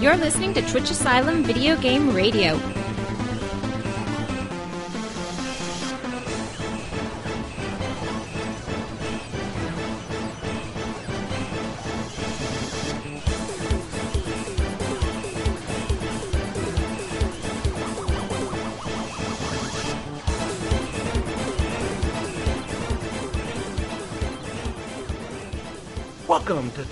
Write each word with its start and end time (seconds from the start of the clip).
You're 0.00 0.16
listening 0.16 0.52
to 0.54 0.62
Twitch 0.62 0.90
Asylum 0.90 1.42
Video 1.42 1.76
Game 1.80 2.14
Radio. 2.14 2.77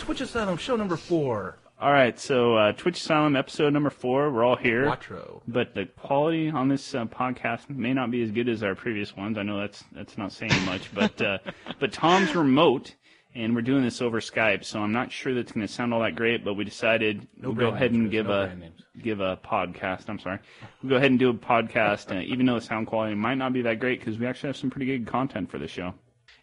Twitch 0.06 0.20
Asylum 0.20 0.56
show 0.56 0.76
number 0.76 0.96
four. 0.96 1.58
All 1.80 1.92
right, 1.92 2.16
so 2.16 2.56
uh, 2.56 2.70
Twitch 2.72 2.98
Asylum 3.00 3.34
episode 3.34 3.72
number 3.72 3.90
four. 3.90 4.30
We're 4.30 4.44
all 4.44 4.54
here, 4.54 4.84
Quattro. 4.86 5.42
but 5.48 5.74
the 5.74 5.86
quality 5.86 6.48
on 6.48 6.68
this 6.68 6.94
uh, 6.94 7.06
podcast 7.06 7.68
may 7.68 7.92
not 7.92 8.12
be 8.12 8.22
as 8.22 8.30
good 8.30 8.48
as 8.48 8.62
our 8.62 8.76
previous 8.76 9.16
ones. 9.16 9.36
I 9.36 9.42
know 9.42 9.58
that's 9.58 9.82
that's 9.90 10.16
not 10.16 10.30
saying 10.30 10.64
much, 10.64 10.94
but 10.94 11.20
uh, 11.20 11.38
but 11.80 11.92
Tom's 11.92 12.36
remote, 12.36 12.94
and 13.34 13.52
we're 13.54 13.62
doing 13.62 13.82
this 13.82 14.00
over 14.00 14.20
Skype, 14.20 14.64
so 14.64 14.78
I'm 14.80 14.92
not 14.92 15.10
sure 15.10 15.34
that's 15.34 15.50
going 15.50 15.66
to 15.66 15.72
sound 15.72 15.92
all 15.92 16.00
that 16.00 16.14
great. 16.14 16.44
But 16.44 16.54
we 16.54 16.62
decided 16.62 17.26
No 17.36 17.48
we'll 17.48 17.58
go 17.58 17.74
ahead 17.74 17.90
and 17.90 18.08
give 18.08 18.26
no 18.26 18.42
a 18.42 18.52
give 19.02 19.18
a 19.18 19.36
podcast. 19.44 20.08
I'm 20.08 20.20
sorry, 20.20 20.38
we'll 20.84 20.90
go 20.90 20.96
ahead 20.96 21.10
and 21.10 21.18
do 21.18 21.30
a 21.30 21.34
podcast, 21.34 22.16
uh, 22.16 22.20
even 22.20 22.46
though 22.46 22.54
the 22.60 22.64
sound 22.64 22.86
quality 22.86 23.16
might 23.16 23.34
not 23.38 23.52
be 23.52 23.62
that 23.62 23.80
great 23.80 23.98
because 23.98 24.18
we 24.20 24.26
actually 24.26 24.50
have 24.50 24.56
some 24.56 24.70
pretty 24.70 24.86
good 24.86 25.06
content 25.08 25.50
for 25.50 25.58
the 25.58 25.66
show. 25.66 25.94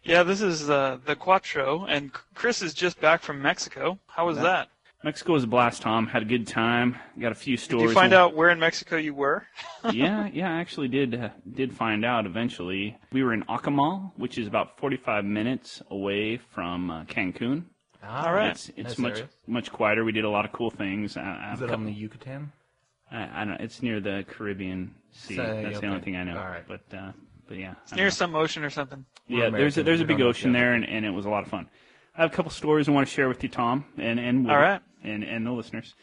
Yeah, 0.04 0.22
this 0.22 0.42
is 0.42 0.68
uh, 0.68 0.98
the 1.06 1.16
Quattro, 1.16 1.86
and 1.86 2.12
Chris 2.34 2.60
is 2.60 2.74
just 2.74 3.00
back 3.00 3.22
from 3.22 3.40
Mexico. 3.40 3.98
How 4.06 4.26
was 4.26 4.36
that? 4.38 4.68
Mexico 5.02 5.32
was 5.32 5.44
a 5.44 5.46
blast, 5.46 5.82
Tom. 5.82 6.06
Had 6.06 6.22
a 6.22 6.26
good 6.26 6.46
time. 6.46 6.96
Got 7.18 7.32
a 7.32 7.34
few 7.34 7.56
stories. 7.56 7.84
Did 7.84 7.88
you 7.90 7.94
find 7.94 8.12
out 8.14 8.34
where 8.34 8.50
in 8.50 8.58
Mexico 8.58 8.96
you 8.96 9.14
were? 9.14 9.46
yeah, 9.92 10.28
yeah, 10.32 10.50
I 10.54 10.60
actually 10.60 10.88
did 10.88 11.14
uh, 11.14 11.28
did 11.50 11.74
find 11.74 12.04
out 12.04 12.26
eventually. 12.26 12.96
We 13.12 13.22
were 13.22 13.34
in 13.34 13.44
Akumal, 13.44 14.12
which 14.16 14.38
is 14.38 14.46
about 14.46 14.78
45 14.78 15.24
minutes 15.24 15.82
away 15.90 16.38
from 16.38 16.90
uh, 16.90 17.04
Cancun. 17.04 17.64
Ah, 18.02 18.26
All 18.26 18.34
right. 18.34 18.50
It's 18.50 18.70
it's 18.76 18.88
Nice 18.90 18.98
much 18.98 19.12
area. 19.16 19.28
much 19.46 19.72
quieter. 19.72 20.04
We 20.04 20.12
did 20.12 20.24
a 20.24 20.30
lot 20.30 20.44
of 20.44 20.52
cool 20.52 20.70
things. 20.70 21.16
I, 21.16 21.22
I, 21.22 21.52
Is 21.54 21.62
it 21.62 21.70
on 21.70 21.84
the 21.84 21.92
Yucatan? 21.92 22.52
I, 23.10 23.42
I 23.42 23.44
don't. 23.44 23.60
It's 23.60 23.82
near 23.82 24.00
the 24.00 24.24
Caribbean 24.28 24.94
Sea. 25.12 25.36
So, 25.36 25.60
That's 25.62 25.80
the 25.80 25.86
only 25.86 26.00
thing 26.00 26.16
I 26.16 26.24
know. 26.24 26.38
All 26.38 26.44
right. 26.46 26.64
But 26.66 26.96
uh, 26.96 27.12
but 27.48 27.56
yeah, 27.58 27.74
It's 27.82 27.94
near 27.94 28.10
some 28.10 28.34
ocean 28.34 28.64
or 28.64 28.70
something. 28.70 29.04
yeah. 29.26 29.48
We're 29.48 29.58
There's 29.58 29.78
a, 29.78 29.82
there's 29.82 30.00
a 30.00 30.04
big 30.04 30.20
ocean 30.20 30.52
there, 30.52 30.72
and, 30.74 30.84
and 30.88 31.04
it 31.04 31.10
was 31.10 31.26
a 31.26 31.30
lot 31.30 31.42
of 31.44 31.50
fun. 31.50 31.68
I 32.16 32.22
have 32.22 32.32
a 32.32 32.34
couple 32.34 32.50
stories 32.50 32.88
I 32.88 32.92
want 32.92 33.08
to 33.08 33.12
share 33.14 33.28
with 33.28 33.42
you, 33.42 33.48
Tom, 33.48 33.84
and 33.98 34.20
and 34.20 34.44
Woody, 34.44 34.54
All 34.54 34.60
right. 34.60 34.80
and 35.02 35.24
and 35.24 35.46
the 35.46 35.50
listeners. 35.50 35.94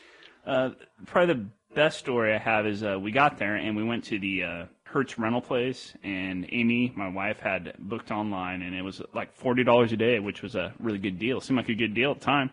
Uh, 0.45 0.72
probably 1.06 1.34
the 1.36 1.45
best 1.75 2.00
story 2.00 2.34
I 2.34 2.38
have 2.38 2.66
is 2.67 2.84
uh, 2.84 2.97
we 3.00 3.12
got 3.12 3.38
there 3.38 3.56
and 3.56 3.78
we 3.78 3.84
went 3.84 4.03
to 4.06 4.19
the 4.19 4.44
uh, 4.44 4.66
Hertz 4.84 5.17
rental 5.17 5.39
place, 5.42 5.94
and 6.03 6.45
Amy, 6.52 6.92
my 6.97 7.08
wife, 7.08 7.39
had 7.39 7.73
booked 7.80 8.12
online, 8.12 8.62
and 8.62 8.75
it 8.75 8.81
was 8.81 9.02
like 9.14 9.34
forty 9.36 9.64
dollars 9.64 9.94
a 9.94 9.97
day, 9.97 10.19
which 10.19 10.42
was 10.42 10.56
a 10.56 10.73
really 10.80 10.97
good 11.00 11.17
deal. 11.17 11.39
Seemed 11.39 11.58
like 11.58 11.69
a 11.69 11.75
good 11.75 11.94
deal 11.94 12.12
at 12.12 12.19
the 12.19 12.25
time. 12.25 12.50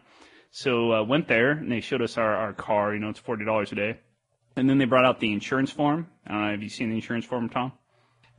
So 0.51 0.93
uh, 0.93 1.03
went 1.03 1.27
there, 1.29 1.51
and 1.51 1.71
they 1.71 1.81
showed 1.81 2.01
us 2.01 2.17
our, 2.17 2.35
our 2.35 2.53
car. 2.53 2.95
You 2.95 3.01
know, 3.01 3.09
it's 3.11 3.19
forty 3.19 3.45
dollars 3.45 3.73
a 3.73 3.75
day, 3.75 3.99
and 4.55 4.71
then 4.71 4.79
they 4.79 4.85
brought 4.85 5.05
out 5.05 5.19
the 5.19 5.33
insurance 5.33 5.73
form. 5.73 6.07
I 6.27 6.31
don't 6.33 6.43
know. 6.45 6.51
Have 6.53 6.63
you 6.63 6.69
seen 6.69 6.91
the 6.91 6.95
insurance 6.97 7.25
form, 7.25 7.49
Tom? 7.49 7.73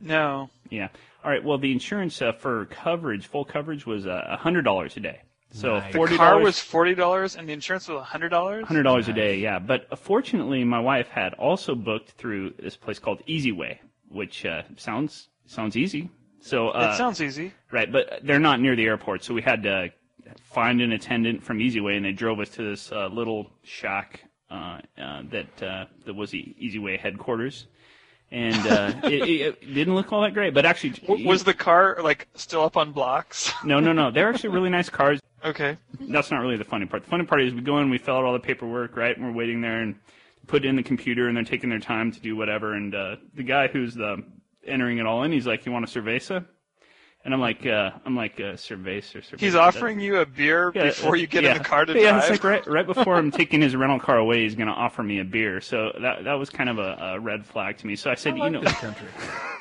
No. 0.00 0.50
Yeah. 0.70 0.88
All 1.24 1.30
right. 1.30 1.42
Well, 1.44 1.58
the 1.58 1.72
insurance 1.72 2.20
uh, 2.22 2.32
for 2.32 2.66
coverage, 2.66 3.26
full 3.26 3.44
coverage, 3.44 3.86
was 3.86 4.06
uh, 4.06 4.24
a 4.28 4.36
hundred 4.36 4.62
dollars 4.62 4.96
a 4.96 5.00
day. 5.00 5.20
So 5.52 5.78
Nice. 5.78 5.92
The 5.92 6.16
car 6.16 6.38
was 6.38 6.58
forty 6.60 6.94
dollars, 6.94 7.36
and 7.36 7.48
the 7.48 7.52
insurance 7.52 7.88
was 7.88 8.04
hundred 8.04 8.28
dollars. 8.28 8.66
Hundred 8.66 8.84
dollars 8.84 9.08
a 9.08 9.12
day, 9.12 9.38
yeah. 9.38 9.58
But 9.58 9.86
uh, 9.90 9.96
fortunately, 9.96 10.62
my 10.64 10.78
wife 10.80 11.08
had 11.08 11.34
also 11.34 11.74
booked 11.74 12.12
through 12.12 12.54
this 12.58 12.76
place 12.76 12.98
called 12.98 13.20
Easy 13.26 13.50
Way, 13.52 13.80
which 14.08 14.46
uh, 14.46 14.62
sounds 14.76 15.28
sounds 15.46 15.76
easy. 15.76 16.08
So 16.40 16.68
uh, 16.70 16.92
It 16.94 16.96
sounds 16.96 17.20
easy. 17.20 17.52
right, 17.70 17.90
but 17.92 18.20
they're 18.22 18.38
not 18.38 18.60
near 18.60 18.74
the 18.74 18.86
airport, 18.86 19.22
so 19.24 19.34
we 19.34 19.42
had 19.42 19.62
to 19.64 19.90
find 20.40 20.80
an 20.80 20.92
attendant 20.92 21.42
from 21.42 21.60
Easy 21.60 21.80
Way, 21.80 21.96
and 21.96 22.04
they 22.04 22.12
drove 22.12 22.40
us 22.40 22.48
to 22.50 22.62
this 22.70 22.90
uh, 22.92 23.08
little 23.08 23.50
shack 23.62 24.24
uh, 24.50 24.78
uh, 24.98 25.22
that 25.30 25.62
uh, 25.62 25.84
that 26.06 26.14
was 26.14 26.30
the 26.30 26.54
Easy 26.58 26.78
Way 26.78 26.96
headquarters. 26.96 27.66
And 28.32 28.66
uh, 28.66 28.92
it, 29.04 29.56
it, 29.60 29.74
didn't 29.74 29.94
look 29.94 30.12
all 30.12 30.22
that 30.22 30.34
great, 30.34 30.54
but 30.54 30.64
actually, 30.64 30.94
was 31.24 31.42
the 31.42 31.54
car 31.54 31.98
like 32.00 32.28
still 32.34 32.62
up 32.62 32.76
on 32.76 32.92
blocks? 32.92 33.52
no, 33.64 33.80
no, 33.80 33.92
no. 33.92 34.10
They're 34.10 34.28
actually 34.28 34.50
really 34.50 34.70
nice 34.70 34.88
cars. 34.88 35.20
okay. 35.44 35.76
that's 35.98 36.30
not 36.30 36.40
really 36.40 36.56
the 36.56 36.64
funny 36.64 36.86
part. 36.86 37.04
The 37.04 37.10
funny 37.10 37.24
part 37.24 37.42
is 37.42 37.52
we 37.52 37.60
go 37.60 37.78
in, 37.78 37.90
we 37.90 37.98
fill 37.98 38.16
out 38.16 38.24
all 38.24 38.32
the 38.32 38.38
paperwork, 38.38 38.96
right? 38.96 39.16
And 39.16 39.26
we're 39.26 39.32
waiting 39.32 39.60
there 39.60 39.80
and 39.80 39.96
put 40.46 40.64
it 40.64 40.68
in 40.68 40.76
the 40.76 40.82
computer, 40.82 41.26
and 41.26 41.36
they're 41.36 41.44
taking 41.44 41.70
their 41.70 41.80
time 41.80 42.12
to 42.12 42.20
do 42.20 42.36
whatever. 42.36 42.74
And 42.74 42.94
uh, 42.94 43.16
the 43.34 43.42
guy 43.42 43.66
who's 43.66 43.94
the 43.94 44.22
entering 44.64 44.98
it 44.98 45.06
all 45.06 45.24
in, 45.24 45.32
he's 45.32 45.46
like, 45.46 45.66
"You 45.66 45.72
want 45.72 45.84
a 45.84 46.00
cerveza?" 46.00 46.44
And 47.22 47.34
I'm 47.34 47.40
like, 47.40 47.66
uh, 47.66 47.90
"I'm 48.06 48.16
like 48.16 48.40
uh, 48.40 48.54
cerveza, 48.54 49.18
cerveza." 49.18 49.38
He's 49.40 49.54
offering 49.54 50.00
you 50.00 50.16
a 50.20 50.26
beer 50.26 50.72
Yeah, 50.74 50.84
before 50.84 51.16
you 51.16 51.26
get 51.26 51.44
yeah. 51.44 51.52
in 51.52 51.58
the 51.58 51.64
car 51.64 51.84
to 51.84 51.92
yeah, 51.92 52.12
drive. 52.12 52.22
it's 52.22 52.30
like 52.30 52.44
right, 52.44 52.66
right 52.66 52.86
before 52.86 53.16
I'm 53.16 53.30
taking 53.42 53.60
his 53.60 53.76
rental 53.76 54.00
car 54.00 54.16
away, 54.16 54.44
he's 54.44 54.54
going 54.54 54.68
to 54.68 54.72
offer 54.72 55.02
me 55.02 55.18
a 55.20 55.24
beer. 55.24 55.60
So 55.60 55.92
that 56.00 56.24
that 56.24 56.34
was 56.34 56.48
kind 56.48 56.70
of 56.70 56.78
a, 56.78 56.96
a 56.98 57.20
red 57.20 57.44
flag 57.44 57.76
to 57.78 57.86
me. 57.86 57.94
So 57.96 58.10
I 58.10 58.14
said, 58.14 58.38
you 58.38 58.48
know, 58.48 58.62
This 58.62 58.72
country. 58.72 59.08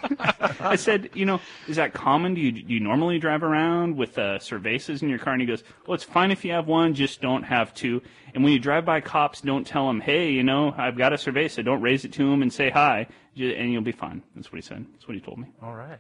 I 0.62 0.78
said, 0.78 1.10
you 1.14 1.26
know, 1.26 1.42
is 1.68 1.76
that 1.76 1.94
common? 1.94 2.34
Do 2.34 2.40
you, 2.40 2.52
do 2.54 2.74
you 2.74 2.80
normally 2.80 3.20
drive 3.20 3.44
around 3.44 3.98
with 3.98 4.18
uh, 4.18 4.40
cervezas 4.40 5.02
in 5.02 5.10
your 5.10 5.20
car? 5.20 5.34
And 5.34 5.42
he 5.42 5.46
goes, 5.48 5.64
well, 5.86 5.96
it's 5.96 6.06
fine 6.06 6.32
if 6.32 6.46
you 6.46 6.54
have 6.54 6.68
one, 6.68 6.94
just 6.94 7.20
don't 7.22 7.44
have 7.44 7.74
two. 7.74 8.02
And 8.34 8.42
when 8.44 8.54
you 8.54 8.60
drive 8.60 8.86
by 8.86 9.02
cops, 9.02 9.42
don't 9.42 9.68
tell 9.68 9.88
them, 9.88 10.00
hey, 10.00 10.32
you 10.32 10.44
know, 10.44 10.74
I've 10.78 10.98
got 10.98 11.12
a 11.12 11.18
cerveza. 11.18 11.66
Don't 11.66 11.82
raise 11.82 12.06
it 12.06 12.14
to 12.14 12.30
them 12.30 12.42
and 12.42 12.54
say 12.54 12.70
hi, 12.70 13.08
and 13.36 13.74
you'll 13.74 13.82
be 13.82 13.92
fine. 13.92 14.22
That's 14.36 14.52
what 14.52 14.62
he 14.62 14.62
said. 14.62 14.86
That's 14.94 15.08
what 15.08 15.16
he 15.16 15.20
told 15.22 15.40
me. 15.40 15.48
All 15.62 15.76
right. 15.76 16.00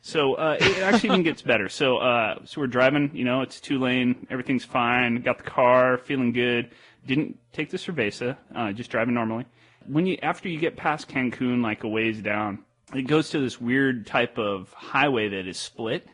So 0.00 0.34
uh, 0.34 0.56
it 0.60 0.78
actually 0.78 1.10
even 1.10 1.22
gets 1.22 1.42
better. 1.42 1.68
So 1.68 1.98
uh, 1.98 2.38
so 2.44 2.60
we're 2.60 2.68
driving, 2.68 3.10
you 3.14 3.24
know, 3.24 3.42
it's 3.42 3.60
two 3.60 3.78
lane, 3.78 4.26
everything's 4.30 4.64
fine. 4.64 5.22
Got 5.22 5.38
the 5.38 5.44
car, 5.44 5.98
feeling 5.98 6.32
good. 6.32 6.70
Didn't 7.06 7.38
take 7.52 7.70
the 7.70 7.78
cerveza, 7.78 8.36
uh, 8.54 8.72
just 8.72 8.90
driving 8.90 9.14
normally. 9.14 9.46
When 9.86 10.06
you 10.06 10.18
after 10.22 10.48
you 10.48 10.58
get 10.58 10.76
past 10.76 11.08
Cancun, 11.08 11.62
like 11.62 11.84
a 11.84 11.88
ways 11.88 12.20
down, 12.22 12.64
it 12.94 13.02
goes 13.02 13.30
to 13.30 13.40
this 13.40 13.60
weird 13.60 14.06
type 14.06 14.38
of 14.38 14.72
highway 14.72 15.28
that 15.30 15.46
is 15.46 15.58
split. 15.58 16.06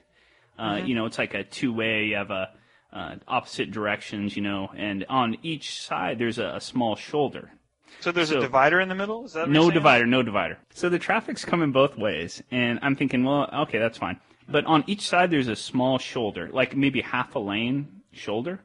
Uh, 0.59 0.81
You 0.85 0.95
know, 0.95 1.07
it's 1.07 1.19
like 1.19 1.35
a 1.35 1.45
two 1.45 1.73
way. 1.73 2.07
You 2.07 2.17
have 2.17 2.31
a 2.31 2.51
uh, 2.93 3.17
opposite 3.27 3.71
directions, 3.73 4.37
you 4.37 4.43
know, 4.43 4.71
and 4.77 5.05
on 5.09 5.37
each 5.43 5.81
side 5.81 6.19
there's 6.19 6.39
a, 6.39 6.55
a 6.57 6.61
small 6.61 6.95
shoulder. 6.97 7.51
So 8.01 8.13
there's 8.13 8.29
so- 8.31 8.39
a 8.39 8.41
divider 8.41 8.81
in 8.81 8.89
the 8.89 8.95
middle. 8.95 9.25
Is 9.25 9.33
that 9.35 9.49
No 9.49 9.71
divider, 9.71 10.07
no 10.07 10.23
divider. 10.23 10.59
So 10.73 10.89
the 10.89 10.99
traffic's 10.99 11.45
coming 11.45 11.73
both 11.73 11.97
ways, 11.97 12.43
and 12.51 12.79
I'm 12.83 12.97
thinking, 12.97 13.25
well, 13.25 13.49
okay, 13.53 13.79
that's 13.79 13.99
fine. 13.99 14.21
But 14.49 14.67
on 14.67 14.85
each 14.87 15.03
side, 15.09 15.31
there's 15.31 15.49
a 15.49 15.57
small 15.57 15.99
shoulder, 15.99 16.51
like 16.53 16.77
maybe 16.77 17.01
half 17.01 17.35
a 17.35 17.39
lane 17.39 18.03
shoulder. 18.13 18.61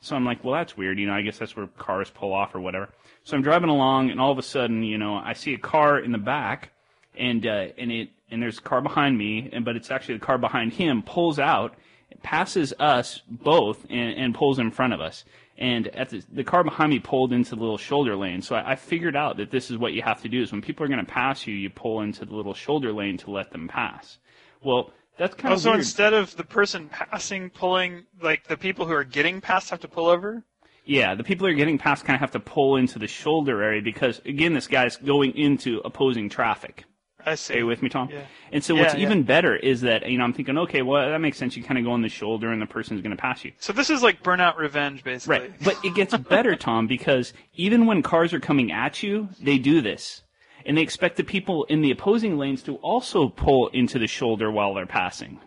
So 0.00 0.14
I'm 0.14 0.24
like, 0.24 0.44
well, 0.44 0.54
that's 0.54 0.76
weird. 0.76 0.98
You 0.98 1.06
know, 1.08 1.12
I 1.12 1.22
guess 1.22 1.38
that's 1.38 1.56
where 1.56 1.66
cars 1.78 2.08
pull 2.10 2.32
off 2.32 2.54
or 2.54 2.60
whatever. 2.60 2.88
So 3.24 3.36
I'm 3.36 3.42
driving 3.42 3.68
along, 3.68 4.10
and 4.10 4.20
all 4.20 4.30
of 4.30 4.38
a 4.38 4.42
sudden, 4.42 4.84
you 4.84 4.96
know, 4.96 5.16
I 5.16 5.32
see 5.32 5.54
a 5.54 5.58
car 5.58 5.98
in 5.98 6.12
the 6.12 6.18
back, 6.18 6.70
and 7.16 7.44
uh, 7.46 7.66
and 7.76 7.90
it 7.90 8.10
and 8.30 8.40
there's 8.40 8.58
a 8.58 8.62
car 8.62 8.80
behind 8.80 9.18
me, 9.18 9.50
and 9.52 9.64
but 9.64 9.74
it's 9.74 9.90
actually 9.90 10.18
the 10.18 10.24
car 10.24 10.38
behind 10.38 10.72
him 10.72 11.02
pulls 11.02 11.38
out, 11.40 11.74
passes 12.22 12.72
us 12.78 13.22
both, 13.28 13.84
and, 13.90 14.14
and 14.16 14.34
pulls 14.34 14.58
in 14.60 14.70
front 14.70 14.92
of 14.92 15.00
us. 15.00 15.24
And 15.58 15.88
at 15.88 16.10
the, 16.10 16.22
the 16.32 16.44
car 16.44 16.62
behind 16.62 16.90
me 16.90 17.00
pulled 17.00 17.32
into 17.32 17.56
the 17.56 17.60
little 17.60 17.78
shoulder 17.78 18.14
lane. 18.14 18.42
So 18.42 18.54
I, 18.54 18.72
I 18.72 18.76
figured 18.76 19.16
out 19.16 19.36
that 19.38 19.50
this 19.50 19.70
is 19.70 19.76
what 19.76 19.92
you 19.92 20.02
have 20.02 20.22
to 20.22 20.28
do: 20.28 20.40
is 20.40 20.52
when 20.52 20.62
people 20.62 20.84
are 20.84 20.88
going 20.88 21.04
to 21.04 21.12
pass 21.12 21.46
you, 21.46 21.54
you 21.54 21.68
pull 21.68 22.00
into 22.02 22.24
the 22.24 22.34
little 22.34 22.54
shoulder 22.54 22.92
lane 22.92 23.18
to 23.18 23.30
let 23.32 23.50
them 23.50 23.66
pass. 23.66 24.18
Well, 24.62 24.92
that's 25.16 25.34
kind 25.34 25.50
Oh, 25.52 25.56
of 25.56 25.60
so 25.60 25.70
weird. 25.70 25.80
instead 25.80 26.14
of 26.14 26.36
the 26.36 26.44
person 26.44 26.88
passing, 26.88 27.50
pulling, 27.50 28.04
like 28.22 28.46
the 28.46 28.56
people 28.56 28.86
who 28.86 28.92
are 28.92 29.02
getting 29.04 29.40
past 29.40 29.70
have 29.70 29.80
to 29.80 29.88
pull 29.88 30.06
over? 30.06 30.44
Yeah, 30.84 31.16
the 31.16 31.24
people 31.24 31.46
who 31.46 31.52
are 31.52 31.56
getting 31.56 31.76
past 31.76 32.04
kind 32.04 32.14
of 32.14 32.20
have 32.20 32.30
to 32.30 32.40
pull 32.40 32.76
into 32.76 32.98
the 33.00 33.08
shoulder 33.08 33.60
area 33.62 33.82
because, 33.82 34.20
again, 34.24 34.54
this 34.54 34.68
guy's 34.68 34.96
going 34.96 35.32
into 35.36 35.80
opposing 35.84 36.28
traffic. 36.28 36.84
I 37.28 37.34
see. 37.34 37.58
Are 37.60 37.66
with 37.66 37.82
me, 37.82 37.88
Tom? 37.88 38.08
Yeah. 38.10 38.22
And 38.52 38.62
so 38.64 38.74
Yeah, 38.74 38.82
what's 38.82 38.94
yeah. 38.94 39.00
even 39.02 39.22
better 39.22 39.54
is 39.56 39.80
that, 39.82 40.08
you 40.08 40.18
know, 40.18 40.24
I'm 40.24 40.32
thinking, 40.32 40.58
okay, 40.58 40.82
well, 40.82 41.08
that 41.10 41.18
makes 41.20 41.36
sense. 41.38 41.56
You 41.56 41.62
kind 41.62 41.78
of 41.78 41.84
go 41.84 41.92
on 41.92 42.02
the 42.02 42.08
shoulder 42.08 42.50
and 42.50 42.60
the 42.60 42.66
person's 42.66 43.00
going 43.02 43.16
to 43.16 43.20
pass 43.20 43.44
you. 43.44 43.52
So 43.58 43.72
this 43.72 43.90
is 43.90 44.02
like 44.02 44.22
burnout 44.22 44.56
revenge, 44.56 45.04
basically. 45.04 45.38
Right. 45.38 45.52
But 45.64 45.76
it 45.84 45.94
gets 45.94 46.16
better, 46.16 46.56
Tom, 46.68 46.86
because 46.86 47.32
even 47.54 47.86
when 47.86 48.02
cars 48.02 48.32
are 48.32 48.40
coming 48.40 48.72
at 48.72 49.02
you, 49.02 49.28
they 49.40 49.58
do 49.58 49.80
this. 49.80 50.22
And 50.66 50.76
they 50.76 50.82
expect 50.82 51.16
the 51.16 51.24
people 51.24 51.64
in 51.64 51.80
the 51.82 51.90
opposing 51.90 52.36
lanes 52.36 52.62
to 52.64 52.76
also 52.76 53.28
pull 53.28 53.68
into 53.68 53.98
the 53.98 54.06
shoulder 54.06 54.50
while 54.50 54.74
they're 54.74 54.86
passing. 54.86 55.40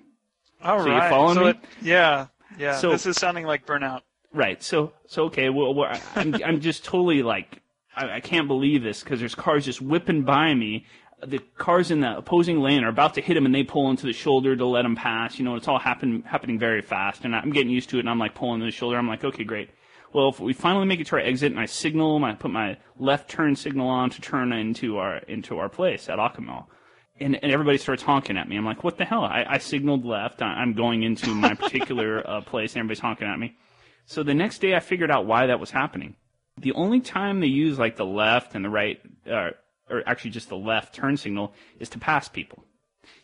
All 0.64 0.80
So 0.80 0.86
you 0.88 0.94
right. 0.94 1.10
following 1.10 1.36
so 1.36 1.44
me? 1.44 1.50
It, 1.52 1.58
yeah. 1.82 2.28
Yeah. 2.58 2.78
So- 2.78 2.92
this 2.92 3.06
is 3.06 3.18
sounding 3.18 3.46
like 3.46 3.66
burnout. 3.66 4.02
Right. 4.34 4.64
So, 4.64 4.94
so 5.08 5.26
okay. 5.26 5.50
Well, 5.50 5.74
well 5.74 5.94
I'm, 6.16 6.34
I'm 6.44 6.62
just 6.62 6.86
totally 6.86 7.22
like 7.22 7.62
I, 7.96 8.16
I 8.16 8.20
can't 8.22 8.48
believe 8.48 8.82
this 8.82 9.04
because 9.04 9.20
there's 9.20 9.36
cars 9.36 9.66
just 9.66 9.82
whipping 9.82 10.24
by 10.24 10.54
me. 10.54 10.86
The 11.26 11.40
cars 11.58 11.92
in 11.92 12.02
the 12.02 12.18
opposing 12.18 12.62
lane 12.62 12.84
are 12.84 12.90
about 12.90 13.14
to 13.16 13.22
hit 13.22 13.38
him, 13.38 13.46
and 13.46 13.54
they 13.54 13.64
pull 13.64 13.90
into 13.90 14.06
the 14.06 14.14
shoulder 14.14 14.56
to 14.56 14.66
let 14.66 14.86
him 14.86 14.96
pass. 14.96 15.38
You 15.38 15.46
know, 15.46 15.56
it's 15.56 15.68
all 15.68 15.80
happen, 15.80 16.24
happening 16.24 16.58
very 16.58 16.82
fast, 16.82 17.26
and 17.26 17.36
I'm 17.36 17.52
getting 17.52 17.72
used 17.72 17.90
to 17.92 17.98
it. 17.98 18.02
And 18.02 18.10
I'm 18.10 18.20
like 18.20 18.36
pulling 18.36 18.60
to 18.60 18.66
the 18.66 18.72
shoulder. 18.72 18.98
I'm 18.98 19.08
like, 19.08 19.24
okay, 19.24 19.44
great. 19.44 19.70
Well, 20.14 20.30
if 20.30 20.40
we 20.40 20.54
finally 20.54 20.86
make 20.86 21.00
it 21.00 21.08
to 21.08 21.16
our 21.16 21.22
exit, 21.22 21.52
and 21.52 21.60
I 21.60 21.66
signal 21.66 22.24
I 22.24 22.34
put 22.34 22.52
my 22.52 22.78
left 22.98 23.30
turn 23.30 23.56
signal 23.56 23.88
on 23.88 24.10
to 24.10 24.22
turn 24.22 24.52
into 24.52 24.98
our 24.98 25.18
into 25.20 25.58
our 25.58 25.70
place 25.70 26.10
at 26.10 26.20
Akumal. 26.20 26.66
And, 27.20 27.42
and 27.42 27.52
everybody 27.52 27.78
starts 27.78 28.02
honking 28.02 28.38
at 28.38 28.50
me. 28.50 28.58
I'm 28.58 28.66
like, 28.66 28.84
what 28.84 28.98
the 28.98 29.06
hell? 29.06 29.24
I, 29.24 29.46
I 29.48 29.58
signaled 29.60 30.06
left. 30.06 30.42
I, 30.42 30.48
I'm 30.48 30.74
going 30.74 31.04
into 31.04 31.34
my 31.34 31.54
particular 31.54 32.28
uh, 32.30 32.42
place, 32.42 32.74
and 32.74 32.80
everybody's 32.80 33.00
honking 33.00 33.28
at 33.28 33.40
me. 33.40 33.56
So 34.06 34.24
the 34.24 34.34
next 34.34 34.60
day, 34.60 34.76
I 34.76 34.80
figured 34.80 35.12
out 35.12 35.26
why 35.26 35.46
that 35.46 35.60
was 35.60 35.72
happening. 35.72 36.16
The 36.58 36.74
only 36.74 37.00
time 37.00 37.40
they 37.40 37.48
use 37.48 37.80
like 37.80 37.96
the 37.96 38.06
left 38.06 38.56
and 38.56 38.66
the 38.66 38.70
right, 38.70 39.00
uh, 39.32 39.52
or 39.92 40.04
actually 40.08 40.32
just 40.32 40.50
the 40.50 40.58
left 40.58 40.96
turn 40.96 41.18
signal, 41.18 41.54
is 41.80 41.90
to 41.90 42.00
pass 42.00 42.28
people. 42.28 42.64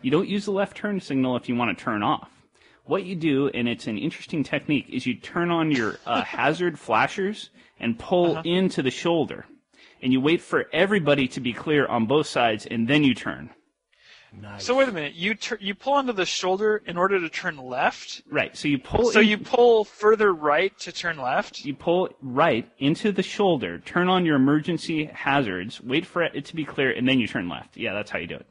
You 0.01 0.11
don't 0.11 0.27
use 0.27 0.45
the 0.45 0.51
left 0.51 0.77
turn 0.77 0.99
signal 0.99 1.35
if 1.37 1.47
you 1.47 1.55
want 1.55 1.77
to 1.77 1.83
turn 1.83 2.03
off. 2.03 2.29
What 2.85 3.03
you 3.03 3.15
do, 3.15 3.49
and 3.49 3.67
it's 3.67 3.87
an 3.87 3.97
interesting 3.97 4.43
technique, 4.43 4.87
is 4.89 5.05
you 5.05 5.15
turn 5.15 5.51
on 5.51 5.71
your 5.71 5.99
uh, 6.05 6.21
hazard 6.23 6.79
flashers 6.79 7.49
and 7.79 7.99
pull 7.99 8.37
into 8.39 8.81
the 8.81 8.91
shoulder, 8.91 9.45
and 10.01 10.13
you 10.13 10.21
wait 10.21 10.41
for 10.41 10.67
everybody 10.71 11.27
to 11.29 11.39
be 11.39 11.53
clear 11.53 11.85
on 11.85 12.05
both 12.05 12.27
sides, 12.27 12.65
and 12.65 12.87
then 12.87 13.03
you 13.03 13.13
turn. 13.13 13.49
Nice. 14.39 14.65
So 14.65 14.77
wait 14.77 14.87
a 14.87 14.91
minute. 14.91 15.15
You 15.15 15.33
tur- 15.35 15.57
you 15.59 15.73
pull 15.73 15.93
onto 15.93 16.13
the 16.13 16.25
shoulder 16.25 16.81
in 16.85 16.97
order 16.97 17.19
to 17.19 17.27
turn 17.29 17.57
left. 17.57 18.21
Right. 18.29 18.55
So 18.55 18.67
you 18.67 18.77
pull. 18.77 19.11
So 19.11 19.19
in- 19.19 19.27
you 19.27 19.37
pull 19.37 19.83
further 19.83 20.33
right 20.33 20.77
to 20.79 20.91
turn 20.91 21.17
left. 21.17 21.65
you 21.65 21.73
pull 21.73 22.09
right 22.21 22.69
into 22.77 23.11
the 23.11 23.23
shoulder, 23.23 23.79
turn 23.79 24.09
on 24.09 24.25
your 24.25 24.35
emergency 24.35 25.05
hazards, 25.05 25.81
wait 25.81 26.05
for 26.05 26.23
it 26.23 26.45
to 26.45 26.55
be 26.55 26.65
clear, 26.65 26.91
and 26.91 27.07
then 27.07 27.19
you 27.19 27.27
turn 27.27 27.49
left. 27.49 27.75
Yeah, 27.77 27.93
that's 27.93 28.11
how 28.11 28.19
you 28.19 28.27
do 28.27 28.35
it. 28.35 28.45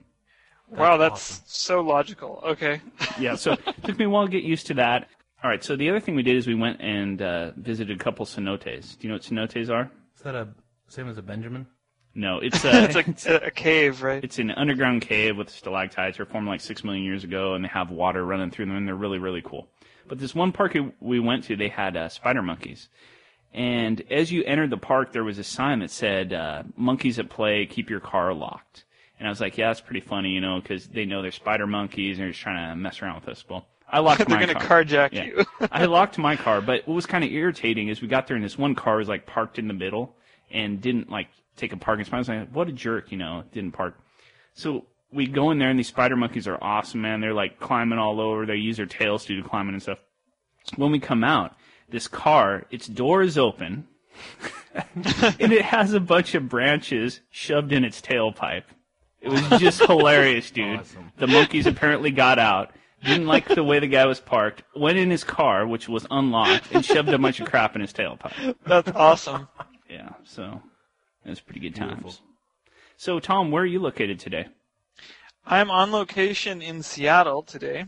wow, 0.69 0.97
that's 0.97 1.15
awesome. 1.15 1.45
so 1.47 1.81
logical. 1.81 2.43
Okay. 2.45 2.81
Yeah, 3.19 3.37
so 3.37 3.53
it 3.53 3.61
took 3.85 3.99
me 3.99 4.05
a 4.05 4.11
while 4.11 4.27
to 4.27 4.31
get 4.31 4.43
used 4.43 4.67
to 4.67 4.75
that. 4.75 5.09
All 5.43 5.49
right, 5.49 5.65
so 5.65 5.75
the 5.75 5.89
other 5.89 6.01
thing 6.01 6.17
we 6.17 6.23
did 6.23 6.37
is 6.37 6.47
we 6.47 6.55
went 6.55 6.83
and 6.83 7.23
uh, 7.23 7.53
visited 7.57 7.99
a 7.99 8.05
couple 8.05 8.27
cenotes. 8.27 8.99
Do 8.99 9.07
you 9.07 9.09
know 9.09 9.15
what 9.15 9.23
cenotes 9.23 9.71
are? 9.71 9.91
Is 10.17 10.23
that 10.23 10.35
a 10.35 10.49
same 10.89 11.09
as 11.09 11.17
a 11.17 11.23
Benjamin? 11.23 11.67
No, 12.17 12.39
it's 12.39 12.65
uh, 12.65 12.89
it's 12.91 13.27
a, 13.27 13.35
a 13.47 13.51
cave, 13.51 14.03
right? 14.03 14.25
It's 14.25 14.39
an 14.39 14.51
underground 14.51 15.03
cave 15.03 15.37
with 15.37 15.51
stalactites. 15.51 16.17
They're 16.17 16.27
formed 16.27 16.49
like 16.49 16.61
six 16.63 16.83
million 16.83 17.05
years 17.05 17.25
ago, 17.25 17.55
and 17.55 17.63
they 17.65 17.69
have 17.69 17.91
water 17.91 18.25
running 18.25 18.51
through 18.51 18.67
them, 18.67 18.77
and 18.77 18.89
they're 18.89 18.95
really, 18.95 19.19
really 19.19 19.43
cool. 19.43 19.69
But 20.09 20.19
this 20.19 20.35
one 20.35 20.53
park 20.53 20.77
we 21.01 21.21
went 21.21 21.45
to, 21.45 21.57
they 21.57 21.69
had 21.69 21.97
uh, 21.97 22.09
spider 22.09 22.43
monkeys. 22.43 22.89
And 23.53 24.03
as 24.11 24.31
you 24.33 24.45
entered 24.45 24.71
the 24.71 24.77
park, 24.77 25.13
there 25.13 25.25
was 25.25 25.39
a 25.39 25.45
sign 25.45 25.79
that 25.81 25.91
said, 25.91 26.33
uh, 26.33 26.63
monkeys 26.77 27.19
at 27.19 27.31
play, 27.31 27.65
keep 27.67 27.89
your 27.89 28.01
car 28.01 28.35
locked. 28.35 28.85
And 29.19 29.27
I 29.27 29.31
was 29.31 29.41
like, 29.41 29.57
yeah, 29.57 29.69
that's 29.69 29.81
pretty 29.81 30.01
funny, 30.01 30.31
you 30.31 30.41
know, 30.43 30.61
because 30.61 30.89
they 30.89 31.07
know 31.07 31.23
they're 31.23 31.33
spider 31.33 31.67
monkeys 31.67 32.19
and 32.19 32.25
they're 32.25 32.33
just 32.33 32.43
trying 32.43 32.71
to 32.71 32.77
mess 32.77 33.01
around 33.01 33.15
with 33.17 33.29
us. 33.29 33.45
Well, 33.49 33.67
I 33.89 34.01
locked 34.01 34.19
They're 34.29 34.39
gonna 34.39 34.55
carjack 34.55 35.13
Yeah. 35.13 35.25
you. 35.25 35.45
I 35.73 35.87
locked 35.87 36.19
my 36.19 36.37
car, 36.37 36.61
but 36.61 36.87
what 36.87 36.95
was 36.95 37.07
kind 37.07 37.25
of 37.25 37.31
irritating 37.31 37.89
is 37.89 38.03
we 38.03 38.09
got 38.09 38.27
there 38.27 38.37
and 38.37 38.45
this 38.45 38.59
one 38.59 38.75
car 38.75 38.99
was 38.99 39.09
like 39.09 39.27
parked 39.27 39.59
in 39.59 39.69
the 39.69 39.75
middle 39.75 40.15
and 40.51 40.81
didn't 40.81 41.11
like 41.11 41.29
take 41.57 41.73
a 41.73 41.77
parking 41.77 42.05
spot. 42.05 42.17
I 42.17 42.19
was 42.19 42.29
like, 42.29 42.51
what 42.51 42.69
a 42.69 42.73
jerk, 42.73 43.11
you 43.11 43.19
know, 43.19 43.45
didn't 43.53 43.73
park. 43.73 43.99
So 44.55 44.87
we 45.13 45.27
go 45.27 45.51
in 45.51 45.59
there 45.59 45.71
and 45.71 45.79
these 45.79 45.89
spider 45.89 46.17
monkeys 46.17 46.47
are 46.47 46.59
awesome, 46.63 47.01
man. 47.03 47.21
They're 47.21 47.35
like 47.35 47.61
climbing 47.61 47.99
all 47.99 48.21
over. 48.21 48.47
They 48.47 48.57
use 48.57 48.77
their 48.77 48.87
tails 48.87 49.25
to 49.27 49.37
do 49.37 49.47
climbing 49.47 49.75
and 49.75 49.83
stuff. 49.83 49.99
When 50.77 50.93
we 50.93 50.99
come 50.99 51.25
out, 51.25 51.57
this 51.89 52.09
car, 52.09 52.67
its 52.71 52.87
door 52.87 53.23
is 53.23 53.39
open 53.39 53.87
and 54.75 55.53
it 55.53 55.63
has 55.63 55.93
a 55.93 56.01
bunch 56.01 56.35
of 56.35 56.49
branches 56.49 57.21
shoved 57.31 57.73
in 57.73 57.85
its 57.85 58.01
tailpipe. 58.01 58.65
It 59.21 59.31
was 59.31 59.61
just 59.61 59.83
hilarious, 59.87 60.51
dude. 60.51 60.81
Awesome. 60.81 61.13
The 61.17 61.27
monkeys 61.27 61.67
apparently 61.67 62.11
got 62.11 62.39
out, 62.39 62.73
didn't 63.05 63.27
like 63.27 63.49
the 63.49 63.65
way 63.65 63.79
the 63.79 63.87
guy 63.87 64.07
was 64.07 64.21
parked, 64.21 64.63
went 64.75 64.99
in 64.99 65.11
his 65.11 65.25
car, 65.25 65.67
which 65.67 65.89
was 65.89 66.07
unlocked, 66.11 66.73
and 66.73 66.85
shoved 66.85 67.09
a 67.09 67.19
bunch 67.19 67.41
of 67.41 67.49
crap 67.49 67.75
in 67.75 67.81
his 67.81 67.93
tailpipe. 67.93 68.57
That's 68.65 68.91
awesome. 68.95 69.49
Yeah, 69.89 70.11
so 70.25 70.61
it 71.27 71.31
was 71.31 71.41
pretty 71.41 71.61
good 71.61 71.75
Beautiful. 71.75 72.03
times. 72.03 72.23
So, 72.97 73.21
Tom, 73.21 73.51
where 73.51 73.63
are 73.63 73.67
you 73.67 73.81
located 73.81 74.19
today? 74.19 74.47
I'm 75.45 75.71
on 75.71 75.93
location 75.93 76.63
in 76.63 76.83
Seattle 76.83 77.43
today, 77.43 77.85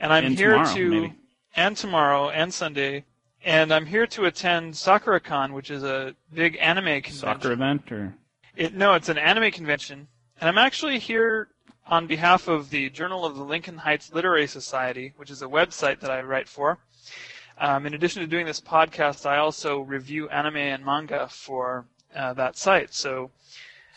and 0.00 0.12
I'm 0.12 0.24
And 0.26 0.38
here 0.38 0.52
tomorrow, 0.52 0.74
to 0.74 0.90
maybe. 0.90 1.14
and 1.54 1.76
tomorrow 1.76 2.30
and 2.30 2.52
Sunday, 2.52 3.04
and 3.44 3.72
I'm 3.72 3.86
here 3.86 4.06
to 4.08 4.24
attend 4.24 4.74
SakuraCon, 4.74 5.52
which 5.52 5.70
is 5.70 5.84
a 5.84 6.14
big 6.32 6.56
anime 6.60 6.84
convention. 7.02 7.12
Soccer 7.14 7.52
event 7.52 7.92
or? 7.92 8.14
It, 8.56 8.74
no, 8.74 8.94
it's 8.94 9.08
an 9.08 9.18
anime 9.18 9.52
convention, 9.52 10.08
and 10.40 10.48
I'm 10.48 10.58
actually 10.58 10.98
here 10.98 11.48
on 11.86 12.06
behalf 12.06 12.48
of 12.48 12.70
the 12.70 12.90
Journal 12.90 13.24
of 13.24 13.36
the 13.36 13.44
Lincoln 13.44 13.76
Heights 13.78 14.12
Literary 14.12 14.46
Society, 14.46 15.12
which 15.16 15.30
is 15.30 15.42
a 15.42 15.46
website 15.46 16.00
that 16.00 16.10
I 16.10 16.22
write 16.22 16.48
for. 16.48 16.78
Um, 17.58 17.86
in 17.86 17.94
addition 17.94 18.22
to 18.22 18.26
doing 18.28 18.46
this 18.46 18.60
podcast, 18.60 19.26
I 19.26 19.38
also 19.38 19.80
review 19.80 20.28
anime 20.28 20.56
and 20.56 20.84
manga 20.84 21.28
for 21.28 21.86
uh, 22.14 22.32
that 22.34 22.56
site. 22.56 22.92
So 22.94 23.30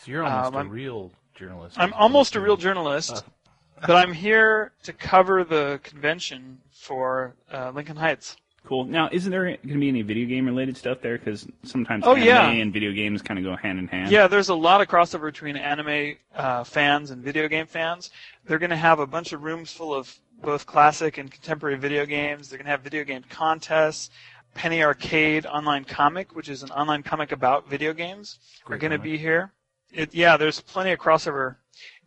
So 0.04 0.12
you're 0.12 0.24
almost 0.24 0.48
Um, 0.48 0.54
a 0.54 0.58
I'm- 0.58 0.70
real 0.70 1.12
journalist. 1.36 1.78
I'm 1.80 1.94
almost 1.94 2.36
a 2.36 2.40
real 2.42 2.58
journalist, 2.58 3.24
but 3.88 3.96
I'm 3.96 4.14
here 4.14 4.72
to 4.84 4.94
cover 4.94 5.44
the 5.44 5.80
convention 5.84 6.60
for 6.72 7.34
uh, 7.52 7.72
Lincoln 7.74 7.98
Heights. 7.98 8.38
Cool. 8.64 8.86
Now, 8.86 9.10
isn't 9.12 9.32
there 9.32 9.46
going 9.46 9.58
to 9.70 9.80
be 9.80 9.90
any 9.90 10.04
video 10.04 10.28
game 10.28 10.46
related 10.46 10.78
stuff 10.78 11.00
there? 11.02 11.18
Because 11.18 11.48
sometimes 11.64 12.04
Oh, 12.06 12.14
anime 12.16 12.28
yeah. 12.28 12.48
and 12.50 12.72
video 12.72 12.92
games 12.92 13.24
kind 13.24 13.40
of 13.40 13.44
go 13.44 13.56
hand 13.56 13.80
in 13.80 13.88
hand. 13.88 14.12
Yeah, 14.12 14.28
there's 14.28 14.50
a 14.50 14.56
lot 14.56 14.82
of 14.82 14.88
crossover 14.88 15.24
between 15.32 15.58
anime 15.58 16.16
uh, 16.36 16.64
fans 16.64 17.10
and 17.10 17.24
video 17.24 17.48
game 17.48 17.66
fans. 17.66 18.12
They're 18.46 18.60
going 18.60 18.70
to 18.70 18.76
have 18.78 19.00
a 19.00 19.08
bunch 19.08 19.34
of 19.34 19.42
rooms 19.42 19.72
full 19.72 19.96
of 19.96 20.16
both 20.44 20.68
classic 20.68 21.18
and 21.18 21.32
contemporary 21.32 21.76
video 21.78 22.06
games. 22.06 22.50
They're 22.50 22.60
going 22.60 22.66
to 22.66 22.72
have 22.72 22.82
video 22.82 23.04
game 23.04 23.24
contests. 23.30 24.12
Penny 24.54 24.84
Arcade 24.84 25.46
Online 25.46 25.84
Comic, 25.84 26.36
which 26.36 26.50
is 26.50 26.64
an 26.64 26.72
online 26.72 27.04
comic 27.04 27.32
about 27.32 27.70
video 27.70 27.94
games, 27.94 28.40
are 28.68 28.78
going 28.78 28.92
to 28.92 29.00
be 29.00 29.18
here. 29.18 29.54
It, 29.92 30.14
yeah, 30.14 30.38
there's 30.38 30.62
plenty 30.62 30.92
of 30.92 31.00
crossover. 31.00 31.58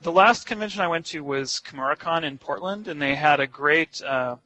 The 0.00 0.12
last 0.12 0.46
convention 0.46 0.80
I 0.80 0.88
went 0.88 1.06
to 1.06 1.24
was 1.24 1.60
Kumoricon 1.64 2.24
in 2.24 2.38
Portland, 2.38 2.88
and 2.88 3.00
they 3.00 3.14
had 3.14 3.40
a 3.40 3.46
great 3.46 4.02
uh, 4.02 4.36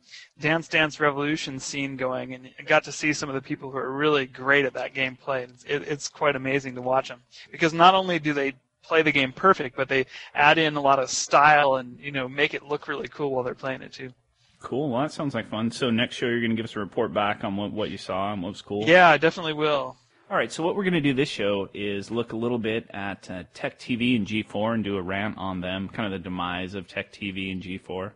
Dance 0.40 0.68
Dance 0.68 1.00
Revolution 1.00 1.58
scene 1.58 1.96
going, 1.96 2.34
and 2.34 2.50
I 2.58 2.62
got 2.62 2.84
to 2.84 2.92
see 2.92 3.12
some 3.12 3.28
of 3.28 3.34
the 3.34 3.42
people 3.42 3.70
who 3.70 3.78
are 3.78 3.92
really 3.92 4.26
great 4.26 4.64
at 4.64 4.74
that 4.74 4.94
gameplay. 4.94 5.48
It's, 5.48 5.64
it, 5.64 5.82
it's 5.82 6.08
quite 6.08 6.36
amazing 6.36 6.74
to 6.76 6.82
watch 6.82 7.08
them 7.08 7.22
because 7.50 7.72
not 7.72 7.94
only 7.94 8.18
do 8.18 8.32
they 8.32 8.54
play 8.82 9.02
the 9.02 9.12
game 9.12 9.32
perfect, 9.32 9.76
but 9.76 9.88
they 9.88 10.06
add 10.34 10.58
in 10.58 10.76
a 10.76 10.80
lot 10.80 10.98
of 10.98 11.10
style 11.10 11.76
and 11.76 11.98
you 12.00 12.10
know 12.10 12.28
make 12.28 12.54
it 12.54 12.64
look 12.64 12.88
really 12.88 13.08
cool 13.08 13.30
while 13.30 13.44
they're 13.44 13.54
playing 13.54 13.82
it 13.82 13.92
too. 13.92 14.12
Cool. 14.60 14.90
Well, 14.90 15.02
that 15.02 15.12
sounds 15.12 15.34
like 15.34 15.48
fun. 15.48 15.70
So 15.70 15.90
next 15.90 16.16
show, 16.16 16.26
you're 16.26 16.40
going 16.40 16.50
to 16.50 16.56
give 16.56 16.64
us 16.64 16.76
a 16.76 16.80
report 16.80 17.14
back 17.14 17.44
on 17.44 17.56
what, 17.56 17.72
what 17.72 17.90
you 17.90 17.98
saw 17.98 18.32
and 18.32 18.42
what 18.42 18.50
was 18.50 18.62
cool. 18.62 18.84
Yeah, 18.86 19.08
I 19.08 19.16
definitely 19.16 19.52
will. 19.52 19.96
All 20.30 20.36
right. 20.36 20.50
So 20.50 20.62
what 20.62 20.76
we're 20.76 20.84
going 20.84 20.94
to 20.94 21.00
do 21.00 21.14
this 21.14 21.28
show 21.28 21.68
is 21.72 22.10
look 22.10 22.32
a 22.32 22.36
little 22.36 22.58
bit 22.58 22.86
at 22.90 23.30
uh, 23.30 23.44
Tech 23.54 23.78
TV 23.78 24.16
and 24.16 24.26
G4 24.26 24.74
and 24.74 24.84
do 24.84 24.96
a 24.96 25.02
rant 25.02 25.38
on 25.38 25.60
them, 25.60 25.88
kind 25.88 26.12
of 26.12 26.12
the 26.12 26.22
demise 26.22 26.74
of 26.74 26.88
Tech 26.88 27.12
TV 27.12 27.52
and 27.52 27.62
G4. 27.62 28.12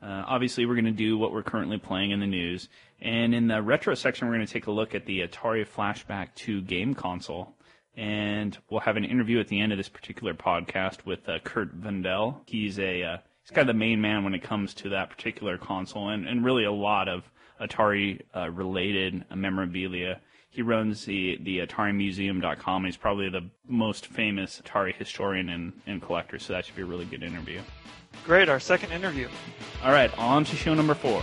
Uh, 0.00 0.24
obviously, 0.26 0.64
we're 0.64 0.74
going 0.74 0.84
to 0.84 0.90
do 0.90 1.18
what 1.18 1.32
we're 1.32 1.42
currently 1.42 1.78
playing 1.78 2.12
in 2.12 2.20
the 2.20 2.26
news. 2.26 2.68
And 3.00 3.34
in 3.34 3.48
the 3.48 3.60
retro 3.60 3.94
section, 3.94 4.28
we're 4.28 4.34
going 4.34 4.46
to 4.46 4.52
take 4.52 4.68
a 4.68 4.70
look 4.70 4.94
at 4.94 5.06
the 5.06 5.26
Atari 5.26 5.66
Flashback 5.66 6.34
2 6.34 6.62
game 6.62 6.94
console. 6.94 7.54
And 7.96 8.56
we'll 8.70 8.80
have 8.80 8.96
an 8.96 9.04
interview 9.04 9.40
at 9.40 9.48
the 9.48 9.60
end 9.60 9.72
of 9.72 9.78
this 9.78 9.88
particular 9.88 10.34
podcast 10.34 11.04
with 11.04 11.28
uh, 11.28 11.38
Curt 11.40 11.72
Vendel. 11.72 12.42
He's 12.46 12.78
a 12.78 13.02
uh, 13.02 13.16
he's 13.44 13.54
kind 13.54 13.68
of 13.68 13.74
the 13.74 13.78
main 13.78 14.00
man 14.00 14.24
when 14.24 14.34
it 14.34 14.42
comes 14.42 14.74
to 14.74 14.88
that 14.90 15.10
particular 15.10 15.58
console, 15.58 16.08
and, 16.08 16.26
and 16.26 16.44
really 16.44 16.64
a 16.64 16.72
lot 16.72 17.08
of 17.08 17.30
Atari 17.60 18.20
uh, 18.34 18.50
related 18.50 19.24
memorabilia. 19.34 20.20
He 20.50 20.62
runs 20.62 21.04
the 21.04 21.38
the 21.42 21.58
AtariMuseum.com. 21.60 22.84
He's 22.84 22.96
probably 22.96 23.28
the 23.28 23.48
most 23.68 24.06
famous 24.06 24.60
Atari 24.60 24.94
historian 24.94 25.48
and, 25.50 25.72
and 25.86 26.00
collector, 26.00 26.38
so 26.38 26.52
that 26.52 26.64
should 26.64 26.76
be 26.76 26.82
a 26.82 26.86
really 26.86 27.04
good 27.04 27.22
interview. 27.22 27.60
Great, 28.24 28.48
our 28.48 28.60
second 28.60 28.92
interview. 28.92 29.28
All 29.82 29.92
right, 29.92 30.16
on 30.18 30.44
to 30.44 30.56
show 30.56 30.74
number 30.74 30.94
four. 30.94 31.22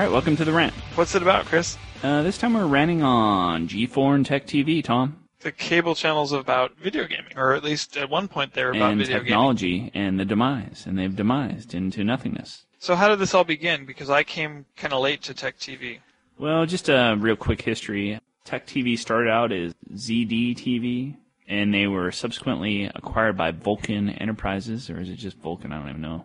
All 0.00 0.06
right, 0.06 0.12
welcome 0.12 0.34
to 0.36 0.46
the 0.46 0.52
rant. 0.52 0.72
What's 0.94 1.14
it 1.14 1.20
about, 1.20 1.44
Chris? 1.44 1.76
Uh, 2.02 2.22
this 2.22 2.38
time 2.38 2.54
we're 2.54 2.64
ranting 2.64 3.02
on 3.02 3.68
G4 3.68 4.14
and 4.14 4.24
Tech 4.24 4.46
TV, 4.46 4.82
Tom. 4.82 5.18
The 5.40 5.52
cable 5.52 5.94
channels 5.94 6.32
about 6.32 6.74
video 6.78 7.06
gaming, 7.06 7.34
or 7.36 7.52
at 7.52 7.62
least 7.62 7.98
at 7.98 8.08
one 8.08 8.26
point 8.26 8.54
they 8.54 8.64
were 8.64 8.70
about 8.70 8.92
and 8.92 8.98
video 8.98 9.16
gaming. 9.18 9.26
technology 9.26 9.90
and 9.92 10.18
the 10.18 10.24
demise, 10.24 10.84
and 10.86 10.98
they've 10.98 11.14
demised 11.14 11.74
into 11.74 12.02
nothingness. 12.02 12.64
So 12.78 12.96
how 12.96 13.08
did 13.08 13.18
this 13.18 13.34
all 13.34 13.44
begin? 13.44 13.84
Because 13.84 14.08
I 14.08 14.22
came 14.22 14.64
kind 14.74 14.94
of 14.94 15.02
late 15.02 15.20
to 15.24 15.34
Tech 15.34 15.58
TV. 15.58 15.98
Well, 16.38 16.64
just 16.64 16.88
a 16.88 17.14
real 17.18 17.36
quick 17.36 17.60
history. 17.60 18.18
Tech 18.46 18.66
TV 18.66 18.98
started 18.98 19.28
out 19.28 19.52
as 19.52 19.74
ZD 19.92 20.56
TV, 20.56 21.14
and 21.46 21.74
they 21.74 21.86
were 21.86 22.10
subsequently 22.10 22.90
acquired 22.94 23.36
by 23.36 23.50
Vulcan 23.50 24.08
Enterprises, 24.08 24.88
or 24.88 24.98
is 24.98 25.10
it 25.10 25.16
just 25.16 25.36
Vulcan? 25.40 25.74
I 25.74 25.78
don't 25.78 25.90
even 25.90 26.00
know. 26.00 26.24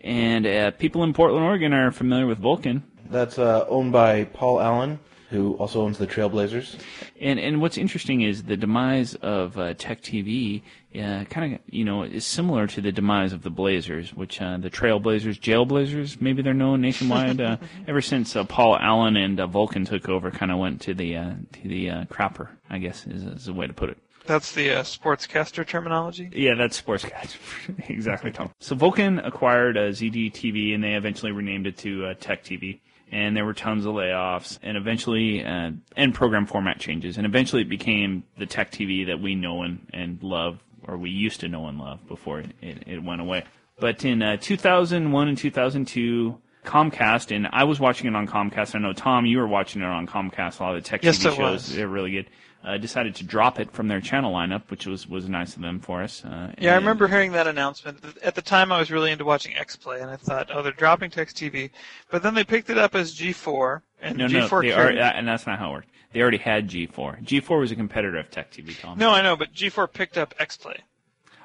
And 0.00 0.46
uh, 0.48 0.72
people 0.72 1.04
in 1.04 1.14
Portland, 1.14 1.44
Oregon 1.44 1.72
are 1.72 1.92
familiar 1.92 2.26
with 2.26 2.38
Vulcan. 2.38 2.82
That's 3.10 3.38
uh, 3.38 3.66
owned 3.68 3.92
by 3.92 4.24
Paul 4.24 4.60
Allen, 4.60 4.98
who 5.30 5.54
also 5.54 5.82
owns 5.82 5.98
the 5.98 6.06
Trailblazers. 6.06 6.78
And 7.20 7.38
and 7.38 7.60
what's 7.60 7.76
interesting 7.76 8.22
is 8.22 8.44
the 8.44 8.56
demise 8.56 9.14
of 9.16 9.58
uh, 9.58 9.74
Tech 9.74 10.00
TV, 10.02 10.62
uh, 10.94 11.24
kind 11.24 11.54
of 11.54 11.60
you 11.66 11.84
know, 11.84 12.02
is 12.02 12.24
similar 12.24 12.66
to 12.68 12.80
the 12.80 12.92
demise 12.92 13.32
of 13.32 13.42
the 13.42 13.50
Blazers, 13.50 14.14
which 14.14 14.40
uh, 14.40 14.58
the 14.58 14.70
Trailblazers, 14.70 15.40
Jailblazers, 15.40 16.20
maybe 16.20 16.42
they're 16.42 16.54
known 16.54 16.80
nationwide. 16.80 17.40
uh, 17.40 17.56
ever 17.88 18.00
since 18.00 18.36
uh, 18.36 18.44
Paul 18.44 18.76
Allen 18.76 19.16
and 19.16 19.40
uh, 19.40 19.46
Vulcan 19.46 19.84
took 19.84 20.08
over, 20.08 20.30
kind 20.30 20.52
of 20.52 20.58
went 20.58 20.80
to 20.82 20.94
the 20.94 21.16
uh, 21.16 21.32
to 21.52 21.68
the 21.68 21.90
uh, 21.90 22.04
crapper, 22.04 22.48
I 22.70 22.78
guess 22.78 23.06
is, 23.06 23.24
is 23.24 23.48
a 23.48 23.52
way 23.52 23.66
to 23.66 23.72
put 23.72 23.90
it. 23.90 23.98
That's 24.26 24.52
the 24.52 24.70
uh, 24.70 24.82
sportscaster 24.82 25.66
terminology. 25.66 26.30
Yeah, 26.32 26.54
that's 26.54 26.80
Sportscast. 26.80 27.36
exactly, 27.90 28.30
Tom. 28.30 28.50
So 28.60 28.74
Vulcan 28.74 29.18
acquired 29.18 29.76
uh, 29.76 29.88
ZD 29.90 30.32
TV, 30.32 30.74
and 30.74 30.82
they 30.82 30.94
eventually 30.94 31.32
renamed 31.32 31.66
it 31.66 31.76
to 31.78 32.06
uh, 32.06 32.14
Tech 32.18 32.42
TV. 32.42 32.80
And 33.12 33.36
there 33.36 33.44
were 33.44 33.54
tons 33.54 33.84
of 33.84 33.94
layoffs, 33.94 34.58
and 34.62 34.76
eventually, 34.76 35.44
uh, 35.44 35.72
and 35.96 36.14
program 36.14 36.46
format 36.46 36.80
changes, 36.80 37.16
and 37.16 37.26
eventually 37.26 37.62
it 37.62 37.68
became 37.68 38.24
the 38.38 38.46
Tech 38.46 38.72
TV 38.72 39.06
that 39.06 39.20
we 39.20 39.34
know 39.34 39.62
and, 39.62 39.86
and 39.92 40.22
love, 40.22 40.58
or 40.88 40.96
we 40.96 41.10
used 41.10 41.40
to 41.40 41.48
know 41.48 41.66
and 41.68 41.78
love 41.78 42.06
before 42.08 42.40
it, 42.40 42.50
it, 42.62 42.84
it 42.86 43.02
went 43.04 43.20
away. 43.20 43.44
But 43.78 44.04
in 44.04 44.22
uh, 44.22 44.38
2001 44.38 45.28
and 45.28 45.36
2002, 45.38 46.38
Comcast, 46.64 47.34
and 47.34 47.46
I 47.52 47.64
was 47.64 47.78
watching 47.78 48.06
it 48.06 48.16
on 48.16 48.26
Comcast. 48.26 48.74
I 48.74 48.78
know 48.78 48.92
Tom, 48.92 49.26
you 49.26 49.38
were 49.38 49.46
watching 49.46 49.82
it 49.82 49.86
on 49.86 50.06
Comcast. 50.06 50.60
A 50.60 50.62
lot 50.62 50.74
of 50.74 50.82
the 50.82 50.88
Tech 50.88 51.04
Yes, 51.04 51.18
TV 51.18 51.22
shows, 51.36 51.38
was. 51.38 51.74
they're 51.74 51.88
really 51.88 52.10
good. 52.10 52.26
Uh, 52.64 52.78
decided 52.78 53.14
to 53.14 53.24
drop 53.24 53.60
it 53.60 53.70
from 53.72 53.88
their 53.88 54.00
channel 54.00 54.32
lineup, 54.32 54.62
which 54.70 54.86
was 54.86 55.06
was 55.06 55.28
nice 55.28 55.54
of 55.54 55.60
them 55.60 55.78
for 55.80 56.02
us. 56.02 56.24
Uh, 56.24 56.50
Yeah, 56.58 56.72
I 56.72 56.76
remember 56.76 57.06
hearing 57.08 57.32
that 57.32 57.46
announcement. 57.46 57.98
At 58.22 58.34
the 58.34 58.40
time, 58.40 58.72
I 58.72 58.78
was 58.78 58.90
really 58.90 59.10
into 59.12 59.26
watching 59.26 59.54
X 59.54 59.76
Play, 59.76 60.00
and 60.00 60.10
I 60.10 60.16
thought, 60.16 60.50
oh, 60.50 60.62
they're 60.62 60.72
dropping 60.72 61.10
Tech 61.10 61.28
TV. 61.28 61.70
But 62.10 62.22
then 62.22 62.32
they 62.34 62.42
picked 62.44 62.70
it 62.70 62.78
up 62.78 62.94
as 62.94 63.14
G4, 63.14 63.82
and 64.00 64.16
No, 64.16 64.26
G4 64.28 64.50
no, 64.50 64.60
they 64.62 64.68
carried- 64.70 64.98
are, 64.98 65.02
and 65.14 65.28
that's 65.28 65.46
not 65.46 65.58
how 65.58 65.70
it 65.70 65.72
worked. 65.74 65.88
They 66.14 66.22
already 66.22 66.38
had 66.38 66.68
G4. 66.70 67.22
G4 67.22 67.58
was 67.60 67.70
a 67.70 67.76
competitor 67.76 68.16
of 68.16 68.30
Tech 68.30 68.50
TV, 68.50 68.80
Tom. 68.80 68.96
No, 68.98 69.10
I 69.10 69.20
know, 69.20 69.36
but 69.36 69.52
G4 69.52 69.92
picked 69.92 70.16
up 70.16 70.34
X 70.38 70.56
Play. 70.56 70.78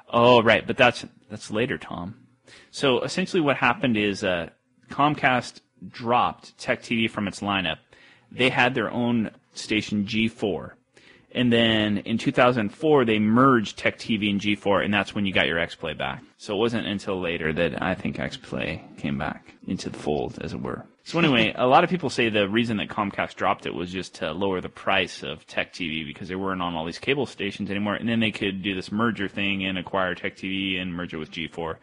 Oh, 0.08 0.42
right, 0.42 0.66
but 0.66 0.78
that's 0.78 1.04
that's 1.28 1.50
later, 1.50 1.76
Tom. 1.76 2.14
So 2.70 3.00
essentially, 3.02 3.42
what 3.42 3.56
happened 3.58 3.98
is 3.98 4.24
uh, 4.24 4.48
Comcast 4.88 5.60
dropped 5.86 6.56
Tech 6.56 6.82
TV 6.82 7.10
from 7.10 7.28
its 7.28 7.40
lineup. 7.40 7.76
They 8.32 8.48
had 8.48 8.74
their 8.74 8.90
own 8.90 9.30
station 9.54 10.04
G4, 10.06 10.72
and 11.32 11.52
then 11.52 11.98
in 11.98 12.18
2004 12.18 13.04
they 13.04 13.18
merged 13.18 13.78
Tech 13.78 13.98
TV 13.98 14.30
and 14.30 14.40
G4, 14.40 14.84
and 14.84 14.92
that's 14.92 15.14
when 15.14 15.26
you 15.26 15.32
got 15.32 15.46
your 15.46 15.58
XPlay 15.58 15.96
back. 15.96 16.22
So 16.36 16.54
it 16.54 16.58
wasn't 16.58 16.86
until 16.86 17.20
later 17.20 17.52
that 17.52 17.82
I 17.82 17.94
think 17.94 18.16
XPlay 18.16 18.96
came 18.98 19.18
back 19.18 19.54
into 19.66 19.90
the 19.90 19.98
fold, 19.98 20.38
as 20.42 20.52
it 20.52 20.60
were. 20.60 20.86
So 21.04 21.18
anyway, 21.18 21.52
a 21.56 21.66
lot 21.66 21.84
of 21.84 21.90
people 21.90 22.10
say 22.10 22.28
the 22.28 22.48
reason 22.48 22.78
that 22.78 22.88
Comcast 22.88 23.34
dropped 23.34 23.66
it 23.66 23.74
was 23.74 23.92
just 23.92 24.16
to 24.16 24.32
lower 24.32 24.60
the 24.60 24.68
price 24.68 25.22
of 25.22 25.46
Tech 25.46 25.72
TV 25.72 26.06
because 26.06 26.28
they 26.28 26.34
weren't 26.34 26.62
on 26.62 26.74
all 26.74 26.84
these 26.84 26.98
cable 26.98 27.26
stations 27.26 27.70
anymore, 27.70 27.94
and 27.94 28.08
then 28.08 28.20
they 28.20 28.32
could 28.32 28.62
do 28.62 28.74
this 28.74 28.90
merger 28.90 29.28
thing 29.28 29.64
and 29.64 29.78
acquire 29.78 30.14
Tech 30.14 30.36
TV 30.36 30.80
and 30.80 30.92
merge 30.92 31.14
it 31.14 31.18
with 31.18 31.30
G4. 31.30 31.76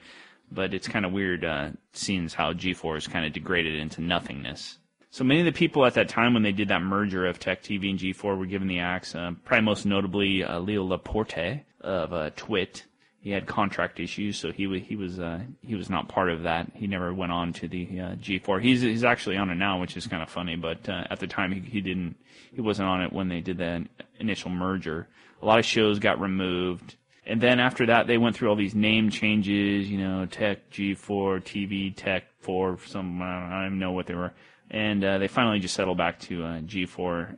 But 0.50 0.74
it's 0.74 0.88
kind 0.88 1.06
of 1.06 1.12
weird 1.12 1.44
uh, 1.44 1.72
seeing 1.92 2.30
how 2.30 2.54
G4 2.54 2.98
is 2.98 3.08
kind 3.08 3.26
of 3.26 3.34
degraded 3.34 3.76
into 3.80 4.02
nothingness. 4.02 4.77
So 5.10 5.24
many 5.24 5.40
of 5.40 5.46
the 5.46 5.52
people 5.52 5.86
at 5.86 5.94
that 5.94 6.10
time 6.10 6.34
when 6.34 6.44
they 6.44 6.52
did 6.52 6.68
that 6.68 6.82
merger 6.82 7.26
of 7.26 7.40
Tech 7.40 7.64
TV 7.64 7.90
and 7.90 8.00
G4 8.00 8.38
were 8.38 8.46
given 8.46 8.68
the 8.68 8.80
axe. 8.80 9.16
Uh, 9.16 9.32
probably 9.46 9.66
most 9.66 9.86
notably 9.86 10.44
uh, 10.44 10.60
Leo 10.60 10.84
Laporte 10.84 11.64
of 11.82 12.14
uh, 12.14 12.30
Twit. 12.36 12.84
He 13.20 13.32
had 13.32 13.46
contract 13.46 14.00
issues, 14.00 14.38
so 14.38 14.52
he 14.52 14.80
he 14.80 14.96
was 14.96 15.20
uh, 15.20 15.42
he 15.62 15.76
was 15.76 15.90
not 15.90 16.08
part 16.08 16.30
of 16.30 16.44
that. 16.44 16.72
He 16.76 16.88
never 16.88 17.14
went 17.14 17.32
on 17.32 17.52
to 17.54 17.68
the 17.68 17.84
uh, 18.00 18.16
G4. 18.16 18.62
He's 18.62 18.82
he's 18.82 19.04
actually 19.04 19.38
on 19.38 19.50
it 19.50 19.56
now, 19.56 19.82
which 19.82 19.98
is 19.98 20.08
kind 20.08 20.24
of 20.24 20.30
funny. 20.30 20.56
But 20.56 20.88
uh, 20.88 21.06
at 21.10 21.20
the 21.20 21.28
time, 21.28 21.52
he, 21.52 21.60
he 21.60 21.82
didn't 21.82 22.16
he 22.54 22.62
wasn't 22.62 22.88
on 22.88 23.02
it 23.02 23.12
when 23.12 23.28
they 23.28 23.42
did 23.42 23.58
that 23.58 23.82
initial 24.20 24.50
merger. 24.50 25.08
A 25.42 25.46
lot 25.46 25.60
of 25.60 25.66
shows 25.66 26.00
got 26.00 26.22
removed. 26.22 26.96
And 27.26 27.42
then 27.42 27.60
after 27.60 27.88
that, 27.88 28.08
they 28.08 28.18
went 28.18 28.38
through 28.38 28.50
all 28.50 28.56
these 28.56 28.74
name 28.74 29.10
changes, 29.10 29.90
you 29.90 29.98
know, 29.98 30.26
Tech 30.26 30.72
G4, 30.72 31.44
TV 31.44 31.94
Tech 31.94 32.24
4, 32.40 32.80
some, 32.86 33.22
I 33.22 33.26
don't, 33.26 33.52
I 33.52 33.56
don't 33.58 33.66
even 33.66 33.80
know 33.80 33.92
what 33.92 34.08
they 34.08 34.16
were. 34.16 34.32
And 34.70 35.04
uh, 35.04 35.18
they 35.18 35.28
finally 35.28 35.60
just 35.60 35.74
settled 35.76 35.98
back 35.98 36.20
to 36.22 36.44
uh, 36.44 36.60
G4. 36.62 37.38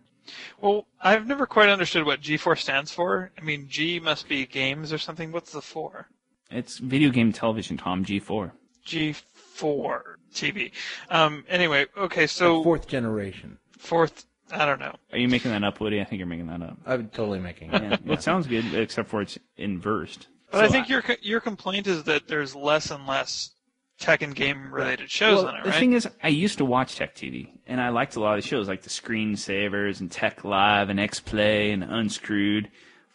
Well, 0.61 0.85
I've 1.01 1.27
never 1.27 1.45
quite 1.45 1.69
understood 1.69 2.05
what 2.05 2.21
G4 2.21 2.57
stands 2.57 2.91
for. 2.91 3.31
I 3.37 3.41
mean, 3.41 3.67
G 3.69 3.99
must 3.99 4.27
be 4.27 4.45
games 4.45 4.91
or 4.93 4.97
something. 4.97 5.31
What's 5.31 5.51
the 5.51 5.61
4? 5.61 6.07
It's 6.51 6.77
video 6.79 7.09
game 7.09 7.31
television, 7.31 7.77
Tom, 7.77 8.03
G4. 8.05 8.51
G4 8.85 10.01
TV. 10.33 10.71
Um, 11.09 11.43
anyway, 11.47 11.85
okay, 11.97 12.27
so 12.27 12.63
Fourth 12.63 12.87
generation. 12.87 13.57
fourth, 13.77 14.25
I 14.51 14.65
don't 14.65 14.79
know. 14.79 14.95
Are 15.11 15.17
you 15.17 15.27
making 15.27 15.51
that 15.51 15.63
up, 15.63 15.79
Woody? 15.79 16.01
I 16.01 16.03
think 16.03 16.17
you're 16.19 16.27
making 16.27 16.47
that 16.47 16.61
up. 16.61 16.77
I'm 16.85 17.09
totally 17.09 17.39
making 17.39 17.73
it. 17.73 17.81
Yeah. 17.81 17.97
Well, 18.05 18.15
it 18.17 18.23
sounds 18.23 18.47
good, 18.47 18.73
except 18.73 19.09
for 19.09 19.21
it's 19.21 19.37
inversed. 19.57 20.27
But 20.51 20.63
I 20.63 20.67
So 20.67 20.73
think 20.73 20.89
your 20.89 21.01
co- 21.03 21.15
your 21.21 21.39
complaint 21.39 21.85
is 21.87 22.03
that 22.05 22.27
there's 22.27 22.55
less 22.55 22.89
and 22.89 23.05
less 23.05 23.51
tech 23.99 24.21
and 24.21 24.35
game 24.35 24.73
related 24.73 25.11
shows 25.11 25.43
well, 25.43 25.47
on 25.47 25.55
it, 25.55 25.57
right? 25.57 25.65
the 25.65 25.71
thing 25.73 25.93
is, 25.93 26.07
I 26.23 26.29
used 26.29 26.57
to 26.59 26.65
watch 26.65 26.95
Tech 26.95 27.15
TV, 27.15 27.49
and 27.67 27.79
I 27.81 27.89
liked 27.89 28.15
a 28.15 28.19
lot 28.19 28.37
of 28.37 28.43
the 28.43 28.47
shows, 28.47 28.67
like 28.67 28.81
the 28.81 28.89
Screensavers 28.89 29.99
and 29.99 30.09
Tech 30.09 30.43
Live 30.43 30.89
and 30.89 30.99
X 30.99 31.19
Play 31.19 31.71
and 31.71 31.83
Unscrewed. 31.83 32.71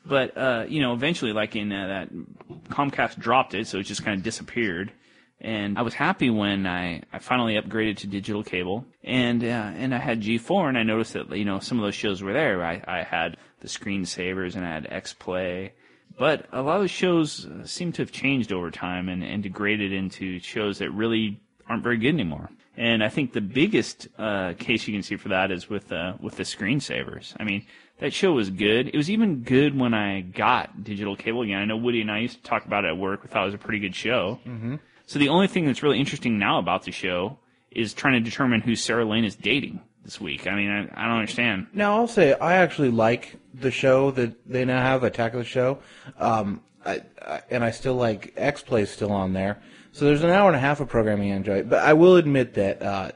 But 0.06 0.36
uh, 0.36 0.66
you 0.68 0.80
know, 0.80 0.92
eventually, 0.92 1.32
like 1.32 1.56
in 1.56 1.72
uh, 1.72 1.86
that 1.86 2.68
Comcast 2.68 3.18
dropped 3.18 3.54
it, 3.54 3.66
so 3.66 3.78
it 3.78 3.84
just 3.84 4.04
kind 4.04 4.16
of 4.16 4.22
disappeared. 4.22 4.92
And 5.40 5.78
I 5.78 5.82
was 5.82 5.94
happy 5.94 6.30
when 6.30 6.66
I, 6.66 7.02
I 7.12 7.18
finally 7.18 7.54
upgraded 7.54 7.98
to 7.98 8.06
digital 8.06 8.42
cable, 8.42 8.84
and 9.02 9.42
uh, 9.42 9.46
and 9.46 9.94
I 9.94 9.98
had 9.98 10.22
G4, 10.22 10.68
and 10.68 10.78
I 10.78 10.82
noticed 10.82 11.14
that 11.14 11.30
you 11.36 11.44
know 11.44 11.58
some 11.58 11.78
of 11.78 11.84
those 11.84 11.94
shows 11.94 12.22
were 12.22 12.32
there. 12.32 12.64
I, 12.64 12.82
I 12.86 13.02
had 13.02 13.36
the 13.60 13.68
Screensavers, 13.68 14.56
and 14.56 14.64
I 14.64 14.70
had 14.70 14.86
X 14.90 15.14
Play, 15.14 15.72
but 16.18 16.46
a 16.52 16.62
lot 16.62 16.80
of 16.80 16.90
shows 16.90 17.46
uh, 17.46 17.64
seem 17.64 17.92
to 17.92 18.02
have 18.02 18.12
changed 18.12 18.52
over 18.52 18.70
time 18.70 19.08
and, 19.08 19.22
and 19.22 19.42
degraded 19.42 19.92
into 19.92 20.38
shows 20.40 20.78
that 20.78 20.90
really 20.90 21.40
aren't 21.68 21.82
very 21.82 21.96
good 21.96 22.14
anymore. 22.14 22.50
And 22.76 23.04
I 23.04 23.08
think 23.08 23.32
the 23.32 23.40
biggest 23.40 24.08
uh, 24.18 24.54
case 24.58 24.86
you 24.86 24.94
can 24.94 25.02
see 25.02 25.16
for 25.16 25.28
that 25.28 25.50
is 25.50 25.70
with 25.70 25.92
uh, 25.92 26.14
with 26.20 26.36
the 26.36 26.42
screensavers. 26.42 27.34
I 27.38 27.44
mean, 27.44 27.64
that 27.98 28.12
show 28.12 28.32
was 28.32 28.50
good. 28.50 28.88
It 28.88 28.96
was 28.96 29.10
even 29.10 29.42
good 29.42 29.78
when 29.78 29.94
I 29.94 30.22
got 30.22 30.82
digital 30.82 31.14
cable 31.14 31.42
again. 31.42 31.60
I 31.60 31.64
know 31.64 31.76
Woody 31.76 32.00
and 32.00 32.10
I 32.10 32.18
used 32.18 32.36
to 32.36 32.42
talk 32.42 32.64
about 32.64 32.84
it 32.84 32.88
at 32.88 32.98
work. 32.98 33.22
We 33.22 33.28
thought 33.28 33.42
it 33.42 33.46
was 33.46 33.54
a 33.54 33.58
pretty 33.58 33.78
good 33.78 33.94
show. 33.94 34.40
Mm-hmm. 34.44 34.76
So 35.06 35.18
the 35.18 35.28
only 35.28 35.46
thing 35.46 35.66
that's 35.66 35.82
really 35.82 36.00
interesting 36.00 36.38
now 36.38 36.58
about 36.58 36.82
the 36.84 36.90
show 36.90 37.38
is 37.70 37.94
trying 37.94 38.14
to 38.14 38.30
determine 38.30 38.60
who 38.62 38.74
Sarah 38.74 39.04
Lane 39.04 39.24
is 39.24 39.36
dating 39.36 39.80
this 40.04 40.20
week. 40.20 40.46
I 40.46 40.54
mean, 40.54 40.70
I, 40.70 40.80
I 40.94 41.08
don't 41.08 41.18
understand. 41.18 41.66
Now 41.72 41.96
I'll 41.96 42.06
say 42.06 42.34
I 42.34 42.54
actually 42.54 42.90
like 42.90 43.36
the 43.52 43.70
show 43.70 44.10
that 44.12 44.48
they 44.48 44.64
now 44.64 44.80
have, 44.80 45.02
Attack 45.02 45.32
of 45.32 45.40
the 45.40 45.44
Show, 45.44 45.78
um, 46.18 46.60
I, 46.84 47.02
I, 47.22 47.40
and 47.50 47.64
I 47.64 47.70
still 47.70 47.94
like 47.94 48.32
X 48.36 48.62
Play 48.62 48.84
still 48.84 49.12
on 49.12 49.32
there. 49.32 49.62
So 49.92 50.04
there's 50.04 50.22
an 50.22 50.30
hour 50.30 50.48
and 50.48 50.56
a 50.56 50.60
half 50.60 50.80
of 50.80 50.88
programming 50.88 51.32
I 51.32 51.36
enjoy. 51.36 51.62
But 51.62 51.84
I 51.84 51.92
will 51.92 52.16
admit 52.16 52.54
that 52.54 52.82
uh, 52.82 53.12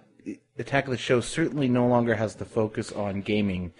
Attack 0.58 0.86
of 0.86 0.92
the 0.92 0.96
Show 0.96 1.20
certainly 1.20 1.68
no 1.68 1.86
longer 1.86 2.14
has 2.14 2.36
the 2.36 2.44
focus 2.44 2.92
on 2.92 3.20
gaming 3.20 3.72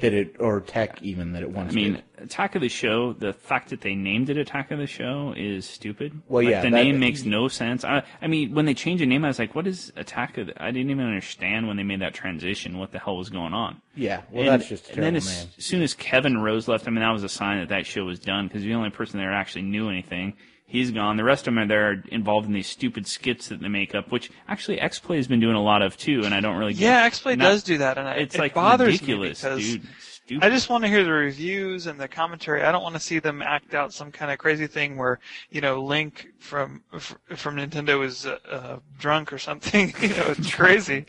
that 0.00 0.12
it 0.12 0.36
or 0.40 0.60
tech 0.60 1.02
even 1.02 1.32
that 1.32 1.42
it 1.42 1.50
once 1.50 1.72
I 1.72 1.74
mean, 1.74 1.92
did. 1.94 2.04
Attack 2.24 2.54
of 2.54 2.62
the 2.62 2.68
Show. 2.68 3.12
The 3.12 3.32
fact 3.32 3.70
that 3.70 3.80
they 3.80 3.94
named 3.94 4.30
it 4.30 4.36
Attack 4.36 4.70
of 4.70 4.78
the 4.78 4.86
Show 4.86 5.32
is 5.36 5.64
stupid. 5.66 6.20
Well, 6.28 6.42
Like, 6.44 6.50
yeah, 6.50 6.62
the 6.62 6.70
that- 6.70 6.84
name 6.84 6.98
makes 6.98 7.24
no 7.24 7.48
sense. 7.48 7.84
I, 7.84 8.02
I 8.20 8.26
mean, 8.26 8.54
when 8.54 8.64
they 8.64 8.74
changed 8.74 9.02
the 9.02 9.06
name, 9.06 9.24
I 9.24 9.28
was 9.28 9.38
like, 9.38 9.54
"What 9.54 9.66
is 9.66 9.92
Attack 9.96 10.38
of?" 10.38 10.46
The, 10.48 10.62
I 10.62 10.70
didn't 10.70 10.90
even 10.90 11.04
understand 11.06 11.68
when 11.68 11.76
they 11.76 11.82
made 11.82 12.00
that 12.00 12.14
transition. 12.14 12.78
What 12.78 12.92
the 12.92 12.98
hell 12.98 13.16
was 13.16 13.30
going 13.30 13.54
on? 13.54 13.80
Yeah, 13.94 14.22
well, 14.30 14.42
and, 14.42 14.48
that's 14.60 14.68
just 14.68 14.90
a 14.90 14.94
and 14.94 15.02
then 15.02 15.12
terrible 15.14 15.50
as 15.58 15.64
soon 15.64 15.82
as 15.82 15.94
Kevin 15.94 16.38
Rose 16.38 16.66
left, 16.66 16.88
I 16.88 16.90
mean, 16.90 17.00
that 17.00 17.12
was 17.12 17.22
a 17.24 17.28
sign 17.28 17.60
that 17.60 17.68
that 17.68 17.86
show 17.86 18.04
was 18.04 18.18
done 18.18 18.48
because 18.48 18.62
the 18.62 18.74
only 18.74 18.90
person 18.90 19.18
there 19.20 19.32
actually 19.32 19.62
knew 19.62 19.88
anything. 19.88 20.34
He's 20.66 20.90
gone. 20.90 21.16
The 21.18 21.24
rest 21.24 21.46
of 21.46 21.54
them 21.54 21.58
are 21.62 21.66
there 21.68 22.02
involved 22.10 22.46
in 22.48 22.52
these 22.54 22.66
stupid 22.66 23.06
skits 23.06 23.48
that 23.48 23.60
they 23.60 23.68
make 23.68 23.94
up, 23.94 24.10
which 24.10 24.30
actually 24.48 24.80
X 24.80 24.98
Play 24.98 25.18
has 25.18 25.28
been 25.28 25.38
doing 25.38 25.54
a 25.54 25.62
lot 25.62 25.82
of 25.82 25.96
too, 25.96 26.22
and 26.24 26.34
I 26.34 26.40
don't 26.40 26.56
really. 26.56 26.72
get 26.72 26.80
yeah, 26.82 27.02
X 27.04 27.20
Play 27.20 27.36
does 27.36 27.62
do 27.62 27.78
that, 27.78 27.98
and 27.98 28.08
I, 28.08 28.14
It's 28.14 28.34
it 28.34 28.38
like 28.40 28.54
bothers 28.54 28.94
ridiculous, 28.94 29.44
me 29.44 29.50
because 29.50 29.64
dude. 29.72 29.82
Stupid. 30.26 30.44
I 30.44 30.48
just 30.50 30.70
want 30.70 30.84
to 30.84 30.88
hear 30.88 31.04
the 31.04 31.12
reviews 31.12 31.86
and 31.86 32.00
the 32.00 32.08
commentary. 32.08 32.62
I 32.62 32.72
don't 32.72 32.82
want 32.82 32.94
to 32.94 33.00
see 33.00 33.18
them 33.18 33.42
act 33.42 33.74
out 33.74 33.92
some 33.92 34.10
kind 34.10 34.32
of 34.32 34.38
crazy 34.38 34.66
thing 34.66 34.96
where 34.96 35.18
you 35.50 35.60
know 35.60 35.82
Link 35.82 36.28
from 36.38 36.82
from 36.98 37.56
Nintendo 37.56 38.02
is 38.04 38.24
uh, 38.24 38.38
uh, 38.50 38.78
drunk 38.98 39.32
or 39.32 39.38
something. 39.38 39.92
you 40.00 40.08
know, 40.08 40.24
it's 40.28 40.54
crazy. 40.60 41.06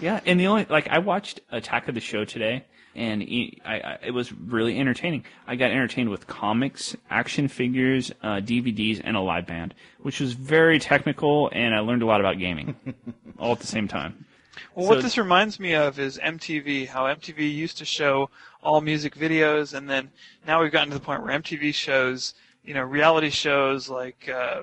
Yeah, 0.00 0.20
and 0.24 0.40
the 0.40 0.46
only 0.46 0.66
like 0.70 0.88
I 0.88 0.98
watched 0.98 1.40
Attack 1.50 1.88
of 1.88 1.94
the 1.94 2.00
Show 2.00 2.24
today. 2.24 2.64
and 2.94 3.22
I, 3.66 3.80
I, 3.80 3.98
it 4.06 4.10
was 4.12 4.32
really 4.32 4.78
entertaining. 4.78 5.24
I 5.46 5.56
got 5.56 5.70
entertained 5.70 6.08
with 6.08 6.26
comics, 6.26 6.96
action 7.10 7.48
figures, 7.48 8.12
uh, 8.22 8.36
DVDs, 8.36 9.00
and 9.04 9.14
a 9.16 9.20
live 9.20 9.46
band, 9.46 9.74
which 10.00 10.20
was 10.20 10.32
very 10.32 10.78
technical, 10.78 11.50
and 11.52 11.74
I 11.74 11.80
learned 11.80 12.02
a 12.02 12.06
lot 12.06 12.20
about 12.20 12.38
gaming 12.38 12.76
all 13.38 13.52
at 13.52 13.60
the 13.60 13.66
same 13.66 13.88
time. 13.88 14.24
Well, 14.76 14.86
So- 14.86 14.94
what 14.94 15.02
this 15.02 15.18
reminds 15.18 15.58
me 15.58 15.74
of 15.74 15.98
is 15.98 16.18
MTV. 16.18 16.86
How 16.86 17.04
MTV 17.06 17.52
used 17.52 17.78
to 17.78 17.84
show 17.84 18.30
all 18.64 18.80
music 18.80 19.14
videos, 19.14 19.74
and 19.74 19.88
then 19.88 20.10
now 20.46 20.62
we've 20.62 20.72
gotten 20.72 20.88
to 20.88 20.98
the 20.98 21.04
point 21.04 21.22
where 21.22 21.38
MTV 21.38 21.74
shows, 21.74 22.34
you 22.64 22.74
know, 22.74 22.82
reality 22.82 23.30
shows 23.30 23.88
like 23.88 24.28
uh, 24.28 24.62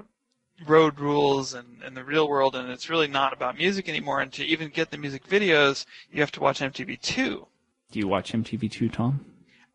Road 0.67 0.99
Rules 0.99 1.53
and, 1.53 1.81
and 1.85 1.95
the 1.95 2.03
Real 2.03 2.27
World, 2.27 2.55
and 2.55 2.69
it's 2.69 2.89
really 2.89 3.07
not 3.07 3.31
about 3.31 3.57
music 3.57 3.87
anymore. 3.87 4.19
And 4.21 4.31
to 4.33 4.43
even 4.43 4.69
get 4.69 4.91
the 4.91 4.97
music 4.97 5.27
videos, 5.27 5.85
you 6.11 6.19
have 6.21 6.31
to 6.33 6.41
watch 6.41 6.59
MTV2. 6.59 7.45
Do 7.91 7.99
you 7.99 8.07
watch 8.07 8.33
MTV2, 8.33 8.91
Tom? 8.91 9.25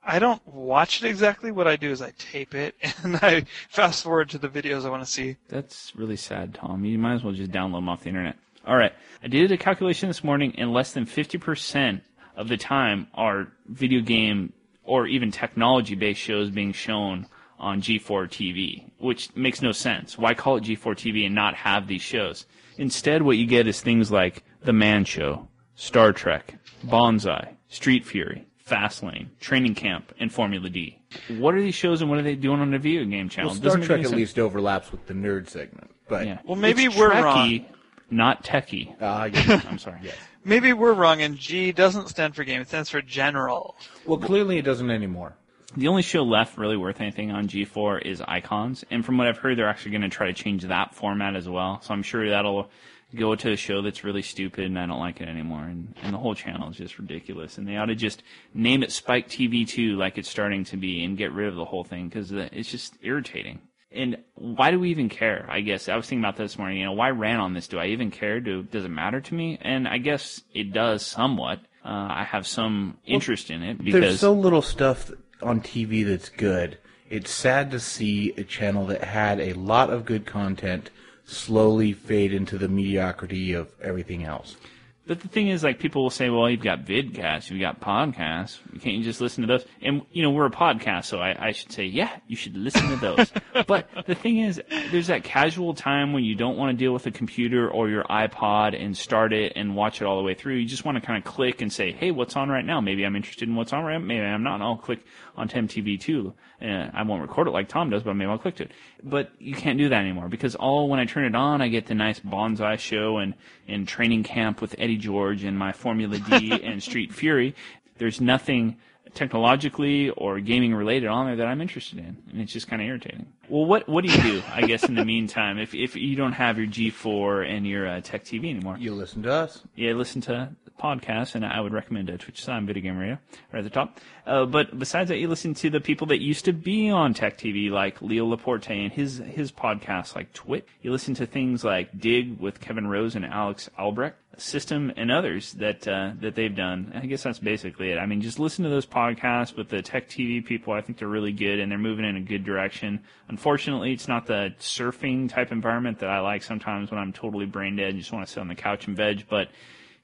I 0.08 0.18
don't 0.18 0.46
watch 0.46 1.02
it 1.02 1.08
exactly. 1.08 1.50
What 1.50 1.66
I 1.66 1.76
do 1.76 1.90
is 1.90 2.00
I 2.00 2.12
tape 2.16 2.54
it 2.54 2.76
and 3.02 3.16
I 3.16 3.44
fast 3.68 4.04
forward 4.04 4.30
to 4.30 4.38
the 4.38 4.48
videos 4.48 4.84
I 4.84 4.90
want 4.90 5.04
to 5.04 5.10
see. 5.10 5.36
That's 5.48 5.92
really 5.96 6.16
sad, 6.16 6.54
Tom. 6.54 6.84
You 6.84 6.98
might 6.98 7.14
as 7.14 7.24
well 7.24 7.32
just 7.32 7.50
download 7.50 7.78
them 7.78 7.88
off 7.88 8.02
the 8.02 8.08
internet. 8.08 8.36
All 8.66 8.76
right. 8.76 8.92
I 9.22 9.28
did 9.28 9.52
a 9.52 9.56
calculation 9.56 10.08
this 10.08 10.24
morning, 10.24 10.54
and 10.58 10.72
less 10.72 10.92
than 10.92 11.06
50% 11.06 12.00
of 12.36 12.48
the 12.48 12.56
time 12.56 13.08
are 13.14 13.48
video 13.66 14.00
game 14.00 14.52
or 14.84 15.06
even 15.06 15.30
technology 15.30 15.94
based 15.94 16.20
shows 16.20 16.50
being 16.50 16.72
shown 16.72 17.26
on 17.58 17.80
G4 17.80 18.28
TV, 18.28 18.84
which 18.98 19.34
makes 19.34 19.62
no 19.62 19.72
sense. 19.72 20.18
Why 20.18 20.34
call 20.34 20.56
it 20.58 20.64
G4 20.64 20.94
TV 20.94 21.26
and 21.26 21.34
not 21.34 21.54
have 21.54 21.86
these 21.86 22.02
shows? 22.02 22.46
Instead, 22.78 23.22
what 23.22 23.38
you 23.38 23.46
get 23.46 23.66
is 23.66 23.80
things 23.80 24.10
like 24.12 24.44
The 24.62 24.72
Man 24.74 25.04
Show, 25.06 25.48
Star 25.74 26.12
Trek, 26.12 26.54
Banzai, 26.84 27.56
Street 27.68 28.04
Fury, 28.04 28.46
Fastlane, 28.68 29.28
Training 29.40 29.74
Camp, 29.74 30.12
and 30.20 30.30
Formula 30.30 30.68
D. 30.68 30.98
What 31.38 31.54
are 31.54 31.60
these 31.62 31.74
shows 31.74 32.02
and 32.02 32.10
what 32.10 32.18
are 32.18 32.22
they 32.22 32.34
doing 32.34 32.60
on 32.60 32.70
the 32.70 32.78
video 32.78 33.04
game 33.06 33.28
channel? 33.30 33.50
Well, 33.52 33.58
Star 33.58 33.78
Trek 33.78 34.04
at 34.04 34.10
least 34.10 34.38
overlaps 34.38 34.92
with 34.92 35.06
the 35.06 35.14
nerd 35.14 35.48
segment, 35.48 35.90
but 36.08 36.26
Yeah. 36.26 36.38
Well, 36.44 36.56
maybe 36.56 36.84
It's 36.84 36.96
we're 36.96 37.10
Trekkie, 37.10 37.24
wrong. 37.60 37.66
Not 38.10 38.44
techie. 38.44 38.94
Ah, 39.00 39.24
yes. 39.24 39.64
I'm 39.68 39.78
sorry. 39.78 40.00
Maybe 40.46 40.72
we're 40.72 40.92
wrong, 40.92 41.22
and 41.22 41.36
G 41.36 41.72
doesn't 41.72 42.08
stand 42.08 42.36
for 42.36 42.44
game; 42.44 42.60
it 42.60 42.68
stands 42.68 42.88
for 42.88 43.02
general. 43.02 43.74
well, 44.04 44.18
clearly 44.18 44.58
it 44.58 44.62
doesn't 44.62 44.92
anymore. 44.92 45.34
The 45.76 45.88
only 45.88 46.02
show 46.02 46.22
left 46.22 46.56
really 46.56 46.76
worth 46.76 47.00
anything 47.00 47.32
on 47.32 47.48
G4 47.48 48.02
is 48.02 48.22
Icons, 48.28 48.84
and 48.88 49.04
from 49.04 49.18
what 49.18 49.26
I've 49.26 49.38
heard, 49.38 49.58
they're 49.58 49.68
actually 49.68 49.90
going 49.90 50.02
to 50.02 50.08
try 50.08 50.28
to 50.28 50.32
change 50.32 50.62
that 50.62 50.94
format 50.94 51.34
as 51.34 51.48
well. 51.48 51.80
So 51.82 51.92
I'm 51.92 52.04
sure 52.04 52.30
that'll 52.30 52.70
go 53.16 53.34
to 53.34 53.52
a 53.52 53.56
show 53.56 53.82
that's 53.82 54.04
really 54.04 54.22
stupid, 54.22 54.66
and 54.66 54.78
I 54.78 54.86
don't 54.86 55.00
like 55.00 55.20
it 55.20 55.28
anymore. 55.28 55.64
And, 55.64 55.96
and 56.00 56.14
the 56.14 56.18
whole 56.18 56.36
channel 56.36 56.70
is 56.70 56.76
just 56.76 57.00
ridiculous. 57.00 57.58
And 57.58 57.66
they 57.66 57.76
ought 57.76 57.86
to 57.86 57.96
just 57.96 58.22
name 58.54 58.84
it 58.84 58.92
Spike 58.92 59.28
TV 59.28 59.66
2 59.66 59.96
like 59.96 60.16
it's 60.16 60.30
starting 60.30 60.62
to 60.66 60.76
be, 60.76 61.02
and 61.02 61.18
get 61.18 61.32
rid 61.32 61.48
of 61.48 61.56
the 61.56 61.64
whole 61.64 61.82
thing 61.82 62.08
because 62.08 62.30
it's 62.30 62.70
just 62.70 62.96
irritating. 63.02 63.62
And 63.92 64.18
why 64.34 64.70
do 64.70 64.80
we 64.80 64.90
even 64.90 65.08
care? 65.08 65.46
I 65.48 65.60
guess 65.60 65.88
I 65.88 65.96
was 65.96 66.06
thinking 66.06 66.24
about 66.24 66.36
this 66.36 66.58
morning. 66.58 66.78
You 66.78 66.86
know, 66.86 66.92
why 66.92 67.10
ran 67.10 67.40
on 67.40 67.54
this? 67.54 67.68
Do 67.68 67.78
I 67.78 67.86
even 67.86 68.10
care? 68.10 68.40
Do 68.40 68.62
does 68.62 68.84
it 68.84 68.88
matter 68.88 69.20
to 69.20 69.34
me? 69.34 69.58
And 69.62 69.86
I 69.86 69.98
guess 69.98 70.42
it 70.52 70.72
does 70.72 71.04
somewhat. 71.04 71.60
Uh, 71.84 72.08
I 72.10 72.26
have 72.28 72.46
some 72.46 72.98
interest 73.06 73.50
in 73.50 73.62
it 73.62 73.78
because 73.78 74.00
There's 74.00 74.20
so 74.20 74.32
little 74.32 74.62
stuff 74.62 75.12
on 75.40 75.60
TV 75.60 76.04
that's 76.04 76.28
good. 76.28 76.78
It's 77.08 77.30
sad 77.30 77.70
to 77.70 77.78
see 77.78 78.32
a 78.36 78.42
channel 78.42 78.86
that 78.86 79.04
had 79.04 79.38
a 79.38 79.52
lot 79.52 79.90
of 79.90 80.04
good 80.04 80.26
content 80.26 80.90
slowly 81.24 81.92
fade 81.92 82.32
into 82.32 82.58
the 82.58 82.68
mediocrity 82.68 83.52
of 83.52 83.70
everything 83.80 84.24
else. 84.24 84.56
But 85.06 85.20
the 85.20 85.28
thing 85.28 85.48
is, 85.48 85.62
like, 85.62 85.78
people 85.78 86.02
will 86.02 86.10
say, 86.10 86.30
well, 86.30 86.50
you've 86.50 86.62
got 86.62 86.84
vidcasts, 86.84 87.48
you've 87.48 87.60
got 87.60 87.80
podcasts. 87.80 88.58
Can't 88.80 88.96
you 88.96 89.04
just 89.04 89.20
listen 89.20 89.42
to 89.42 89.46
those? 89.46 89.64
And, 89.80 90.02
you 90.10 90.22
know, 90.22 90.30
we're 90.30 90.46
a 90.46 90.50
podcast, 90.50 91.04
so 91.04 91.20
I, 91.20 91.48
I 91.48 91.52
should 91.52 91.70
say, 91.70 91.84
yeah, 91.84 92.10
you 92.26 92.34
should 92.34 92.56
listen 92.56 92.88
to 92.88 92.96
those. 92.96 93.32
but 93.66 93.88
the 94.06 94.16
thing 94.16 94.38
is, 94.38 94.60
there's 94.90 95.06
that 95.06 95.22
casual 95.22 95.74
time 95.74 96.12
when 96.12 96.24
you 96.24 96.34
don't 96.34 96.56
want 96.56 96.76
to 96.76 96.76
deal 96.76 96.92
with 96.92 97.06
a 97.06 97.12
computer 97.12 97.70
or 97.70 97.88
your 97.88 98.02
iPod 98.04 98.80
and 98.80 98.96
start 98.96 99.32
it 99.32 99.52
and 99.54 99.76
watch 99.76 100.00
it 100.00 100.06
all 100.06 100.18
the 100.18 100.24
way 100.24 100.34
through. 100.34 100.54
You 100.54 100.66
just 100.66 100.84
want 100.84 100.96
to 100.96 101.06
kind 101.06 101.18
of 101.18 101.24
click 101.24 101.60
and 101.60 101.72
say, 101.72 101.92
hey, 101.92 102.10
what's 102.10 102.34
on 102.34 102.48
right 102.48 102.64
now? 102.64 102.80
Maybe 102.80 103.04
I'm 103.04 103.14
interested 103.14 103.48
in 103.48 103.54
what's 103.54 103.72
on 103.72 103.84
right 103.84 103.98
now. 103.98 104.04
Maybe 104.04 104.24
I'm 104.24 104.42
not. 104.42 104.54
And 104.56 104.64
I'll 104.64 104.76
click 104.76 105.04
on 105.36 105.48
MTV2. 105.48 106.32
Uh, 106.60 106.90
I 106.92 107.02
won't 107.02 107.22
record 107.22 107.48
it 107.48 107.50
like 107.50 107.68
Tom 107.68 107.90
does, 107.90 108.02
but 108.02 108.14
maybe 108.14 108.30
I'll 108.30 108.38
click 108.38 108.56
to 108.56 108.64
it. 108.64 108.72
But 109.02 109.30
you 109.38 109.54
can't 109.54 109.78
do 109.78 109.88
that 109.88 110.00
anymore 110.00 110.28
because 110.28 110.54
all 110.54 110.88
when 110.88 110.98
I 110.98 111.04
turn 111.04 111.24
it 111.24 111.34
on, 111.34 111.60
I 111.60 111.68
get 111.68 111.86
the 111.86 111.94
nice 111.94 112.20
Banzai 112.20 112.76
show 112.76 113.18
and, 113.18 113.34
and 113.68 113.86
training 113.86 114.22
camp 114.22 114.60
with 114.60 114.74
Eddie 114.78 114.96
George 114.96 115.44
and 115.44 115.58
my 115.58 115.72
Formula 115.72 116.18
D 116.18 116.52
and 116.62 116.82
Street 116.82 117.12
Fury. 117.12 117.54
There's 117.98 118.20
nothing 118.20 118.76
technologically 119.14 120.10
or 120.10 120.40
gaming 120.40 120.74
related 120.74 121.08
on 121.08 121.26
there 121.26 121.36
that 121.36 121.46
I'm 121.46 121.60
interested 121.60 121.98
in, 121.98 122.16
and 122.30 122.40
it's 122.40 122.52
just 122.52 122.68
kind 122.68 122.82
of 122.82 122.88
irritating. 122.88 123.26
Well, 123.48 123.64
what 123.64 123.88
what 123.88 124.04
do 124.04 124.12
you 124.12 124.22
do? 124.22 124.42
I 124.52 124.62
guess 124.62 124.84
in 124.84 124.94
the 124.94 125.04
meantime, 125.04 125.58
if 125.58 125.74
if 125.74 125.96
you 125.96 126.16
don't 126.16 126.32
have 126.32 126.58
your 126.58 126.66
G4 126.66 127.48
and 127.48 127.66
your 127.66 127.86
uh, 127.88 128.00
Tech 128.00 128.24
TV 128.24 128.50
anymore, 128.50 128.76
You 128.78 128.94
listen 128.94 129.22
to 129.24 129.32
us. 129.32 129.62
yeah, 129.74 129.92
listen 129.92 130.20
to 130.22 130.50
podcasts, 130.80 131.34
and 131.34 131.44
I 131.46 131.60
would 131.60 131.72
recommend 131.72 132.10
uh, 132.10 132.18
Twitch 132.18 132.44
Time 132.44 132.66
Video 132.66 132.82
Game 132.82 132.98
Radio 132.98 133.18
right 133.52 133.60
at 133.60 133.64
the 133.64 133.70
top. 133.70 133.98
Uh, 134.26 134.44
but 134.44 134.78
besides 134.78 135.08
that, 135.08 135.16
you 135.18 135.26
listen 135.28 135.54
to 135.54 135.70
the 135.70 135.80
people 135.80 136.06
that 136.08 136.20
used 136.20 136.44
to 136.44 136.52
be 136.52 136.90
on 136.90 137.14
Tech 137.14 137.38
TV, 137.38 137.70
like 137.70 138.02
Leo 138.02 138.26
Laporte 138.26 138.70
and 138.70 138.92
his 138.92 139.18
his 139.18 139.52
podcasts, 139.52 140.14
like 140.14 140.32
Twit. 140.32 140.66
You 140.82 140.92
listen 140.92 141.14
to 141.14 141.26
things 141.26 141.64
like 141.64 141.98
Digg 141.98 142.38
with 142.38 142.60
Kevin 142.60 142.88
Rose 142.88 143.14
and 143.16 143.24
Alex 143.24 143.70
Albrecht, 143.78 144.18
Systm, 144.36 144.92
and 144.98 145.10
others 145.10 145.52
that 145.54 145.88
uh, 145.88 146.10
that 146.20 146.34
they've 146.34 146.54
done. 146.54 146.92
I 146.94 147.06
guess 147.06 147.22
that's 147.22 147.38
basically 147.38 147.90
it. 147.92 147.96
I 147.98 148.04
mean, 148.04 148.20
just 148.20 148.38
listen 148.38 148.64
to 148.64 148.70
those 148.70 148.84
podcasts 148.86 149.56
with 149.56 149.70
the 149.70 149.80
Tech 149.80 150.10
TV 150.10 150.44
people. 150.44 150.74
I 150.74 150.82
think 150.82 150.98
they're 150.98 151.08
really 151.08 151.32
good, 151.32 151.58
and 151.60 151.70
they're 151.70 151.78
moving 151.78 152.04
in 152.04 152.16
a 152.16 152.20
good 152.20 152.44
direction. 152.44 153.00
Unfortunately, 153.36 153.92
it's 153.92 154.08
not 154.08 154.24
the 154.24 154.54
surfing 154.58 155.28
type 155.28 155.52
environment 155.52 155.98
that 155.98 156.08
I 156.08 156.20
like 156.20 156.42
sometimes 156.42 156.90
when 156.90 156.98
I'm 156.98 157.12
totally 157.12 157.44
brain 157.44 157.76
dead 157.76 157.90
and 157.90 157.98
just 157.98 158.10
want 158.10 158.26
to 158.26 158.32
sit 158.32 158.40
on 158.40 158.48
the 158.48 158.54
couch 158.54 158.86
and 158.86 158.96
veg, 158.96 159.26
but 159.28 159.48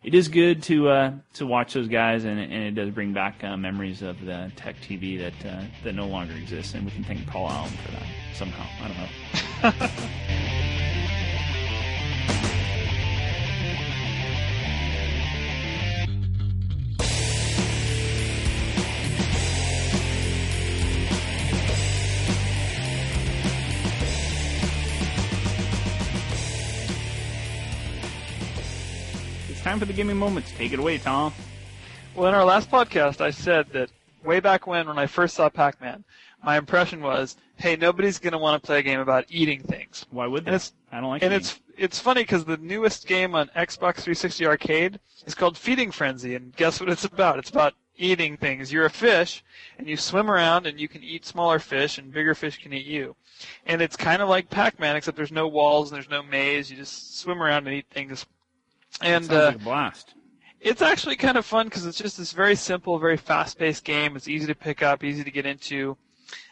it 0.05 0.15
is 0.15 0.29
good 0.29 0.63
to 0.65 0.91
uh, 0.91 1.13
to 1.33 1.47
watch 1.47 1.73
those 1.73 1.89
guys, 1.89 2.27
and, 2.27 2.39
and 2.39 2.53
it 2.53 2.73
does 2.73 2.91
bring 2.91 3.15
back 3.15 3.43
uh, 3.43 3.57
memories 3.57 4.03
of 4.03 4.23
the 4.23 4.53
tech 4.55 4.77
TV 4.83 5.19
that 5.19 5.51
uh, 5.51 5.63
that 5.83 5.95
no 5.95 6.07
longer 6.09 6.35
exists, 6.35 6.75
and 6.75 6.85
we 6.85 6.91
can 6.91 7.05
thank 7.05 7.27
Paul 7.27 7.49
Allen 7.49 7.71
for 7.71 7.93
that 7.93 8.07
somehow. 8.35 8.67
I 8.83 8.89
don't 8.89 9.81
know. 9.81 10.49
time 29.63 29.79
for 29.79 29.85
the 29.85 29.93
gaming 29.93 30.17
moments. 30.17 30.53
Take 30.57 30.73
it 30.73 30.79
away, 30.79 30.99
Tom. 30.99 31.33
Well, 32.15 32.29
in 32.29 32.35
our 32.35 32.45
last 32.45 32.71
podcast, 32.71 33.21
I 33.21 33.31
said 33.31 33.69
that 33.73 33.91
way 34.25 34.41
back 34.41 34.67
when, 34.67 34.89
when 34.89 34.99
I 34.99 35.07
first 35.07 35.35
saw 35.37 35.49
Pac-Man, 35.49 36.05
my 36.45 36.59
impression 36.59 37.01
was, 37.01 37.37
hey, 37.57 37.77
nobody's 37.77 38.19
going 38.19 38.33
to 38.33 38.39
want 38.39 38.61
to 38.61 38.67
play 38.67 38.81
a 38.81 38.83
game 38.83 38.99
about 38.99 39.25
eating 39.29 39.63
things. 39.63 40.05
Why 40.11 40.27
would 40.27 40.45
they? 40.45 40.49
And 40.49 40.57
it's 40.57 40.73
I 40.91 41.01
don't 41.01 41.11
like 41.11 41.23
and 41.23 41.33
it. 41.33 41.37
it's 41.37 41.61
it's 41.79 41.99
funny 41.99 42.23
because 42.23 42.45
the 42.45 42.57
newest 42.57 43.07
game 43.07 43.35
on 43.35 43.49
Xbox 43.57 44.01
360 44.01 44.47
Arcade 44.47 45.01
is 45.27 45.35
called 45.35 45.57
Feeding 45.57 45.91
Frenzy, 45.91 46.35
and 46.35 46.55
guess 46.57 46.81
what 46.81 46.91
it's 46.91 47.05
about? 47.05 47.39
It's 47.39 47.51
about 47.51 47.75
eating 47.97 48.37
things. 48.37 48.73
You're 48.73 48.87
a 48.87 48.91
fish, 48.91 49.45
and 49.79 49.89
you 49.89 49.97
swim 49.97 50.31
around, 50.31 50.67
and 50.67 50.79
you 50.79 50.89
can 50.89 51.03
eat 51.03 51.25
smaller 51.25 51.59
fish, 51.59 51.99
and 51.99 52.13
bigger 52.13 52.35
fish 52.35 52.61
can 52.61 52.73
eat 52.73 52.87
you. 52.87 53.17
And 53.65 53.81
it's 53.81 53.97
kind 53.97 54.21
of 54.21 54.29
like 54.29 54.51
Pac-Man, 54.51 54.97
except 54.97 55.17
there's 55.17 55.33
no 55.33 55.49
walls 55.49 55.91
and 55.91 55.97
there's 55.97 56.11
no 56.11 56.23
maze. 56.23 56.71
You 56.71 56.77
just 56.77 57.19
swim 57.21 57.43
around 57.43 57.67
and 57.67 57.77
eat 57.77 57.87
things. 57.91 58.27
And 59.03 59.25
Sounds 59.25 59.31
uh, 59.33 59.47
like 59.47 59.55
a 59.57 59.59
blast. 59.59 60.15
it's 60.61 60.83
actually 60.83 61.17
kind 61.17 61.37
of 61.37 61.45
fun 61.45 61.67
because 61.67 61.87
it's 61.87 61.99
just 61.99 62.19
this 62.19 62.33
very 62.33 62.55
simple, 62.55 62.99
very 62.99 63.17
fast-paced 63.17 63.85
game. 63.85 64.17
It's 64.17 64.29
easy 64.29 64.47
to 64.47 64.55
pick 64.55 64.83
up, 64.83 65.03
easy 65.05 65.25
to 65.25 65.31
get 65.31 65.47
into. 65.47 65.97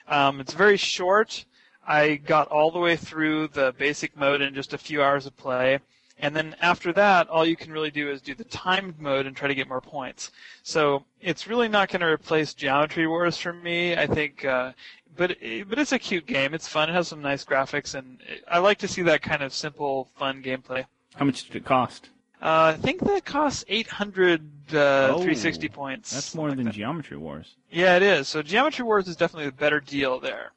Um, 0.08 0.40
it's 0.40 0.52
very 0.52 0.76
short. 0.76 1.44
I 1.86 2.16
got 2.16 2.48
all 2.48 2.70
the 2.70 2.78
way 2.78 2.96
through 2.96 3.48
the 3.48 3.74
basic 3.78 4.16
mode 4.16 4.42
in 4.42 4.54
just 4.54 4.74
a 4.74 4.78
few 4.78 5.02
hours 5.02 5.26
of 5.26 5.36
play. 5.36 5.78
And 6.22 6.36
then 6.36 6.54
after 6.60 6.92
that, 6.92 7.28
all 7.28 7.46
you 7.46 7.56
can 7.56 7.72
really 7.72 7.90
do 7.90 8.10
is 8.10 8.20
do 8.20 8.34
the 8.34 8.44
timed 8.44 9.00
mode 9.00 9.26
and 9.26 9.34
try 9.34 9.48
to 9.48 9.54
get 9.54 9.68
more 9.68 9.80
points. 9.80 10.30
So 10.62 11.04
it's 11.20 11.46
really 11.46 11.68
not 11.68 11.88
going 11.88 12.00
to 12.00 12.06
replace 12.06 12.52
Geometry 12.52 13.06
Wars 13.06 13.38
for 13.38 13.54
me. 13.54 13.96
I 13.96 14.06
think, 14.06 14.44
uh, 14.44 14.72
but 15.16 15.38
but 15.68 15.78
it's 15.78 15.92
a 15.92 15.98
cute 15.98 16.26
game. 16.26 16.52
It's 16.52 16.68
fun. 16.68 16.90
It 16.90 16.92
has 16.92 17.08
some 17.08 17.22
nice 17.22 17.44
graphics, 17.44 17.94
and 17.94 18.18
I 18.46 18.58
like 18.58 18.76
to 18.78 18.88
see 18.88 19.00
that 19.02 19.22
kind 19.22 19.42
of 19.42 19.54
simple, 19.54 20.10
fun 20.16 20.42
gameplay. 20.42 20.84
How 21.16 21.24
much 21.24 21.46
did 21.46 21.56
it 21.56 21.64
cost? 21.64 22.10
Uh, 22.42 22.74
I 22.74 22.80
think 22.80 23.00
that 23.00 23.24
costs 23.24 23.64
800 23.68 24.40
uh, 24.74 25.08
Oh, 25.10 25.16
360 25.16 25.68
points. 25.68 26.10
That's 26.12 26.34
more 26.34 26.48
like 26.48 26.56
than 26.56 26.66
that. 26.66 26.74
Geometry 26.74 27.16
Wars. 27.16 27.56
Yeah, 27.70 27.96
it 27.96 28.02
is. 28.02 28.28
So 28.28 28.42
Geometry 28.42 28.84
Wars 28.84 29.08
is 29.08 29.16
definitely 29.16 29.46
the 29.46 29.52
better 29.56 29.80
deal 29.80 30.18
there. 30.20 30.52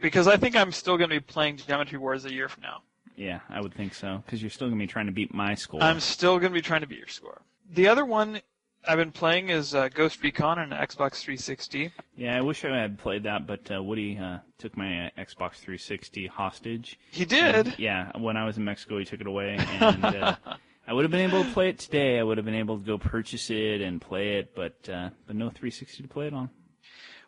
Because 0.00 0.28
I 0.28 0.36
think 0.36 0.56
I'm 0.56 0.72
still 0.72 0.96
going 0.96 1.10
to 1.10 1.16
be 1.16 1.20
playing 1.20 1.56
Geometry 1.58 1.98
Wars 1.98 2.24
a 2.24 2.32
year 2.32 2.48
from 2.48 2.62
now. 2.62 2.82
Yeah, 3.16 3.40
I 3.48 3.60
would 3.60 3.74
think 3.74 3.94
so. 3.94 4.22
Because 4.24 4.42
you're 4.42 4.50
still 4.50 4.68
going 4.68 4.78
to 4.78 4.82
be 4.82 4.86
trying 4.86 5.06
to 5.06 5.12
beat 5.12 5.32
my 5.32 5.54
score. 5.54 5.82
I'm 5.82 6.00
still 6.00 6.38
going 6.38 6.52
to 6.52 6.54
be 6.54 6.62
trying 6.62 6.82
to 6.82 6.86
beat 6.86 6.98
your 6.98 7.08
score. 7.08 7.40
The 7.72 7.88
other 7.88 8.04
one 8.04 8.40
I've 8.86 8.98
been 8.98 9.10
playing 9.10 9.48
is 9.48 9.74
uh, 9.74 9.88
Ghost 9.88 10.22
Recon 10.22 10.58
on 10.58 10.70
Xbox 10.70 11.20
360. 11.20 11.92
Yeah, 12.16 12.36
I 12.36 12.40
wish 12.42 12.64
I 12.64 12.76
had 12.76 12.98
played 12.98 13.24
that, 13.24 13.46
but 13.46 13.68
uh, 13.74 13.82
Woody 13.82 14.18
uh, 14.18 14.38
took 14.58 14.76
my 14.76 15.06
uh, 15.06 15.10
Xbox 15.18 15.54
360 15.54 16.26
hostage. 16.26 16.98
He 17.10 17.24
did. 17.24 17.74
Yeah, 17.78 18.12
when 18.18 18.36
I 18.36 18.44
was 18.44 18.58
in 18.58 18.64
Mexico, 18.64 18.98
he 18.98 19.04
took 19.04 19.20
it 19.20 19.26
away, 19.26 19.56
and 19.58 20.04
uh, 20.04 20.36
I 20.86 20.92
would 20.92 21.04
have 21.04 21.10
been 21.10 21.28
able 21.28 21.42
to 21.42 21.50
play 21.50 21.68
it 21.70 21.78
today. 21.78 22.18
I 22.18 22.22
would 22.22 22.38
have 22.38 22.44
been 22.44 22.54
able 22.54 22.78
to 22.78 22.84
go 22.84 22.96
purchase 22.96 23.50
it 23.50 23.80
and 23.80 24.00
play 24.00 24.38
it, 24.38 24.54
but 24.54 24.88
uh, 24.88 25.10
but 25.26 25.34
no 25.36 25.46
360 25.50 26.02
to 26.02 26.08
play 26.08 26.28
it 26.28 26.34
on. 26.34 26.48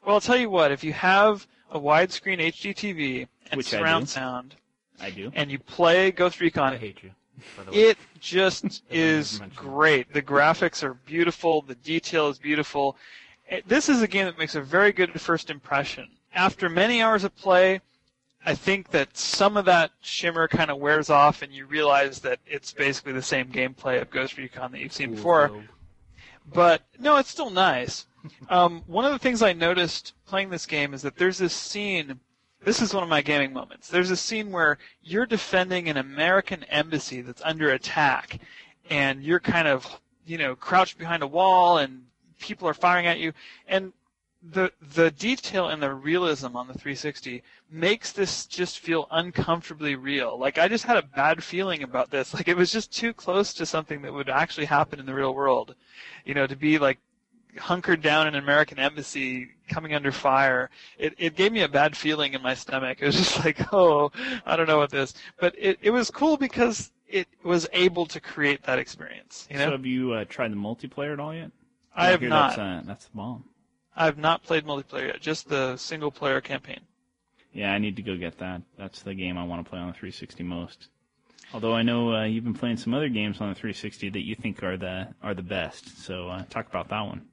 Well, 0.04 0.14
I'll 0.14 0.20
tell 0.20 0.36
you 0.36 0.48
what. 0.48 0.70
If 0.70 0.84
you 0.84 0.92
have 0.92 1.46
a 1.70 1.78
widescreen 1.78 2.40
HD 2.40 2.74
TV 2.74 3.26
and 3.50 3.58
Which 3.58 3.74
I 3.74 3.78
surround 3.78 4.08
sound, 4.08 4.54
I 5.00 5.10
do. 5.10 5.32
and 5.34 5.50
you 5.50 5.58
play 5.58 6.10
Ghost 6.12 6.40
Recon, 6.40 6.72
I 6.72 6.76
hate 6.76 7.02
you. 7.02 7.10
By 7.56 7.64
the 7.64 7.70
way. 7.72 7.76
It 7.78 7.98
just 8.20 8.82
is 8.90 9.40
great. 9.56 10.12
The 10.12 10.22
graphics 10.22 10.82
are 10.82 10.94
beautiful. 10.94 11.62
The 11.62 11.74
detail 11.74 12.28
is 12.28 12.38
beautiful. 12.38 12.96
This 13.66 13.88
is 13.88 14.02
a 14.02 14.08
game 14.08 14.26
that 14.26 14.38
makes 14.38 14.54
a 14.54 14.60
very 14.60 14.92
good 14.92 15.20
first 15.20 15.50
impression. 15.50 16.08
After 16.34 16.68
many 16.68 17.00
hours 17.02 17.24
of 17.24 17.34
play, 17.34 17.80
I 18.46 18.54
think 18.54 18.90
that 18.90 19.16
some 19.16 19.56
of 19.56 19.64
that 19.66 19.90
shimmer 20.00 20.48
kind 20.48 20.70
of 20.70 20.78
wears 20.78 21.10
off, 21.10 21.42
and 21.42 21.52
you 21.52 21.66
realize 21.66 22.20
that 22.20 22.38
it's 22.46 22.72
basically 22.72 23.12
the 23.12 23.22
same 23.22 23.48
gameplay 23.48 24.00
of 24.00 24.10
Ghost 24.10 24.36
Recon 24.38 24.72
that 24.72 24.80
you've 24.80 24.92
seen 24.92 25.10
before. 25.14 25.48
So, 25.48 25.62
But 26.52 26.82
no, 26.98 27.16
it's 27.16 27.30
still 27.30 27.50
nice. 27.50 28.06
Um, 28.48 28.82
one 28.86 29.04
of 29.04 29.12
the 29.12 29.18
things 29.18 29.42
I 29.42 29.52
noticed 29.52 30.14
playing 30.26 30.50
this 30.50 30.66
game 30.66 30.92
is 30.94 31.02
that 31.02 31.16
there's 31.16 31.38
this 31.38 31.52
scene. 31.52 32.20
This 32.64 32.82
is 32.82 32.92
one 32.92 33.02
of 33.02 33.08
my 33.08 33.22
gaming 33.22 33.52
moments. 33.52 33.88
There's 33.88 34.10
a 34.10 34.16
scene 34.16 34.50
where 34.50 34.78
you're 35.02 35.26
defending 35.26 35.88
an 35.88 35.96
American 35.96 36.64
embassy 36.64 37.20
that's 37.20 37.42
under 37.44 37.70
attack, 37.70 38.40
and 38.90 39.22
you're 39.22 39.40
kind 39.40 39.68
of, 39.68 40.00
you 40.26 40.38
know, 40.38 40.56
crouched 40.56 40.98
behind 40.98 41.22
a 41.22 41.26
wall, 41.26 41.78
and 41.78 42.04
people 42.40 42.68
are 42.68 42.74
firing 42.74 43.06
at 43.06 43.18
you, 43.18 43.32
and 43.66 43.92
the 44.42 44.72
the 44.94 45.10
detail 45.10 45.68
and 45.68 45.82
the 45.82 45.92
realism 45.92 46.56
on 46.56 46.68
the 46.68 46.74
360 46.74 47.42
makes 47.70 48.12
this 48.12 48.46
just 48.46 48.78
feel 48.78 49.08
uncomfortably 49.10 49.96
real. 49.96 50.38
Like 50.38 50.58
I 50.58 50.68
just 50.68 50.84
had 50.84 50.96
a 50.96 51.02
bad 51.02 51.42
feeling 51.42 51.82
about 51.82 52.10
this. 52.10 52.34
Like 52.38 52.48
it 52.48 52.56
was 52.56 52.70
just 52.70 52.92
too 52.92 53.12
close 53.12 53.52
to 53.54 53.66
something 53.66 54.02
that 54.02 54.12
would 54.12 54.28
actually 54.28 54.66
happen 54.66 55.00
in 55.00 55.06
the 55.06 55.14
real 55.14 55.34
world. 55.34 55.74
You 56.24 56.34
know, 56.34 56.46
to 56.46 56.54
be 56.56 56.78
like 56.78 56.98
hunkered 57.58 58.02
down 58.02 58.28
in 58.28 58.34
an 58.34 58.42
American 58.42 58.78
embassy 58.78 59.50
coming 59.68 59.92
under 59.94 60.12
fire. 60.12 60.70
It 60.98 61.14
it 61.18 61.34
gave 61.34 61.52
me 61.52 61.62
a 61.62 61.68
bad 61.68 61.96
feeling 61.96 62.34
in 62.34 62.42
my 62.42 62.54
stomach. 62.54 62.98
It 63.02 63.06
was 63.06 63.16
just 63.16 63.44
like, 63.44 63.72
oh, 63.72 64.12
I 64.46 64.56
don't 64.56 64.68
know 64.68 64.78
what 64.78 64.90
this. 64.90 65.14
But 65.40 65.54
it 65.58 65.78
it 65.82 65.90
was 65.90 66.10
cool 66.10 66.36
because 66.36 66.92
it 67.08 67.26
was 67.42 67.66
able 67.72 68.06
to 68.06 68.20
create 68.20 68.62
that 68.64 68.78
experience. 68.78 69.48
You 69.50 69.58
So 69.58 69.64
know, 69.66 69.70
have 69.72 69.86
you 69.86 70.12
uh, 70.12 70.24
tried 70.28 70.52
the 70.52 70.56
multiplayer 70.56 71.12
at 71.12 71.20
all 71.20 71.34
yet? 71.34 71.50
I 71.96 72.08
have 72.08 72.22
not. 72.22 72.50
That's, 72.50 72.58
uh, 72.58 72.82
that's 72.86 73.04
the 73.06 73.16
bomb. 73.16 73.44
I've 73.98 74.16
not 74.16 74.44
played 74.44 74.64
multiplayer 74.64 75.08
yet. 75.08 75.20
Just 75.20 75.48
the 75.48 75.76
single 75.76 76.12
player 76.12 76.40
campaign. 76.40 76.80
Yeah, 77.52 77.72
I 77.72 77.78
need 77.78 77.96
to 77.96 78.02
go 78.02 78.16
get 78.16 78.38
that. 78.38 78.62
That's 78.78 79.02
the 79.02 79.14
game 79.14 79.36
I 79.36 79.44
want 79.44 79.64
to 79.64 79.68
play 79.68 79.80
on 79.80 79.88
the 79.88 79.92
360 79.92 80.44
most. 80.44 80.88
Although 81.52 81.74
I 81.74 81.82
know 81.82 82.14
uh, 82.14 82.24
you've 82.24 82.44
been 82.44 82.54
playing 82.54 82.76
some 82.76 82.94
other 82.94 83.08
games 83.08 83.40
on 83.40 83.48
the 83.48 83.54
360 83.54 84.10
that 84.10 84.24
you 84.24 84.34
think 84.34 84.62
are 84.62 84.76
the 84.76 85.08
are 85.22 85.34
the 85.34 85.42
best. 85.42 86.04
So 86.04 86.28
uh, 86.28 86.44
talk 86.48 86.68
about 86.68 86.88
that 86.90 87.00
one. 87.00 87.26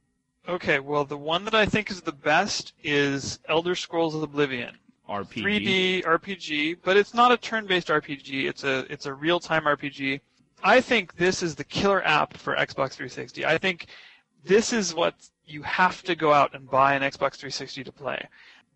Okay, 0.48 0.80
well, 0.80 1.06
the 1.06 1.18
one 1.18 1.46
that 1.46 1.54
I 1.56 1.66
think 1.66 1.92
is 1.92 2.02
the 2.02 2.12
best 2.12 2.74
is 2.84 3.40
Elder 3.48 3.76
Scrolls 3.76 4.16
Oblivion. 4.16 4.78
RPG. 5.08 5.44
3D 5.44 6.04
RPG, 6.04 6.78
but 6.84 6.98
it's 6.98 7.14
not 7.14 7.32
a 7.32 7.38
turn-based 7.38 7.90
RPG. 7.90 8.46
It's 8.46 8.64
a 8.64 8.92
it's 8.92 9.06
a 9.06 9.14
real-time 9.14 9.66
RPG. 9.66 10.22
I 10.64 10.82
think 10.82 11.16
this 11.16 11.44
is 11.44 11.54
the 11.54 11.64
killer 11.64 12.04
app 12.04 12.36
for 12.38 12.56
Xbox 12.56 12.94
360. 12.94 13.46
I 13.46 13.60
think 13.60 13.88
this 14.46 14.72
is 14.74 14.94
what 14.94 15.16
you 15.46 15.62
have 15.64 16.04
to 16.04 16.16
go 16.16 16.34
out 16.34 16.54
and 16.56 16.70
buy 16.70 16.94
an 16.94 17.02
Xbox 17.02 17.36
360 17.36 17.84
to 17.84 17.92
play. 17.92 18.28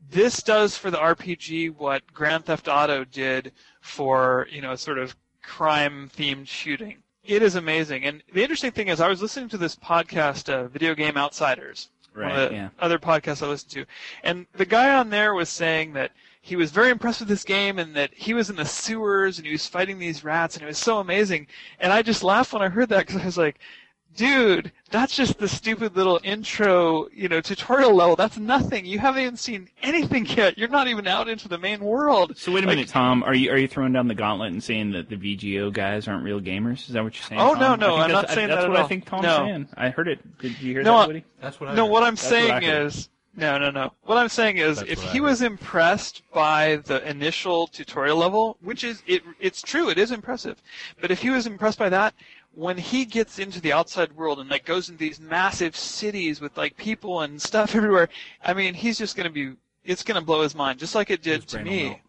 This 0.09 0.41
does 0.41 0.77
for 0.77 0.89
the 0.91 0.97
RPG 0.97 1.75
what 1.75 2.01
Grand 2.13 2.45
Theft 2.45 2.67
Auto 2.67 3.03
did 3.03 3.51
for, 3.81 4.47
you 4.51 4.61
know, 4.61 4.75
sort 4.75 4.97
of 4.97 5.15
crime-themed 5.43 6.47
shooting. 6.47 6.97
It 7.23 7.41
is 7.43 7.55
amazing. 7.55 8.05
And 8.05 8.23
the 8.33 8.41
interesting 8.41 8.71
thing 8.71 8.87
is 8.87 8.99
I 9.01 9.09
was 9.09 9.21
listening 9.21 9.49
to 9.49 9.57
this 9.57 9.75
podcast, 9.75 10.51
uh, 10.51 10.67
Video 10.67 10.95
Game 10.95 11.17
Outsiders, 11.17 11.89
one 12.13 12.31
of 12.31 12.49
the 12.49 12.55
Yeah. 12.55 12.69
other 12.79 12.97
podcasts 12.97 13.43
I 13.43 13.47
listened 13.47 13.71
to. 13.73 13.85
And 14.23 14.47
the 14.53 14.65
guy 14.65 14.95
on 14.95 15.09
there 15.09 15.33
was 15.33 15.49
saying 15.49 15.93
that 15.93 16.11
he 16.41 16.55
was 16.55 16.71
very 16.71 16.89
impressed 16.89 17.19
with 17.19 17.29
this 17.29 17.43
game 17.43 17.77
and 17.77 17.95
that 17.95 18.13
he 18.13 18.33
was 18.33 18.49
in 18.49 18.55
the 18.55 18.65
sewers 18.65 19.37
and 19.37 19.45
he 19.45 19.51
was 19.51 19.67
fighting 19.67 19.99
these 19.99 20.23
rats 20.23 20.55
and 20.55 20.63
it 20.63 20.67
was 20.67 20.77
so 20.77 20.99
amazing. 20.99 21.47
And 21.79 21.91
I 21.91 22.01
just 22.01 22.23
laughed 22.23 22.53
when 22.53 22.61
I 22.61 22.69
heard 22.69 22.89
that 22.89 23.05
because 23.05 23.21
I 23.21 23.25
was 23.25 23.37
like, 23.37 23.59
dude, 24.19 24.71
that's 24.91 25.15
just 25.15 25.39
the 25.39 25.47
stupid 25.47 25.95
little 25.95 26.19
intro, 26.25 27.07
you 27.13 27.29
know, 27.29 27.39
tutorial 27.39 27.95
level. 27.95 28.17
That's 28.17 28.37
nothing. 28.37 28.85
You 28.85 28.99
haven't 28.99 29.21
even 29.23 29.37
seen 29.37 29.69
anything 29.81 30.25
yet. 30.37 30.57
You're 30.57 30.67
not 30.67 30.89
even 30.89 31.07
out 31.07 31.29
into 31.29 31.47
the 31.47 31.57
main 31.57 31.79
world. 31.79 32.35
So 32.37 32.51
wait 32.51 32.65
a 32.65 32.67
Like- 32.67 32.75
minute, 32.75 32.89
Tom. 32.89 33.23
Are 33.23 33.33
you 33.33 33.49
are 33.51 33.57
you 33.57 33.67
throwing 33.69 33.93
down 33.93 34.09
the 34.09 34.15
gauntlet 34.15 34.51
and 34.51 34.61
saying 34.61 34.91
that 34.91 35.07
the 35.09 35.15
VGO 35.15 35.71
guys 35.71 36.07
aren't 36.07 36.23
real 36.25 36.41
gamers? 36.41 36.87
Is 36.87 36.89
that 36.89 37.03
what 37.03 37.15
you're 37.15 37.23
saying? 37.23 37.39
Oh, 37.39 37.55
Tom? 37.55 37.79
no, 37.79 37.87
no, 37.87 37.95
I'm 37.95 38.09
that's- 38.09 38.11
not 38.11 38.29
I- 38.29 38.35
saying 38.35 38.47
That's 38.49 38.59
that 38.59 38.65
at 38.65 38.69
what 38.69 38.77
I 38.77 38.81
all. 38.81 38.87
think 38.89 39.05
Tom's 39.05 39.23
No. 39.23 39.37
saying. 39.37 39.67
I 39.77 39.89
heard 39.89 40.07
it. 40.09 40.37
Did 40.39 40.61
you 40.61 40.73
hear 40.73 40.83
No, 40.83 40.97
that, 40.97 41.03
I- 41.03 41.07
Woody? 41.07 41.25
That's 41.41 41.59
what 41.59 41.69
I 41.69 41.75
No, 41.75 41.85
heard. 41.85 41.91
what 41.91 42.03
I'm 42.03 42.15
That's 42.15 42.27
saying 42.27 42.51
I 42.51 42.61
heard. 42.65 42.87
is 42.87 43.09
no, 43.35 43.57
no, 43.57 43.69
no. 43.69 43.93
What 44.03 44.17
I'm 44.17 44.27
saying 44.27 44.57
is, 44.57 44.77
That's 44.79 44.89
if 44.89 44.97
what 44.97 45.07
I 45.07 45.11
he 45.11 45.17
heard. 45.19 45.23
was 45.27 45.41
impressed 45.43 46.23
by 46.33 46.77
the 46.83 47.07
initial 47.09 47.67
tutorial 47.67 48.17
level, 48.17 48.57
which 48.61 48.83
is 48.83 49.01
it, 49.07 49.21
it's 49.39 49.61
true, 49.61 49.89
it 49.89 49.97
is 49.97 50.11
impressive. 50.11 50.61
But 50.99 51.09
if 51.11 51.21
he 51.21 51.29
was 51.29 51.47
impressed 51.47 51.79
by 51.79 51.87
that, 51.89 52.13
when 52.53 52.77
he 52.77 53.05
gets 53.05 53.39
into 53.39 53.61
the 53.61 53.73
outside 53.73 54.13
world 54.13 54.39
and 54.39 54.49
like 54.49 54.65
goes 54.65 54.89
into 54.89 54.99
these 54.99 55.19
massive 55.19 55.75
cities 55.75 56.41
with 56.41 56.57
like 56.57 56.75
people 56.77 57.21
and 57.21 57.41
stuff 57.41 57.75
everywhere, 57.75 58.09
I 58.43 58.53
mean, 58.53 58.73
he's 58.73 58.97
just 58.97 59.15
gonna 59.15 59.29
be, 59.29 59.53
it's 59.83 60.03
gonna 60.03 60.21
blow 60.21 60.41
his 60.41 60.55
mind, 60.55 60.79
just 60.79 60.95
like 60.95 61.09
it 61.09 61.21
did 61.21 61.43
His 61.43 61.45
to 61.45 61.63
me 61.63 62.01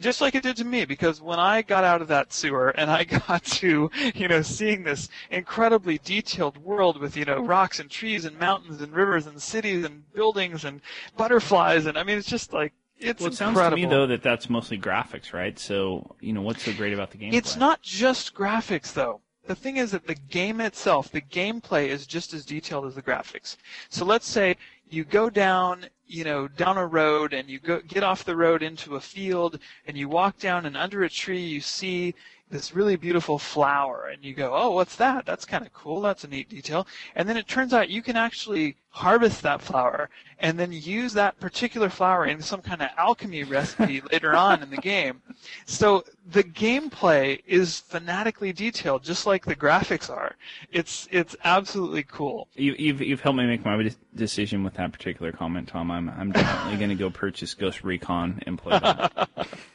just 0.00 0.20
like 0.20 0.34
it 0.34 0.42
did 0.42 0.56
to 0.56 0.64
me 0.64 0.84
because 0.84 1.20
when 1.20 1.38
I 1.38 1.62
got 1.62 1.84
out 1.84 2.02
of 2.02 2.08
that 2.08 2.32
sewer 2.32 2.68
and 2.70 2.90
I 2.90 3.04
got 3.28 3.44
to, 3.44 3.90
you 4.14 4.28
know, 4.28 4.42
seeing 4.42 4.84
this 4.84 5.08
incredibly 5.30 5.98
detailed 5.98 6.58
world 6.58 7.00
with, 7.00 7.16
you 7.16 7.24
know, 7.24 7.40
rocks 7.40 7.80
and 7.80 7.90
trees 7.90 8.24
and 8.24 8.38
mountains 8.38 8.80
and 8.80 8.92
rivers 8.92 9.26
and 9.26 9.40
cities 9.40 9.84
and 9.84 10.10
buildings 10.12 10.64
and 10.64 10.80
butterflies 11.16 11.86
and 11.86 11.98
I 11.98 12.02
mean 12.02 12.18
it's 12.18 12.28
just 12.28 12.52
like 12.52 12.72
it's 12.98 13.20
Well, 13.20 13.32
it 13.32 13.34
sounds 13.34 13.56
incredible. 13.56 13.82
to 13.82 13.88
me 13.88 13.90
though 13.90 14.06
that 14.06 14.22
that's 14.22 14.48
mostly 14.48 14.78
graphics, 14.78 15.32
right? 15.32 15.58
So 15.58 16.16
you 16.20 16.32
know 16.32 16.42
what's 16.42 16.62
so 16.62 16.72
great 16.72 16.92
about 16.92 17.10
the 17.10 17.18
game? 17.18 17.34
It's 17.34 17.56
not 17.56 17.82
just 17.82 18.34
graphics, 18.34 18.92
though. 18.92 19.20
The 19.46 19.54
thing 19.54 19.76
is 19.76 19.90
that 19.90 20.06
the 20.06 20.14
game 20.14 20.60
itself, 20.60 21.10
the 21.10 21.20
gameplay 21.20 21.88
is 21.88 22.06
just 22.06 22.32
as 22.32 22.46
detailed 22.46 22.86
as 22.86 22.94
the 22.94 23.02
graphics. 23.02 23.56
So 23.90 24.04
let's 24.04 24.26
say 24.26 24.56
you 24.88 25.04
go 25.04 25.28
down, 25.28 25.86
you 26.06 26.24
know, 26.24 26.48
down 26.48 26.78
a 26.78 26.86
road 26.86 27.34
and 27.34 27.48
you 27.48 27.58
go 27.58 27.80
get 27.80 28.02
off 28.02 28.24
the 28.24 28.36
road 28.36 28.62
into 28.62 28.96
a 28.96 29.00
field 29.00 29.58
and 29.86 29.98
you 29.98 30.08
walk 30.08 30.38
down 30.38 30.64
and 30.64 30.76
under 30.76 31.04
a 31.04 31.10
tree 31.10 31.42
you 31.42 31.60
see 31.60 32.14
this 32.54 32.72
really 32.72 32.94
beautiful 32.94 33.36
flower 33.36 34.08
and 34.12 34.24
you 34.24 34.32
go, 34.32 34.54
"Oh, 34.54 34.70
what's 34.70 34.94
that? 34.96 35.26
That's 35.26 35.44
kind 35.44 35.66
of 35.66 35.72
cool. 35.72 36.00
That's 36.00 36.22
a 36.22 36.28
neat 36.28 36.48
detail." 36.48 36.86
And 37.16 37.28
then 37.28 37.36
it 37.36 37.48
turns 37.48 37.74
out 37.74 37.90
you 37.90 38.00
can 38.00 38.16
actually 38.16 38.76
harvest 38.90 39.42
that 39.42 39.60
flower 39.60 40.08
and 40.38 40.56
then 40.56 40.70
use 40.70 41.12
that 41.14 41.38
particular 41.40 41.88
flower 41.90 42.26
in 42.26 42.40
some 42.40 42.62
kind 42.62 42.80
of 42.80 42.90
alchemy 42.96 43.42
recipe 43.42 44.00
later 44.12 44.36
on 44.36 44.62
in 44.62 44.70
the 44.70 44.76
game. 44.76 45.20
So 45.66 46.04
the 46.30 46.44
gameplay 46.44 47.42
is 47.44 47.80
fanatically 47.80 48.52
detailed, 48.52 49.02
just 49.02 49.26
like 49.26 49.44
the 49.44 49.56
graphics 49.56 50.08
are. 50.08 50.36
It's 50.70 51.08
it's 51.10 51.34
absolutely 51.42 52.04
cool. 52.04 52.46
You, 52.54 52.76
you've 52.78 53.00
you've 53.00 53.20
helped 53.20 53.38
me 53.38 53.46
make 53.46 53.64
my 53.64 53.82
de- 53.82 53.90
decision 54.14 54.62
with 54.62 54.74
that 54.74 54.92
particular 54.92 55.32
comment, 55.32 55.66
Tom. 55.66 55.90
I'm 55.90 56.08
I'm 56.08 56.30
definitely 56.30 56.78
going 56.78 56.90
to 56.90 56.94
go 56.94 57.10
purchase 57.10 57.52
Ghost 57.52 57.82
Recon 57.82 58.40
and 58.46 58.56
play 58.56 58.78
that. 58.78 59.28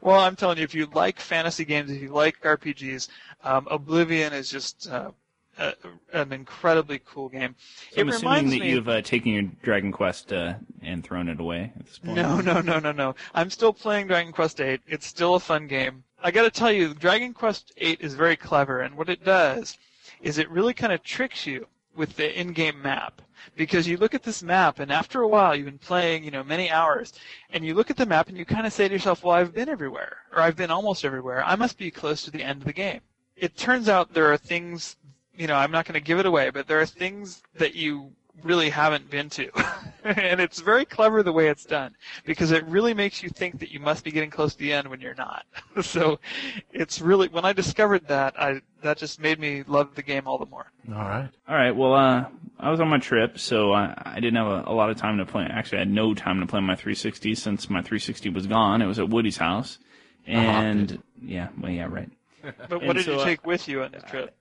Well, 0.00 0.20
I'm 0.20 0.36
telling 0.36 0.58
you, 0.58 0.64
if 0.64 0.74
you 0.74 0.86
like 0.94 1.18
fantasy 1.18 1.64
games, 1.64 1.90
if 1.90 2.00
you 2.00 2.10
like 2.10 2.40
RPGs, 2.42 3.08
um, 3.44 3.66
Oblivion 3.70 4.32
is 4.32 4.50
just 4.50 4.88
uh, 4.88 5.10
a, 5.58 5.74
an 6.12 6.32
incredibly 6.32 7.00
cool 7.04 7.28
game. 7.28 7.54
So 7.92 8.02
I'm 8.02 8.08
assuming 8.10 8.50
that 8.50 8.60
me. 8.60 8.70
you've 8.70 8.88
uh, 8.88 9.02
taken 9.02 9.32
your 9.32 9.42
Dragon 9.62 9.92
Quest 9.92 10.32
uh, 10.32 10.54
and 10.82 11.02
thrown 11.02 11.28
it 11.28 11.40
away 11.40 11.72
at 11.78 11.86
this 11.86 11.98
point. 11.98 12.16
No, 12.16 12.40
no, 12.40 12.60
no, 12.60 12.78
no, 12.78 12.92
no. 12.92 13.14
I'm 13.34 13.50
still 13.50 13.72
playing 13.72 14.08
Dragon 14.08 14.32
Quest 14.32 14.58
VIII. 14.58 14.80
It's 14.86 15.06
still 15.06 15.36
a 15.36 15.40
fun 15.40 15.66
game. 15.66 16.04
I 16.22 16.30
got 16.30 16.42
to 16.42 16.50
tell 16.50 16.72
you, 16.72 16.94
Dragon 16.94 17.32
Quest 17.32 17.72
VIII 17.78 17.96
is 18.00 18.14
very 18.14 18.36
clever, 18.36 18.80
and 18.80 18.96
what 18.96 19.08
it 19.08 19.24
does 19.24 19.78
is 20.20 20.38
it 20.38 20.50
really 20.50 20.74
kind 20.74 20.92
of 20.92 21.02
tricks 21.02 21.46
you 21.46 21.66
with 21.96 22.16
the 22.16 22.38
in-game 22.38 22.80
map 22.82 23.22
because 23.54 23.86
you 23.86 23.96
look 23.96 24.14
at 24.14 24.22
this 24.22 24.42
map, 24.42 24.78
and 24.80 24.90
after 24.90 25.22
a 25.22 25.28
while, 25.28 25.54
you've 25.54 25.66
been 25.66 25.78
playing, 25.78 26.24
you 26.24 26.30
know, 26.30 26.42
many 26.42 26.70
hours, 26.70 27.12
and 27.50 27.64
you 27.64 27.74
look 27.74 27.90
at 27.90 27.96
the 27.96 28.06
map 28.06 28.28
and 28.28 28.36
you 28.36 28.44
kind 28.44 28.66
of 28.66 28.72
say 28.72 28.88
to 28.88 28.94
yourself, 28.94 29.22
"Well, 29.22 29.34
I've 29.34 29.54
been 29.54 29.68
everywhere, 29.68 30.18
or 30.32 30.40
I've 30.40 30.56
been 30.56 30.70
almost 30.70 31.04
everywhere. 31.04 31.44
I 31.44 31.56
must 31.56 31.78
be 31.78 31.90
close 31.90 32.22
to 32.22 32.30
the 32.30 32.42
end 32.42 32.62
of 32.62 32.66
the 32.66 32.72
game." 32.72 33.00
It 33.36 33.56
turns 33.56 33.88
out 33.88 34.14
there 34.14 34.32
are 34.32 34.36
things, 34.36 34.96
you 35.36 35.46
know, 35.46 35.54
I'm 35.54 35.70
not 35.70 35.84
going 35.84 35.94
to 35.94 36.00
give 36.00 36.18
it 36.18 36.26
away, 36.26 36.50
but 36.50 36.66
there 36.66 36.80
are 36.80 36.86
things 36.86 37.42
that 37.54 37.74
you 37.74 38.12
really 38.42 38.70
haven't 38.70 39.10
been 39.10 39.30
to. 39.30 39.50
and 40.16 40.40
it's 40.40 40.60
very 40.60 40.84
clever 40.84 41.22
the 41.22 41.32
way 41.32 41.48
it's 41.48 41.64
done 41.64 41.96
because 42.24 42.52
it 42.52 42.64
really 42.66 42.94
makes 42.94 43.22
you 43.22 43.28
think 43.28 43.58
that 43.58 43.72
you 43.72 43.80
must 43.80 44.04
be 44.04 44.12
getting 44.12 44.30
close 44.30 44.52
to 44.52 44.58
the 44.58 44.72
end 44.72 44.88
when 44.88 45.00
you're 45.00 45.14
not. 45.16 45.44
so 45.82 46.20
it's 46.72 47.00
really 47.00 47.28
when 47.28 47.44
I 47.44 47.52
discovered 47.52 48.06
that, 48.08 48.40
I 48.40 48.60
that 48.82 48.98
just 48.98 49.20
made 49.20 49.40
me 49.40 49.64
love 49.66 49.94
the 49.96 50.02
game 50.02 50.28
all 50.28 50.38
the 50.38 50.46
more. 50.46 50.70
All 50.88 50.94
right. 50.94 51.28
All 51.48 51.56
right. 51.56 51.74
Well, 51.74 51.94
uh, 51.94 52.26
I 52.60 52.70
was 52.70 52.78
on 52.80 52.88
my 52.88 52.98
trip, 52.98 53.38
so 53.38 53.72
I, 53.72 53.94
I 54.04 54.14
didn't 54.20 54.36
have 54.36 54.46
a, 54.46 54.70
a 54.70 54.74
lot 54.74 54.90
of 54.90 54.96
time 54.96 55.18
to 55.18 55.26
play. 55.26 55.44
Actually, 55.50 55.78
I 55.78 55.80
had 55.80 55.90
no 55.90 56.14
time 56.14 56.40
to 56.40 56.46
play 56.46 56.60
my 56.60 56.76
360 56.76 57.34
since 57.34 57.68
my 57.68 57.80
360 57.80 58.30
was 58.30 58.46
gone. 58.46 58.80
It 58.82 58.86
was 58.86 59.00
at 59.00 59.08
Woody's 59.08 59.38
house, 59.38 59.78
and 60.26 61.02
yeah, 61.20 61.48
well, 61.60 61.72
yeah, 61.72 61.86
right. 61.90 62.10
But 62.68 62.70
what 62.70 62.82
And 62.82 62.94
did 62.94 63.06
so, 63.06 63.14
you 63.14 63.20
uh, 63.20 63.24
take 63.24 63.44
with 63.44 63.66
you 63.66 63.82
on 63.82 63.90
the 63.90 64.00
trip? 64.00 64.32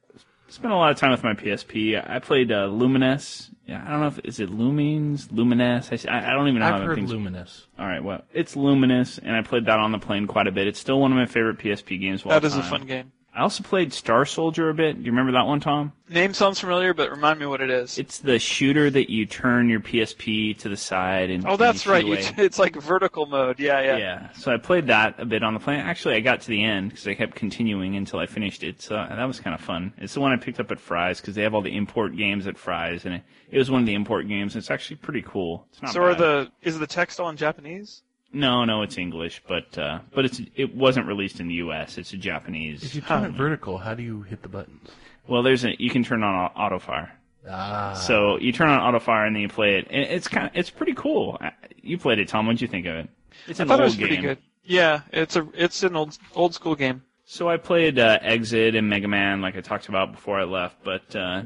Spent 0.48 0.72
a 0.72 0.76
lot 0.78 0.92
of 0.92 0.98
time 0.98 1.12
with 1.12 1.24
my 1.24 1.34
PSP. 1.34 2.02
I 2.10 2.20
played 2.20 2.52
uh, 2.52 2.68
Luminous. 2.68 3.50
Yeah, 3.66 3.84
I 3.86 3.90
don't 3.92 4.00
know 4.02 4.08
if 4.08 4.20
is 4.24 4.40
it 4.40 4.50
Lumines, 4.52 5.28
Luminous. 5.32 5.90
I, 5.92 5.96
s- 5.96 6.06
I- 6.06 6.30
I 6.30 6.34
don't 6.34 6.48
even 6.48 6.60
know 6.60 6.68
how 6.68 6.76
I've 6.76 6.80
that 6.82 6.86
heard 6.86 6.96
thing's 6.96 7.12
Luminous. 7.12 7.66
All 7.80 7.86
right, 7.88 8.04
well, 8.04 8.24
it's 8.32 8.56
Luminous, 8.56 9.18
and 9.18 9.36
I 9.36 9.42
played 9.42 9.66
that 9.66 9.80
on 9.80 9.92
the 9.92 9.98
plane 9.98 10.28
quite 10.28 10.46
a 10.46 10.52
bit. 10.52 10.68
It's 10.68 10.80
still 10.80 11.00
one 11.02 11.12
of 11.12 11.18
my 11.18 11.26
favorite 11.26 11.58
PSP 11.58 12.00
games. 12.00 12.22
Of 12.22 12.28
all 12.28 12.40
That 12.40 12.46
is 12.46 12.56
a 12.56 12.62
fun 12.62 12.86
game. 12.86 13.12
I 13.36 13.42
also 13.42 13.64
played 13.64 13.92
Star 13.92 14.26
Soldier 14.26 14.70
a 14.70 14.74
bit. 14.74 14.98
Do 14.98 15.04
you 15.04 15.12
remember 15.12 15.34
that 15.34 15.46
one, 15.46 15.60
Tom? 15.60 15.92
Name 16.08 16.34
sounds 16.34 16.60
familiar, 16.60 16.94
but 16.94 17.12
remind 17.12 17.38
me 17.38 17.46
what 17.46 17.60
it 17.60 17.70
is. 17.70 17.98
It's 17.98 18.20
the 18.20 18.40
shooter 18.40 18.90
that 18.90 19.12
you 19.12 19.26
turn 19.26 19.68
your 19.68 19.82
PSP 19.82 20.58
to 20.60 20.70
the 20.70 20.78
side 20.78 21.30
and. 21.30 21.46
oh, 21.46 21.58
that's 21.58 21.86
right. 21.86 22.06
You, 22.06 22.18
it's 22.38 22.58
like 22.58 22.76
vertical 22.78 23.26
mode. 23.26 23.60
Yeah, 23.60 23.82
yeah. 23.82 23.98
yeah. 23.98 24.32
So 24.34 24.54
I 24.54 24.58
played 24.58 24.88
that 24.88 25.20
a 25.20 25.26
bit 25.26 25.44
on 25.44 25.54
the 25.54 25.60
plane. 25.60 25.80
Actually, 25.80 26.16
I 26.16 26.22
got 26.22 26.40
to 26.42 26.48
the 26.48 26.64
end 26.64 26.92
because 26.92 27.08
I 27.08 27.14
kept 27.14 27.36
continuing 27.36 27.98
until 27.98 28.20
I 28.20 28.26
finished 28.26 28.64
it. 28.64 28.82
So 28.82 28.96
that 28.96 29.26
was 29.26 29.42
kind 29.42 29.54
of 29.54 29.60
fun. 29.60 29.92
It's 29.98 30.14
the 30.14 30.22
one 30.22 30.32
I 30.32 30.38
picked 30.38 30.62
up 30.62 30.72
at 30.72 30.80
Fry's 30.80 31.20
because 31.20 31.36
they 31.36 31.44
have 31.44 31.54
all 31.54 31.62
the 31.62 31.76
import 31.76 32.16
games 32.16 32.48
at 32.48 32.58
Fry's, 32.58 33.04
and 33.04 33.16
it, 33.16 33.24
it 33.52 33.58
was 33.58 33.70
one 33.70 33.82
of 33.82 33.88
the 33.88 33.96
import 33.96 34.30
games. 34.30 34.56
It's 34.56 34.72
actually 34.72 34.98
pretty 34.98 35.24
cool. 35.24 35.68
It's 35.74 35.82
not 35.82 35.92
So 35.92 36.04
are 36.04 36.16
the 36.16 36.52
is 36.62 36.80
the 36.80 36.88
text 36.88 37.20
all 37.20 37.28
in 37.28 37.36
Japanese? 37.36 38.04
No, 38.36 38.66
no, 38.66 38.82
it's 38.82 38.98
English, 38.98 39.42
but 39.48 39.78
uh, 39.78 40.00
but 40.14 40.26
it's 40.26 40.42
it 40.56 40.76
wasn't 40.76 41.08
released 41.08 41.40
in 41.40 41.48
the 41.48 41.56
U.S. 41.56 41.98
It's 41.98 42.12
a 42.14 42.18
Japanese. 42.18 42.84
If 42.84 42.94
you 42.96 43.02
turn 43.02 43.24
it 43.24 43.32
vertical, 43.32 43.78
how 43.78 43.94
do 43.94 44.04
you 44.04 44.24
hit 44.24 44.42
the 44.44 44.50
buttons? 44.50 44.90
Well, 45.28 45.42
there's 45.42 45.64
a 45.64 45.74
you 45.82 45.90
can 45.90 46.04
turn 46.04 46.22
on 46.24 46.52
auto 46.56 46.80
fire. 46.80 47.12
Ah. 47.50 47.94
So 47.94 48.38
you 48.38 48.52
turn 48.52 48.70
on 48.70 48.80
auto 48.80 49.00
fire 49.00 49.26
and 49.26 49.36
then 49.36 49.42
you 49.42 49.48
play 49.50 49.78
it. 49.78 49.88
And 49.90 50.04
it's 50.04 50.28
kind 50.28 50.48
of 50.48 50.52
it's 50.56 50.70
pretty 50.70 50.94
cool. 50.96 51.38
Uh, 51.40 51.52
You 51.82 51.98
played 51.98 52.20
it, 52.20 52.28
Tom. 52.28 52.46
What'd 52.46 52.62
you 52.62 52.68
think 52.68 52.86
of 52.88 52.96
it? 52.96 53.10
It's 53.48 53.60
I 53.60 53.64
an 53.64 53.70
thought 53.70 53.80
it 53.80 53.84
old 53.84 53.92
was 53.92 53.96
pretty 53.96 54.16
game. 54.16 54.24
good. 54.26 54.38
Yeah, 54.64 55.02
it's 55.14 55.36
a 55.36 55.48
it's 55.54 55.84
an 55.84 55.96
old 55.96 56.18
old 56.36 56.54
school 56.54 56.76
game. 56.76 57.04
So 57.26 57.48
I 57.50 57.58
played 57.58 57.98
uh, 57.98 58.20
Exit 58.22 58.76
and 58.76 58.90
Mega 58.90 59.08
Man, 59.08 59.42
like 59.42 59.56
I 59.56 59.62
talked 59.62 59.88
about 59.90 60.12
before 60.12 60.40
I 60.40 60.44
left. 60.44 60.84
But 60.84 61.16
uh, 61.16 61.44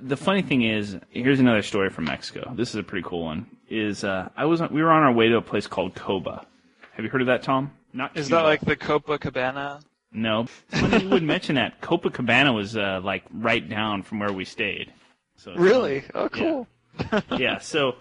the 0.00 0.16
funny 0.16 0.42
thing 0.42 0.62
is, 0.62 0.96
here's 1.10 1.40
another 1.40 1.62
story 1.62 1.90
from 1.90 2.04
Mexico. 2.04 2.52
This 2.54 2.68
is 2.70 2.76
a 2.76 2.82
pretty 2.82 3.06
cool 3.08 3.24
one. 3.24 3.46
Is 3.68 4.04
uh, 4.04 4.28
I 4.36 4.44
was 4.44 4.60
we 4.70 4.82
were 4.82 4.90
on 4.90 5.02
our 5.02 5.12
way 5.12 5.28
to 5.28 5.36
a 5.36 5.42
place 5.42 5.66
called 5.66 5.94
Coba. 5.94 6.46
Have 6.92 7.04
you 7.04 7.10
heard 7.10 7.20
of 7.20 7.26
that, 7.26 7.42
Tom? 7.42 7.72
Not 7.92 8.16
Is 8.16 8.28
that 8.28 8.42
like 8.42 8.60
the 8.60 8.76
Copacabana? 8.76 9.82
No. 10.12 10.46
It's 10.70 10.80
funny 10.80 11.02
you 11.04 11.10
would 11.10 11.22
mention 11.22 11.56
that. 11.56 11.80
Copacabana 11.80 12.54
was 12.54 12.76
uh, 12.76 13.00
like 13.02 13.24
right 13.32 13.66
down 13.68 14.02
from 14.02 14.18
where 14.20 14.32
we 14.32 14.44
stayed. 14.44 14.92
So 15.36 15.54
Really? 15.54 16.04
Oh, 16.14 16.28
cool. 16.28 16.66
yeah, 17.36 17.58
so 17.58 17.96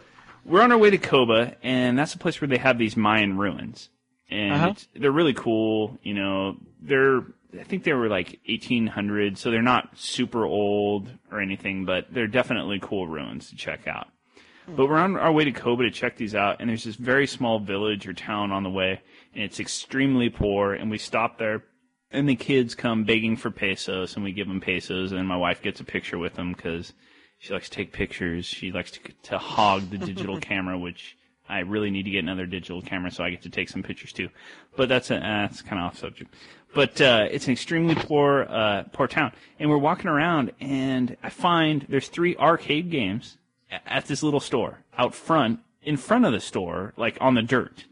we're 0.45 0.62
on 0.62 0.71
our 0.71 0.78
way 0.78 0.89
to 0.89 0.97
Coba, 0.97 1.56
and 1.63 1.97
that's 1.97 2.13
a 2.13 2.17
place 2.17 2.39
where 2.39 2.47
they 2.47 2.58
have 2.58 2.78
these 2.78 2.95
Mayan 2.95 3.38
ruins, 3.38 3.89
and 4.30 4.54
Uh-huh. 4.54 4.67
it's, 4.71 4.88
they're 4.95 5.12
really 5.12 5.34
cool. 5.34 5.97
You 6.04 6.13
know, 6.13 6.58
they're 6.82 7.21
I 7.60 7.63
think 7.63 7.84
they 7.84 7.93
were 7.93 8.08
like 8.08 8.39
1800, 8.47 9.38
so 9.38 9.49
they're 9.51 9.62
not 9.62 9.97
super 9.97 10.45
old 10.45 11.10
or 11.32 11.39
anything, 11.41 11.86
but 11.86 12.13
they're 12.13 12.28
definitely 12.28 12.80
cool 12.82 13.08
ruins 13.08 13.49
to 13.49 13.56
check 13.56 13.88
out. 13.88 14.08
But 14.67 14.89
we're 14.89 14.97
on 14.97 15.15
our 15.15 15.32
way 15.32 15.43
to 15.43 15.51
Coba 15.51 15.84
to 15.84 15.91
check 15.91 16.17
these 16.17 16.34
out, 16.34 16.58
and 16.60 16.69
there's 16.69 16.84
this 16.84 16.95
very 16.95 17.28
small 17.28 17.60
village 17.60 18.08
or 18.08 18.13
town 18.13 18.51
on 18.51 18.63
the 18.63 18.69
way, 18.69 19.01
and 19.34 19.43
it's 19.43 19.60
extremely 19.60 20.30
poor. 20.30 20.73
And 20.73 20.89
we 20.89 20.97
stop 20.97 21.38
there, 21.38 21.63
and 22.12 22.28
the 22.28 22.36
kids 22.36 22.73
come 22.73 23.04
begging 23.04 23.38
for 23.38 23.51
pesos, 23.51 24.15
and 24.15 24.23
we 24.23 24.32
give 24.32 24.47
them 24.47 24.62
pesos, 24.62 25.12
and 25.12 25.28
my 25.28 25.38
wife 25.38 25.62
gets 25.62 25.80
a 25.80 25.84
picture 25.84 26.17
with 26.17 26.34
them 26.34 26.54
because 26.54 26.93
she 27.38 27.54
likes 27.54 27.69
to 27.69 27.75
take 27.75 27.93
pictures. 27.93 28.45
She 28.45 28.71
likes 28.71 28.91
to 28.91 28.99
to 29.23 29.38
hog 29.38 29.89
the 29.91 29.99
digital 29.99 30.39
camera, 30.41 30.78
which 30.80 31.15
I 31.47 31.60
really 31.60 31.91
need 31.91 32.04
to 32.04 32.12
get 32.12 32.23
another 32.23 32.47
digital 32.47 32.82
camera 32.82 33.12
so 33.12 33.23
I 33.23 33.30
get 33.30 33.43
to 33.43 33.49
take 33.49 33.69
some 33.69 33.84
pictures 33.84 34.13
too. 34.13 34.30
But 34.75 34.89
that's 34.89 35.12
a, 35.12 35.17
uh, 35.17 35.19
that's 35.19 35.62
kind 35.62 35.80
of 35.80 35.86
off 35.86 35.99
subject. 35.99 36.34
But 36.73 36.99
uh, 36.99 37.28
it's 37.30 37.45
an 37.45 37.54
extremely 37.54 37.93
poor 37.93 38.47
uh, 38.49 38.84
poor 38.91 39.08
town, 39.08 39.32
and 39.60 39.69
we're 39.69 39.78
walking 39.78 40.08
around, 40.08 40.54
and 40.60 41.15
I 41.21 41.30
find 41.30 41.86
there's 41.88 42.08
three 42.08 42.36
arcade 42.36 42.89
games 42.89 43.38
at 43.86 44.06
this 44.06 44.23
little 44.23 44.39
store 44.39 44.80
out 44.97 45.13
front, 45.13 45.60
in 45.82 45.97
front 45.97 46.25
of 46.25 46.32
the 46.32 46.39
store, 46.39 46.93
like 46.97 47.17
on 47.21 47.34
the 47.36 47.41
dirt, 47.41 47.86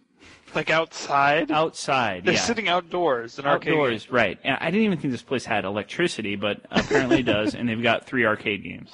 Like 0.56 0.70
outside? 0.70 1.52
outside. 1.52 2.26
They're 2.26 2.36
yeah. 2.36 2.40
sitting 2.40 2.68
outdoors 2.68 3.40
in 3.40 3.46
arcade. 3.46 3.74
outdoors, 3.74 4.12
right? 4.12 4.40
And 4.44 4.58
I 4.60 4.66
didn't 4.72 4.86
even 4.86 5.00
think 5.00 5.12
this 5.12 5.22
place 5.22 5.46
had 5.46 5.66
electricity, 5.66 6.36
but 6.36 6.62
apparently 6.72 7.20
it 7.20 7.24
does, 7.26 7.56
and 7.56 7.68
they've 7.68 7.82
got 7.82 8.06
three 8.06 8.26
arcade 8.26 8.64
games. 8.64 8.92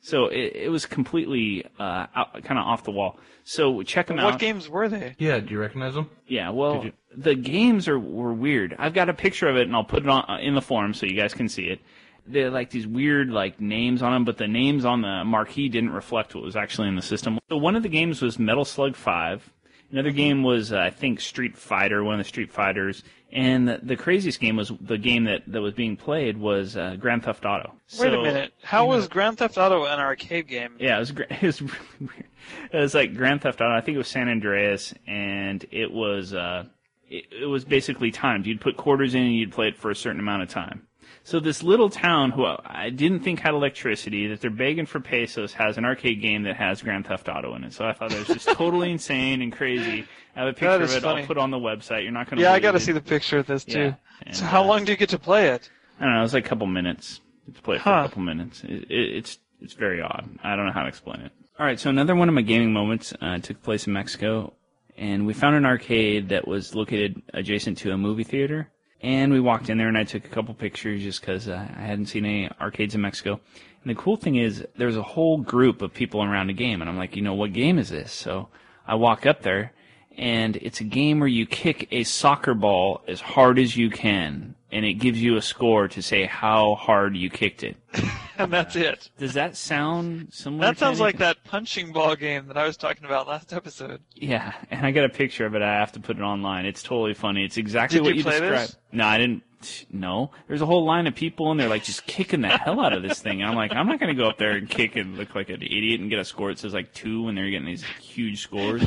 So 0.00 0.26
it, 0.26 0.52
it 0.54 0.70
was 0.70 0.86
completely 0.86 1.64
uh, 1.80 2.06
kind 2.06 2.58
of 2.58 2.66
off 2.66 2.84
the 2.84 2.92
wall. 2.92 3.18
So 3.42 3.82
check 3.82 4.06
them 4.08 4.18
out. 4.20 4.32
What 4.32 4.38
games 4.40 4.68
were 4.68 4.88
they? 4.88 5.14
yeah, 5.18 5.40
do 5.40 5.52
you 5.52 5.58
recognize 5.60 5.94
them? 5.94 6.10
Yeah, 6.26 6.50
well, 6.50 6.84
you- 6.84 6.92
the 7.16 7.34
games 7.34 7.88
are 7.88 7.98
were 7.98 8.32
weird. 8.34 8.76
I've 8.78 8.92
got 8.92 9.08
a 9.08 9.14
picture 9.14 9.48
of 9.48 9.56
it, 9.56 9.62
and 9.62 9.74
I'll 9.74 9.84
put 9.84 10.02
it 10.02 10.08
on 10.08 10.24
uh, 10.28 10.38
in 10.40 10.54
the 10.54 10.60
forum 10.60 10.92
so 10.94 11.06
you 11.06 11.14
guys 11.16 11.32
can 11.34 11.48
see 11.48 11.64
it. 11.64 11.80
They're 12.28 12.50
like 12.50 12.70
these 12.70 12.86
weird 12.86 13.30
like 13.30 13.60
names 13.60 14.02
on 14.02 14.12
them, 14.12 14.24
but 14.24 14.38
the 14.38 14.48
names 14.48 14.84
on 14.84 15.02
the 15.02 15.24
marquee 15.24 15.68
didn't 15.68 15.90
reflect 15.90 16.34
what 16.34 16.44
was 16.44 16.56
actually 16.56 16.88
in 16.88 16.96
the 16.96 17.02
system. 17.02 17.38
So 17.48 17.56
one 17.56 17.76
of 17.76 17.82
the 17.82 17.88
games 17.88 18.22
was 18.22 18.38
Metal 18.38 18.64
Slug 18.64 18.96
Five. 18.96 19.50
Another 19.92 20.10
game 20.10 20.42
was 20.42 20.72
uh, 20.72 20.78
I 20.78 20.90
think 20.90 21.20
Street 21.20 21.56
Fighter, 21.56 22.02
one 22.02 22.14
of 22.14 22.18
the 22.18 22.28
Street 22.28 22.50
Fighters, 22.50 23.04
and 23.32 23.68
the, 23.68 23.80
the 23.82 23.96
craziest 23.96 24.40
game 24.40 24.56
was 24.56 24.72
the 24.80 24.98
game 24.98 25.24
that, 25.24 25.42
that 25.46 25.60
was 25.60 25.74
being 25.74 25.96
played 25.96 26.36
was 26.36 26.76
uh, 26.76 26.96
Grand 26.98 27.24
Theft 27.24 27.44
Auto. 27.44 27.72
Wait 27.98 28.12
a 28.12 28.22
minute. 28.22 28.52
How 28.62 28.86
was 28.86 29.08
Grand 29.08 29.38
Theft 29.38 29.58
Auto 29.58 29.84
an 29.84 30.00
arcade 30.00 30.48
game? 30.48 30.74
yeah, 30.78 30.96
it 30.96 31.00
was 31.00 31.10
it 31.30 31.42
was 31.42 31.62
really 31.62 31.76
weird. 32.00 32.24
It 32.72 32.78
was 32.78 32.94
like 32.94 33.14
Grand 33.14 33.42
Theft 33.42 33.60
Auto. 33.60 33.74
I 33.74 33.80
think 33.80 33.94
it 33.94 33.98
was 33.98 34.08
San 34.08 34.28
Andreas, 34.28 34.94
and 35.06 35.64
it 35.70 35.92
was 35.92 36.34
uh, 36.34 36.64
it, 37.08 37.24
it 37.42 37.46
was 37.46 37.64
basically 37.64 38.10
timed. 38.10 38.46
You'd 38.46 38.60
put 38.60 38.76
quarters 38.76 39.14
in, 39.14 39.22
and 39.22 39.34
you'd 39.34 39.52
play 39.52 39.68
it 39.68 39.76
for 39.76 39.90
a 39.90 39.96
certain 39.96 40.20
amount 40.20 40.42
of 40.42 40.48
time. 40.48 40.86
So 41.26 41.40
this 41.40 41.64
little 41.64 41.90
town, 41.90 42.30
who 42.30 42.46
I 42.64 42.88
didn't 42.90 43.24
think 43.24 43.40
had 43.40 43.52
electricity, 43.52 44.28
that 44.28 44.40
they're 44.40 44.48
begging 44.48 44.86
for 44.86 45.00
pesos, 45.00 45.52
has 45.54 45.76
an 45.76 45.84
arcade 45.84 46.22
game 46.22 46.44
that 46.44 46.54
has 46.54 46.80
Grand 46.82 47.04
Theft 47.04 47.28
Auto 47.28 47.56
in 47.56 47.64
it. 47.64 47.72
So 47.72 47.84
I 47.84 47.94
thought 47.94 48.10
that 48.10 48.28
was 48.28 48.28
just 48.28 48.56
totally 48.56 48.92
insane 48.92 49.42
and 49.42 49.52
crazy. 49.52 50.06
I 50.36 50.38
have 50.38 50.48
a 50.50 50.52
picture 50.52 50.68
of 50.68 50.82
it. 50.82 51.02
funny. 51.02 51.22
I'll 51.22 51.26
put 51.26 51.36
on 51.36 51.50
the 51.50 51.58
website. 51.58 52.04
You're 52.04 52.12
not 52.12 52.30
going 52.30 52.36
to. 52.36 52.44
Yeah, 52.44 52.52
I 52.52 52.60
got 52.60 52.72
to 52.72 52.80
see 52.80 52.92
the 52.92 53.00
picture 53.00 53.38
of 53.38 53.48
this 53.48 53.64
too. 53.64 53.80
Yeah, 53.80 53.94
and, 54.24 54.36
so 54.36 54.44
how 54.44 54.62
uh, 54.62 54.66
long 54.68 54.84
do 54.84 54.92
you 54.92 54.96
get 54.96 55.08
to 55.08 55.18
play 55.18 55.48
it? 55.48 55.68
I 55.98 56.04
don't 56.04 56.14
know. 56.14 56.22
It's 56.22 56.32
like 56.32 56.46
a 56.46 56.48
couple 56.48 56.68
minutes 56.68 57.20
to 57.52 57.60
play 57.60 57.74
it 57.74 57.78
for 57.80 57.90
Huh. 57.90 58.02
a 58.04 58.08
couple 58.08 58.22
minutes. 58.22 58.62
It, 58.62 58.84
it, 58.88 59.16
it's 59.16 59.40
it's 59.60 59.74
very 59.74 60.00
odd. 60.00 60.30
I 60.44 60.54
don't 60.54 60.66
know 60.66 60.72
how 60.72 60.82
to 60.82 60.88
explain 60.88 61.22
it. 61.22 61.32
All 61.58 61.66
right, 61.66 61.80
so 61.80 61.90
another 61.90 62.14
one 62.14 62.28
of 62.28 62.36
my 62.36 62.42
gaming 62.42 62.72
moments 62.72 63.12
uh, 63.20 63.38
took 63.38 63.64
place 63.64 63.88
in 63.88 63.92
Mexico, 63.92 64.52
and 64.96 65.26
we 65.26 65.32
found 65.34 65.56
an 65.56 65.66
arcade 65.66 66.28
that 66.28 66.46
was 66.46 66.76
located 66.76 67.20
adjacent 67.34 67.78
to 67.78 67.90
a 67.90 67.98
movie 67.98 68.22
theater. 68.22 68.70
And 69.02 69.32
we 69.32 69.40
walked 69.40 69.68
in 69.68 69.78
there, 69.78 69.88
and 69.88 69.98
I 69.98 70.04
took 70.04 70.24
a 70.24 70.28
couple 70.28 70.54
pictures 70.54 71.02
just 71.02 71.20
because 71.20 71.48
uh, 71.48 71.68
I 71.76 71.82
hadn't 71.82 72.06
seen 72.06 72.24
any 72.24 72.50
arcades 72.60 72.94
in 72.94 73.00
Mexico. 73.00 73.40
And 73.84 73.96
the 73.96 74.00
cool 74.00 74.16
thing 74.16 74.36
is, 74.36 74.66
there's 74.76 74.96
a 74.96 75.02
whole 75.02 75.38
group 75.38 75.82
of 75.82 75.94
people 75.94 76.22
around 76.22 76.50
a 76.50 76.54
game, 76.54 76.80
and 76.80 76.88
I'm 76.88 76.96
like, 76.96 77.14
you 77.14 77.22
know, 77.22 77.34
what 77.34 77.52
game 77.52 77.78
is 77.78 77.90
this? 77.90 78.12
So 78.12 78.48
I 78.86 78.94
walk 78.94 79.26
up 79.26 79.42
there, 79.42 79.72
and 80.16 80.56
it's 80.56 80.80
a 80.80 80.84
game 80.84 81.20
where 81.20 81.28
you 81.28 81.46
kick 81.46 81.88
a 81.90 82.04
soccer 82.04 82.54
ball 82.54 83.02
as 83.06 83.20
hard 83.20 83.58
as 83.58 83.76
you 83.76 83.90
can, 83.90 84.54
and 84.72 84.84
it 84.84 84.94
gives 84.94 85.22
you 85.22 85.36
a 85.36 85.42
score 85.42 85.88
to 85.88 86.02
say 86.02 86.24
how 86.24 86.74
hard 86.74 87.16
you 87.16 87.30
kicked 87.30 87.62
it. 87.62 87.76
And 88.38 88.52
that's 88.52 88.76
it. 88.76 89.10
Does 89.18 89.34
that 89.34 89.56
sound 89.56 90.28
similar? 90.32 90.66
That 90.66 90.78
sounds 90.78 91.00
like 91.00 91.18
that 91.18 91.42
punching 91.44 91.92
ball 91.92 92.16
game 92.16 92.46
that 92.48 92.58
I 92.58 92.66
was 92.66 92.76
talking 92.76 93.04
about 93.04 93.26
last 93.26 93.52
episode. 93.52 94.02
Yeah, 94.14 94.52
and 94.70 94.84
I 94.84 94.90
got 94.90 95.04
a 95.04 95.08
picture 95.08 95.46
of 95.46 95.54
it. 95.54 95.62
I 95.62 95.72
have 95.72 95.92
to 95.92 96.00
put 96.00 96.18
it 96.18 96.22
online. 96.22 96.66
It's 96.66 96.82
totally 96.82 97.14
funny. 97.14 97.44
It's 97.44 97.56
exactly 97.56 97.98
Did 97.98 98.04
what 98.04 98.10
you 98.14 98.18
you, 98.18 98.24
described. 98.24 98.52
this? 98.70 98.76
No, 98.92 99.06
I 99.06 99.18
didn't. 99.18 99.42
No, 99.90 100.30
there's 100.48 100.62
a 100.62 100.66
whole 100.66 100.84
line 100.84 101.06
of 101.06 101.14
people, 101.14 101.50
and 101.50 101.58
they're 101.58 101.68
like 101.68 101.84
just 101.84 102.06
kicking 102.06 102.40
the 102.40 102.48
hell 102.48 102.80
out 102.80 102.92
of 102.92 103.02
this 103.02 103.20
thing. 103.20 103.42
And 103.42 103.50
I'm 103.50 103.56
like, 103.56 103.72
I'm 103.72 103.86
not 103.86 104.00
going 104.00 104.14
to 104.14 104.20
go 104.20 104.28
up 104.28 104.38
there 104.38 104.52
and 104.52 104.68
kick 104.68 104.96
and 104.96 105.16
look 105.16 105.34
like 105.34 105.48
an 105.48 105.62
idiot 105.62 106.00
and 106.00 106.10
get 106.10 106.18
a 106.18 106.24
score 106.24 106.48
that 106.48 106.58
says 106.58 106.74
like 106.74 106.92
two 106.92 107.24
when 107.24 107.34
they're 107.34 107.50
getting 107.50 107.66
these 107.66 107.84
huge 108.00 108.42
scores. 108.42 108.82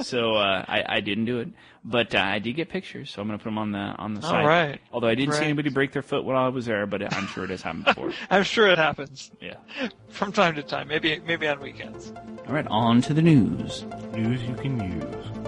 so 0.00 0.34
uh, 0.34 0.64
I, 0.66 0.84
I 0.96 1.00
didn't 1.00 1.24
do 1.24 1.40
it, 1.40 1.48
but 1.84 2.14
uh, 2.14 2.18
I 2.18 2.38
did 2.38 2.54
get 2.56 2.68
pictures, 2.68 3.10
so 3.10 3.22
I'm 3.22 3.28
going 3.28 3.38
to 3.38 3.42
put 3.42 3.50
them 3.50 3.58
on 3.58 3.72
the 3.72 3.78
on 3.78 4.14
the 4.14 4.22
site. 4.22 4.46
right. 4.46 4.80
Although 4.92 5.08
I 5.08 5.14
didn't 5.14 5.34
see 5.34 5.44
anybody 5.44 5.70
break 5.70 5.92
their 5.92 6.02
foot 6.02 6.24
while 6.24 6.36
I 6.36 6.48
was 6.48 6.66
there, 6.66 6.86
but 6.86 7.14
I'm 7.14 7.26
sure 7.28 7.44
it 7.44 7.50
has 7.50 7.62
happened 7.62 7.84
before. 7.86 8.12
I'm 8.30 8.44
sure 8.44 8.66
it 8.68 8.78
happens 8.78 9.30
yeah. 9.40 9.56
from 10.08 10.32
time 10.32 10.54
to 10.56 10.62
time. 10.62 10.88
Maybe 10.88 11.20
maybe 11.26 11.48
on 11.48 11.60
weekends. 11.60 12.12
All 12.46 12.54
right, 12.54 12.66
on 12.66 13.00
to 13.02 13.14
the 13.14 13.22
news. 13.22 13.84
News 14.12 14.42
you 14.42 14.54
can 14.54 14.80
use. 14.80 15.39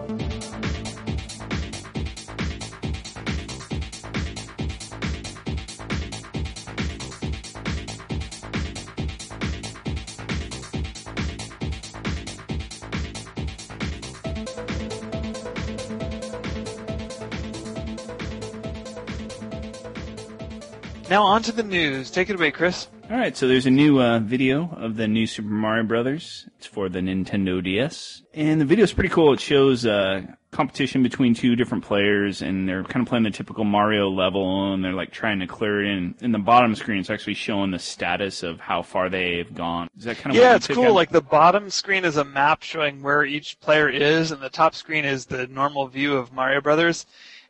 Now 21.10 21.24
on 21.24 21.42
to 21.42 21.52
the 21.52 21.62
news. 21.62 22.10
Take 22.10 22.30
it 22.30 22.36
away, 22.36 22.50
Chris. 22.50 22.88
All 23.10 23.18
right, 23.18 23.36
so 23.36 23.46
there's 23.46 23.66
a 23.66 23.70
new 23.70 24.00
uh, 24.00 24.20
video 24.20 24.70
of 24.76 24.96
the 24.96 25.06
new 25.06 25.26
Super 25.26 25.48
Mario 25.50 25.82
Brothers. 25.84 26.48
It's 26.56 26.66
for 26.66 26.88
the 26.88 27.00
Nintendo 27.00 27.62
DS, 27.62 28.22
and 28.32 28.58
the 28.60 28.64
video 28.64 28.84
is 28.84 28.92
pretty 28.94 29.10
cool. 29.10 29.34
It 29.34 29.40
shows 29.40 29.84
uh, 29.84 30.22
competition 30.52 31.02
between 31.02 31.34
two 31.34 31.54
different 31.54 31.84
players, 31.84 32.40
and 32.40 32.66
they're 32.66 32.84
kind 32.84 33.04
of 33.04 33.08
playing 33.10 33.24
the 33.24 33.30
typical 33.30 33.64
Mario 33.64 34.08
level, 34.08 34.72
and 34.72 34.82
they're 34.82 34.94
like 34.94 35.10
trying 35.10 35.40
to 35.40 35.46
clear 35.46 35.84
it. 35.84 35.88
In 35.90 36.14
in 36.22 36.32
the 36.32 36.38
bottom 36.38 36.74
screen, 36.74 37.00
it's 37.00 37.10
actually 37.10 37.34
showing 37.34 37.70
the 37.72 37.78
status 37.78 38.42
of 38.42 38.60
how 38.60 38.80
far 38.80 39.10
they've 39.10 39.52
gone. 39.52 39.90
Is 39.98 40.04
that 40.04 40.16
kind 40.16 40.34
of 40.34 40.40
Yeah, 40.40 40.54
it's 40.54 40.68
cool. 40.68 40.86
out? 40.86 40.92
Like 40.94 41.10
the 41.10 41.20
bottom 41.20 41.68
screen 41.68 42.06
is 42.06 42.16
a 42.16 42.24
map 42.24 42.62
showing 42.62 43.02
where 43.02 43.24
each 43.24 43.60
player 43.60 43.88
is, 43.90 44.30
and 44.30 44.40
the 44.40 44.48
top 44.48 44.74
screen 44.74 45.04
is 45.04 45.26
the 45.26 45.46
normal 45.48 45.86
view 45.88 46.16
of 46.16 46.32
Mario 46.32 46.62
Brothers. 46.62 47.04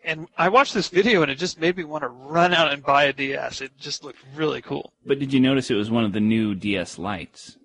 And 0.04 0.26
I 0.36 0.48
watched 0.48 0.74
this 0.74 0.88
video, 0.88 1.22
and 1.22 1.30
it 1.30 1.36
just 1.38 1.60
made 1.60 1.76
me 1.76 1.84
want 1.84 2.02
to 2.02 2.08
run 2.08 2.52
out 2.52 2.72
and 2.72 2.82
buy 2.82 3.04
a 3.04 3.12
DS. 3.12 3.60
It 3.60 3.72
just 3.78 4.02
looked 4.02 4.18
really 4.34 4.60
cool. 4.60 4.92
But 5.06 5.18
did 5.18 5.32
you 5.32 5.40
notice 5.40 5.70
it 5.70 5.74
was 5.74 5.90
one 5.90 6.04
of 6.04 6.12
the 6.12 6.20
new 6.20 6.54
DS 6.54 6.98
lights? 6.98 7.56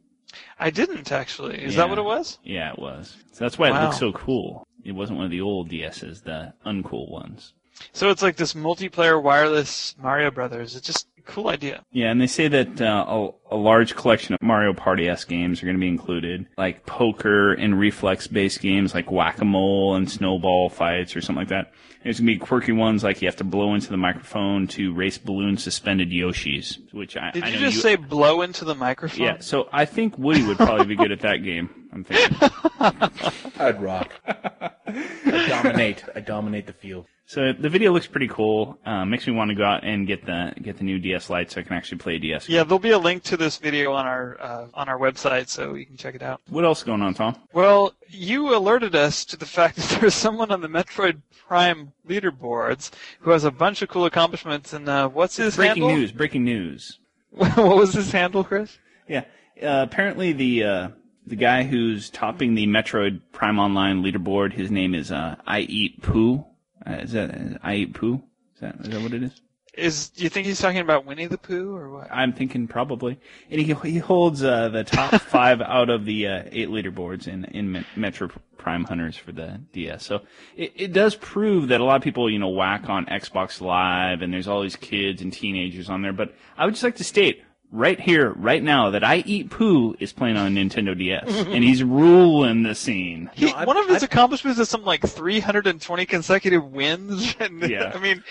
I 0.59 0.69
didn't 0.69 1.11
actually. 1.11 1.57
Is 1.63 1.73
Yeah. 1.73 1.81
that 1.81 1.89
what 1.89 1.97
it 1.97 2.05
was? 2.05 2.37
Yeah, 2.43 2.71
it 2.71 2.79
was. 2.79 3.15
So 3.31 3.43
that's 3.43 3.57
why 3.57 3.69
it 3.69 3.71
Wow. 3.71 3.83
looks 3.85 3.97
so 3.97 4.11
cool. 4.11 4.67
It 4.83 4.91
wasn't 4.91 5.17
one 5.17 5.25
of 5.25 5.31
the 5.31 5.41
old 5.41 5.69
DSs, 5.69 6.23
the 6.23 6.53
uncool 6.65 7.09
ones. 7.09 7.53
So 7.93 8.09
it's 8.09 8.21
like 8.21 8.37
this 8.37 8.53
multiplayer 8.53 9.21
wireless 9.21 9.95
Mario 10.01 10.31
Brothers. 10.31 10.75
It 10.75 10.83
just 10.83 11.07
cool 11.27 11.49
idea. 11.49 11.83
Yeah, 11.91 12.09
and 12.09 12.19
they 12.19 12.27
say 12.27 12.47
that 12.47 12.81
uh, 12.81 13.05
a, 13.07 13.55
a 13.55 13.57
large 13.57 13.95
collection 13.95 14.33
of 14.33 14.41
Mario 14.41 14.73
Party 14.73 15.07
S 15.07 15.23
games 15.23 15.61
are 15.61 15.65
going 15.65 15.75
to 15.75 15.81
be 15.81 15.87
included, 15.87 16.47
like 16.57 16.85
poker 16.85 17.53
and 17.53 17.77
reflex-based 17.79 18.61
games 18.61 18.93
like 18.93 19.11
whack-a-mole 19.11 19.95
and 19.95 20.09
snowball 20.09 20.69
fights 20.69 21.15
or 21.15 21.21
something 21.21 21.41
like 21.41 21.49
that. 21.49 21.73
There's 22.03 22.19
going 22.19 22.27
to 22.27 22.33
be 22.33 22.39
quirky 22.39 22.71
ones 22.71 23.03
like 23.03 23.21
you 23.21 23.27
have 23.27 23.35
to 23.37 23.43
blow 23.43 23.73
into 23.73 23.89
the 23.89 23.97
microphone 23.97 24.67
to 24.67 24.93
race 24.93 25.17
balloon 25.17 25.57
suspended 25.57 26.09
Yoshis, 26.09 26.77
which 26.93 27.17
I, 27.17 27.31
Did 27.31 27.43
I 27.43 27.49
you 27.49 27.59
know 27.59 27.69
just 27.69 27.81
say 27.81 27.95
blow 27.95 28.41
into 28.41 28.65
the 28.65 28.75
microphone? 28.75 29.25
Yeah, 29.25 29.37
so 29.39 29.67
I 29.73 29.85
think 29.85 30.17
Woody 30.17 30.43
would 30.45 30.57
probably 30.57 30.85
be 30.85 30.95
good 30.95 31.11
at 31.11 31.19
that 31.21 31.43
game. 31.43 31.69
I'm 31.91 32.03
thinking. 32.03 32.49
I'd 33.59 33.81
rock. 33.81 34.11
I 34.25 35.45
dominate. 35.49 36.03
I 36.15 36.21
dominate 36.21 36.67
the 36.67 36.73
field. 36.73 37.07
So 37.29 37.51
the 37.51 37.67
video 37.67 37.91
looks 37.91 38.07
pretty 38.07 38.29
cool. 38.29 38.79
Uh, 38.85 39.03
makes 39.03 39.27
me 39.27 39.33
want 39.33 39.49
to 39.49 39.55
go 39.55 39.65
out 39.65 39.83
and 39.83 40.07
get 40.07 40.25
the 40.25 40.53
get 40.61 40.77
the 40.77 40.85
new 40.85 40.97
DS 40.97 41.29
Lite 41.29 41.51
so 41.51 41.59
I 41.59 41.63
can 41.65 41.73
actually 41.75 41.97
play 41.97 42.17
DS. 42.19 42.47
Yeah, 42.47 42.63
there'll 42.63 42.79
be 42.79 42.91
a 42.91 42.97
link 42.97 43.23
to 43.23 43.35
this 43.35 43.57
video 43.57 43.91
on 43.91 44.07
our 44.07 44.37
uh, 44.39 44.67
on 44.73 44.87
our 44.87 44.97
website, 44.97 45.49
so 45.49 45.73
you 45.73 45.85
can 45.85 45.97
check 45.97 46.15
it 46.15 46.23
out. 46.23 46.39
What 46.49 46.63
else 46.63 46.79
is 46.79 46.83
going 46.85 47.01
on, 47.01 47.13
Tom? 47.13 47.35
Well, 47.51 47.93
you 48.07 48.55
alerted 48.55 48.95
us 48.95 49.25
to 49.25 49.35
the 49.35 49.45
fact 49.57 49.75
that 49.75 49.99
there's 49.99 50.13
someone 50.13 50.51
on 50.51 50.61
the 50.61 50.69
Metroid 50.69 51.19
Prime 51.47 51.91
leaderboards 52.07 52.91
who 53.19 53.31
has 53.31 53.43
a 53.43 53.51
bunch 53.51 53.81
of 53.81 53.89
cool 53.89 54.05
accomplishments, 54.05 54.71
and 54.71 54.87
uh, 54.87 55.09
what's 55.09 55.35
his 55.35 55.57
Breaking 55.57 55.83
handle? 55.83 55.97
news! 55.97 56.11
Breaking 56.13 56.45
news! 56.45 56.99
what 57.31 57.57
was 57.57 57.93
his 57.93 58.09
handle, 58.09 58.45
Chris? 58.45 58.79
Yeah. 59.09 59.25
Uh, 59.61 59.83
apparently, 59.83 60.31
the 60.31 60.63
uh, 60.63 60.87
the 61.25 61.35
guy 61.35 61.63
who's 61.63 62.09
topping 62.09 62.55
the 62.55 62.67
Metroid 62.67 63.19
Prime 63.33 63.59
Online 63.59 64.01
leaderboard, 64.01 64.53
his 64.53 64.71
name 64.71 64.95
is 64.95 65.11
uh, 65.11 65.35
I 65.45 65.59
Eat 65.59 66.01
Poo. 66.01 66.45
Uh, 66.87 66.93
is 66.95 67.11
that 67.11 67.31
uh, 67.31 67.57
I 67.63 67.75
Eat 67.75 67.93
Poo? 67.93 68.21
Is 68.55 68.61
that 68.61 68.75
is 68.79 68.89
that 68.89 69.01
what 69.01 69.13
it 69.13 69.23
is? 69.23 69.41
Is 69.73 70.09
do 70.09 70.23
you 70.23 70.29
think 70.29 70.47
he's 70.47 70.59
talking 70.59 70.79
about 70.79 71.05
Winnie 71.05 71.27
the 71.27 71.37
Pooh 71.37 71.75
or 71.75 71.91
what? 71.91 72.07
I'm 72.11 72.33
thinking 72.33 72.67
probably, 72.67 73.19
and 73.49 73.61
he 73.61 73.73
he 73.73 73.97
holds 73.97 74.43
uh, 74.43 74.69
the 74.69 74.83
top 74.83 75.21
five 75.21 75.61
out 75.61 75.89
of 75.89 76.05
the 76.05 76.27
uh, 76.27 76.43
eight 76.51 76.69
leaderboards 76.69 77.27
in 77.27 77.45
in 77.45 77.85
Metroid 77.95 78.31
Prime 78.57 78.85
Hunters 78.85 79.17
for 79.17 79.31
the 79.31 79.61
DS. 79.73 80.05
So 80.05 80.21
it, 80.55 80.73
it 80.75 80.93
does 80.93 81.15
prove 81.15 81.67
that 81.67 81.81
a 81.81 81.83
lot 81.83 81.97
of 81.97 82.01
people 82.01 82.29
you 82.29 82.39
know 82.39 82.49
whack 82.49 82.89
on 82.89 83.05
Xbox 83.05 83.61
Live, 83.61 84.21
and 84.21 84.33
there's 84.33 84.47
all 84.47 84.61
these 84.61 84.75
kids 84.75 85.21
and 85.21 85.31
teenagers 85.31 85.89
on 85.89 86.01
there. 86.01 86.13
But 86.13 86.33
I 86.57 86.65
would 86.65 86.73
just 86.73 86.83
like 86.83 86.95
to 86.95 87.03
state 87.03 87.43
right 87.71 87.99
here, 87.99 88.31
right 88.33 88.63
now, 88.63 88.89
that 88.91 89.03
I 89.03 89.17
Eat 89.25 89.49
Poo 89.49 89.95
is 89.99 90.13
playing 90.13 90.37
on 90.37 90.55
Nintendo 90.55 90.97
DS, 90.97 91.27
and 91.47 91.63
he's 91.63 91.83
ruling 91.83 92.63
the 92.63 92.73
scene. 92.75 93.29
He, 93.33 93.51
I- 93.51 93.65
one 93.65 93.77
of 93.77 93.87
his 93.87 94.03
I- 94.03 94.05
accomplishments 94.05 94.59
is 94.59 94.69
something 94.69 94.85
like 94.85 95.01
320 95.05 96.05
consecutive 96.05 96.63
wins. 96.71 97.35
And, 97.39 97.61
Yeah. 97.69 97.91
I 97.93 97.99
mean, 97.99 98.23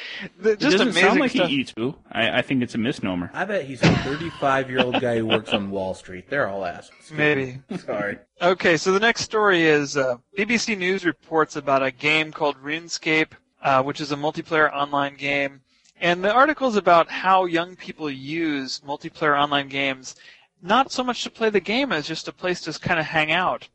th- 0.43 0.55
It 0.55 0.61
just 0.61 0.73
doesn't 0.79 0.89
amazing 0.89 1.03
sound 1.09 1.21
like 1.21 1.31
stuff. 1.31 1.49
he 1.49 1.57
eats 1.57 1.73
poo. 1.73 1.95
I, 2.11 2.39
I 2.39 2.43
think 2.43 2.63
it's 2.63 2.75
a 2.75 2.79
misnomer. 2.79 3.31
I 3.35 3.45
bet 3.45 3.65
he's 3.65 3.83
a 3.83 3.95
35 3.99 4.71
year 4.71 4.81
old 4.81 5.01
guy 5.01 5.19
who 5.19 5.27
works 5.27 5.51
on 5.53 5.71
Wall 5.71 5.95
Street. 5.95 6.29
They're 6.29 6.49
all 6.49 6.65
assholes. 6.65 6.93
Maybe. 7.13 7.59
Sorry. 7.85 8.19
Okay, 8.43 8.77
so 8.77 8.93
the 8.93 9.01
next 9.01 9.23
story 9.23 9.63
is 9.63 9.97
uh, 9.97 10.17
BBC 10.37 10.77
News 10.77 11.05
reports 11.05 11.57
about 11.57 11.83
a 11.83 11.91
game 11.91 12.33
called 12.33 12.57
RuneScape, 12.63 13.29
uh, 13.63 13.83
which 13.83 14.01
is 14.01 14.13
a 14.13 14.17
multiplayer 14.17 14.73
online 14.73 15.17
game. 15.17 15.61
And 16.01 16.23
the 16.23 16.33
article 16.33 16.69
is 16.69 16.77
about 16.77 17.09
how 17.09 17.47
young 17.47 17.77
people 17.77 18.11
use 18.11 18.81
multiplayer 18.87 19.39
online 19.39 19.69
games, 19.69 20.15
not 20.63 20.93
so 20.93 21.03
much 21.03 21.23
to 21.25 21.31
play 21.31 21.51
the 21.51 21.61
game 21.61 21.93
as 21.93 22.07
just 22.07 22.29
a 22.29 22.33
place 22.33 22.61
to 22.63 22.79
kind 22.79 23.01
of 23.01 23.07
hang 23.07 23.33
out. 23.33 23.69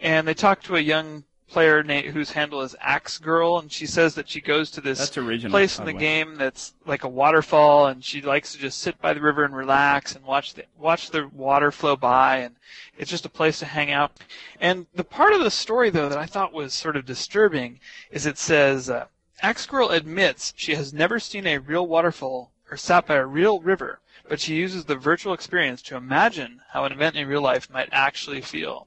And 0.00 0.26
they 0.26 0.34
talk 0.34 0.62
to 0.64 0.76
a 0.76 0.80
young 0.80 1.24
player 1.48 1.82
whose 2.10 2.32
handle 2.32 2.60
is 2.62 2.74
Axe 2.80 3.18
Girl, 3.18 3.58
and 3.58 3.70
she 3.70 3.86
says 3.86 4.14
that 4.14 4.28
she 4.28 4.40
goes 4.40 4.70
to 4.72 4.80
this 4.80 5.16
original, 5.16 5.50
place 5.50 5.78
in 5.78 5.84
the 5.84 5.92
the 5.92 5.96
way. 5.96 6.00
game 6.00 6.36
that's 6.36 6.74
like 6.86 7.04
a 7.04 7.08
waterfall, 7.08 7.86
and 7.86 8.04
she 8.04 8.20
likes 8.20 8.52
to 8.52 8.58
just 8.58 8.80
sit 8.80 9.00
by 9.00 9.14
the 9.14 9.20
river 9.20 9.44
and 9.44 9.54
relax 9.54 10.16
and 10.16 10.24
watch 10.24 10.54
the 10.54 10.64
watch 10.78 11.10
the 11.10 11.28
water 11.28 11.70
flow 11.70 11.96
by, 11.96 12.38
and 12.38 12.56
it's 12.98 13.10
just 13.10 13.26
a 13.26 13.30
place 13.30 13.58
to 13.60 13.66
hang 13.66 13.90
out. 13.90 14.12
And 14.60 14.86
the 14.94 15.04
part 15.04 15.34
of 15.34 15.40
the 15.40 15.50
story 15.50 15.90
though 15.90 16.08
that 16.08 16.18
I 16.18 16.26
thought 16.26 16.52
was 16.52 16.74
sort 16.74 16.96
of 16.96 17.06
disturbing 17.06 17.80
is 18.10 18.26
it 18.26 18.38
says 18.38 18.90
uh, 18.90 19.06
Axe 19.42 19.66
Girl 19.66 19.90
admits 19.90 20.54
she 20.56 20.74
has 20.74 20.92
never 20.92 21.20
seen 21.20 21.46
a 21.46 21.58
real 21.58 21.86
waterfall 21.86 22.52
or 22.70 22.76
sat 22.76 23.06
by 23.06 23.16
a 23.16 23.26
real 23.26 23.60
river, 23.60 24.00
but 24.28 24.40
she 24.40 24.54
uses 24.56 24.84
the 24.84 24.96
virtual 24.96 25.32
experience 25.34 25.82
to 25.82 25.96
imagine 25.96 26.60
how 26.70 26.84
an 26.84 26.92
event 26.92 27.16
in 27.16 27.28
real 27.28 27.42
life 27.42 27.70
might 27.70 27.88
actually 27.92 28.40
feel. 28.40 28.86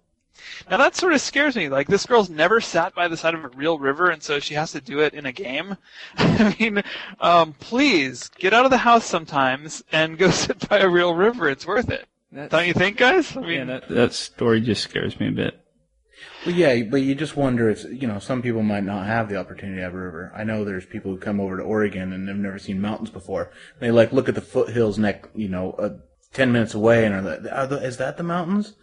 Now 0.69 0.77
that 0.77 0.95
sort 0.95 1.13
of 1.13 1.21
scares 1.21 1.55
me. 1.55 1.69
Like 1.69 1.87
this 1.87 2.05
girl's 2.05 2.29
never 2.29 2.61
sat 2.61 2.95
by 2.95 3.07
the 3.07 3.17
side 3.17 3.33
of 3.33 3.43
a 3.43 3.49
real 3.49 3.77
river, 3.77 4.09
and 4.09 4.23
so 4.23 4.39
she 4.39 4.53
has 4.53 4.71
to 4.71 4.81
do 4.81 4.99
it 4.99 5.13
in 5.13 5.25
a 5.25 5.31
game. 5.31 5.77
I 6.17 6.55
mean, 6.59 6.81
um, 7.19 7.53
please 7.59 8.29
get 8.37 8.53
out 8.53 8.65
of 8.65 8.71
the 8.71 8.77
house 8.77 9.05
sometimes 9.05 9.83
and 9.91 10.17
go 10.17 10.31
sit 10.31 10.67
by 10.67 10.79
a 10.79 10.89
real 10.89 11.13
river. 11.13 11.49
It's 11.49 11.67
worth 11.67 11.89
it. 11.89 12.07
Don't 12.49 12.67
you 12.67 12.73
think, 12.73 12.97
guys? 12.97 13.35
I 13.35 13.41
mean, 13.41 13.51
Yeah, 13.51 13.65
that, 13.65 13.89
that 13.89 14.13
story 14.13 14.61
just 14.61 14.83
scares 14.83 15.19
me 15.19 15.29
a 15.29 15.31
bit. 15.31 15.59
Well, 16.45 16.55
yeah, 16.55 16.83
but 16.83 17.01
you 17.01 17.15
just 17.15 17.35
wonder 17.35 17.69
if 17.69 17.83
you 17.83 18.07
know 18.07 18.19
some 18.19 18.41
people 18.41 18.63
might 18.63 18.83
not 18.83 19.05
have 19.07 19.29
the 19.29 19.35
opportunity 19.35 19.77
to 19.77 19.83
have 19.83 19.93
a 19.93 19.97
river. 19.97 20.31
I 20.35 20.43
know 20.43 20.63
there's 20.63 20.85
people 20.85 21.11
who 21.11 21.17
come 21.17 21.39
over 21.39 21.57
to 21.57 21.63
Oregon 21.63 22.13
and 22.13 22.27
have 22.27 22.37
never 22.37 22.59
seen 22.59 22.79
mountains 22.79 23.09
before. 23.09 23.51
They 23.79 23.91
like 23.91 24.13
look 24.13 24.29
at 24.29 24.35
the 24.35 24.41
foothills 24.41 24.97
neck, 24.97 25.29
you 25.35 25.49
know, 25.49 25.73
uh, 25.73 25.97
ten 26.33 26.51
minutes 26.51 26.73
away, 26.73 27.05
and 27.05 27.15
are 27.15 27.21
like, 27.21 27.51
are 27.51 27.67
the, 27.67 27.83
"Is 27.83 27.97
that 27.97 28.17
the 28.17 28.23
mountains?" 28.23 28.73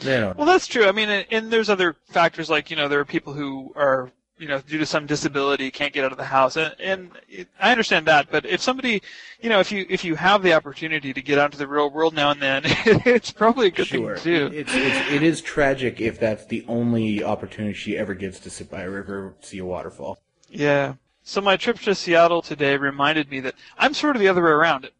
They 0.00 0.18
don't. 0.18 0.36
Well, 0.36 0.46
that's 0.46 0.66
true. 0.66 0.86
I 0.86 0.92
mean, 0.92 1.08
and, 1.08 1.26
and 1.30 1.50
there's 1.50 1.70
other 1.70 1.94
factors 2.08 2.50
like 2.50 2.70
you 2.70 2.76
know 2.76 2.88
there 2.88 3.00
are 3.00 3.04
people 3.04 3.32
who 3.32 3.72
are 3.76 4.10
you 4.44 4.50
know 4.50 4.60
due 4.60 4.76
to 4.76 4.84
some 4.84 5.06
disability 5.06 5.70
can't 5.70 5.94
get 5.94 6.04
out 6.04 6.12
of 6.12 6.18
the 6.18 6.24
house, 6.24 6.56
and, 6.58 6.74
and 6.78 7.10
it, 7.30 7.48
I 7.58 7.70
understand 7.70 8.04
that. 8.08 8.30
But 8.30 8.44
if 8.44 8.60
somebody, 8.60 9.02
you 9.40 9.48
know, 9.48 9.58
if 9.58 9.72
you 9.72 9.86
if 9.88 10.04
you 10.04 10.16
have 10.16 10.42
the 10.42 10.52
opportunity 10.52 11.14
to 11.14 11.22
get 11.22 11.38
out 11.38 11.46
into 11.46 11.56
the 11.56 11.66
real 11.66 11.88
world 11.88 12.12
now 12.12 12.30
and 12.30 12.42
then, 12.42 12.62
it's 12.66 13.30
probably 13.30 13.68
a 13.68 13.70
good 13.70 13.86
Sure. 13.86 14.18
thing 14.18 14.22
to 14.24 14.50
do. 14.50 14.54
It's, 14.54 14.74
it's, 14.74 15.10
it 15.10 15.22
is 15.22 15.40
tragic 15.40 15.98
if 15.98 16.20
that's 16.20 16.44
the 16.44 16.62
only 16.68 17.24
opportunity 17.24 17.72
she 17.72 17.96
ever 17.96 18.12
gets 18.12 18.38
to 18.40 18.50
sit 18.50 18.70
by 18.70 18.82
a 18.82 18.90
river, 18.90 19.34
see 19.40 19.58
a 19.58 19.64
waterfall. 19.64 20.18
Yeah. 20.50 20.94
So 21.22 21.40
my 21.40 21.56
trip 21.56 21.78
to 21.80 21.94
Seattle 21.94 22.42
today 22.42 22.76
reminded 22.76 23.30
me 23.30 23.40
that 23.40 23.54
I'm 23.78 23.94
sort 23.94 24.14
of 24.14 24.20
the 24.20 24.28
other 24.28 24.44
way 24.44 24.50
around. 24.50 24.90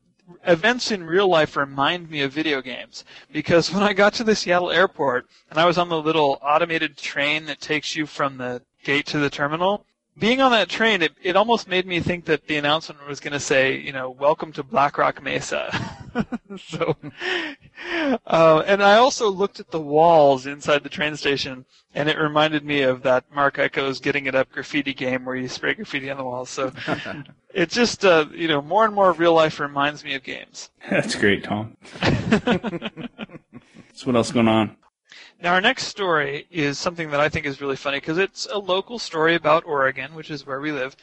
Events 0.46 0.90
in 0.90 1.04
real 1.04 1.28
life 1.28 1.54
remind 1.54 2.09
me 2.09 2.22
of 2.22 2.33
video 2.33 2.62
games 2.62 3.04
because 3.30 3.70
when 3.70 3.83
I 3.83 3.92
got 3.92 4.14
to 4.14 4.24
the 4.24 4.35
Seattle 4.35 4.70
airport 4.70 5.26
and 5.50 5.59
I 5.61 5.66
was 5.66 5.76
on 5.76 5.90
the 5.90 6.00
little 6.00 6.38
automated 6.40 6.96
train 6.96 7.44
that 7.44 7.61
takes 7.61 7.94
you 7.94 8.07
from 8.07 8.38
the 8.38 8.62
gate 8.85 9.07
to 9.07 9.18
the 9.18 9.31
terminal, 9.31 9.87
being 10.16 10.40
on 10.40 10.53
that 10.53 10.68
train, 10.68 11.03
it, 11.03 11.12
it 11.23 11.37
almost 11.37 11.68
made 11.68 11.87
me 11.87 12.01
think 12.01 12.25
that 12.27 12.47
the 12.47 12.57
announcement 12.57 13.07
was 13.07 13.18
going 13.18 13.33
to 13.33 13.40
say, 13.40 13.77
you 13.77 13.92
know, 13.92 14.11
welcome 14.11 14.53
to 14.53 14.62
Black 14.62 14.97
Rock 14.97 15.20
Mesa. 15.23 15.73
so, 16.57 16.97
uh, 18.27 18.62
and 18.66 18.83
I 18.83 18.97
also 18.97 19.29
looked 19.29 19.59
at 19.59 19.73
the 19.73 19.81
walls 19.81 20.47
inside 20.47 20.85
the 20.85 20.88
train 20.88 21.16
station, 21.16 21.64
and 21.95 22.09
it 22.09 22.16
reminded 22.16 22.64
me 22.64 22.82
of 22.82 23.03
that 23.03 23.24
Marc 23.35 23.57
Ecko's 23.57 23.99
Getting 23.99 24.26
It 24.26 24.37
Up 24.37 24.53
graffiti 24.53 24.95
game 24.95 25.24
where 25.24 25.35
you 25.35 25.49
spray 25.49 25.74
graffiti 25.74 26.11
on 26.11 26.18
the 26.18 26.24
walls. 26.24 26.51
So, 26.51 26.72
it 27.55 27.70
just, 27.70 28.05
uh, 28.05 28.26
you 28.32 28.47
know, 28.47 28.62
more 28.62 28.85
and 28.85 28.95
more 28.95 29.12
real 29.12 29.35
life 29.35 29.59
reminds 29.59 30.05
me 30.05 30.14
of 30.14 30.22
games. 30.22 30.70
That's 30.89 31.16
great, 31.16 31.43
Tom. 31.43 31.76
so 33.95 34.07
what 34.07 34.14
else 34.14 34.30
going 34.30 34.49
on? 34.49 34.76
Now, 35.45 35.53
our 35.53 35.61
next 35.61 35.88
story 35.88 36.47
is 36.51 36.78
something 36.78 37.11
that 37.11 37.20
I 37.20 37.28
think 37.28 37.45
is 37.45 37.61
really 37.61 37.76
funny 37.76 37.99
because 37.99 38.16
it's 38.16 38.49
a 38.51 38.59
local 38.59 38.99
story 38.99 39.34
about 39.34 39.66
Oregon, 39.66 40.14
which 40.14 40.30
is 40.30 40.47
where 40.47 40.59
we 40.59 40.72
live. 40.72 40.97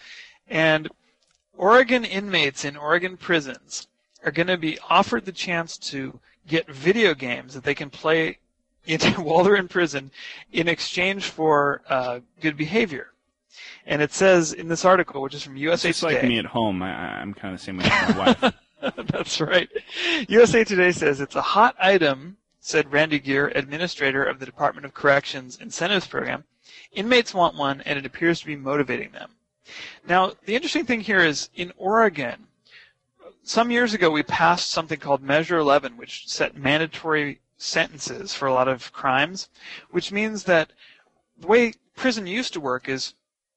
And 0.49 0.89
Oregon 1.55 2.03
inmates 2.03 2.65
in 2.65 2.75
Oregon 2.75 3.17
prisons 3.17 3.87
are 4.25 4.31
going 4.31 4.47
to 4.47 4.57
be 4.57 4.79
offered 4.89 5.25
the 5.25 5.31
chance 5.31 5.77
to 5.91 6.19
get 6.47 6.67
video 6.71 7.13
games 7.13 7.53
that 7.53 7.63
they 7.63 7.75
can 7.75 7.91
play 7.91 8.39
in, 8.87 8.99
while 9.17 9.43
they're 9.43 9.55
in 9.55 9.67
prison 9.67 10.09
in 10.51 10.67
exchange 10.67 11.25
for 11.25 11.83
uh, 11.87 12.21
good 12.39 12.57
behavior. 12.57 13.11
And 13.85 14.01
it 14.01 14.11
says 14.11 14.53
in 14.53 14.69
this 14.69 14.85
article, 14.85 15.21
which 15.21 15.35
is 15.35 15.43
from 15.43 15.55
USA 15.55 15.89
Just 15.89 15.99
Today. 15.99 16.15
like 16.15 16.23
me 16.23 16.39
at 16.39 16.45
home, 16.45 16.81
I, 16.81 17.19
I'm 17.21 17.35
kind 17.35 17.53
of 17.53 17.59
the 17.59 17.63
same 17.63 17.77
way 17.77 17.83
with 17.83 18.17
my 18.17 18.35
wife. 18.41 19.05
That's 19.05 19.39
right. 19.39 19.69
USA 20.27 20.63
Today 20.63 20.93
says 20.93 21.21
it's 21.21 21.35
a 21.35 21.43
hot 21.43 21.75
item, 21.79 22.37
said 22.61 22.93
Randy 22.93 23.19
Gear, 23.19 23.51
administrator 23.53 24.23
of 24.23 24.39
the 24.39 24.45
Department 24.45 24.85
of 24.85 24.93
Corrections 24.93 25.57
Incentives 25.59 26.07
Program. 26.07 26.45
Inmates 26.93 27.33
want 27.33 27.55
one, 27.55 27.81
and 27.81 27.99
it 27.99 28.05
appears 28.05 28.39
to 28.39 28.45
be 28.45 28.55
motivating 28.55 29.11
them. 29.11 29.31
Now, 30.07 30.33
the 30.45 30.55
interesting 30.55 30.85
thing 30.85 31.01
here 31.01 31.19
is 31.19 31.49
in 31.55 31.73
Oregon, 31.75 32.47
some 33.43 33.71
years 33.71 33.93
ago 33.93 34.09
we 34.09 34.23
passed 34.23 34.69
something 34.69 34.99
called 34.99 35.21
Measure 35.21 35.57
11, 35.57 35.97
which 35.97 36.27
set 36.27 36.55
mandatory 36.55 37.39
sentences 37.57 38.33
for 38.33 38.47
a 38.47 38.53
lot 38.53 38.67
of 38.67 38.93
crimes, 38.93 39.49
which 39.89 40.11
means 40.11 40.43
that 40.43 40.71
the 41.39 41.47
way 41.47 41.73
prison 41.95 42.27
used 42.27 42.53
to 42.53 42.59
work 42.59 42.87
is 42.87 43.13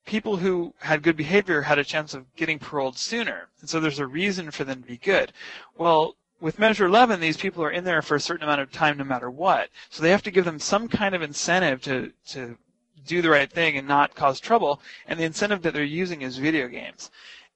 people 0.06 0.36
who 0.36 0.74
had 0.80 1.02
good 1.02 1.16
behavior 1.16 1.62
had 1.62 1.78
a 1.78 1.84
chance 1.84 2.14
of 2.14 2.34
getting 2.36 2.58
paroled 2.58 2.98
sooner. 2.98 3.48
And 3.60 3.68
so 3.68 3.80
there's 3.80 3.98
a 3.98 4.06
reason 4.06 4.50
for 4.50 4.64
them 4.64 4.82
to 4.82 4.88
be 4.88 4.96
good. 4.96 5.32
Well, 5.76 6.16
with 6.44 6.58
Measure 6.58 6.84
11, 6.84 7.20
these 7.20 7.38
people 7.38 7.64
are 7.64 7.70
in 7.70 7.84
there 7.84 8.02
for 8.02 8.16
a 8.16 8.20
certain 8.20 8.44
amount 8.44 8.60
of 8.60 8.70
time 8.70 8.98
no 8.98 9.04
matter 9.04 9.30
what. 9.30 9.70
So 9.88 10.02
they 10.02 10.10
have 10.10 10.22
to 10.24 10.30
give 10.30 10.44
them 10.44 10.60
some 10.60 10.88
kind 10.88 11.14
of 11.14 11.22
incentive 11.22 11.80
to, 11.84 12.12
to 12.28 12.58
do 13.06 13.22
the 13.22 13.30
right 13.30 13.50
thing 13.50 13.78
and 13.78 13.88
not 13.88 14.14
cause 14.14 14.40
trouble. 14.40 14.82
And 15.08 15.18
the 15.18 15.24
incentive 15.24 15.62
that 15.62 15.72
they're 15.72 15.82
using 15.82 16.20
is 16.20 16.36
video 16.36 16.68
games. 16.68 17.10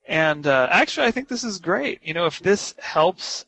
And 0.06 0.46
uh, 0.46 0.68
actually, 0.70 1.06
I 1.06 1.10
think 1.10 1.28
this 1.28 1.44
is 1.44 1.58
great. 1.58 2.00
You 2.02 2.14
know, 2.14 2.24
if 2.24 2.40
this 2.40 2.74
helps 2.78 3.44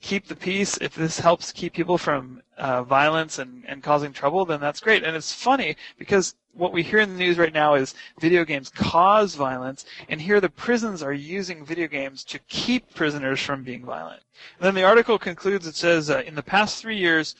keep 0.00 0.26
the 0.26 0.34
peace, 0.34 0.76
if 0.80 0.96
this 0.96 1.20
helps 1.20 1.52
keep 1.52 1.72
people 1.72 1.96
from 1.96 2.42
uh, 2.58 2.82
violence 2.82 3.38
and, 3.38 3.62
and 3.68 3.84
causing 3.84 4.12
trouble, 4.12 4.44
then 4.44 4.58
that's 4.58 4.80
great. 4.80 5.04
And 5.04 5.14
it's 5.14 5.32
funny 5.32 5.76
because 5.98 6.34
what 6.54 6.72
we 6.72 6.82
hear 6.82 6.98
in 6.98 7.10
the 7.10 7.18
news 7.18 7.38
right 7.38 7.52
now 7.52 7.74
is 7.74 7.94
video 8.20 8.44
games 8.44 8.68
cause 8.68 9.34
violence, 9.34 9.84
and 10.08 10.20
here 10.20 10.40
the 10.40 10.48
prisons 10.48 11.02
are 11.02 11.12
using 11.12 11.64
video 11.64 11.86
games 11.86 12.24
to 12.24 12.38
keep 12.48 12.94
prisoners 12.94 13.40
from 13.40 13.62
being 13.62 13.84
violent. 13.84 14.22
And 14.58 14.66
then 14.66 14.74
the 14.74 14.84
article 14.84 15.18
concludes, 15.18 15.66
it 15.66 15.76
says, 15.76 16.10
uh, 16.10 16.22
in 16.26 16.34
the 16.34 16.42
past 16.42 16.80
three 16.80 16.96
years, 16.96 17.36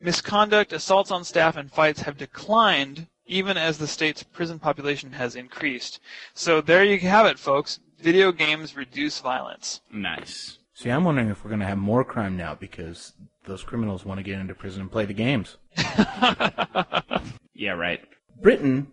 misconduct, 0.00 0.72
assaults 0.72 1.10
on 1.10 1.24
staff, 1.24 1.56
and 1.56 1.70
fights 1.70 2.02
have 2.02 2.16
declined 2.16 3.06
even 3.26 3.56
as 3.56 3.78
the 3.78 3.86
state's 3.86 4.22
prison 4.22 4.58
population 4.58 5.12
has 5.12 5.34
increased. 5.34 6.00
So 6.34 6.60
there 6.60 6.84
you 6.84 6.98
have 7.00 7.26
it, 7.26 7.38
folks. 7.38 7.80
Video 7.98 8.32
games 8.32 8.76
reduce 8.76 9.20
violence. 9.20 9.80
Nice. 9.90 10.58
See, 10.74 10.90
I'm 10.90 11.04
wondering 11.04 11.30
if 11.30 11.42
we're 11.42 11.50
going 11.50 11.60
to 11.60 11.66
have 11.66 11.78
more 11.78 12.04
crime 12.04 12.36
now 12.36 12.54
because 12.54 13.14
those 13.44 13.62
criminals 13.62 14.04
want 14.04 14.18
to 14.18 14.24
get 14.24 14.38
into 14.38 14.54
prison 14.54 14.82
and 14.82 14.92
play 14.92 15.06
the 15.06 15.14
games. 15.14 15.56
Yeah, 17.54 17.72
right. 17.72 18.00
Britain 18.44 18.88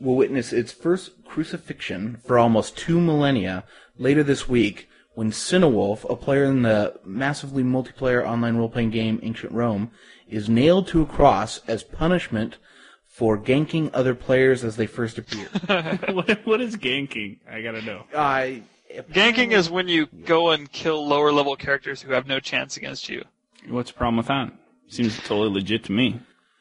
will 0.00 0.16
witness 0.16 0.52
its 0.52 0.72
first 0.72 1.24
crucifixion 1.24 2.18
for 2.26 2.40
almost 2.40 2.76
two 2.76 3.00
millennia 3.00 3.62
later 3.96 4.24
this 4.24 4.48
week 4.48 4.88
when 5.14 5.30
Sinewolf, 5.30 6.04
a 6.10 6.16
player 6.16 6.44
in 6.44 6.62
the 6.62 6.98
massively 7.04 7.62
multiplayer 7.62 8.26
online 8.26 8.56
role-playing 8.56 8.90
game 8.90 9.20
Ancient 9.22 9.52
Rome, 9.52 9.92
is 10.28 10.48
nailed 10.48 10.88
to 10.88 11.02
a 11.02 11.06
cross 11.06 11.60
as 11.68 11.84
punishment 11.84 12.56
for 13.06 13.38
ganking 13.38 13.90
other 13.94 14.12
players 14.12 14.64
as 14.64 14.74
they 14.74 14.88
first 14.88 15.18
appear. 15.18 15.46
what, 16.12 16.44
what 16.44 16.60
is 16.60 16.76
ganking? 16.76 17.38
I 17.48 17.62
gotta 17.62 17.82
know. 17.82 18.06
I 18.12 18.64
Ganking 19.12 19.52
is 19.52 19.70
when 19.70 19.86
you 19.86 20.06
go 20.06 20.50
and 20.50 20.70
kill 20.72 21.06
lower 21.06 21.30
level 21.30 21.54
characters 21.54 22.02
who 22.02 22.12
have 22.12 22.26
no 22.26 22.40
chance 22.40 22.76
against 22.76 23.08
you. 23.08 23.24
What's 23.68 23.92
the 23.92 23.98
problem 23.98 24.16
with 24.16 24.26
that? 24.26 24.52
Seems 24.88 25.16
totally 25.18 25.50
legit 25.50 25.84
to 25.84 25.92
me. 25.92 26.20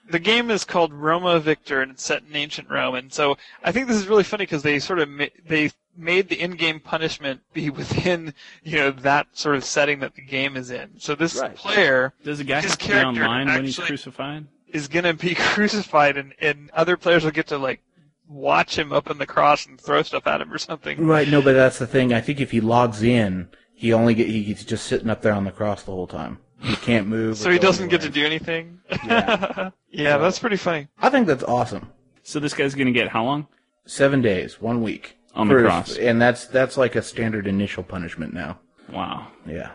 The 0.10 0.20
game 0.20 0.52
is 0.52 0.64
called 0.64 0.94
Roma 0.94 1.40
Victor, 1.40 1.82
and 1.82 1.92
it's 1.92 2.04
set 2.04 2.24
in 2.30 2.36
ancient 2.36 2.70
Rome. 2.70 2.96
And 2.96 3.12
so 3.12 3.38
I 3.64 3.72
think 3.72 3.88
this 3.88 3.98
is 3.98 4.08
really 4.08 4.24
funny 4.24 4.44
because 4.44 4.64
they 4.64 4.80
sort 4.80 5.00
of 5.00 5.10
ma- 5.10 5.26
they 5.48 5.72
made 5.98 6.28
the 6.30 6.40
in-game 6.40 6.80
punishment 6.80 7.42
be 7.54 7.70
within 7.82 8.34
you 8.64 8.78
know 8.78 8.92
that 8.92 9.28
sort 9.34 9.56
of 9.56 9.64
setting 9.64 10.00
that 10.00 10.16
the 10.16 10.22
game 10.22 10.56
is 10.58 10.70
in. 10.72 10.92
So 11.00 11.16
this 11.16 11.36
Right. 11.40 11.56
player 11.56 12.14
Does 12.24 12.40
a 12.40 12.44
guy 12.44 12.62
His 12.62 12.72
have 12.72 12.80
to 12.80 12.86
be 12.86 12.92
character 12.94 13.24
online 13.24 13.48
when 13.48 13.64
he's 13.66 13.80
crucified? 13.80 14.46
is 14.68 14.88
going 14.88 15.06
to 15.06 15.14
be 15.14 15.34
crucified, 15.54 16.18
and, 16.18 16.34
and 16.42 16.70
other 16.72 16.98
players 16.98 17.24
will 17.24 17.32
get 17.32 17.48
to 17.48 17.58
like 17.58 17.82
watch 18.28 18.78
him 18.78 18.92
up 18.92 19.10
in 19.10 19.18
the 19.20 19.26
cross 19.26 19.66
and 19.68 19.80
throw 19.80 20.02
stuff 20.02 20.28
at 20.28 20.42
him 20.42 20.52
or 20.52 20.58
something. 20.58 21.06
right 21.06 21.28
no, 21.30 21.42
but 21.42 21.54
that's 21.54 21.80
the 21.80 21.88
thing. 21.88 22.12
I 22.14 22.22
think 22.22 22.40
if 22.42 22.52
he 22.52 22.60
logs 22.60 23.02
in, 23.04 23.50
he 23.74 23.94
only 23.94 24.14
get 24.16 24.28
he's 24.28 24.66
just 24.66 24.86
sitting 24.86 25.10
up 25.10 25.22
there 25.22 25.34
on 25.34 25.44
the 25.46 25.52
cross 25.52 25.84
the 25.84 25.92
whole 25.92 26.08
time. 26.08 26.40
He 26.62 26.76
can't 26.78 27.08
move. 27.08 27.38
So 27.38 27.50
he 27.52 27.60
doesn't 27.60 27.90
get 27.90 28.02
to 28.02 28.10
do 28.10 28.26
anything. 28.26 28.80
Yeah. 29.06 29.70
yeah, 29.92 30.18
that's 30.18 30.40
pretty 30.40 30.58
funny. 30.58 30.88
I 31.00 31.10
think 31.10 31.28
that's 31.28 31.44
awesome. 31.44 31.92
So 32.24 32.40
this 32.40 32.54
guy's 32.54 32.74
gonna 32.76 32.92
get 32.92 33.10
how 33.10 33.24
long? 33.24 33.48
Seven 33.86 34.22
days, 34.22 34.60
one 34.60 34.82
week 34.82 35.18
On 35.36 35.48
the 35.48 35.56
For- 35.56 35.64
cross. 35.64 35.98
and 35.98 36.20
that's 36.22 36.48
that's 36.48 36.76
like 36.78 36.96
a 36.96 37.02
standard 37.02 37.46
initial 37.48 37.84
punishment 37.84 38.34
now. 38.34 38.60
Wow. 38.92 39.28
Yeah. 39.46 39.72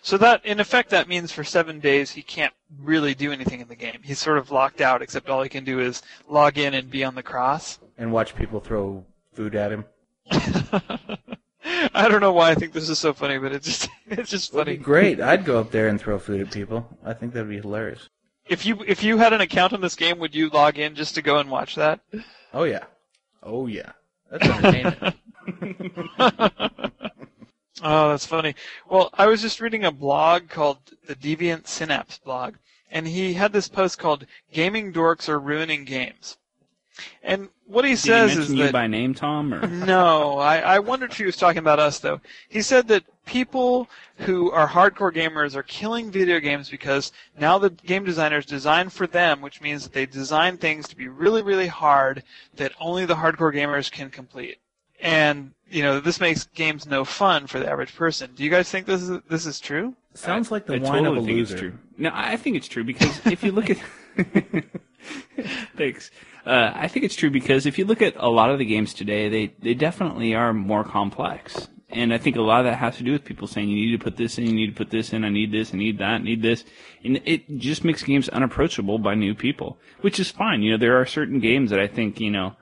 So 0.00 0.16
that, 0.18 0.44
in 0.46 0.60
effect, 0.60 0.90
that 0.90 1.08
means 1.08 1.32
for 1.32 1.44
seven 1.44 1.80
days 1.80 2.10
he 2.10 2.22
can't 2.22 2.52
really 2.80 3.14
do 3.14 3.32
anything 3.32 3.60
in 3.60 3.68
the 3.68 3.76
game. 3.76 4.00
He's 4.02 4.18
sort 4.18 4.38
of 4.38 4.50
locked 4.50 4.80
out, 4.80 5.02
except 5.02 5.28
all 5.28 5.42
he 5.42 5.48
can 5.48 5.64
do 5.64 5.80
is 5.80 6.02
log 6.28 6.56
in 6.56 6.72
and 6.74 6.90
be 6.90 7.04
on 7.04 7.14
the 7.14 7.22
cross. 7.22 7.78
And 7.98 8.12
watch 8.12 8.34
people 8.36 8.60
throw 8.60 9.04
food 9.34 9.54
at 9.54 9.72
him. 9.72 9.84
I 11.94 12.08
don't 12.08 12.20
know 12.20 12.32
why 12.32 12.50
I 12.50 12.54
think 12.54 12.72
this 12.72 12.88
is 12.88 12.98
so 12.98 13.12
funny, 13.12 13.38
but 13.38 13.52
it's 13.56 13.66
just 13.66 13.88
it's 14.08 14.30
just 14.30 14.52
That'd 14.52 14.66
be 14.66 14.72
funny. 14.74 14.84
great. 14.84 15.20
I'd 15.20 15.44
go 15.44 15.58
up 15.58 15.70
there 15.70 15.88
and 15.88 16.00
throw 16.00 16.18
food 16.18 16.40
at 16.40 16.52
people. 16.52 16.86
I 17.04 17.12
think 17.12 17.32
that'd 17.32 17.48
be 17.48 17.56
hilarious. 17.60 18.08
If 18.48 18.64
you 18.64 18.82
if 18.86 19.02
you 19.02 19.18
had 19.18 19.32
an 19.32 19.40
account 19.40 19.72
on 19.72 19.80
this 19.80 19.96
game, 19.96 20.18
would 20.20 20.34
you 20.34 20.48
log 20.50 20.78
in 20.78 20.94
just 20.94 21.14
to 21.16 21.22
go 21.22 21.38
and 21.38 21.50
watch 21.50 21.74
that? 21.74 22.00
Oh 22.54 22.62
yeah. 22.64 22.84
Oh 23.42 23.66
yeah. 23.66 23.92
That's 24.30 24.46
entertainment. 24.46 25.16
Oh, 27.82 28.08
that's 28.08 28.24
funny. 28.24 28.54
Well, 28.88 29.10
I 29.12 29.26
was 29.26 29.42
just 29.42 29.60
reading 29.60 29.84
a 29.84 29.92
blog 29.92 30.48
called 30.48 30.78
the 31.06 31.14
Deviant 31.14 31.66
Synapse 31.66 32.16
blog, 32.16 32.54
and 32.90 33.06
he 33.06 33.34
had 33.34 33.52
this 33.52 33.68
post 33.68 33.98
called 33.98 34.24
"Gaming 34.50 34.94
Dorks 34.94 35.28
Are 35.28 35.38
Ruining 35.38 35.84
Games." 35.84 36.38
And 37.22 37.48
what 37.66 37.84
he 37.84 37.92
Did 37.92 37.98
he 37.98 38.06
says 38.06 38.30
is 38.32 38.38
mention 38.38 38.56
you 38.56 38.62
that 38.64 38.72
by 38.72 38.86
name, 38.86 39.14
Tom? 39.14 39.52
Or 39.52 39.66
no, 39.66 40.38
I, 40.38 40.58
I 40.58 40.78
wondered 40.78 41.10
if 41.12 41.18
he 41.18 41.24
was 41.24 41.36
talking 41.36 41.58
about 41.58 41.78
us 41.78 41.98
though. 41.98 42.20
He 42.48 42.62
said 42.62 42.88
that 42.88 43.04
people 43.26 43.88
who 44.18 44.50
are 44.50 44.68
hardcore 44.68 45.14
gamers 45.14 45.54
are 45.54 45.62
killing 45.62 46.10
video 46.10 46.40
games 46.40 46.70
because 46.70 47.12
now 47.38 47.58
the 47.58 47.70
game 47.70 48.04
designers 48.04 48.46
design 48.46 48.88
for 48.88 49.06
them, 49.06 49.40
which 49.40 49.60
means 49.60 49.82
that 49.82 49.92
they 49.92 50.06
design 50.06 50.56
things 50.56 50.88
to 50.88 50.96
be 50.96 51.08
really, 51.08 51.42
really 51.42 51.66
hard 51.66 52.22
that 52.54 52.72
only 52.80 53.04
the 53.04 53.16
hardcore 53.16 53.54
gamers 53.54 53.90
can 53.90 54.10
complete. 54.10 54.58
And 55.00 55.52
you 55.68 55.82
know 55.82 56.00
this 56.00 56.20
makes 56.20 56.44
games 56.54 56.86
no 56.86 57.04
fun 57.04 57.46
for 57.46 57.58
the 57.58 57.68
average 57.68 57.94
person. 57.94 58.30
Do 58.34 58.44
you 58.44 58.50
guys 58.50 58.70
think 58.70 58.86
this 58.86 59.02
is 59.02 59.20
this 59.28 59.44
is 59.46 59.60
true? 59.60 59.94
Sounds 60.14 60.50
like 60.50 60.64
the 60.66 60.74
I 60.74 60.78
whine 60.78 61.04
totally 61.04 61.18
of 61.18 61.24
a 61.24 61.26
think 61.26 61.38
loser. 61.38 61.52
it's 61.54 61.60
true. 61.60 61.72
No, 61.98 62.10
I 62.14 62.36
think 62.36 62.56
it's 62.56 62.68
true 62.68 62.84
because 62.84 63.26
if 63.26 63.42
you 63.42 63.52
look 63.52 63.68
at, 63.68 63.78
thanks. 65.76 66.10
Uh, 66.44 66.72
I 66.74 66.88
think 66.88 67.04
it's 67.04 67.16
true 67.16 67.30
because 67.30 67.66
if 67.66 67.78
you 67.78 67.84
look 67.84 68.02
at 68.02 68.14
a 68.16 68.28
lot 68.28 68.50
of 68.50 68.58
the 68.58 68.64
games 68.64 68.94
today, 68.94 69.28
they 69.28 69.54
they 69.58 69.74
definitely 69.74 70.34
are 70.34 70.52
more 70.52 70.84
complex, 70.84 71.68
and 71.88 72.14
I 72.14 72.18
think 72.18 72.36
a 72.36 72.40
lot 72.40 72.60
of 72.60 72.66
that 72.66 72.78
has 72.78 72.96
to 72.98 73.02
do 73.02 73.12
with 73.12 73.24
people 73.24 73.48
saying 73.48 73.68
you 73.68 73.86
need 73.86 73.98
to 73.98 74.04
put 74.04 74.16
this 74.16 74.38
in, 74.38 74.46
you 74.46 74.54
need 74.54 74.68
to 74.68 74.76
put 74.76 74.90
this 74.90 75.12
in, 75.12 75.24
I 75.24 75.28
need 75.28 75.50
this, 75.50 75.74
I 75.74 75.76
need 75.76 75.98
that, 75.98 76.04
I 76.04 76.18
need 76.18 76.42
this, 76.42 76.64
and 77.02 77.20
it 77.24 77.58
just 77.58 77.84
makes 77.84 78.02
games 78.02 78.28
unapproachable 78.28 78.98
by 78.98 79.14
new 79.14 79.34
people, 79.34 79.78
which 80.02 80.20
is 80.20 80.30
fine. 80.30 80.62
You 80.62 80.72
know, 80.72 80.78
there 80.78 81.00
are 81.00 81.06
certain 81.06 81.40
games 81.40 81.70
that 81.70 81.80
I 81.80 81.88
think 81.88 82.20
you 82.20 82.30
know 82.30 82.54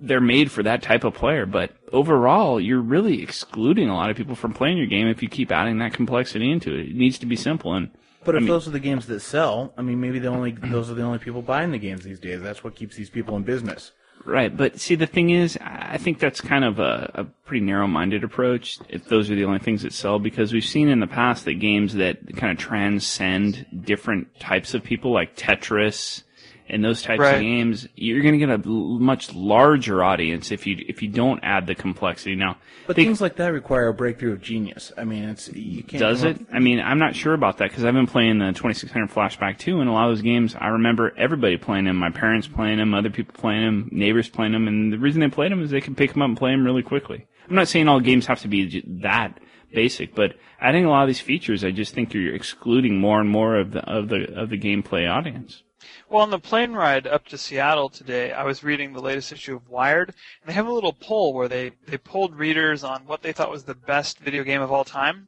they're 0.00 0.20
made 0.20 0.50
for 0.50 0.62
that 0.62 0.82
type 0.82 1.04
of 1.04 1.14
player, 1.14 1.46
but 1.46 1.72
overall, 1.92 2.60
you're 2.60 2.80
really 2.80 3.22
excluding 3.22 3.88
a 3.88 3.94
lot 3.94 4.10
of 4.10 4.16
people 4.16 4.34
from 4.34 4.54
playing 4.54 4.78
your 4.78 4.86
game 4.86 5.08
if 5.08 5.22
you 5.22 5.28
keep 5.28 5.50
adding 5.50 5.78
that 5.78 5.94
complexity 5.94 6.50
into 6.50 6.72
it. 6.72 6.90
It 6.90 6.94
needs 6.94 7.18
to 7.18 7.26
be 7.26 7.36
simple, 7.36 7.74
and 7.74 7.90
But 8.26 8.34
if 8.34 8.40
I 8.40 8.42
mean- 8.42 8.48
those 8.48 8.68
are 8.68 8.72
the 8.72 8.80
games 8.80 9.06
that 9.06 9.20
sell, 9.20 9.72
I 9.78 9.82
mean, 9.82 10.00
maybe 10.00 10.18
the 10.18 10.28
only 10.28 10.50
those 10.64 10.90
are 10.90 10.94
the 10.94 11.02
only 11.02 11.18
people 11.18 11.40
buying 11.40 11.70
the 11.70 11.78
games 11.78 12.04
these 12.04 12.20
days. 12.20 12.42
That's 12.42 12.62
what 12.62 12.74
keeps 12.74 12.96
these 12.96 13.08
people 13.08 13.36
in 13.36 13.44
business. 13.44 13.92
Right, 14.24 14.54
but 14.54 14.80
see, 14.80 14.96
the 14.96 15.06
thing 15.06 15.30
is, 15.30 15.56
I 15.62 15.98
think 15.98 16.18
that's 16.18 16.40
kind 16.40 16.64
of 16.64 16.80
a, 16.80 17.12
a 17.14 17.24
pretty 17.46 17.64
narrow-minded 17.64 18.24
approach. 18.24 18.78
If 18.88 19.04
those 19.04 19.30
are 19.30 19.36
the 19.36 19.44
only 19.44 19.60
things 19.60 19.82
that 19.82 19.92
sell, 19.92 20.18
because 20.18 20.52
we've 20.52 20.64
seen 20.64 20.88
in 20.88 20.98
the 20.98 21.06
past 21.06 21.44
that 21.44 21.54
games 21.60 21.94
that 21.94 22.36
kind 22.36 22.50
of 22.50 22.58
transcend 22.58 23.66
different 23.84 24.40
types 24.40 24.74
of 24.74 24.82
people, 24.82 25.12
like 25.12 25.36
Tetris 25.36 26.24
and 26.68 26.84
those 26.84 27.02
types 27.02 27.20
Right. 27.20 27.36
of 27.36 27.40
games, 27.42 27.88
you're 27.94 28.22
going 28.22 28.38
to 28.38 28.44
get 28.44 28.50
a 28.50 28.68
much 28.68 29.32
larger 29.34 30.02
audience 30.02 30.50
if 30.50 30.66
you 30.66 30.76
if 30.88 31.02
you 31.02 31.08
don't 31.08 31.40
add 31.42 31.66
the 31.66 31.74
complexity. 31.74 32.34
Now, 32.34 32.56
But 32.86 32.96
they- 32.96 33.04
things 33.04 33.20
like 33.20 33.36
that 33.36 33.52
require 33.52 33.88
a 33.88 33.94
breakthrough 33.94 34.32
of 34.32 34.42
genius. 34.42 34.92
I 34.98 35.04
mean, 35.04 35.24
it's 35.24 35.52
you 35.54 35.82
can't. 35.82 36.00
does 36.00 36.24
it? 36.24 36.36
up- 36.36 36.46
I 36.52 36.58
mean, 36.58 36.80
I'm 36.80 36.98
not 36.98 37.14
sure 37.14 37.34
about 37.34 37.58
that 37.58 37.70
because 37.70 37.84
I've 37.84 37.94
been 37.94 38.06
playing 38.06 38.38
the 38.38 38.52
2600 38.52 39.10
Flashback 39.10 39.58
too, 39.58 39.80
and 39.80 39.88
a 39.88 39.92
lot 39.92 40.08
of 40.08 40.10
those 40.16 40.22
games, 40.22 40.56
I 40.60 40.68
remember 40.68 41.12
everybody 41.16 41.56
playing 41.56 41.84
them. 41.84 41.96
My 41.96 42.10
parents 42.10 42.46
playing 42.48 42.78
them, 42.78 42.94
other 42.94 43.10
people 43.10 43.34
playing 43.38 43.64
them, 43.64 43.88
neighbors 43.92 44.28
playing 44.28 44.52
them, 44.52 44.66
and 44.66 44.92
the 44.92 44.98
reason 44.98 45.20
they 45.20 45.28
played 45.28 45.52
them 45.52 45.62
is 45.62 45.70
they 45.70 45.80
could 45.80 45.96
pick 45.96 46.12
them 46.12 46.22
up 46.22 46.28
and 46.28 46.36
play 46.36 46.50
them 46.50 46.64
really 46.64 46.82
quickly. 46.82 47.26
I'm 47.48 47.54
not 47.54 47.68
saying 47.68 47.86
all 47.86 48.00
games 48.00 48.26
have 48.26 48.40
to 48.42 48.48
be 48.48 48.82
that 49.02 49.38
basic, 49.72 50.14
but 50.14 50.34
adding 50.60 50.84
a 50.84 50.90
lot 50.90 51.02
of 51.02 51.06
these 51.08 51.20
features, 51.20 51.62
I 51.64 51.70
just 51.70 51.94
think 51.94 52.12
you're 52.12 52.34
excluding 52.34 52.98
more 52.98 53.20
and 53.20 53.28
more 53.30 53.56
of 53.56 53.70
the 53.72 53.80
of 53.88 54.08
the 54.08 54.32
of 54.34 54.50
the 54.50 54.58
gameplay 54.58 55.08
audience. 55.08 55.62
Well, 56.08 56.22
on 56.22 56.30
the 56.30 56.38
plane 56.38 56.72
ride 56.72 57.06
up 57.06 57.26
to 57.28 57.38
Seattle 57.38 57.88
today, 57.88 58.32
I 58.32 58.44
was 58.44 58.62
reading 58.62 58.92
the 58.92 59.00
latest 59.00 59.32
issue 59.32 59.56
of 59.56 59.68
Wired, 59.68 60.10
and 60.10 60.48
they 60.48 60.52
have 60.52 60.68
a 60.68 60.72
little 60.72 60.92
poll 60.92 61.34
where 61.34 61.48
they, 61.48 61.72
they 61.86 61.98
polled 61.98 62.36
readers 62.36 62.84
on 62.84 63.02
what 63.06 63.22
they 63.22 63.32
thought 63.32 63.50
was 63.50 63.64
the 63.64 63.74
best 63.74 64.20
video 64.20 64.44
game 64.44 64.62
of 64.62 64.70
all 64.70 64.84
time. 64.84 65.26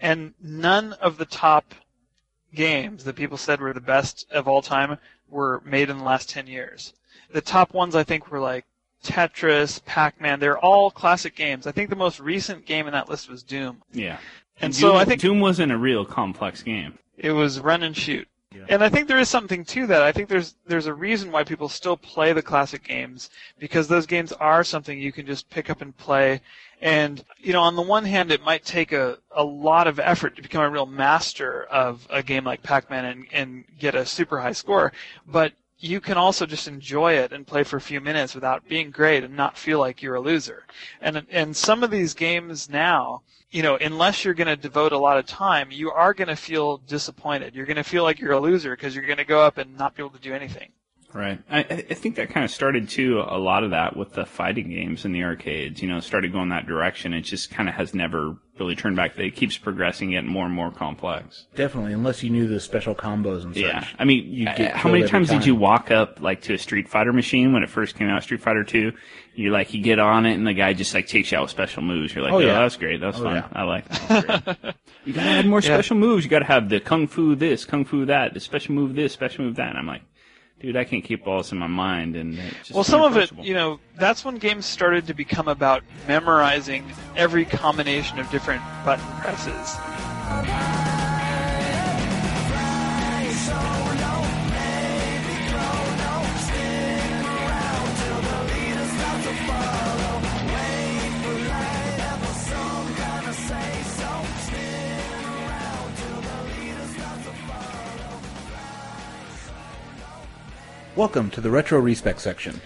and 0.00 0.34
none 0.40 0.92
of 0.94 1.16
the 1.16 1.24
top 1.24 1.74
games 2.54 3.02
that 3.04 3.16
people 3.16 3.36
said 3.36 3.60
were 3.60 3.72
the 3.72 3.80
best 3.80 4.26
of 4.30 4.46
all 4.46 4.62
time 4.62 4.98
were 5.28 5.60
made 5.64 5.90
in 5.90 5.98
the 5.98 6.04
last 6.04 6.28
10 6.28 6.46
years. 6.46 6.92
The 7.32 7.40
top 7.40 7.74
ones 7.74 7.96
I 7.96 8.04
think 8.04 8.30
were 8.30 8.38
like 8.38 8.64
Tetris, 9.02 9.84
Pac-Man. 9.84 10.38
They're 10.38 10.58
all 10.58 10.90
classic 10.90 11.34
games. 11.34 11.66
I 11.66 11.72
think 11.72 11.90
the 11.90 11.96
most 11.96 12.20
recent 12.20 12.66
game 12.66 12.86
in 12.86 12.92
that 12.92 13.08
list 13.08 13.28
was 13.28 13.42
Doom. 13.42 13.82
Yeah. 13.92 14.18
And 14.60 14.72
Doom, 14.72 14.80
so 14.80 14.96
I 14.96 15.04
think 15.04 15.20
Doom 15.20 15.40
wasn't 15.40 15.72
a 15.72 15.76
real 15.76 16.04
complex 16.04 16.62
game. 16.62 16.98
it 17.18 17.32
was 17.32 17.58
run 17.58 17.82
and 17.82 17.96
shoot. 17.96 18.28
And 18.68 18.82
I 18.82 18.88
think 18.88 19.08
there 19.08 19.18
is 19.18 19.28
something 19.28 19.64
to 19.66 19.86
that. 19.88 20.02
I 20.02 20.12
think 20.12 20.28
there's 20.28 20.54
there's 20.66 20.86
a 20.86 20.94
reason 20.94 21.32
why 21.32 21.44
people 21.44 21.68
still 21.68 21.96
play 21.96 22.32
the 22.32 22.42
classic 22.42 22.84
games 22.84 23.30
because 23.58 23.88
those 23.88 24.06
games 24.06 24.32
are 24.32 24.64
something 24.64 24.98
you 24.98 25.12
can 25.12 25.26
just 25.26 25.50
pick 25.50 25.70
up 25.70 25.80
and 25.80 25.96
play. 25.96 26.40
And 26.80 27.24
you 27.38 27.52
know, 27.52 27.62
on 27.62 27.76
the 27.76 27.82
one 27.82 28.04
hand, 28.04 28.30
it 28.30 28.42
might 28.42 28.64
take 28.64 28.92
a, 28.92 29.18
a 29.30 29.44
lot 29.44 29.86
of 29.86 29.98
effort 29.98 30.36
to 30.36 30.42
become 30.42 30.62
a 30.62 30.70
real 30.70 30.86
master 30.86 31.64
of 31.64 32.06
a 32.10 32.22
game 32.22 32.44
like 32.44 32.62
Pac-Man 32.62 33.04
and, 33.04 33.26
and 33.32 33.64
get 33.78 33.94
a 33.94 34.06
super 34.06 34.40
high 34.40 34.52
score, 34.52 34.92
but 35.26 35.52
you 35.78 36.00
can 36.00 36.16
also 36.16 36.46
just 36.46 36.66
enjoy 36.68 37.12
it 37.12 37.32
and 37.32 37.46
play 37.46 37.62
for 37.62 37.76
a 37.76 37.80
few 37.80 38.00
minutes 38.00 38.34
without 38.34 38.66
being 38.68 38.90
great 38.90 39.22
and 39.22 39.36
not 39.36 39.58
feel 39.58 39.78
like 39.78 40.02
you're 40.02 40.14
a 40.14 40.20
loser. 40.20 40.64
And 41.00 41.26
and 41.30 41.56
some 41.56 41.82
of 41.82 41.90
these 41.90 42.14
games 42.14 42.68
now, 42.70 43.22
you 43.54 43.62
know, 43.62 43.76
unless 43.76 44.24
you're 44.24 44.34
going 44.34 44.48
to 44.48 44.56
devote 44.56 44.90
a 44.90 44.98
lot 44.98 45.16
of 45.16 45.26
time, 45.26 45.70
you 45.70 45.92
are 45.92 46.12
going 46.12 46.26
to 46.26 46.34
feel 46.34 46.78
disappointed. 46.78 47.54
You're 47.54 47.66
going 47.66 47.76
to 47.76 47.84
feel 47.84 48.02
like 48.02 48.18
you're 48.18 48.32
a 48.32 48.40
loser 48.40 48.74
because 48.74 48.96
you're 48.96 49.06
going 49.06 49.18
to 49.18 49.24
go 49.24 49.40
up 49.42 49.58
and 49.58 49.78
not 49.78 49.94
be 49.94 50.02
able 50.02 50.10
to 50.10 50.18
do 50.18 50.34
anything. 50.34 50.72
Right. 51.14 51.40
I, 51.48 51.60
I 51.60 51.94
think 51.94 52.16
that 52.16 52.30
kind 52.30 52.44
of 52.44 52.50
started 52.50 52.88
too. 52.88 53.20
A 53.24 53.38
lot 53.38 53.62
of 53.62 53.70
that 53.70 53.96
with 53.96 54.14
the 54.14 54.26
fighting 54.26 54.68
games 54.70 55.04
in 55.04 55.12
the 55.12 55.22
arcades. 55.22 55.80
You 55.80 55.88
know, 55.88 56.00
started 56.00 56.32
going 56.32 56.48
that 56.48 56.66
direction. 56.66 57.14
It 57.14 57.20
just 57.20 57.50
kind 57.50 57.68
of 57.68 57.76
has 57.76 57.94
never 57.94 58.36
really 58.58 58.74
turned 58.74 58.96
back. 58.96 59.16
It 59.18 59.36
keeps 59.36 59.56
progressing, 59.56 60.10
getting 60.10 60.28
more 60.28 60.44
and 60.44 60.52
more 60.54 60.72
complex. 60.72 61.46
Definitely, 61.54 61.92
unless 61.92 62.22
you 62.24 62.30
knew 62.30 62.48
the 62.48 62.58
special 62.58 62.96
combos 62.96 63.44
and 63.44 63.54
such. 63.54 63.62
Yeah. 63.62 63.86
I 63.96 64.04
mean, 64.04 64.26
You 64.28 64.48
uh, 64.48 64.56
get 64.56 64.74
how 64.76 64.88
many 64.88 65.02
every 65.04 65.10
times 65.10 65.28
did 65.28 65.46
you 65.46 65.54
walk 65.54 65.92
up 65.92 66.20
like 66.20 66.42
to 66.42 66.54
a 66.54 66.58
Street 66.58 66.88
Fighter 66.88 67.12
machine 67.12 67.52
when 67.52 67.62
it 67.62 67.70
first 67.70 67.94
came 67.96 68.08
out, 68.08 68.22
Street 68.24 68.40
Fighter 68.40 68.64
Two? 68.64 68.92
You 69.36 69.52
like 69.52 69.72
you 69.72 69.82
get 69.82 70.00
on 70.00 70.26
it 70.26 70.34
and 70.34 70.44
the 70.46 70.52
guy 70.52 70.72
just 70.72 70.94
like 70.94 71.06
takes 71.06 71.30
you 71.30 71.38
out 71.38 71.42
with 71.42 71.50
special 71.52 71.82
moves. 71.82 72.12
You're 72.14 72.24
like, 72.24 72.32
Oh, 72.32 72.36
oh, 72.36 72.40
yeah. 72.40 72.54
that's 72.60 72.76
great. 72.76 73.00
That's 73.00 73.18
Oh, 73.20 73.22
fun. 73.24 73.34
yeah. 73.36 73.48
I 73.52 73.62
like 73.62 73.88
that. 73.88 74.74
You 75.04 75.12
gotta 75.12 75.28
add 75.28 75.46
more 75.46 75.60
Yeah. 75.60 75.74
special 75.74 75.96
moves. 75.96 76.24
You 76.24 76.30
gotta 76.30 76.44
have 76.46 76.68
the 76.70 76.80
kung 76.80 77.06
fu 77.06 77.34
this, 77.36 77.64
kung 77.66 77.84
fu 77.84 78.06
that, 78.06 78.32
the 78.34 78.40
special 78.40 78.74
move 78.74 78.94
this, 78.94 79.12
special 79.12 79.44
move 79.44 79.56
that. 79.56 79.68
And 79.68 79.78
I'm 79.78 79.86
like, 79.86 80.00
dude, 80.64 80.76
I 80.76 80.84
can't 80.84 81.04
keep 81.04 81.26
all 81.26 81.38
this 81.38 81.52
in 81.52 81.58
my 81.58 81.66
mind. 81.66 82.16
And 82.16 82.36
just 82.58 82.72
Well, 82.72 82.84
some 82.84 83.02
of 83.02 83.16
it, 83.16 83.30
you 83.38 83.54
know, 83.54 83.80
that's 83.96 84.24
when 84.24 84.36
games 84.36 84.64
started 84.64 85.06
to 85.08 85.14
become 85.14 85.48
about 85.48 85.82
memorizing 86.08 86.90
every 87.16 87.44
combination 87.44 88.18
of 88.18 88.30
different 88.30 88.62
button 88.84 89.04
presses. 89.20 90.83
Welcome 110.96 111.30
to 111.30 111.40
the 111.40 111.50
Retro 111.50 111.80
Respec 111.80 112.20
section. 112.20 112.60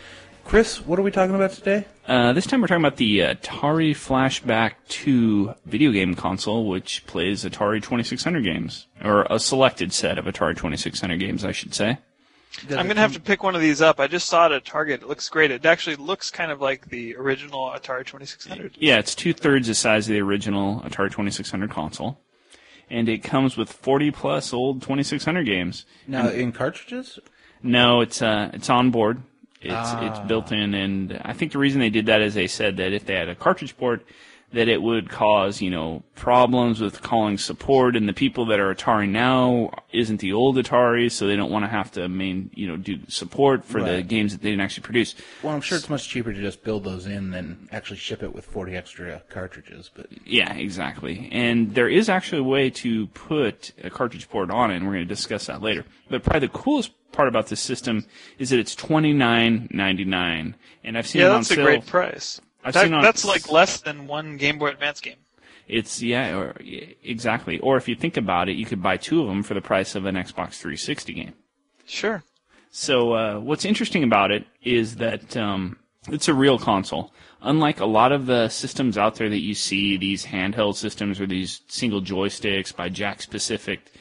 Chris, 0.45 0.85
what 0.85 0.99
are 0.99 1.03
we 1.03 1.11
talking 1.11 1.35
about 1.35 1.53
today? 1.53 1.87
Uh, 2.07 2.35
this 2.35 2.47
time 2.47 2.61
we're 2.61 2.67
talking 2.67 2.85
about 2.85 2.99
the 2.99 3.21
Atari 3.21 3.93
Flashback 3.93 4.73
2 4.89 5.55
video 5.65 5.93
game 5.93 6.15
console, 6.15 6.69
which 6.69 7.07
plays 7.07 7.45
Atari 7.45 7.83
2600 7.83 8.45
games, 8.45 8.87
or 9.03 9.27
a 9.31 9.39
selected 9.39 9.95
set 9.95 10.19
of 10.19 10.27
Atari 10.27 10.55
2600 10.55 11.19
games, 11.19 11.43
I 11.43 11.53
should 11.53 11.73
say. 11.75 11.97
I'm 12.69 12.85
going 12.85 12.97
to 12.97 13.01
have 13.01 13.15
to 13.15 13.21
pick 13.21 13.43
one 13.43 13.55
of 13.55 13.63
these 13.63 13.81
up. 13.81 13.99
I 13.99 14.07
just 14.09 14.29
saw 14.29 14.45
it 14.47 14.53
at 14.53 14.65
Target. 14.67 15.03
It 15.03 15.09
looks 15.09 15.29
great. 15.31 15.51
It 15.51 15.65
actually 15.65 15.97
looks 15.97 16.31
kind 16.31 16.53
of 16.53 16.61
like 16.61 16.91
the 16.91 17.17
original 17.17 17.71
Atari 17.71 18.05
2600. 18.05 18.77
Yeah, 18.79 18.99
it's 18.99 19.15
two 19.15 19.33
thirds 19.33 19.69
the 19.69 19.75
size 19.75 20.07
of 20.07 20.13
the 20.13 20.21
original 20.21 20.81
Atari 20.81 21.11
2600 21.11 21.71
console, 21.71 22.19
and 22.91 23.09
it 23.09 23.23
comes 23.23 23.57
with 23.57 23.73
40 23.73 24.11
plus 24.11 24.53
old 24.53 24.83
2600 24.83 25.45
games. 25.47 25.87
Now, 26.07 26.29
in 26.29 26.53
cartridges? 26.53 27.19
No, 27.63 28.01
it's 28.01 28.23
uh, 28.23 28.51
it's 28.53 28.71
on 28.71 28.91
board. 28.91 29.23
It's 29.61 29.93
it's 29.95 30.21
built 30.29 30.53
in, 30.53 30.75
and 30.75 31.21
I 31.25 31.33
think 31.33 31.53
the 31.53 31.59
reason 31.59 31.81
they 31.81 31.91
did 31.91 32.07
that 32.07 32.21
is 32.21 32.35
they 32.35 32.47
said 32.47 32.77
that 32.77 32.93
if 32.93 33.07
they 33.07 33.15
had 33.15 33.29
a 33.29 33.35
cartridge 33.35 33.77
port, 33.77 34.07
that 34.53 34.67
it 34.69 34.81
would 34.81 35.11
cause 35.11 35.61
you 35.61 35.71
know 35.71 36.03
problems 36.15 36.81
with 36.81 37.03
calling 37.03 37.39
support, 37.39 37.95
and 37.97 38.09
the 38.09 38.13
people 38.13 38.47
that 38.47 38.59
are 38.59 38.75
Atari 38.75 39.09
now 39.09 39.71
isn't 39.93 40.21
the 40.21 40.33
old 40.33 40.57
Atari, 40.57 41.11
so 41.11 41.27
they 41.27 41.37
don't 41.37 41.51
want 41.51 41.65
to 41.65 41.69
have 41.69 41.93
to 41.93 42.09
main 42.09 42.51
you 42.55 42.67
know 42.67 42.77
do 42.77 42.99
support 43.09 43.65
for 43.65 43.83
the 43.83 44.03
games 44.03 44.33
that 44.33 44.43
they 44.43 44.51
didn't 44.51 44.63
actually 44.63 44.85
produce. 44.85 45.15
Well, 45.43 45.55
I'm 45.55 45.61
sure 45.61 45.77
it's 45.79 45.91
much 45.91 46.09
cheaper 46.09 46.33
to 46.33 46.41
just 46.41 46.63
build 46.65 46.85
those 46.85 47.07
in 47.07 47.31
than 47.31 47.69
actually 47.73 47.99
ship 47.99 48.23
it 48.23 48.35
with 48.35 48.45
40 48.47 48.75
extra 48.75 49.23
cartridges. 49.29 49.91
But 49.95 50.07
Yeah, 50.27 50.53
exactly. 50.55 51.29
And 51.33 51.75
there 51.75 51.89
is 51.89 52.09
actually 52.09 52.41
a 52.41 52.45
way 52.45 52.71
to 52.71 53.07
put 53.09 53.73
a 53.83 53.91
cartridge 53.91 54.29
port 54.29 54.51
on 54.51 54.71
it, 54.71 54.77
and 54.77 54.87
we're 54.87 54.95
going 54.95 55.09
to 55.09 55.15
discuss 55.15 55.47
that 55.47 55.63
later. 55.63 55.85
But 56.09 56.23
probably 56.23 56.49
the 56.49 56.59
coolest 56.59 56.93
part 57.13 57.29
about 57.29 57.49
this 57.49 57.61
system 57.61 58.07
is 58.39 58.51
that 58.51 58.59
it's 58.59 58.75
twenty 58.75 59.13
nine 59.13 59.69
ninety 59.71 60.05
nine, 60.05 60.55
and 60.85 60.97
I've 60.97 61.07
seen 61.07 61.21
Yeah, 61.21 61.29
it 61.29 61.31
on 61.31 61.37
that's 61.41 61.51
a 61.51 61.57
great 61.57 61.87
price. 61.87 62.41
I've 62.65 62.75
That- 62.75 62.85
seen 62.85 62.95
on- 62.95 63.03
that's 63.03 63.25
like 63.25 63.51
less 63.51 63.81
than 63.81 64.07
one 64.07 64.37
Game 64.37 64.59
Boy 64.59 64.69
Advance 64.69 65.01
game. 65.01 65.17
It's 65.67 66.03
yeah, 66.03 66.35
or, 66.37 66.57
exactly. 67.05 67.59
Or 67.59 67.77
if 67.77 67.89
you 67.89 67.95
think 67.95 68.17
about 68.17 68.49
it, 68.49 68.57
you 68.57 68.65
could 68.65 68.83
buy 68.83 68.97
two 68.97 69.21
of 69.21 69.29
them 69.29 69.43
for 69.43 69.53
the 69.55 69.61
price 69.61 69.95
of 69.95 70.07
an 70.07 70.15
Xbox 70.15 70.55
360 70.55 71.13
game. 71.13 71.35
Sure. 71.87 72.23
So 72.71 73.13
uh, 73.13 73.39
what's 73.41 73.65
interesting 73.65 74.03
about 74.03 74.31
it 74.31 74.47
is 74.63 74.97
that 74.97 75.37
um, 75.37 75.77
it's 76.11 76.29
a 76.29 76.35
real 76.35 76.59
console. 76.59 77.13
Unlike 77.43 77.81
a 77.81 77.87
lot 77.87 78.13
of 78.13 78.27
the 78.27 78.49
systems 78.49 78.97
out 78.99 79.17
there 79.17 79.29
that 79.29 79.41
you 79.41 79.55
see, 79.55 79.97
these 79.97 80.27
handheld 80.27 80.75
systems 80.77 81.21
or 81.21 81.27
these 81.27 81.61
single 81.69 82.01
joysticks 82.01 82.75
by 82.75 82.89
Jakks 82.89 83.29
Pacific 83.29 83.93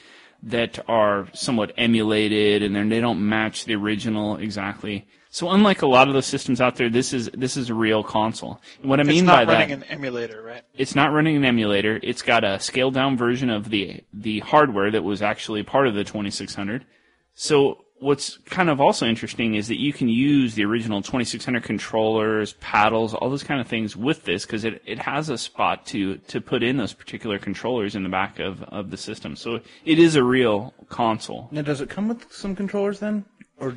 that 0.41 0.79
are 0.87 1.27
somewhat 1.33 1.71
emulated 1.77 2.63
and 2.63 2.91
they 2.91 2.99
don't 2.99 3.27
match 3.27 3.65
the 3.65 3.75
original 3.75 4.37
exactly. 4.37 5.05
So 5.37 5.51
unlike 5.51 5.83
a 5.83 5.87
lot 5.87 6.07
of 6.07 6.15
the 6.15 6.23
systems 6.23 6.59
out 6.59 6.77
there, 6.77 6.89
this 6.89 7.13
is 7.13 7.29
this 7.31 7.57
is 7.57 7.69
a 7.69 7.73
real 7.75 8.03
console. 8.03 8.59
And 8.81 8.89
what 8.89 8.99
I 8.99 9.03
mean 9.03 9.27
by 9.27 9.45
that, 9.45 9.51
it's 9.51 9.51
not 9.51 9.53
running 9.53 9.71
an 9.71 9.83
emulator, 9.83 10.41
right? 10.41 10.63
it's 10.73 10.95
not 10.95 11.13
running 11.13 11.35
an 11.35 11.45
emulator. 11.45 11.99
It's 12.01 12.23
got 12.23 12.43
a 12.43 12.59
scaled 12.59 12.95
down 12.95 13.17
version 13.17 13.51
of 13.51 13.69
the 13.69 14.03
the 14.11 14.39
hardware 14.39 14.89
that 14.89 15.03
was 15.03 15.21
actually 15.21 15.61
part 15.61 15.87
of 15.87 15.93
the 15.93 16.03
2600. 16.03 16.87
So 17.35 17.85
what's 17.99 18.37
kind 18.45 18.67
of 18.67 18.81
also 18.81 19.05
interesting 19.05 19.53
is 19.53 19.67
that 19.67 19.79
you 19.79 19.93
can 19.93 20.09
use 20.09 20.55
the 20.55 20.65
original 20.65 21.03
2600 21.03 21.61
controllers, 21.61 22.53
paddles, 22.53 23.13
all 23.13 23.29
those 23.29 23.43
kind 23.43 23.61
of 23.61 23.67
things 23.67 23.95
with 23.95 24.25
this 24.25 24.43
because 24.43 24.65
it, 24.65 24.81
it 24.87 24.97
has 24.97 25.29
a 25.29 25.37
spot 25.37 25.85
to 25.85 26.17
to 26.17 26.41
put 26.41 26.63
in 26.63 26.77
those 26.77 26.93
particular 26.93 27.37
controllers 27.37 27.93
in 27.93 28.01
the 28.01 28.09
back 28.09 28.39
of, 28.39 28.63
of 28.63 28.89
the 28.89 28.97
system. 28.97 29.35
So 29.35 29.59
it 29.85 29.99
is 29.99 30.15
a 30.15 30.23
real 30.23 30.73
console. 30.89 31.47
now, 31.51 31.61
does 31.61 31.79
it 31.79 31.91
come 31.91 32.07
with 32.07 32.33
some 32.33 32.55
controllers 32.55 32.97
then, 32.97 33.25
or 33.59 33.75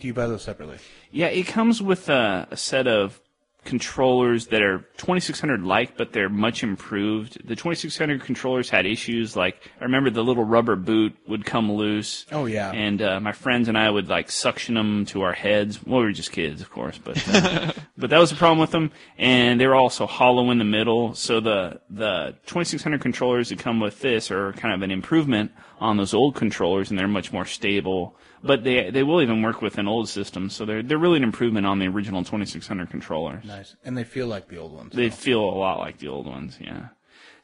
do 0.00 0.06
you 0.06 0.14
buy 0.14 0.26
those 0.26 0.42
separately? 0.42 0.78
Yeah, 1.10 1.26
it 1.26 1.46
comes 1.46 1.82
with 1.82 2.08
a, 2.08 2.48
a 2.50 2.56
set 2.56 2.86
of 2.86 3.20
controllers 3.64 4.46
that 4.46 4.62
are 4.62 4.78
2600 4.96 5.62
like, 5.62 5.96
but 5.96 6.12
they're 6.12 6.28
much 6.30 6.62
improved. 6.62 7.46
The 7.46 7.54
2600 7.54 8.22
controllers 8.22 8.70
had 8.70 8.86
issues 8.86 9.36
like 9.36 9.60
I 9.80 9.84
remember 9.84 10.10
the 10.10 10.24
little 10.24 10.44
rubber 10.44 10.76
boot 10.76 11.16
would 11.28 11.44
come 11.44 11.70
loose. 11.70 12.24
Oh, 12.32 12.46
yeah. 12.46 12.70
and 12.70 13.02
uh, 13.02 13.20
my 13.20 13.32
friends 13.32 13.68
and 13.68 13.76
I 13.76 13.90
would 13.90 14.08
like 14.08 14.30
suction 14.30 14.74
them 14.74 15.04
to 15.06 15.22
our 15.22 15.32
heads. 15.32 15.84
Well, 15.84 16.00
we 16.00 16.06
were 16.06 16.12
just 16.12 16.32
kids, 16.32 16.62
of 16.62 16.70
course, 16.70 16.98
but 16.98 17.22
uh, 17.28 17.72
but 17.98 18.10
that 18.10 18.18
was 18.18 18.30
the 18.30 18.36
problem 18.36 18.58
with 18.58 18.70
them. 18.70 18.92
And 19.18 19.60
they 19.60 19.66
were 19.66 19.74
also 19.74 20.06
hollow 20.06 20.50
in 20.50 20.58
the 20.58 20.64
middle. 20.64 21.14
So 21.14 21.40
the 21.40 21.80
the 21.90 22.36
2600 22.46 23.00
controllers 23.00 23.50
that 23.50 23.58
come 23.58 23.80
with 23.80 24.00
this 24.00 24.30
are 24.30 24.52
kind 24.54 24.74
of 24.74 24.82
an 24.82 24.90
improvement 24.90 25.52
on 25.80 25.96
those 25.96 26.14
old 26.14 26.34
controllers, 26.34 26.90
and 26.90 26.98
they're 26.98 27.08
much 27.08 27.32
more 27.32 27.44
stable. 27.44 28.16
But 28.42 28.64
they 28.64 28.90
they 28.90 29.02
will 29.02 29.20
even 29.20 29.42
work 29.42 29.60
with 29.60 29.76
an 29.78 29.86
old 29.86 30.08
system, 30.08 30.48
so 30.48 30.64
they're 30.64 30.82
they're 30.82 30.98
really 30.98 31.18
an 31.18 31.24
improvement 31.24 31.66
on 31.66 31.78
the 31.78 31.86
original 31.88 32.24
2600 32.24 32.88
controllers. 32.90 33.44
Nice, 33.44 33.76
and 33.84 33.96
they 33.98 34.04
feel 34.04 34.26
like 34.26 34.48
the 34.48 34.56
old 34.56 34.72
ones. 34.72 34.94
They 34.94 35.10
feel 35.10 35.40
a 35.40 35.58
lot 35.58 35.78
like 35.78 35.98
the 35.98 36.08
old 36.08 36.26
ones, 36.26 36.56
yeah. 36.60 36.88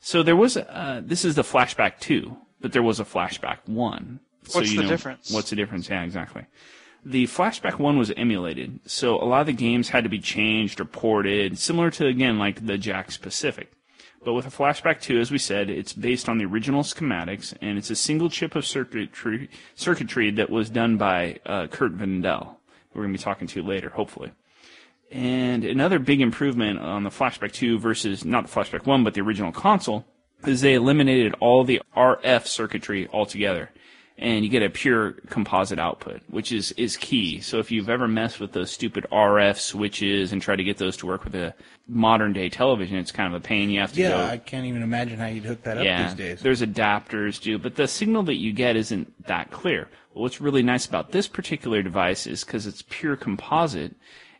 So 0.00 0.22
there 0.22 0.36
was 0.36 0.56
uh, 0.56 1.02
this 1.04 1.24
is 1.24 1.34
the 1.34 1.42
flashback 1.42 1.98
two, 2.00 2.36
but 2.60 2.72
there 2.72 2.82
was 2.82 2.98
a 2.98 3.04
flashback 3.04 3.58
one. 3.66 4.20
So 4.44 4.60
What's 4.60 4.70
you 4.70 4.78
the 4.78 4.82
know- 4.84 4.88
difference? 4.88 5.30
What's 5.30 5.50
the 5.50 5.56
difference? 5.56 5.88
Yeah, 5.90 6.02
exactly. 6.02 6.46
The 7.04 7.26
flashback 7.26 7.78
one 7.78 7.98
was 7.98 8.10
emulated, 8.16 8.80
so 8.86 9.16
a 9.22 9.26
lot 9.26 9.42
of 9.42 9.46
the 9.46 9.52
games 9.52 9.90
had 9.90 10.02
to 10.04 10.10
be 10.10 10.18
changed 10.18 10.80
or 10.80 10.84
ported, 10.86 11.58
similar 11.58 11.90
to 11.92 12.06
again 12.06 12.38
like 12.38 12.66
the 12.66 12.78
Jakks 12.78 13.20
Pacific. 13.20 13.70
But 14.26 14.34
with 14.34 14.44
a 14.44 14.50
flashback 14.50 15.00
two, 15.00 15.20
as 15.20 15.30
we 15.30 15.38
said, 15.38 15.70
it's 15.70 15.92
based 15.92 16.28
on 16.28 16.38
the 16.38 16.46
original 16.46 16.82
schematics, 16.82 17.54
and 17.60 17.78
it's 17.78 17.90
a 17.90 17.94
single 17.94 18.28
chip 18.28 18.56
of 18.56 18.66
circuitry 18.66 19.48
circuitry 19.76 20.32
that 20.32 20.50
was 20.50 20.68
done 20.68 20.96
by 20.96 21.38
uh, 21.46 21.68
Curt 21.68 21.92
Vendel. 21.92 22.58
We're 22.92 23.02
going 23.02 23.14
to 23.14 23.18
be 23.20 23.22
talking 23.22 23.46
to 23.46 23.62
later, 23.62 23.90
hopefully. 23.90 24.32
And 25.12 25.64
another 25.64 26.00
big 26.00 26.20
improvement 26.20 26.80
on 26.80 27.04
the 27.04 27.10
Flashback 27.10 27.52
2 27.52 27.78
versus 27.78 28.24
not 28.24 28.48
the 28.48 28.52
Flashback 28.52 28.84
1, 28.84 29.04
but 29.04 29.14
the 29.14 29.20
original 29.20 29.52
console 29.52 30.04
is 30.44 30.60
they 30.60 30.74
eliminated 30.74 31.36
all 31.38 31.62
the 31.62 31.80
RF 31.96 32.48
circuitry 32.48 33.06
altogether. 33.12 33.70
And 34.18 34.44
you 34.46 34.50
get 34.50 34.62
a 34.62 34.70
pure 34.70 35.12
composite 35.28 35.78
output, 35.78 36.22
which 36.30 36.50
is, 36.50 36.72
is 36.72 36.96
key. 36.96 37.40
So 37.42 37.58
if 37.58 37.70
you've 37.70 37.90
ever 37.90 38.08
messed 38.08 38.40
with 38.40 38.52
those 38.52 38.70
stupid 38.70 39.04
RF 39.12 39.58
switches 39.58 40.32
and 40.32 40.40
try 40.40 40.56
to 40.56 40.64
get 40.64 40.78
those 40.78 40.96
to 40.98 41.06
work 41.06 41.24
with 41.24 41.34
a 41.34 41.54
modern 41.86 42.32
day 42.32 42.48
television, 42.48 42.96
it's 42.96 43.12
kind 43.12 43.34
of 43.34 43.38
a 43.38 43.44
pain. 43.46 43.68
You 43.68 43.80
have 43.80 43.92
to 43.92 44.00
Yeah, 44.00 44.08
go 44.10 44.24
I 44.24 44.38
can't 44.38 44.64
even 44.64 44.82
imagine 44.82 45.18
how 45.18 45.26
you'd 45.26 45.44
hook 45.44 45.62
that 45.64 45.76
up 45.76 45.84
yeah, 45.84 46.08
these 46.08 46.14
days. 46.16 46.40
There's 46.40 46.62
adapters 46.62 47.38
too, 47.42 47.58
but 47.58 47.74
the 47.76 47.86
signal 47.86 48.22
that 48.22 48.36
you 48.36 48.54
get 48.54 48.74
isn't 48.74 49.26
that 49.26 49.50
clear. 49.50 49.88
Well, 50.14 50.22
what's 50.22 50.40
really 50.40 50.62
nice 50.62 50.86
about 50.86 51.12
this 51.12 51.28
particular 51.28 51.82
device 51.82 52.26
is 52.26 52.42
because 52.42 52.66
it's 52.66 52.82
pure 52.88 53.16
composite, 53.16 53.94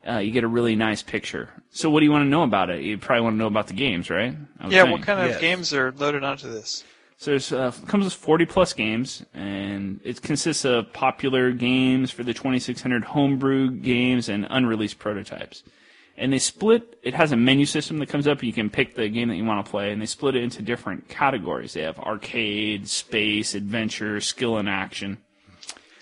uh, 0.09 0.18
you 0.20 0.31
get 0.31 0.43
a 0.45 0.49
really 0.49 0.74
nice 0.74 1.03
picture. 1.03 1.51
So 1.70 1.91
what 1.91 2.01
do 2.01 2.07
you 2.07 2.12
want 2.12 2.24
to 2.24 2.31
know 2.31 2.45
about 2.45 2.70
it? 2.70 2.81
You 2.83 2.97
probably 2.97 3.24
want 3.24 3.35
to 3.35 3.39
know 3.39 3.47
about 3.47 3.66
the 3.66 3.74
games, 3.74 4.09
right? 4.09 4.35
Yeah, 4.70 4.85
think. 4.85 4.93
what 4.93 5.03
kind 5.03 5.20
of 5.20 5.27
Yes. 5.33 5.41
games 5.41 5.74
are 5.74 5.93
loaded 5.93 6.24
onto 6.24 6.51
this? 6.51 6.83
So 7.19 7.31
there's 7.31 7.51
uh, 7.51 7.73
comes 7.87 8.05
with 8.05 8.14
40 8.14 8.45
plus 8.47 8.73
games, 8.75 9.25
and 9.33 10.01
it 10.05 10.21
consists 10.21 10.64
of 10.64 10.93
popular 10.93 11.51
games 11.51 12.11
for 12.11 12.23
the 12.23 12.35
2600 12.35 13.05
homebrew 13.05 13.71
games 13.71 14.29
and 14.29 14.47
unreleased 14.51 14.99
prototypes. 14.99 15.62
And 16.19 16.33
they 16.33 16.39
split. 16.39 16.99
It 17.03 17.14
has 17.14 17.33
a 17.33 17.37
menu 17.37 17.67
system 17.67 17.99
that 17.99 18.09
comes 18.09 18.27
up. 18.27 18.39
And 18.39 18.47
you 18.47 18.53
can 18.53 18.71
pick 18.71 18.95
the 18.95 19.09
game 19.09 19.29
that 19.29 19.37
you 19.37 19.45
want 19.45 19.64
to 19.64 19.71
play, 19.71 19.93
and 19.93 20.01
they 20.01 20.07
split 20.07 20.37
it 20.37 20.43
into 20.43 20.62
different 20.62 21.09
categories. 21.09 21.73
They 21.73 21.83
have 21.83 21.99
arcade, 21.99 22.89
space, 22.89 23.55
adventure, 23.55 24.21
skill, 24.21 24.59
and 24.59 24.69
action. 24.69 25.19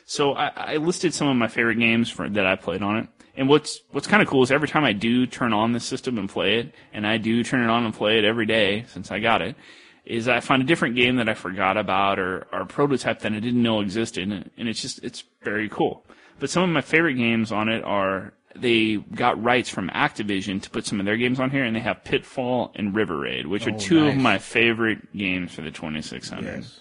So 0.07 0.35
I, 0.35 0.53
I 0.57 0.77
listed 0.77 1.15
some 1.15 1.29
of 1.29 1.37
my 1.37 1.49
favorite 1.49 1.79
games 1.79 2.11
for, 2.11 2.29
that 2.29 2.47
I 2.47 2.57
played 2.57 2.83
on 2.83 2.97
it. 2.97 3.09
And 3.37 3.49
what's 3.49 3.81
what's 3.91 4.07
kind 4.07 4.23
of 4.23 4.29
cool 4.29 4.43
is 4.43 4.53
every 4.53 4.69
time 4.69 4.85
I 4.85 4.93
do 4.93 5.27
turn 5.27 5.53
on 5.53 5.73
this 5.73 5.85
system 5.85 6.19
and 6.19 6.29
play 6.29 6.59
it, 6.59 6.75
and 6.93 7.07
I 7.07 7.19
do 7.19 7.43
turn 7.43 7.62
it 7.62 7.71
on 7.71 7.85
and 7.85 7.95
play 7.95 8.19
it 8.19 8.25
every 8.25 8.47
day 8.47 8.85
since 8.89 9.11
I 9.11 9.19
got 9.19 9.43
it, 9.43 9.57
is 10.05 10.29
I 10.29 10.41
find 10.41 10.63
a 10.63 10.67
different 10.67 10.97
game 10.97 11.17
that 11.17 11.29
I 11.29 11.35
forgot 11.35 11.77
about 11.77 12.19
or, 12.19 12.47
or 12.53 12.63
a 12.63 12.67
prototype 12.67 13.21
that 13.21 13.33
I 13.33 13.41
didn't 13.41 13.63
know 13.63 13.81
existed, 13.81 14.31
and 14.31 14.51
and 14.57 14.69
it's 14.69 14.81
just 14.83 15.03
it's 15.03 15.25
very 15.43 15.69
cool. 15.69 16.05
But 16.39 16.51
some 16.51 16.63
of 16.63 16.69
my 16.71 16.81
favorite 16.81 17.15
games 17.15 17.53
on 17.53 17.69
it 17.69 17.85
are 17.85 18.33
they 18.57 18.97
got 18.97 19.43
rights 19.43 19.69
from 19.69 19.89
Activision 19.91 20.63
to 20.63 20.71
put 20.71 20.87
some 20.87 21.01
of 21.01 21.07
their 21.07 21.17
games 21.17 21.41
on 21.41 21.51
here, 21.51 21.65
and 21.65 21.75
they 21.75 21.81
have 21.81 22.05
Pitfall 22.05 22.73
and 22.75 22.95
River 22.95 23.17
Raid, 23.19 23.47
which 23.47 23.67
are 23.67 23.73
Oh, 23.73 23.79
two 23.79 24.07
of 24.07 24.17
my 24.17 24.39
favorite 24.39 25.13
games 25.17 25.53
for 25.55 25.63
the 25.63 25.71
2600. 25.71 26.45
Yes. 26.45 26.81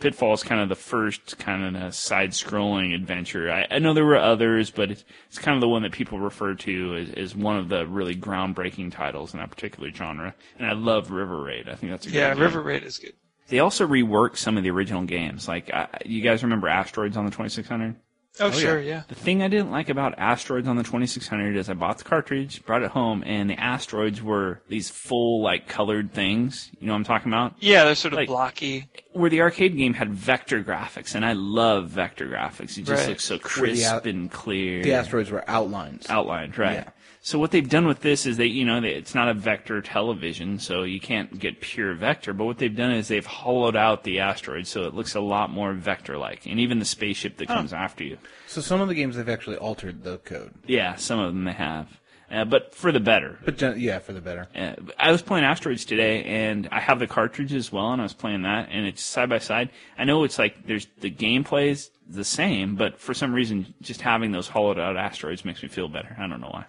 Pitfall 0.00 0.32
is 0.34 0.42
kind 0.42 0.60
of 0.60 0.68
the 0.68 0.74
first 0.76 1.38
kind 1.38 1.76
of 1.76 1.94
side-scrolling 1.94 2.94
adventure. 2.94 3.50
I, 3.50 3.66
I 3.70 3.78
know 3.78 3.94
there 3.94 4.04
were 4.04 4.16
others, 4.16 4.70
but 4.70 4.90
it's, 4.90 5.04
it's 5.28 5.38
kind 5.38 5.56
of 5.56 5.60
the 5.60 5.68
one 5.68 5.82
that 5.82 5.92
people 5.92 6.18
refer 6.20 6.54
to 6.54 6.96
as, 6.96 7.10
as 7.10 7.34
one 7.36 7.56
of 7.56 7.68
the 7.68 7.86
really 7.86 8.14
groundbreaking 8.14 8.92
titles 8.92 9.32
in 9.34 9.40
that 9.40 9.50
particular 9.50 9.90
genre. 9.92 10.34
And 10.58 10.66
I 10.66 10.72
love 10.74 11.10
River 11.10 11.42
Raid. 11.42 11.68
I 11.68 11.74
think 11.74 11.90
that's 11.92 12.06
a 12.06 12.10
Yeah, 12.10 12.32
game. 12.34 12.42
River 12.42 12.60
Raid 12.62 12.84
is 12.84 12.98
good. 12.98 13.14
They 13.48 13.60
also 13.60 13.86
reworked 13.86 14.36
some 14.36 14.56
of 14.56 14.62
the 14.62 14.70
original 14.70 15.04
games. 15.04 15.48
Like, 15.48 15.70
uh, 15.72 15.86
you 16.04 16.20
guys 16.22 16.42
remember 16.42 16.68
Asteroids 16.68 17.16
on 17.16 17.24
the 17.24 17.30
2600? 17.30 17.96
Oh, 18.40 18.46
oh 18.46 18.50
sure, 18.52 18.80
yeah. 18.80 19.02
The 19.08 19.16
thing 19.16 19.42
I 19.42 19.48
didn't 19.48 19.70
like 19.72 19.88
about 19.88 20.16
Asteroids 20.16 20.68
on 20.68 20.76
the 20.76 20.84
2600 20.84 21.56
is 21.56 21.68
I 21.68 21.74
bought 21.74 21.98
the 21.98 22.04
cartridge, 22.04 22.64
brought 22.64 22.82
it 22.82 22.90
home, 22.92 23.24
and 23.26 23.50
the 23.50 23.58
asteroids 23.58 24.22
were 24.22 24.60
these 24.68 24.88
full, 24.90 25.42
like, 25.42 25.66
colored 25.66 26.12
things. 26.12 26.70
You 26.78 26.86
know 26.86 26.92
what 26.92 26.98
I'm 26.98 27.04
talking 27.04 27.32
about? 27.32 27.54
Yeah, 27.58 27.84
they're 27.84 27.96
sort 27.96 28.12
of 28.14 28.18
Like- 28.18 28.28
blocky. 28.28 28.86
where 29.12 29.28
the 29.30 29.40
arcade 29.40 29.76
game 29.76 29.94
had 29.94 30.14
vector 30.14 30.62
graphics, 30.62 31.16
and 31.16 31.24
I 31.24 31.32
love 31.32 31.88
vector 31.88 32.28
graphics. 32.28 32.78
It 32.78 32.82
just 32.84 32.90
Right. 33.02 33.08
looks 33.08 33.24
so 33.24 33.34
Where 33.34 33.38
the 33.38 33.44
crisp 33.48 34.06
and 34.06 34.30
clear. 34.30 34.82
The 34.84 34.92
asteroids 34.92 35.30
were 35.32 35.42
outlines. 35.48 36.06
outlined, 36.08 36.56
right? 36.58 36.74
Yeah. 36.86 36.90
So 37.28 37.38
what 37.38 37.50
they've 37.50 37.68
done 37.68 37.86
with 37.86 38.00
this 38.00 38.24
is 38.24 38.38
they, 38.38 38.46
you 38.46 38.64
know, 38.64 38.80
they, 38.80 38.88
it's 38.88 39.14
not 39.14 39.28
a 39.28 39.34
vector 39.34 39.82
television, 39.82 40.58
so 40.58 40.84
you 40.84 40.98
can't 40.98 41.38
get 41.38 41.60
pure 41.60 41.92
vector. 41.92 42.32
But 42.32 42.46
what 42.46 42.56
they've 42.56 42.74
done 42.74 42.90
is 42.90 43.08
they've 43.08 43.26
hollowed 43.26 43.76
out 43.76 44.02
the 44.02 44.20
asteroid, 44.20 44.66
so 44.66 44.84
it 44.84 44.94
looks 44.94 45.14
a 45.14 45.20
lot 45.20 45.50
more 45.50 45.74
vector-like, 45.74 46.46
and 46.46 46.58
even 46.58 46.78
the 46.78 46.86
spaceship 46.86 47.36
that 47.36 47.48
comes 47.48 47.74
after 47.74 48.02
you. 48.02 48.16
So 48.46 48.62
some 48.62 48.80
of 48.80 48.88
the 48.88 48.94
games 48.94 49.14
they've 49.14 49.28
actually 49.28 49.58
altered 49.58 50.04
the 50.04 50.16
code, 50.16 50.54
Yeah, 50.66 50.96
some 50.96 51.18
of 51.18 51.34
them 51.34 51.44
they 51.44 51.52
have, 51.52 52.00
uh, 52.30 52.46
but 52.46 52.74
for 52.74 52.92
the 52.92 52.98
better. 52.98 53.38
but 53.44 53.60
yeah, 53.76 53.98
for 53.98 54.14
the 54.14 54.22
better. 54.22 54.48
Uh, 54.56 54.76
I 54.98 55.12
was 55.12 55.20
playing 55.20 55.44
Asteroids 55.44 55.84
today, 55.84 56.24
and 56.24 56.66
I 56.72 56.80
have 56.80 56.98
the 56.98 57.06
cartridge 57.06 57.52
as 57.52 57.70
well, 57.70 57.92
and 57.92 58.00
I 58.00 58.04
was 58.04 58.14
playing 58.14 58.40
that, 58.44 58.70
and 58.72 58.86
it's 58.86 59.02
side 59.02 59.28
by 59.28 59.38
side. 59.38 59.68
I 59.98 60.04
know 60.04 60.24
it's 60.24 60.38
like 60.38 60.66
there's 60.66 60.86
the 61.00 61.10
gameplay 61.10 61.72
is 61.72 61.90
the 62.08 62.24
same, 62.24 62.74
but 62.74 62.98
for 62.98 63.12
some 63.12 63.34
reason, 63.34 63.74
just 63.82 64.00
having 64.00 64.32
those 64.32 64.48
hollowed 64.48 64.78
out 64.78 64.96
asteroids 64.96 65.44
makes 65.44 65.62
me 65.62 65.68
feel 65.68 65.88
better. 65.88 66.16
I 66.18 66.26
don't 66.26 66.40
know 66.40 66.48
why. 66.48 66.64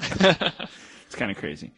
it's 0.00 1.14
kind 1.14 1.30
of 1.30 1.36
crazy. 1.36 1.72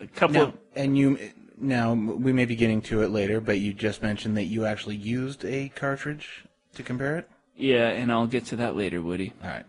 A 0.00 0.06
couple. 0.08 0.34
Now, 0.34 0.42
of, 0.44 0.54
and 0.76 0.96
you 0.98 1.18
now 1.58 1.94
we 1.94 2.32
may 2.32 2.44
be 2.44 2.56
getting 2.56 2.82
to 2.82 3.02
it 3.02 3.08
later, 3.10 3.40
but 3.40 3.58
you 3.60 3.72
just 3.72 4.02
mentioned 4.02 4.36
that 4.36 4.44
you 4.44 4.64
actually 4.66 4.96
used 4.96 5.44
a 5.44 5.68
cartridge 5.70 6.44
to 6.74 6.82
compare 6.82 7.16
it. 7.18 7.28
yeah, 7.56 7.88
and 7.88 8.10
I'll 8.10 8.26
get 8.26 8.46
to 8.46 8.56
that 8.56 8.76
later, 8.76 9.00
Woody. 9.02 9.32
All 9.42 9.48
right, 9.48 9.66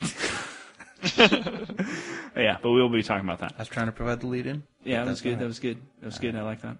Yeah, 2.36 2.58
but 2.62 2.70
we'll 2.70 2.88
be 2.90 3.02
talking 3.02 3.24
about 3.26 3.38
that. 3.40 3.54
I 3.56 3.62
was 3.62 3.68
trying 3.68 3.86
to 3.86 3.92
provide 3.92 4.20
the 4.20 4.26
lead 4.26 4.46
in. 4.46 4.62
Yeah, 4.84 5.04
that 5.04 5.10
was 5.10 5.20
good. 5.20 5.28
all 5.30 5.34
right. 5.34 5.40
That 5.40 5.46
was 5.46 5.58
good. 5.58 5.78
That 6.00 6.06
was 6.06 6.18
good. 6.18 6.36
I 6.36 6.42
like 6.42 6.60
that. 6.62 6.76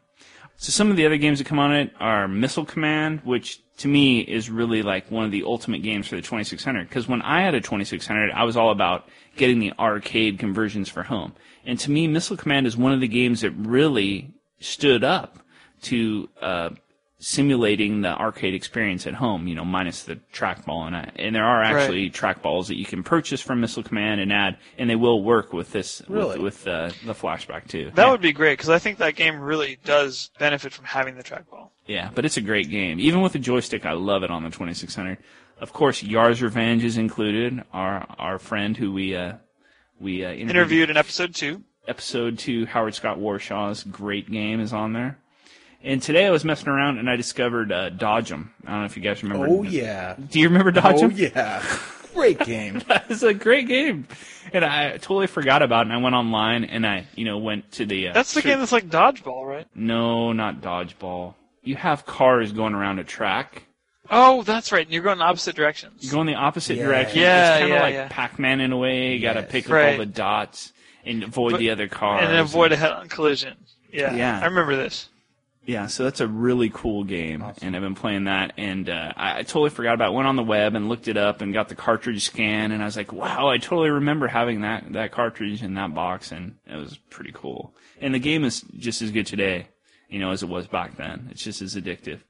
So 0.58 0.70
some 0.70 0.90
of 0.90 0.96
the 0.96 1.04
other 1.04 1.18
games 1.18 1.38
that 1.38 1.46
come 1.46 1.58
on 1.58 1.74
it 1.74 1.92
are 2.00 2.26
Missile 2.26 2.64
Command, 2.64 3.20
which 3.24 3.60
to 3.78 3.88
me 3.88 4.20
is 4.20 4.48
really 4.48 4.82
like 4.82 5.10
one 5.10 5.24
of 5.24 5.30
the 5.30 5.44
ultimate 5.44 5.82
games 5.82 6.08
for 6.08 6.16
the 6.16 6.22
2600. 6.22 6.88
Because 6.88 7.06
when 7.06 7.20
I 7.22 7.42
had 7.42 7.54
a 7.54 7.60
2600, 7.60 8.30
I 8.30 8.44
was 8.44 8.56
all 8.56 8.70
about 8.70 9.08
getting 9.36 9.58
the 9.58 9.72
arcade 9.78 10.38
conversions 10.38 10.88
for 10.88 11.02
home. 11.02 11.34
And 11.66 11.78
to 11.80 11.90
me, 11.90 12.08
Missile 12.08 12.38
Command 12.38 12.66
is 12.66 12.76
one 12.76 12.92
of 12.92 13.00
the 13.00 13.08
games 13.08 13.42
that 13.42 13.50
really 13.50 14.32
stood 14.58 15.04
up 15.04 15.38
to 15.82 16.28
uh, 16.40 16.70
simulating 17.18 18.02
the 18.02 18.08
arcade 18.08 18.54
experience 18.54 19.06
at 19.06 19.14
home. 19.14 19.48
You 19.48 19.54
know, 19.54 19.64
minus 19.64 20.02
the 20.02 20.16
trackball, 20.32 20.86
and 20.86 20.96
I, 20.96 21.10
and 21.16 21.34
there 21.34 21.44
are 21.44 21.62
actually 21.62 22.10
trackballs 22.10 22.66
that 22.68 22.76
you 22.76 22.84
can 22.84 23.02
purchase 23.02 23.40
from 23.40 23.60
Missile 23.60 23.82
Command 23.82 24.20
and 24.20 24.32
add, 24.32 24.58
and 24.78 24.88
they 24.90 24.96
will 24.96 25.22
work 25.22 25.52
with 25.52 25.72
this 25.72 26.02
Really? 26.08 26.38
with, 26.38 26.64
with 26.64 26.68
uh, 26.68 26.90
the 27.04 27.14
flashback 27.14 27.68
too. 27.68 27.90
That 27.94 28.04
Yeah. 28.06 28.10
would 28.10 28.20
be 28.20 28.32
great 28.32 28.54
because 28.58 28.68
I 28.70 28.78
think 28.78 28.98
that 28.98 29.16
game 29.16 29.38
really 29.40 29.78
does 29.84 30.30
benefit 30.38 30.72
from 30.72 30.84
having 30.84 31.16
the 31.16 31.22
trackball. 31.22 31.70
Yeah, 31.86 32.10
but 32.14 32.24
it's 32.24 32.36
a 32.36 32.40
great 32.42 32.68
game. 32.70 32.98
Even 33.00 33.20
with 33.22 33.32
the 33.32 33.38
joystick, 33.38 33.86
I 33.86 33.92
love 33.92 34.22
it 34.22 34.30
on 34.30 34.42
the 34.42 34.50
2600. 34.50 35.18
Of 35.58 35.72
course, 35.72 36.02
Yars' 36.02 36.42
Revenge 36.42 36.84
is 36.84 36.98
included. 36.98 37.62
Our 37.72 38.04
our 38.18 38.38
friend 38.38 38.76
who 38.76 38.92
we 38.92 39.16
uh, 39.16 39.34
we 39.98 40.22
uh, 40.22 40.28
interviewed, 40.28 40.50
Interviewed 40.50 40.90
in 40.90 40.96
episode 40.98 41.34
two. 41.34 41.62
episode 41.88 42.38
two, 42.38 42.66
Howard 42.66 42.94
Scott 42.94 43.18
Warshaw's 43.18 43.82
great 43.84 44.30
game 44.30 44.60
is 44.60 44.74
on 44.74 44.92
there. 44.92 45.18
And 45.82 46.02
today 46.02 46.26
I 46.26 46.30
was 46.30 46.44
messing 46.44 46.68
around 46.68 46.98
and 46.98 47.08
I 47.08 47.16
discovered 47.16 47.70
uh, 47.70 47.90
Dodge 47.90 48.32
'em. 48.32 48.52
I 48.66 48.70
don't 48.70 48.80
know 48.80 48.86
if 48.86 48.96
you 48.96 49.02
guys 49.02 49.22
remember. 49.22 49.46
Oh 49.48 49.62
yeah, 49.62 50.16
Do 50.30 50.40
you 50.40 50.48
remember 50.48 50.70
Dodge 50.72 50.96
oh 51.00 51.04
'em? 51.04 51.12
yeah, 51.12 51.62
great 52.14 52.38
game. 52.40 52.82
it's 53.08 53.22
a 53.22 53.34
great 53.34 53.68
game, 53.68 54.08
and 54.52 54.64
I 54.64 54.92
totally 54.98 55.26
forgot 55.28 55.62
about 55.62 55.86
it. 55.86 55.90
And 55.90 55.92
I 55.92 56.02
went 56.02 56.14
online 56.16 56.64
and 56.64 56.86
I, 56.86 57.06
you 57.14 57.24
know, 57.24 57.38
went 57.38 57.70
to 57.72 57.86
the. 57.86 58.08
Uh, 58.08 58.12
That's 58.14 58.30
the 58.34 58.40
search- 58.40 58.44
game 58.50 58.58
that's 58.58 58.72
like 58.72 58.88
dodgeball, 58.88 59.46
right? 59.46 59.66
No, 59.74 60.32
not 60.32 60.60
dodgeball. 60.60 61.34
You 61.62 61.76
have 61.76 62.04
cars 62.06 62.52
going 62.52 62.74
around 62.74 62.98
a 62.98 63.04
track. 63.04 63.62
Oh, 64.08 64.42
that's 64.44 64.70
right. 64.70 64.86
And 64.86 64.92
you're 64.94 65.02
going 65.02 65.18
in 65.18 65.22
opposite 65.22 65.56
directions. 65.56 66.04
You 66.04 66.12
go 66.12 66.20
in 66.20 66.28
the 66.28 66.34
opposite 66.36 66.76
Yeah. 66.76 66.86
direction. 66.86 67.18
Yeah, 67.20 67.48
it's 67.54 67.60
kind 67.60 67.64
of 67.64 67.76
yeah, 67.76 67.82
like 67.82 67.94
yeah. 67.94 68.08
Pac-Man 68.08 68.60
in 68.60 68.70
a 68.72 68.76
way. 68.76 69.14
You 69.14 69.20
got 69.20 69.32
to 69.32 69.40
Yes. 69.40 69.50
pick 69.50 69.66
up 69.66 69.72
Right. 69.72 69.92
all 69.94 69.98
the 69.98 70.06
dots 70.06 70.72
and 71.04 71.24
avoid 71.24 71.52
But- 71.52 71.58
the 71.58 71.70
other 71.70 71.88
cars. 71.88 72.24
and 72.24 72.36
avoid 72.38 72.70
a 72.72 72.76
head-on 72.76 73.08
collision. 73.08 73.54
Yeah, 73.92 74.14
Yeah. 74.14 74.38
I 74.40 74.44
remember 74.46 74.76
this. 74.76 75.08
Yeah, 75.66 75.88
so 75.88 76.04
that's 76.04 76.20
a 76.20 76.28
really 76.28 76.70
cool 76.72 77.02
game, 77.02 77.44
and 77.60 77.74
I've 77.74 77.82
been 77.82 77.96
playing 77.96 78.24
that, 78.24 78.52
and 78.56 78.88
uh, 78.88 79.12
I, 79.16 79.38
I 79.38 79.42
totally 79.42 79.70
forgot 79.70 79.94
about. 79.94 80.12
it. 80.12 80.14
Went 80.14 80.28
on 80.28 80.36
the 80.36 80.44
web 80.44 80.76
and 80.76 80.88
looked 80.88 81.08
it 81.08 81.16
up, 81.16 81.40
and 81.40 81.52
got 81.52 81.68
the 81.68 81.74
cartridge 81.74 82.24
scan, 82.24 82.70
and 82.70 82.80
I 82.80 82.84
was 82.84 82.96
like, 82.96 83.12
"Wow, 83.12 83.48
I 83.48 83.58
totally 83.58 83.90
remember 83.90 84.28
having 84.28 84.60
that 84.60 84.92
that 84.92 85.10
cartridge 85.10 85.64
in 85.64 85.74
that 85.74 85.92
box, 85.92 86.30
and 86.30 86.54
it 86.66 86.76
was 86.76 86.98
pretty 87.10 87.32
cool." 87.34 87.74
And 88.00 88.14
the 88.14 88.20
game 88.20 88.44
is 88.44 88.60
just 88.78 89.02
as 89.02 89.10
good 89.10 89.26
today, 89.26 89.66
you 90.08 90.20
know, 90.20 90.30
as 90.30 90.44
it 90.44 90.48
was 90.48 90.68
back 90.68 90.96
then. 90.96 91.28
It's 91.32 91.42
just 91.42 91.60
as 91.60 91.74
addictive. 91.74 92.20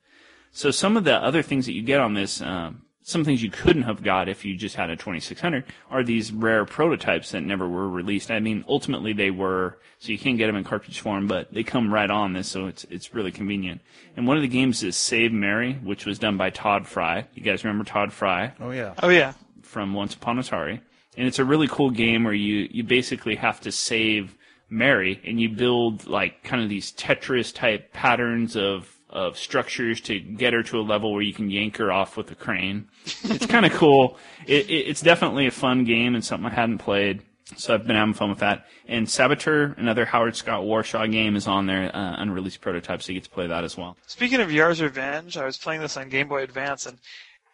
So 0.50 0.70
some 0.70 0.96
of 0.96 1.04
the 1.04 1.16
other 1.16 1.42
things 1.42 1.66
that 1.66 1.74
you 1.74 1.82
get 1.82 2.00
on 2.00 2.14
this, 2.14 2.40
um, 2.40 2.85
some 3.08 3.24
things 3.24 3.40
you 3.40 3.50
couldn't 3.52 3.84
have 3.84 4.02
got 4.02 4.28
if 4.28 4.44
you 4.44 4.56
just 4.56 4.74
had 4.74 4.90
a 4.90 4.96
2600 4.96 5.62
are 5.90 6.02
these 6.02 6.32
rare 6.32 6.64
prototypes 6.64 7.30
that 7.30 7.40
never 7.42 7.68
were 7.68 7.88
released. 7.88 8.32
I 8.32 8.40
mean, 8.40 8.64
ultimately 8.68 9.12
they 9.12 9.30
were, 9.30 9.78
so 10.00 10.10
you 10.10 10.18
can't 10.18 10.36
get 10.36 10.48
them 10.48 10.56
in 10.56 10.64
cartridge 10.64 10.98
form, 10.98 11.28
but 11.28 11.54
they 11.54 11.62
come 11.62 11.94
right 11.94 12.10
on 12.10 12.32
this, 12.32 12.48
so 12.48 12.66
it's 12.66 12.82
it's 12.90 13.14
really 13.14 13.30
convenient. 13.30 13.80
And 14.16 14.26
one 14.26 14.36
of 14.36 14.42
the 14.42 14.48
games 14.48 14.82
is 14.82 14.96
Save 14.96 15.32
Mary, 15.32 15.74
which 15.84 16.04
was 16.04 16.18
done 16.18 16.36
by 16.36 16.50
Tod 16.50 16.84
Frye. 16.88 17.28
You 17.32 17.42
guys 17.44 17.62
remember 17.62 17.84
Tod 17.84 18.12
Frye? 18.12 18.52
Oh 18.58 18.72
yeah, 18.72 18.94
Oh 19.00 19.08
yeah. 19.08 19.34
from 19.62 19.94
Once 19.94 20.14
Upon 20.14 20.38
Atari, 20.38 20.80
and 21.16 21.28
it's 21.28 21.38
a 21.38 21.44
really 21.44 21.68
cool 21.68 21.90
game 21.90 22.24
where 22.24 22.34
you 22.34 22.68
you 22.72 22.82
basically 22.82 23.36
have 23.36 23.60
to 23.60 23.70
save 23.70 24.34
Mary, 24.68 25.20
and 25.24 25.40
you 25.40 25.48
build 25.48 26.08
like 26.08 26.42
kind 26.42 26.60
of 26.60 26.68
these 26.68 26.90
Tetris 26.92 27.54
type 27.54 27.92
patterns 27.92 28.56
of 28.56 28.95
of 29.16 29.38
structures 29.38 30.00
to 30.02 30.20
get 30.20 30.52
her 30.52 30.62
to 30.64 30.78
a 30.78 30.82
level 30.82 31.12
where 31.12 31.22
you 31.22 31.32
can 31.32 31.50
yank 31.50 31.78
her 31.78 31.90
off 31.90 32.16
with 32.16 32.30
a 32.30 32.34
crane. 32.34 32.86
It's 33.24 33.46
kind 33.46 33.64
of 33.64 33.72
cool. 33.72 34.18
It, 34.46 34.68
it, 34.68 34.88
it's 34.90 35.00
definitely 35.00 35.46
a 35.46 35.50
fun 35.50 35.84
game 35.84 36.14
and 36.14 36.24
something 36.24 36.46
I 36.50 36.54
hadn't 36.54 36.78
played. 36.78 37.22
So 37.56 37.72
I've 37.74 37.86
been 37.86 37.96
having 37.96 38.12
fun 38.14 38.28
with 38.28 38.40
that. 38.40 38.66
And 38.88 39.08
Saboteur, 39.08 39.74
another 39.78 40.04
Howard 40.04 40.34
Scott 40.36 40.62
Warshaw 40.64 41.10
game, 41.10 41.36
is 41.36 41.46
on 41.46 41.66
there, 41.66 41.94
uh, 41.94 42.16
unreleased 42.18 42.60
prototype, 42.60 43.00
so 43.02 43.12
you 43.12 43.20
get 43.20 43.24
to 43.24 43.30
play 43.30 43.46
that 43.46 43.62
as 43.64 43.76
well. 43.76 43.96
Speaking 44.06 44.40
of 44.40 44.48
Yars' 44.50 44.82
Revenge, 44.82 45.36
I 45.36 45.44
was 45.46 45.56
playing 45.56 45.80
this 45.80 45.96
on 45.96 46.08
Game 46.08 46.26
Boy 46.28 46.42
Advance, 46.42 46.86
and 46.86 46.98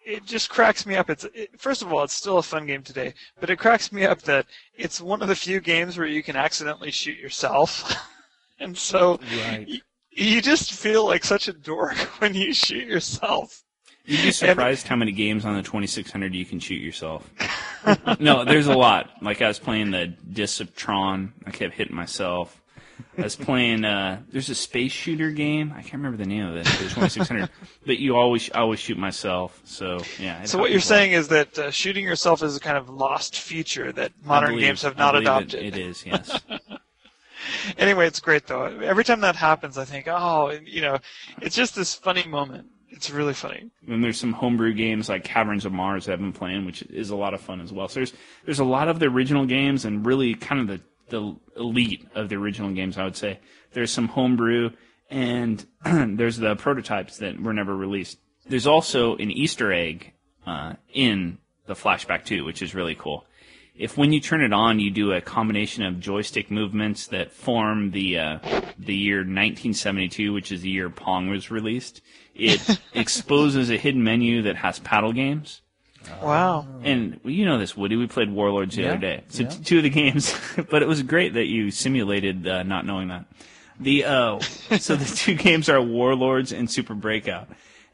it 0.04 0.24
just 0.24 0.48
cracks 0.48 0.86
me 0.86 0.96
up. 0.96 1.10
It's 1.10 1.24
it, 1.34 1.50
first 1.60 1.82
of 1.82 1.92
all, 1.92 2.02
it's 2.04 2.14
still 2.14 2.38
a 2.38 2.42
fun 2.42 2.66
game 2.66 2.82
today, 2.82 3.12
but 3.38 3.50
it 3.50 3.58
cracks 3.58 3.92
me 3.92 4.04
up 4.06 4.22
that 4.22 4.46
it's 4.74 4.98
one 5.00 5.20
of 5.22 5.28
the 5.28 5.36
few 5.36 5.60
games 5.60 5.96
where 5.98 6.06
you 6.08 6.22
can 6.22 6.36
accidentally 6.36 6.90
shoot 6.90 7.18
yourself, 7.18 7.94
and 8.58 8.76
so 8.76 9.20
Right. 9.46 9.66
y- 9.68 9.80
you 10.14 10.42
just 10.42 10.72
feel 10.72 11.06
like 11.06 11.24
such 11.24 11.48
a 11.48 11.52
dork 11.52 11.96
when 12.20 12.34
you 12.34 12.52
shoot 12.52 12.86
yourself. 12.86 13.62
You'd 14.04 14.22
be 14.22 14.32
surprised 14.32 14.88
how 14.88 14.96
many 14.96 15.12
games 15.12 15.44
on 15.44 15.54
the 15.54 15.62
2600 15.62 16.34
you 16.34 16.44
can 16.44 16.58
shoot 16.58 16.80
yourself. 16.80 17.28
no, 18.20 18.44
there's 18.44 18.66
a 18.66 18.74
lot. 18.74 19.10
Like 19.22 19.40
I 19.40 19.48
was 19.48 19.60
playing 19.60 19.92
the 19.92 20.06
Disc 20.08 20.60
of 20.60 20.74
Tron. 20.74 21.32
I 21.46 21.52
kept 21.52 21.74
hitting 21.74 21.94
myself. 21.94 22.60
I 23.16 23.22
was 23.22 23.36
playing. 23.36 23.84
Uh, 23.84 24.22
there's 24.30 24.48
a 24.48 24.54
space 24.54 24.90
shooter 24.90 25.30
game. 25.30 25.72
I 25.72 25.82
can't 25.82 25.94
remember 25.94 26.16
the 26.16 26.26
name 26.26 26.46
of 26.46 26.56
it. 26.56 26.66
It 26.66 26.90
2600. 26.90 27.48
but 27.86 27.98
you 27.98 28.16
always, 28.16 28.50
I 28.52 28.60
always 28.60 28.80
shoot 28.80 28.98
myself. 28.98 29.60
So 29.64 30.00
yeah. 30.18 30.44
So 30.44 30.58
what 30.58 30.70
you're 30.70 30.80
saying 30.80 31.12
is 31.12 31.28
that 31.28 31.56
uh, 31.58 31.70
shooting 31.70 32.04
yourself 32.04 32.42
is 32.42 32.56
a 32.56 32.60
kind 32.60 32.76
of 32.76 32.88
lost 32.88 33.38
feature 33.38 33.92
that 33.92 34.12
modern 34.24 34.58
games 34.58 34.82
have 34.82 34.96
not 34.96 35.12
believe 35.12 35.26
it- 35.28 35.30
adopted. 35.30 35.62
it 35.62 35.76
is, 35.76 36.04
yes. 36.04 36.40
Anyway, 37.78 38.06
it's 38.06 38.20
great 38.20 38.46
though. 38.46 38.64
Every 38.64 39.04
time 39.04 39.20
that 39.20 39.36
happens, 39.36 39.78
I 39.78 39.84
think, 39.84 40.06
oh, 40.08 40.50
you 40.64 40.80
know, 40.80 40.98
it's 41.40 41.56
just 41.56 41.74
this 41.74 41.94
funny 41.94 42.26
moment. 42.26 42.68
It's 42.88 43.10
really 43.10 43.34
funny. 43.34 43.70
And 43.88 44.04
there's 44.04 44.20
some 44.20 44.32
homebrew 44.32 44.74
games 44.74 45.08
like 45.08 45.24
Caverns 45.24 45.64
of 45.64 45.72
Mars 45.72 46.04
that 46.04 46.12
I've 46.12 46.20
been 46.20 46.32
playing, 46.32 46.66
which 46.66 46.82
is 46.82 47.10
a 47.10 47.16
lot 47.16 47.34
of 47.34 47.40
fun 47.40 47.60
as 47.60 47.72
well. 47.72 47.88
So 47.88 48.00
there's 48.00 48.12
there's 48.44 48.58
a 48.58 48.64
lot 48.64 48.88
of 48.88 48.98
the 48.98 49.06
original 49.06 49.46
games 49.46 49.84
and 49.84 50.04
really 50.04 50.34
kind 50.34 50.60
of 50.60 50.66
the 50.68 50.80
the 51.08 51.36
elite 51.60 52.06
of 52.14 52.28
the 52.28 52.36
original 52.36 52.70
games, 52.72 52.98
I 52.98 53.04
would 53.04 53.16
say. 53.16 53.40
There's 53.72 53.90
some 53.90 54.08
homebrew 54.08 54.70
and 55.10 55.64
there's 55.84 56.38
the 56.38 56.56
prototypes 56.56 57.18
that 57.18 57.40
were 57.40 57.52
never 57.52 57.76
released. 57.76 58.18
There's 58.46 58.66
also 58.66 59.16
an 59.16 59.30
Easter 59.30 59.72
egg 59.72 60.12
uh, 60.46 60.74
in 60.92 61.38
the 61.66 61.74
Flashback 61.74 62.24
2, 62.24 62.44
which 62.44 62.62
is 62.62 62.74
really 62.74 62.94
cool. 62.94 63.24
If 63.74 63.96
when 63.96 64.12
you 64.12 64.20
turn 64.20 64.42
it 64.42 64.52
on, 64.52 64.80
you 64.80 64.90
do 64.90 65.12
a 65.12 65.20
combination 65.20 65.82
of 65.82 65.98
joystick 65.98 66.50
movements 66.50 67.06
that 67.08 67.32
form 67.32 67.90
the 67.92 68.18
uh, 68.18 68.38
the 68.78 68.94
year 68.94 69.18
1972, 69.18 70.32
which 70.32 70.52
is 70.52 70.60
the 70.62 70.68
year 70.68 70.90
Pong 70.90 71.28
was 71.30 71.50
released, 71.50 72.02
it 72.34 72.78
exposes 72.94 73.70
a 73.70 73.76
hidden 73.76 74.04
menu 74.04 74.42
that 74.42 74.56
has 74.56 74.78
paddle 74.78 75.12
games. 75.12 75.62
Wow. 76.22 76.66
And 76.82 77.20
you 77.24 77.44
know 77.46 77.58
this, 77.58 77.76
Woody. 77.76 77.96
We 77.96 78.06
played 78.08 78.30
Warlords 78.30 78.76
the 78.76 78.82
Yeah, 78.82 78.88
other 78.90 78.98
day. 78.98 79.24
So 79.28 79.44
yeah. 79.44 79.48
t- 79.48 79.64
two 79.64 79.76
of 79.78 79.82
the 79.84 79.90
games, 79.90 80.34
but 80.70 80.82
it 80.82 80.88
was 80.88 81.02
great 81.02 81.34
that 81.34 81.46
you 81.46 81.70
simulated 81.70 82.46
uh, 82.46 82.64
not 82.64 82.84
knowing 82.84 83.08
that. 83.08 83.24
The 83.80 84.04
uh, 84.04 84.38
so 84.78 84.96
the 84.96 85.04
two 85.16 85.34
games 85.48 85.68
are 85.68 85.80
Warlords 85.80 86.52
and 86.52 86.70
Super 86.70 86.94
Breakout. 86.94 87.48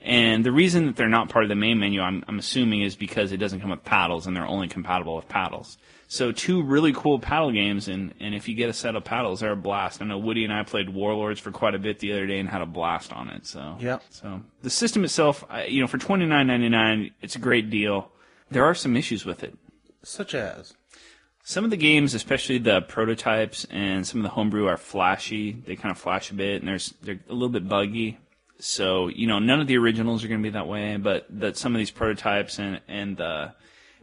And 0.09 0.43
the 0.43 0.53
reason 0.53 0.87
that 0.87 0.97
they're 0.97 1.07
not 1.07 1.29
part 1.29 1.45
of 1.45 1.51
the 1.51 1.55
main 1.55 1.79
menu, 1.79 2.01
I'm, 2.01 2.25
I'm 2.27 2.39
assuming, 2.39 2.81
is 2.81 2.97
because 2.97 3.31
it 3.31 3.37
doesn't 3.37 3.61
come 3.61 3.69
with 3.69 3.85
paddles, 3.85 4.27
and 4.27 4.35
they're 4.35 4.47
only 4.47 4.67
compatible 4.67 5.15
with 5.17 5.29
paddles. 5.29 5.77
So 6.07 6.33
two 6.33 6.63
really 6.63 6.95
cool 6.95 7.19
paddle 7.19 7.53
games, 7.53 7.89
and, 7.89 8.15
and 8.19 8.35
if 8.35 8.49
you 8.49 8.55
get 8.55 8.71
a 8.71 8.73
set 8.73 8.97
of 8.97 9.05
paddles, 9.05 9.41
they're 9.41 9.53
a 9.53 9.57
blast. 9.57 10.01
I 10.01 10.07
know 10.07 10.17
Woody 10.17 10.45
and 10.45 10.53
I 10.53 10.63
played 10.63 10.89
Warlords 10.89 11.39
for 11.39 11.51
quite 11.51 11.75
a 11.75 11.79
bit 11.79 11.99
the 11.99 12.13
other 12.13 12.27
day 12.27 12.39
and 12.39 12.49
had 12.49 12.63
a 12.63 12.67
blast 12.67 13.13
on 13.13 13.29
it. 13.29 13.47
So 13.47 13.77
Yep. 13.81 14.03
so 14.09 14.41
the 14.63 14.71
system 14.71 15.05
itself, 15.05 15.45
you 15.69 15.83
know, 15.83 15.87
for 15.87 15.99
twenty 15.99 16.25
nine 16.25 16.47
ninety 16.47 16.71
nine, 16.71 17.11
it's 17.21 17.37
a 17.37 17.39
great 17.39 17.69
deal. 17.69 18.11
There 18.51 18.65
are 18.65 18.75
some 18.75 18.97
issues 18.97 19.27
with 19.27 19.45
it. 19.45 19.55
Such 20.03 20.35
as. 20.35 20.73
Some 21.45 21.65
of 21.65 21.71
the 21.71 21.77
games, 21.77 22.15
especially 22.15 22.57
the 22.57 22.81
prototypes 22.81 23.67
and 23.71 24.07
some 24.07 24.21
of 24.21 24.23
the 24.23 24.31
homebrew, 24.31 24.67
are 24.67 24.79
flashy. 24.79 25.53
They 25.67 25.77
kind 25.77 25.91
of 25.91 25.99
flash 25.99 26.31
a 26.31 26.35
bit, 26.35 26.63
and 26.63 26.69
there's 26.69 26.95
they're 27.03 27.21
a 27.29 27.33
little 27.35 27.51
bit 27.51 27.69
buggy. 27.69 28.17
So 28.59 29.09
you 29.09 29.27
know, 29.27 29.39
none 29.39 29.61
of 29.61 29.67
the 29.67 29.79
originals 29.79 30.25
are 30.25 30.29
going 30.29 30.41
to 30.41 30.49
be 30.49 30.53
that 30.53 30.67
way, 30.67 30.97
but 30.97 31.27
that 31.31 31.57
some 31.57 31.75
of 31.75 31.79
these 31.79 31.91
prototypes 31.91 32.59
and 32.59 32.81
and 32.89 33.17
the 33.17 33.53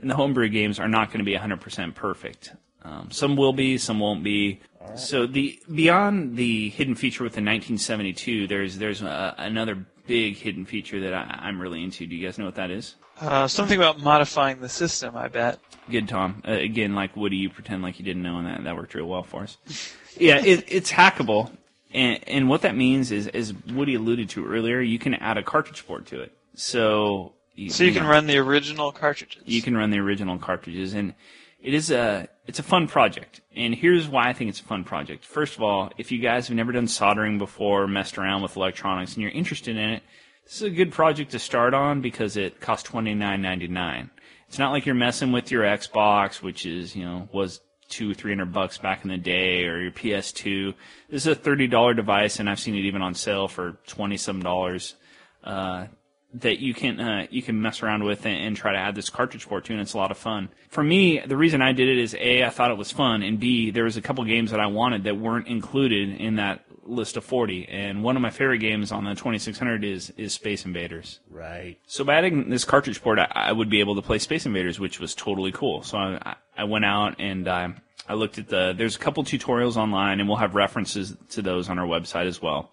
and 0.01 0.10
the 0.10 0.16
homebrew 0.16 0.49
games 0.49 0.80
are 0.80 0.88
not 0.88 1.08
going 1.10 1.20
to 1.20 1.26
be 1.26 1.36
100% 1.36 1.95
perfect. 1.95 2.53
Um, 2.84 3.10
some 3.12 3.36
will 3.36 3.53
be, 3.53 3.78
some 3.78 3.99
won't 3.99 4.24
be. 4.24 4.60
So 4.95 5.26
the 5.26 5.60
beyond 5.74 6.38
the 6.38 6.70
hidden 6.70 6.93
feature 6.95 7.24
with 7.24 7.34
the 7.34 7.41
1972, 7.41 8.45
there's 8.47 8.78
there's 8.78 9.01
uh, 9.01 9.34
another 9.38 9.86
big 10.06 10.36
hidden 10.38 10.66
feature 10.66 10.99
that 11.01 11.14
I, 11.14 11.39
I'm 11.47 11.60
really 11.60 11.84
into. 11.84 12.06
Do 12.06 12.16
you 12.16 12.26
guys 12.26 12.38
know 12.38 12.45
what 12.45 12.56
that 12.56 12.70
is? 12.70 12.95
Uh, 13.20 13.47
something 13.47 13.78
about 13.78 13.99
modifying 14.01 14.60
the 14.60 14.70
system, 14.70 15.16
I 15.16 15.30
bet. 15.30 15.60
Good, 15.89 16.08
Tom. 16.08 16.43
Uh, 16.47 16.51
again, 16.51 16.93
like 16.93 17.16
Woody, 17.16 17.38
you 17.38 17.49
pretend 17.49 17.82
like 17.82 17.97
you 17.97 18.06
didn't 18.06 18.24
know, 18.24 18.38
and 18.38 18.47
that, 18.47 18.64
that 18.64 18.76
worked 18.76 18.93
real 18.93 19.08
well 19.08 19.24
for 19.24 19.43
us. 19.43 19.58
yeah, 20.18 20.38
it, 20.43 20.66
it's 20.68 20.91
hackable, 20.91 21.49
and 21.96 22.20
and 22.28 22.50
what 22.50 22.62
that 22.62 22.76
means 22.76 23.12
is, 23.12 23.28
as 23.28 23.54
Woody 23.54 23.96
alluded 23.96 24.30
to 24.32 24.46
earlier, 24.46 24.82
you 24.82 25.00
can 25.00 25.14
add 25.16 25.38
a 25.38 25.43
cartridge 25.43 25.86
port 25.88 26.06
to 26.08 26.22
it. 26.22 26.32
So 26.54 27.34
you, 27.56 27.70
So 27.70 27.84
you 27.84 27.93
can 27.93 28.04
know, 28.04 28.10
run 28.10 28.28
the 28.28 28.38
original 28.38 28.91
cartridges. 28.91 29.43
you 29.46 29.62
can 29.62 29.76
run 29.78 29.89
the 29.89 30.00
original 30.00 30.38
cartridges, 30.38 30.93
and 30.93 31.14
it 31.62 31.74
is 31.74 31.89
a 31.91 32.28
it's 32.46 32.60
a 32.60 32.64
fun 32.64 32.88
project. 32.88 33.41
And 33.56 33.74
here's 33.74 34.08
why 34.08 34.28
I 34.30 34.34
think 34.34 34.50
it's 34.50 34.60
a 34.60 34.66
fun 34.66 34.84
project. 34.84 35.26
First 35.26 35.56
of 35.56 35.64
all, 35.64 35.91
if 35.98 36.12
you 36.12 36.20
guys 36.20 36.48
have 36.48 36.56
never 36.58 36.72
done 36.72 36.88
soldering 36.88 37.38
before, 37.38 37.88
messed 37.88 38.18
around 38.18 38.41
with 38.43 38.56
electronics, 38.58 39.14
and 39.14 39.24
you're 39.24 39.32
interested 39.32 39.76
in 39.78 39.89
it, 39.89 40.04
this 40.43 40.58
is 40.58 40.62
a 40.64 40.70
good 40.70 40.91
project 40.91 41.32
to 41.32 41.39
start 41.39 41.74
on 41.74 42.02
because 42.02 42.38
it 42.38 42.60
costs 42.60 42.88
twenty 42.88 43.16
nine 43.16 43.41
ninety 43.41 43.68
nine. 43.68 44.12
It's 44.48 44.60
not 44.60 44.72
like 44.72 44.86
you're 44.86 44.96
messing 44.96 45.32
with 45.32 45.50
your 45.50 45.64
Xbox, 45.64 46.41
which 46.41 46.66
is 46.66 46.96
you 46.96 47.04
know 47.06 47.30
was 47.32 47.62
two 47.90 48.14
three 48.14 48.32
hundred 48.32 48.54
bucks 48.54 48.78
back 48.78 49.04
in 49.04 49.10
the 49.10 49.18
day, 49.18 49.66
or 49.66 49.80
your 49.80 49.92
PS2. 49.92 50.74
This 51.10 51.26
is 51.26 51.28
a 51.28 51.36
thirty 51.36 51.68
dollar 51.68 51.94
device, 51.94 52.40
and 52.40 52.50
I've 52.50 52.60
seen 52.60 52.76
it 52.76 52.86
even 52.86 53.02
on 53.02 53.14
sale 53.14 53.48
for 53.48 53.78
twenty 53.88 54.18
some 54.18 54.42
dollars. 54.42 54.96
Uh, 55.44 55.88
that 56.42 56.60
you 56.60 56.74
can 56.74 57.00
uh, 57.00 57.28
you 57.30 57.42
can 57.42 57.62
mess 57.62 57.82
around 57.82 58.04
with 58.04 58.26
and, 58.26 58.36
and 58.36 58.58
try 58.58 58.74
to 58.74 58.78
add 58.78 58.96
this 58.96 59.10
cartridge 59.10 59.48
port 59.48 59.66
to, 59.66 59.74
and 59.74 59.82
it's 59.82 59.94
a 59.94 59.98
lot 59.98 60.12
of 60.12 60.18
fun. 60.18 60.50
For 60.70 60.84
me, 60.84 61.20
the 61.20 61.38
reason 61.38 61.62
I 61.62 61.72
did 61.72 61.88
it 61.88 61.98
is 61.98 62.16
a 62.20 62.44
I 62.44 62.50
thought 62.50 62.72
it 62.72 62.78
was 62.78 62.92
fun, 62.92 63.24
and 63.24 63.40
b 63.40 63.72
there 63.72 63.86
was 63.86 63.98
a 63.98 64.02
couple 64.02 64.24
games 64.26 64.52
that 64.52 64.60
I 64.60 64.68
wanted 64.68 65.06
that 65.06 65.18
weren't 65.18 65.48
included 65.48 66.20
in 66.20 66.36
that 66.36 66.66
list 66.86 67.18
of 67.18 67.24
40. 67.24 67.68
And 67.68 68.04
one 68.04 68.16
of 68.16 68.22
my 68.22 68.30
favorite 68.30 68.60
games 68.60 68.92
on 68.92 69.04
the 69.06 69.16
2600 69.16 69.84
is 69.84 70.12
is 70.18 70.34
Space 70.34 70.66
Invaders. 70.66 71.20
Right. 71.30 71.78
So 71.88 72.04
by 72.04 72.16
adding 72.16 72.50
this 72.50 72.64
cartridge 72.66 73.02
port, 73.02 73.20
I, 73.20 73.28
I 73.34 73.52
would 73.52 73.70
be 73.70 73.80
able 73.80 73.96
to 73.96 74.02
play 74.02 74.20
Space 74.20 74.46
Invaders, 74.46 74.80
which 74.80 75.00
was 75.00 75.14
totally 75.16 75.52
cool. 75.52 75.84
So 75.84 75.98
I, 75.98 76.20
I- 76.24 76.36
I 76.58 76.64
went 76.64 76.86
out 76.86 77.16
and 77.20 77.50
uh, 77.50 77.68
I 78.08 78.14
looked 78.14 78.38
at 78.38 78.48
the. 78.48 78.74
There's 78.78 78.96
a 78.96 79.00
couple 79.00 79.26
tutorials 79.26 79.76
online, 79.76 80.22
and 80.22 80.30
we'll 80.30 80.38
have 80.38 80.56
references 80.56 81.18
to 81.32 81.42
those 81.42 81.68
on 81.68 81.78
our 81.80 81.86
website 81.86 82.28
as 82.28 82.42
well. 82.42 82.72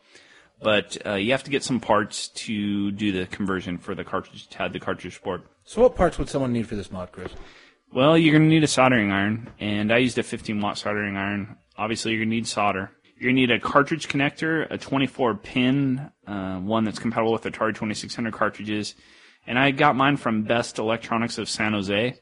But 0.63 0.97
uh, 1.05 1.15
you 1.15 1.33
have 1.33 1.43
to 1.43 1.51
get 1.51 1.65
some 1.65 1.81
parts 1.81 2.29
to 2.29 2.93
do 2.93 3.11
the 3.11 3.27
conversion 3.27 3.79
for 3.79 3.97
the 3.97 4.05
cartridge 4.05 4.47
to 4.51 4.63
add 4.63 4.73
the 4.73 4.79
cartridge 4.79 5.21
port. 5.21 5.43
So 5.65 5.83
what 5.83 5.97
parts 5.97 6.17
would 6.17 6.29
someone 6.29 6.53
need 6.53 6.69
for 6.69 6.77
this 6.77 6.93
mod, 6.93 7.11
Chris? 7.11 7.33
Well, 7.93 8.17
you're 8.17 8.31
going 8.31 8.45
to 8.45 8.49
need 8.49 8.63
a 8.63 8.69
soldering 8.69 9.11
iron, 9.11 9.51
and 9.59 9.93
I 9.93 9.99
used 9.99 10.17
a 10.17 10.23
15 10.23 10.61
watt 10.61 10.79
soldering 10.79 11.17
iron. 11.17 11.57
Obviously, 11.77 12.13
you're 12.13 12.21
going 12.21 12.31
to 12.31 12.37
need 12.37 12.47
solder. 12.47 12.93
To 13.23 13.33
need 13.33 13.53
a 13.53 13.61
cartridge 13.61 14.09
connector, 14.09 14.66
a 14.68 14.77
24 14.77 15.37
pin, 15.37 16.11
uh, 16.27 16.57
one 16.57 16.83
that's 16.83 16.99
compatible 16.99 17.31
with 17.31 17.45
Atari 17.45 17.68
2600 17.68 18.33
cartridges. 18.33 18.97
And 19.47 19.57
I 19.57 19.70
got 19.70 19.95
mine 19.95 20.16
from 20.16 20.43
Best 20.43 20.81
Electronics 20.81 21.39
of 21.39 21.49
San 21.49 21.73
Jose. 21.73 22.18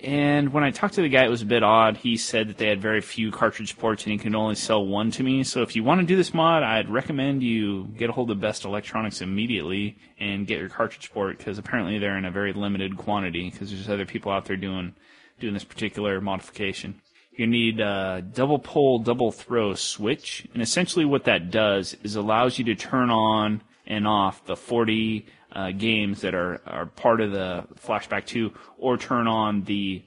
And 0.00 0.50
when 0.54 0.64
I 0.64 0.70
talked 0.70 0.94
to 0.94 1.02
the 1.02 1.10
guy, 1.10 1.26
it 1.26 1.28
was 1.28 1.42
a 1.42 1.46
bit 1.46 1.62
odd. 1.62 1.98
He 1.98 2.16
said 2.16 2.48
that 2.48 2.56
they 2.56 2.68
had 2.68 2.80
very 2.80 3.02
few 3.02 3.30
cartridge 3.30 3.76
ports 3.76 4.04
and 4.04 4.12
he 4.12 4.18
could 4.18 4.34
only 4.34 4.54
sell 4.54 4.86
one 4.86 5.10
to 5.10 5.22
me. 5.22 5.44
So 5.44 5.60
if 5.60 5.76
you 5.76 5.84
want 5.84 6.00
to 6.00 6.06
do 6.06 6.16
this 6.16 6.32
mod, 6.32 6.62
I'd 6.62 6.88
recommend 6.88 7.42
you 7.42 7.84
get 7.98 8.08
a 8.08 8.12
hold 8.14 8.30
of 8.30 8.40
Best 8.40 8.64
Electronics 8.64 9.20
immediately 9.20 9.98
and 10.18 10.46
get 10.46 10.60
your 10.60 10.70
cartridge 10.70 11.12
port 11.12 11.36
because 11.36 11.58
apparently 11.58 11.98
they're 11.98 12.16
in 12.16 12.24
a 12.24 12.30
very 12.30 12.54
limited 12.54 12.96
quantity 12.96 13.50
because 13.50 13.70
there's 13.70 13.90
other 13.90 14.06
people 14.06 14.32
out 14.32 14.46
there 14.46 14.56
doing 14.56 14.94
doing 15.40 15.52
this 15.52 15.64
particular 15.64 16.22
modification. 16.22 17.02
You 17.38 17.46
need 17.46 17.78
a 17.78 18.20
double 18.34 18.58
pole, 18.58 18.98
double 18.98 19.30
throw 19.30 19.74
switch, 19.74 20.44
and 20.54 20.60
essentially 20.60 21.04
what 21.04 21.22
that 21.24 21.52
does 21.52 21.96
is 22.02 22.16
allows 22.16 22.58
you 22.58 22.64
to 22.64 22.74
turn 22.74 23.10
on 23.10 23.62
and 23.86 24.08
off 24.08 24.44
the 24.44 24.56
40 24.56 25.24
uh, 25.52 25.70
games 25.70 26.20
that 26.22 26.34
are, 26.34 26.60
are 26.66 26.86
part 26.86 27.20
of 27.20 27.30
the 27.30 27.64
Flashback 27.80 28.26
2, 28.26 28.52
or 28.78 28.96
turn 28.96 29.28
on 29.28 29.62
the 29.62 30.02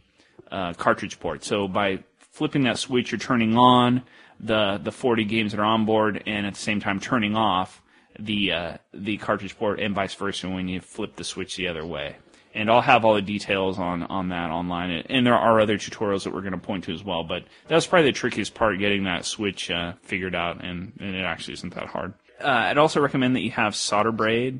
uh, 0.51 0.73
cartridge 0.73 1.21
port. 1.21 1.45
So 1.45 1.69
by 1.69 2.03
flipping 2.17 2.63
that 2.63 2.77
switch, 2.77 3.13
you're 3.13 3.19
turning 3.19 3.57
on 3.57 4.03
the 4.37 4.81
the 4.83 4.91
40 4.91 5.23
games 5.23 5.51
that 5.51 5.61
are 5.61 5.63
on 5.63 5.85
board, 5.85 6.21
and 6.25 6.45
at 6.45 6.55
the 6.55 6.59
same 6.59 6.81
time 6.81 6.99
turning 6.99 7.37
off 7.37 7.81
the 8.19 8.51
uh, 8.51 8.77
the 8.93 9.15
cartridge 9.15 9.57
port, 9.57 9.79
and 9.79 9.95
vice 9.95 10.15
versa 10.15 10.49
when 10.49 10.67
you 10.67 10.81
flip 10.81 11.15
the 11.15 11.23
switch 11.23 11.55
the 11.55 11.69
other 11.69 11.85
way. 11.85 12.17
And 12.53 12.69
I'll 12.69 12.81
have 12.81 13.05
all 13.05 13.13
the 13.13 13.21
details 13.21 13.79
on 13.79 14.03
on 14.03 14.29
that 14.29 14.51
online, 14.51 15.05
and 15.09 15.25
there 15.25 15.35
are 15.35 15.61
other 15.61 15.77
tutorials 15.77 16.25
that 16.25 16.33
we're 16.33 16.41
going 16.41 16.51
to 16.51 16.57
point 16.57 16.83
to 16.83 16.93
as 16.93 17.03
well. 17.03 17.23
But 17.23 17.43
that 17.67 17.75
was 17.75 17.87
probably 17.87 18.11
the 18.11 18.17
trickiest 18.17 18.53
part, 18.53 18.77
getting 18.77 19.05
that 19.05 19.25
switch 19.25 19.71
uh, 19.71 19.93
figured 20.01 20.35
out, 20.35 20.61
and, 20.63 20.91
and 20.99 21.15
it 21.15 21.23
actually 21.23 21.53
isn't 21.53 21.73
that 21.75 21.87
hard. 21.87 22.13
Uh, 22.43 22.47
I'd 22.47 22.77
also 22.77 22.99
recommend 22.99 23.37
that 23.37 23.41
you 23.41 23.51
have 23.51 23.73
solder 23.75 24.11
braid 24.11 24.59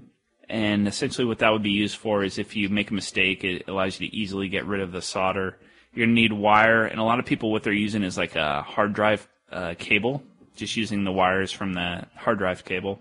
and 0.52 0.86
essentially 0.86 1.26
what 1.26 1.40
that 1.40 1.52
would 1.52 1.64
be 1.64 1.72
used 1.72 1.96
for 1.96 2.26
is 2.26 2.38
if 2.38 2.58
you 2.58 2.68
make 2.68 2.92
a 2.92 2.94
mistake, 2.94 3.46
it 3.46 3.70
allows 3.70 4.00
you 4.00 4.10
to 4.10 4.16
easily 4.16 4.50
get 4.50 4.66
rid 4.66 4.82
of 4.82 4.92
the 4.92 5.02
solder 5.02 5.58
You're 5.94 6.06
gonna 6.06 6.14
need 6.14 6.34
wire, 6.34 6.84
and 6.84 7.00
a 7.00 7.04
lot 7.04 7.20
of 7.20 7.26
people 7.26 7.52
what 7.52 7.64
they're 7.64 7.72
using 7.72 8.04
is 8.04 8.18
like 8.18 8.36
a 8.36 8.62
hard 8.62 8.94
drive 8.94 9.28
uh, 9.50 9.76
cable, 9.80 10.24
just 10.58 10.76
using 10.76 11.06
the 11.06 11.12
wires 11.12 11.54
from 11.54 11.74
the 11.74 12.06
hard 12.18 12.38
drive 12.38 12.66
cable. 12.66 13.00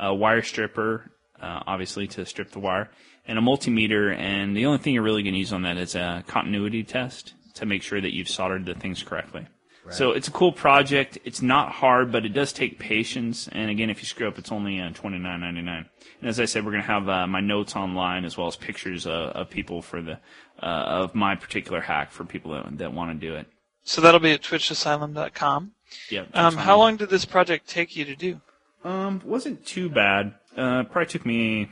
A 0.00 0.12
wire 0.12 0.42
stripper, 0.42 1.12
uh, 1.40 1.62
obviously 1.64 2.08
to 2.08 2.26
strip 2.26 2.50
the 2.50 2.58
wire, 2.58 2.90
and 3.30 3.38
a 3.38 3.42
multimeter. 3.42 4.14
And 4.14 4.56
the 4.56 4.66
only 4.66 4.78
thing 4.78 4.92
you're 4.92 5.02
really 5.02 5.22
gonna 5.22 5.36
use 5.36 5.52
on 5.52 5.62
that 5.62 5.78
is 5.78 5.94
a 5.94 6.24
continuity 6.26 6.82
test 6.82 7.34
to 7.54 7.64
make 7.64 7.82
sure 7.82 8.00
that 8.00 8.14
you've 8.14 8.28
soldered 8.28 8.66
the 8.66 8.74
things 8.74 9.02
correctly. 9.02 9.46
So 9.90 10.12
it's 10.12 10.28
a 10.28 10.30
cool 10.30 10.52
project. 10.52 11.18
It's 11.24 11.42
not 11.42 11.72
hard, 11.72 12.12
but 12.12 12.24
it 12.24 12.28
does 12.28 12.52
take 12.52 12.78
patience. 12.78 13.48
And 13.50 13.70
again, 13.70 13.90
if 13.90 13.98
you 14.00 14.06
screw 14.06 14.28
up, 14.28 14.38
it's 14.38 14.52
only 14.52 14.80
uh, 14.80 14.90
twenty 14.90 15.18
nine 15.18 15.40
ninety 15.40 15.62
nine. 15.62 15.86
And 16.20 16.28
as 16.28 16.38
I 16.38 16.44
said, 16.44 16.64
we're 16.64 16.70
going 16.70 16.84
to 16.84 16.88
have 16.88 17.08
uh, 17.08 17.26
my 17.26 17.40
notes 17.40 17.74
online 17.74 18.24
as 18.24 18.36
well 18.36 18.46
as 18.46 18.54
pictures 18.54 19.06
uh, 19.06 19.32
of 19.34 19.50
people 19.50 19.82
for 19.82 20.00
the 20.00 20.20
uh, 20.62 20.66
of 20.66 21.14
my 21.14 21.34
particular 21.34 21.80
hack 21.80 22.12
for 22.12 22.24
people 22.24 22.52
that, 22.52 22.78
that 22.78 22.92
want 22.92 23.10
to 23.20 23.26
do 23.26 23.34
it. 23.34 23.46
So 23.82 24.00
that'll 24.00 24.20
be 24.20 24.32
at 24.32 24.42
twitchasylum.com. 24.42 25.72
Yeah. 26.10 26.26
Um, 26.34 26.56
how 26.56 26.76
long 26.78 26.96
did 26.96 27.10
this 27.10 27.24
project 27.24 27.66
take 27.66 27.96
you 27.96 28.04
to 28.04 28.14
do? 28.14 28.40
Um, 28.84 29.20
wasn't 29.24 29.66
too 29.66 29.88
bad. 29.88 30.34
Uh, 30.56 30.84
probably 30.84 31.06
took 31.06 31.26
me, 31.26 31.70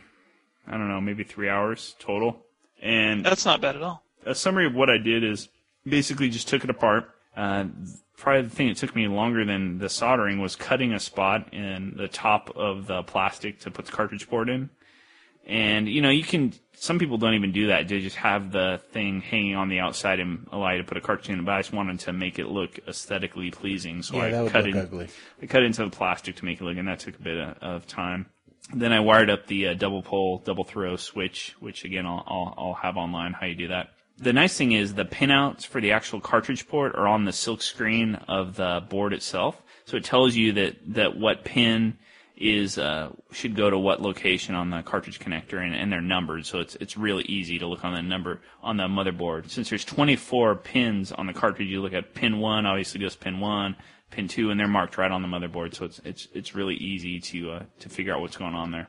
I 0.68 0.72
don't 0.72 0.88
know, 0.88 1.00
maybe 1.00 1.24
three 1.24 1.48
hours 1.48 1.96
total. 1.98 2.44
And 2.82 3.24
That's 3.24 3.44
not 3.44 3.60
bad 3.60 3.76
at 3.76 3.82
all. 3.82 4.02
a 4.26 4.34
summary 4.34 4.66
of 4.66 4.74
what 4.74 4.88
I 4.90 4.98
did 4.98 5.24
is 5.24 5.48
basically 5.86 6.28
just 6.30 6.48
took 6.48 6.62
it 6.64 6.70
apart. 6.70 7.10
Uh, 7.36 7.64
probably 8.16 8.42
the 8.42 8.50
thing 8.50 8.68
that 8.68 8.76
took 8.76 8.94
me 8.94 9.08
longer 9.08 9.44
than 9.44 9.78
the 9.78 9.88
soldering 9.88 10.40
was 10.40 10.56
cutting 10.56 10.92
a 10.92 11.00
spot 11.00 11.52
in 11.52 11.94
the 11.96 12.08
top 12.08 12.50
of 12.56 12.86
the 12.86 13.02
plastic 13.04 13.60
to 13.60 13.70
put 13.70 13.86
the 13.86 13.92
cartridge 13.92 14.28
board 14.28 14.48
in. 14.48 14.70
And 15.46 15.88
you 15.88 16.02
know, 16.02 16.10
you 16.10 16.24
can. 16.24 16.52
Some 16.74 16.98
people 16.98 17.16
don't 17.16 17.32
even 17.34 17.52
do 17.52 17.68
that. 17.68 17.88
They 17.88 18.00
just 18.00 18.16
have 18.16 18.52
the 18.52 18.80
thing 18.92 19.22
hanging 19.22 19.54
on 19.56 19.68
the 19.70 19.78
outside 19.80 20.20
and 20.20 20.46
allow 20.52 20.72
you 20.72 20.78
to 20.78 20.84
put 20.84 20.98
a 20.98 21.00
cartridge 21.00 21.30
in. 21.30 21.42
But 21.44 21.52
I 21.54 21.58
just 21.60 21.72
wanted 21.72 22.00
to 22.00 22.12
make 22.12 22.38
it 22.38 22.48
look 22.48 22.78
aesthetically 22.86 23.50
pleasing, 23.50 24.02
so 24.02 24.16
Yeah, 24.18 24.24
I 24.24 24.30
that 24.30 24.42
would 24.42 24.52
cut 24.52 24.64
look 24.66 24.74
it. 24.74 24.78
ugly. 24.78 25.08
I 25.42 25.46
cut 25.46 25.62
into 25.62 25.84
the 25.84 25.90
plastic 25.90 26.36
to 26.36 26.44
make 26.44 26.60
it 26.60 26.64
look, 26.64 26.76
and 26.76 26.86
that 26.86 26.98
took 27.00 27.18
a 27.18 27.22
bit 27.22 27.38
of, 27.38 27.56
of 27.62 27.86
time. 27.86 28.26
Then 28.74 28.92
I 28.92 29.00
wired 29.00 29.30
up 29.30 29.46
the 29.46 29.68
uh, 29.68 29.74
double 29.74 30.02
pole, 30.02 30.42
double 30.44 30.64
throw 30.64 30.96
switch, 30.96 31.56
which 31.60 31.84
again 31.84 32.04
I'll, 32.06 32.22
I'll, 32.26 32.54
I'll 32.58 32.74
have 32.74 32.96
online 32.96 33.32
how 33.32 33.46
you 33.46 33.54
do 33.54 33.68
that. 33.68 33.90
The 34.18 34.32
nice 34.32 34.56
thing 34.56 34.72
is 34.72 34.94
the 34.94 35.04
pinouts 35.04 35.64
for 35.64 35.80
the 35.80 35.92
actual 35.92 36.20
cartridge 36.20 36.68
port 36.68 36.94
are 36.96 37.06
on 37.06 37.24
the 37.24 37.32
silk 37.32 37.62
screen 37.62 38.16
of 38.26 38.56
the 38.56 38.84
board 38.88 39.12
itself, 39.12 39.62
so 39.84 39.96
it 39.96 40.04
tells 40.04 40.34
you 40.34 40.52
that 40.52 40.76
that 40.94 41.16
what 41.16 41.44
pin 41.44 41.96
is 42.36 42.78
uh, 42.78 43.10
should 43.32 43.56
go 43.56 43.70
to 43.70 43.78
what 43.78 44.00
location 44.02 44.54
on 44.54 44.70
the 44.70 44.82
cartridge 44.82 45.18
connector, 45.18 45.64
and, 45.64 45.74
and 45.74 45.90
they're 45.90 46.00
numbered, 46.00 46.46
so 46.46 46.58
it's 46.60 46.76
it's 46.76 46.96
really 46.96 47.24
easy 47.24 47.58
to 47.58 47.66
look 47.66 47.84
on 47.84 47.94
the 47.94 48.02
number 48.02 48.40
on 48.62 48.76
the 48.76 48.84
motherboard. 48.84 49.48
Since 49.50 49.70
there's 49.70 49.84
24 49.84 50.56
pins 50.56 51.10
on 51.12 51.26
the 51.26 51.32
cartridge, 51.32 51.68
you 51.68 51.80
look 51.80 51.94
at 51.94 52.14
pin 52.14 52.38
one, 52.38 52.66
obviously 52.66 53.00
goes 53.00 53.16
pin 53.16 53.40
one, 53.40 53.76
pin 54.10 54.28
two, 54.28 54.50
and 54.50 54.58
they're 54.58 54.68
marked 54.68 54.98
right 54.98 55.10
on 55.10 55.22
the 55.22 55.28
motherboard, 55.28 55.74
so 55.74 55.84
it's 55.84 56.00
it's 56.04 56.28
it's 56.32 56.54
really 56.54 56.74
easy 56.76 57.20
to 57.20 57.52
uh, 57.52 57.62
to 57.80 57.88
figure 57.88 58.14
out 58.14 58.20
what's 58.20 58.36
going 58.36 58.54
on 58.54 58.70
there. 58.70 58.88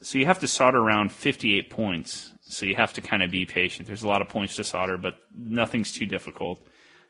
So 0.00 0.18
you 0.18 0.26
have 0.26 0.40
to 0.40 0.48
solder 0.48 0.78
around 0.78 1.12
58 1.12 1.70
points. 1.70 2.32
So 2.42 2.66
you 2.66 2.76
have 2.76 2.92
to 2.92 3.00
kind 3.00 3.22
of 3.22 3.30
be 3.30 3.46
patient. 3.46 3.86
There's 3.86 4.02
a 4.02 4.08
lot 4.08 4.20
of 4.20 4.28
points 4.28 4.56
to 4.56 4.64
solder, 4.64 4.98
but 4.98 5.14
nothing's 5.34 5.92
too 5.92 6.04
difficult. 6.04 6.60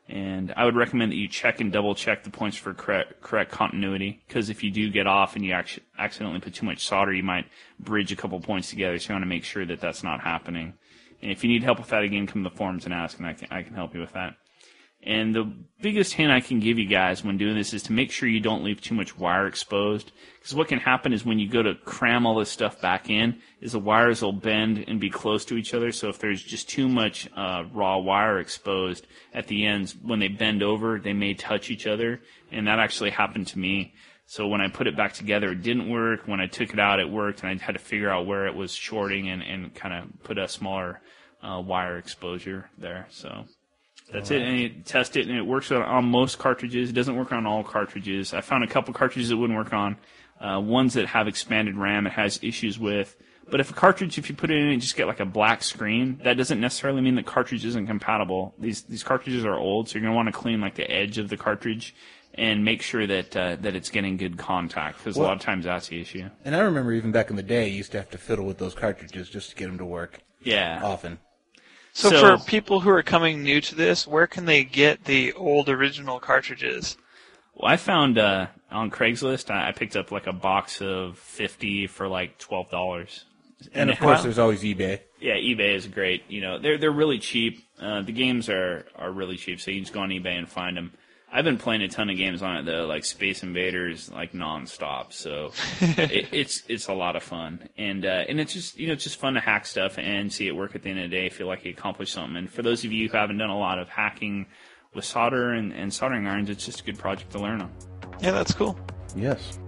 And 0.08 0.52
I 0.56 0.64
would 0.64 0.76
recommend 0.76 1.10
that 1.10 1.16
you 1.16 1.26
check 1.26 1.60
and 1.60 1.72
double 1.72 1.94
check 1.94 2.22
the 2.22 2.30
points 2.30 2.56
for 2.56 2.72
correct, 2.74 3.20
correct 3.20 3.50
continuity. 3.50 4.22
Because 4.28 4.48
if 4.48 4.62
you 4.62 4.70
do 4.70 4.90
get 4.90 5.08
off 5.08 5.34
and 5.34 5.44
you 5.44 5.52
actu- 5.52 5.80
accidentally 5.98 6.40
put 6.40 6.54
too 6.54 6.66
much 6.66 6.86
solder, 6.86 7.12
you 7.12 7.22
might 7.22 7.46
bridge 7.80 8.12
a 8.12 8.16
couple 8.16 8.38
points 8.38 8.70
together. 8.70 8.98
So 8.98 9.08
you 9.08 9.14
want 9.14 9.24
to 9.24 9.28
make 9.28 9.44
sure 9.44 9.64
that 9.66 9.80
that's 9.80 10.04
not 10.04 10.20
happening. 10.20 10.74
And 11.22 11.32
if 11.32 11.42
you 11.42 11.50
need 11.50 11.64
help 11.64 11.78
with 11.78 11.88
that, 11.88 12.02
again, 12.02 12.26
come 12.26 12.44
to 12.44 12.50
the 12.50 12.56
forums 12.56 12.84
and 12.84 12.92
ask, 12.92 13.18
and 13.18 13.26
I 13.26 13.32
can, 13.32 13.48
I 13.50 13.62
can 13.62 13.74
help 13.74 13.94
you 13.94 14.00
with 14.00 14.12
that. 14.12 14.34
And 15.06 15.34
the 15.34 15.52
biggest 15.82 16.14
hint 16.14 16.32
I 16.32 16.40
can 16.40 16.60
give 16.60 16.78
you 16.78 16.86
guys 16.86 17.22
when 17.22 17.36
doing 17.36 17.54
this 17.54 17.74
is 17.74 17.82
to 17.84 17.92
make 17.92 18.10
sure 18.10 18.26
you 18.26 18.40
don't 18.40 18.64
leave 18.64 18.80
too 18.80 18.94
much 18.94 19.18
wire 19.18 19.46
exposed. 19.46 20.12
Because 20.38 20.54
what 20.54 20.68
can 20.68 20.78
happen 20.78 21.12
is 21.12 21.26
when 21.26 21.38
you 21.38 21.46
go 21.46 21.62
to 21.62 21.74
cram 21.74 22.24
all 22.24 22.38
this 22.38 22.50
stuff 22.50 22.80
back 22.80 23.10
in, 23.10 23.38
is 23.60 23.72
the 23.72 23.78
wires 23.78 24.22
will 24.22 24.32
bend 24.32 24.82
and 24.88 24.98
be 24.98 25.10
close 25.10 25.44
to 25.44 25.56
each 25.56 25.74
other. 25.74 25.92
So 25.92 26.08
if 26.08 26.18
there's 26.18 26.42
just 26.42 26.70
too 26.70 26.88
much 26.88 27.28
uh, 27.36 27.64
raw 27.72 27.98
wire 27.98 28.38
exposed 28.38 29.06
at 29.34 29.46
the 29.46 29.66
ends, 29.66 29.94
when 29.94 30.20
they 30.20 30.28
bend 30.28 30.62
over, 30.62 30.98
they 30.98 31.12
may 31.12 31.34
touch 31.34 31.70
each 31.70 31.86
other. 31.86 32.22
And 32.50 32.66
that 32.66 32.78
actually 32.78 33.10
happened 33.10 33.48
to 33.48 33.58
me. 33.58 33.94
So 34.26 34.46
when 34.46 34.62
I 34.62 34.68
put 34.68 34.86
it 34.86 34.96
back 34.96 35.12
together, 35.12 35.52
it 35.52 35.62
didn't 35.62 35.90
work. 35.90 36.26
When 36.26 36.40
I 36.40 36.46
took 36.46 36.72
it 36.72 36.78
out, 36.78 36.98
it 36.98 37.10
worked, 37.10 37.42
and 37.42 37.50
I 37.50 37.62
had 37.62 37.72
to 37.72 37.78
figure 37.78 38.08
out 38.08 38.26
where 38.26 38.46
it 38.46 38.54
was 38.54 38.72
shorting 38.72 39.28
and, 39.28 39.42
and 39.42 39.74
kind 39.74 39.92
of 39.92 40.22
put 40.22 40.38
a 40.38 40.48
smaller 40.48 41.02
uh, 41.42 41.60
wire 41.60 41.98
exposure 41.98 42.70
there. 42.78 43.06
So 43.10 43.44
that's 44.12 44.30
it. 44.30 44.42
And 44.42 44.58
you 44.58 44.68
test 44.84 45.16
it, 45.16 45.28
and 45.28 45.36
it 45.36 45.46
works 45.46 45.70
on, 45.72 45.82
on 45.82 46.04
most 46.04 46.38
cartridges. 46.38 46.90
It 46.90 46.92
doesn't 46.92 47.16
work 47.16 47.32
on 47.32 47.46
all 47.46 47.64
cartridges. 47.64 48.34
I 48.34 48.40
found 48.40 48.64
a 48.64 48.66
couple 48.66 48.94
cartridges 48.94 49.30
it 49.30 49.34
wouldn't 49.34 49.58
work 49.58 49.72
on. 49.72 49.96
Uh, 50.40 50.60
ones 50.60 50.94
that 50.94 51.06
have 51.06 51.28
expanded 51.28 51.76
RAM, 51.76 52.06
it 52.06 52.12
has 52.12 52.38
issues 52.42 52.78
with. 52.78 53.16
But 53.50 53.60
if 53.60 53.70
a 53.70 53.74
cartridge, 53.74 54.18
if 54.18 54.28
you 54.28 54.34
put 54.34 54.50
it 54.50 54.56
in 54.56 54.68
and 54.68 54.80
just 54.80 54.96
get 54.96 55.06
like 55.06 55.20
a 55.20 55.26
black 55.26 55.62
screen, 55.62 56.18
that 56.24 56.36
doesn't 56.36 56.60
necessarily 56.60 57.02
mean 57.02 57.14
the 57.14 57.22
cartridge 57.22 57.64
isn't 57.64 57.86
compatible. 57.86 58.54
These 58.58 58.82
these 58.84 59.02
cartridges 59.02 59.44
are 59.44 59.54
old, 59.54 59.88
so 59.88 59.94
you're 59.98 60.02
gonna 60.02 60.16
want 60.16 60.28
to 60.28 60.32
clean 60.32 60.60
like 60.60 60.74
the 60.76 60.90
edge 60.90 61.18
of 61.18 61.28
the 61.28 61.36
cartridge 61.36 61.94
and 62.34 62.64
make 62.64 62.82
sure 62.82 63.06
that 63.06 63.36
uh, 63.36 63.56
that 63.60 63.76
it's 63.76 63.90
getting 63.90 64.16
good 64.16 64.38
contact 64.38 64.98
because 64.98 65.16
a 65.16 65.22
lot 65.22 65.34
of 65.34 65.40
times 65.40 65.66
that's 65.66 65.88
the 65.88 66.00
issue. 66.00 66.28
And 66.44 66.56
I 66.56 66.60
remember 66.60 66.92
even 66.92 67.12
back 67.12 67.30
in 67.30 67.36
the 67.36 67.42
day, 67.42 67.68
you 67.68 67.76
used 67.76 67.92
to 67.92 67.98
have 67.98 68.10
to 68.10 68.18
fiddle 68.18 68.46
with 68.46 68.58
those 68.58 68.74
cartridges 68.74 69.28
just 69.28 69.50
to 69.50 69.56
get 69.56 69.66
them 69.66 69.78
to 69.78 69.84
work 69.84 70.20
Yeah. 70.42 70.80
often. 70.82 71.18
So, 71.94 72.10
So- 72.10 72.38
for 72.38 72.44
people 72.44 72.80
who 72.80 72.90
are 72.90 73.02
coming 73.04 73.42
new 73.42 73.60
to 73.62 73.74
this, 73.74 74.04
where 74.06 74.26
can 74.26 74.44
they 74.46 74.64
get 74.64 75.04
the 75.04 75.32
old 75.32 75.68
original 75.68 76.18
cartridges? 76.18 76.96
Well, 77.54 77.70
I 77.70 77.76
found 77.76 78.18
uh, 78.18 78.48
on 78.72 78.90
Craigslist, 78.90 79.48
I, 79.48 79.68
I 79.68 79.72
picked 79.72 79.94
up 79.94 80.10
like 80.10 80.26
a 80.26 80.32
box 80.32 80.80
of 80.82 81.16
fifty 81.18 81.86
for 81.86 82.08
like 82.08 82.36
twelve 82.38 82.68
dollars. 82.68 83.24
And 83.72 83.90
of 83.90 83.98
course, 84.00 84.18
Wow. 84.18 84.22
there's 84.24 84.38
always 84.40 84.62
eBay. 84.64 85.00
Yeah, 85.20 85.36
eBay 85.36 85.74
is 85.76 85.86
great. 85.86 86.24
You 86.28 86.40
know, 86.40 86.58
they're 86.58 86.78
they're 86.78 86.90
really 86.90 87.20
cheap. 87.20 87.64
Uh, 87.80 88.02
the 88.02 88.10
games 88.12 88.48
are 88.48 88.86
are 88.96 89.12
really 89.12 89.36
cheap, 89.36 89.60
so 89.60 89.70
you 89.70 89.80
just 89.80 89.92
go 89.92 90.00
on 90.00 90.08
eBay 90.10 90.36
and 90.36 90.48
find 90.48 90.76
them. 90.76 90.92
I've 91.36 91.44
been 91.44 91.58
playing 91.58 91.82
a 91.82 91.88
ton 91.88 92.10
of 92.10 92.16
games 92.16 92.44
on 92.44 92.58
it 92.58 92.64
though, 92.64 92.86
like 92.86 93.04
Space 93.04 93.42
Invaders, 93.42 94.08
like 94.08 94.32
nonstop. 94.34 95.12
So 95.12 95.50
it, 95.80 96.28
it's 96.30 96.62
it's 96.68 96.86
a 96.86 96.92
lot 96.92 97.16
of 97.16 97.24
fun, 97.24 97.68
and 97.76 98.06
uh, 98.06 98.22
and 98.28 98.38
it's 98.38 98.52
just 98.52 98.78
you 98.78 98.86
know 98.86 98.92
it's 98.92 99.02
just 99.02 99.18
fun 99.18 99.34
to 99.34 99.40
hack 99.40 99.66
stuff 99.66 99.98
and 99.98 100.32
see 100.32 100.46
it 100.46 100.54
work 100.54 100.76
at 100.76 100.84
the 100.84 100.90
end 100.90 101.00
of 101.00 101.10
the 101.10 101.16
day. 101.16 101.28
Feel 101.30 101.48
like 101.48 101.64
you 101.64 101.72
accomplished 101.72 102.14
something. 102.14 102.36
And 102.36 102.48
for 102.48 102.62
those 102.62 102.84
of 102.84 102.92
you 102.92 103.08
who 103.08 103.16
haven't 103.16 103.38
done 103.38 103.50
a 103.50 103.58
lot 103.58 103.80
of 103.80 103.88
hacking 103.88 104.46
with 104.94 105.04
solder 105.04 105.50
and, 105.50 105.72
and 105.72 105.92
soldering 105.92 106.28
irons, 106.28 106.50
it's 106.50 106.64
just 106.64 106.82
a 106.82 106.84
good 106.84 107.00
project 107.00 107.32
to 107.32 107.40
learn 107.40 107.62
on. 107.62 107.72
Yeah, 108.20 108.30
that's 108.30 108.54
cool. 108.54 108.78
Yes. 109.16 109.58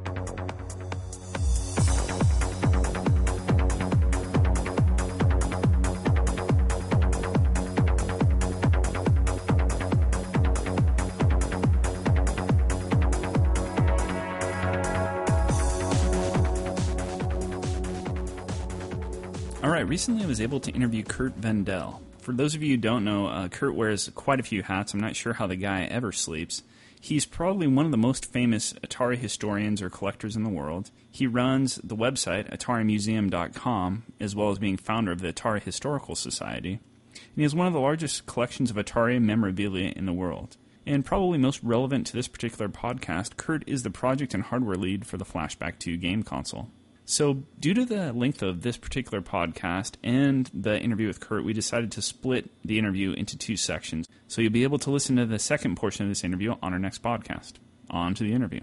Right, 19.76 19.86
recently 19.86 20.24
I 20.24 20.26
was 20.26 20.40
able 20.40 20.58
to 20.60 20.72
interview 20.72 21.02
Curt 21.02 21.34
Vendel. 21.34 22.00
For 22.22 22.32
those 22.32 22.54
of 22.54 22.62
you 22.62 22.70
who 22.70 22.76
don't 22.78 23.04
know, 23.04 23.26
uh, 23.26 23.48
Curt 23.48 23.74
wears 23.74 24.08
quite 24.14 24.40
a 24.40 24.42
few 24.42 24.62
hats. 24.62 24.94
I'm 24.94 25.00
not 25.00 25.16
sure 25.16 25.34
how 25.34 25.46
the 25.46 25.54
guy 25.54 25.84
ever 25.84 26.12
sleeps. 26.12 26.62
He's 26.98 27.26
probably 27.26 27.66
one 27.66 27.84
of 27.84 27.90
the 27.90 27.98
most 27.98 28.32
famous 28.32 28.72
Atari 28.72 29.18
historians 29.18 29.82
or 29.82 29.90
collectors 29.90 30.34
in 30.34 30.44
the 30.44 30.48
world. 30.48 30.90
He 31.10 31.26
runs 31.26 31.76
the 31.84 31.94
website 31.94 32.50
AtariMuseum.com, 32.50 34.04
as 34.18 34.34
well 34.34 34.48
as 34.48 34.58
being 34.58 34.78
founder 34.78 35.12
of 35.12 35.20
the 35.20 35.34
Atari 35.34 35.62
Historical 35.62 36.14
Society. 36.14 36.80
And 37.12 37.36
he 37.36 37.42
has 37.42 37.54
one 37.54 37.66
of 37.66 37.74
the 37.74 37.78
largest 37.78 38.24
collections 38.24 38.70
of 38.70 38.76
Atari 38.76 39.20
memorabilia 39.20 39.92
in 39.94 40.06
the 40.06 40.14
world. 40.14 40.56
And 40.86 41.04
probably 41.04 41.36
most 41.36 41.62
relevant 41.62 42.06
to 42.06 42.14
this 42.14 42.28
particular 42.28 42.70
podcast, 42.70 43.36
Curt 43.36 43.62
is 43.66 43.82
the 43.82 43.90
project 43.90 44.32
and 44.32 44.44
hardware 44.44 44.76
lead 44.76 45.06
for 45.06 45.18
the 45.18 45.26
Flashback 45.26 45.78
2 45.78 45.98
game 45.98 46.22
console. 46.22 46.70
So, 47.08 47.44
due 47.60 47.72
to 47.72 47.84
the 47.84 48.12
length 48.12 48.42
of 48.42 48.62
this 48.62 48.76
particular 48.76 49.22
podcast 49.22 49.94
and 50.02 50.50
the 50.52 50.76
interview 50.76 51.06
with 51.06 51.20
Curt, 51.20 51.44
we 51.44 51.52
decided 51.52 51.92
to 51.92 52.02
split 52.02 52.50
the 52.64 52.80
interview 52.80 53.12
into 53.12 53.38
two 53.38 53.56
sections. 53.56 54.08
So, 54.26 54.42
you'll 54.42 54.50
be 54.50 54.64
able 54.64 54.80
to 54.80 54.90
listen 54.90 55.14
to 55.14 55.24
the 55.24 55.38
second 55.38 55.76
portion 55.76 56.04
of 56.04 56.10
this 56.10 56.24
interview 56.24 56.56
on 56.60 56.72
our 56.72 56.80
next 56.80 57.04
podcast. 57.04 57.54
On 57.90 58.12
to 58.16 58.24
the 58.24 58.32
interview. 58.32 58.60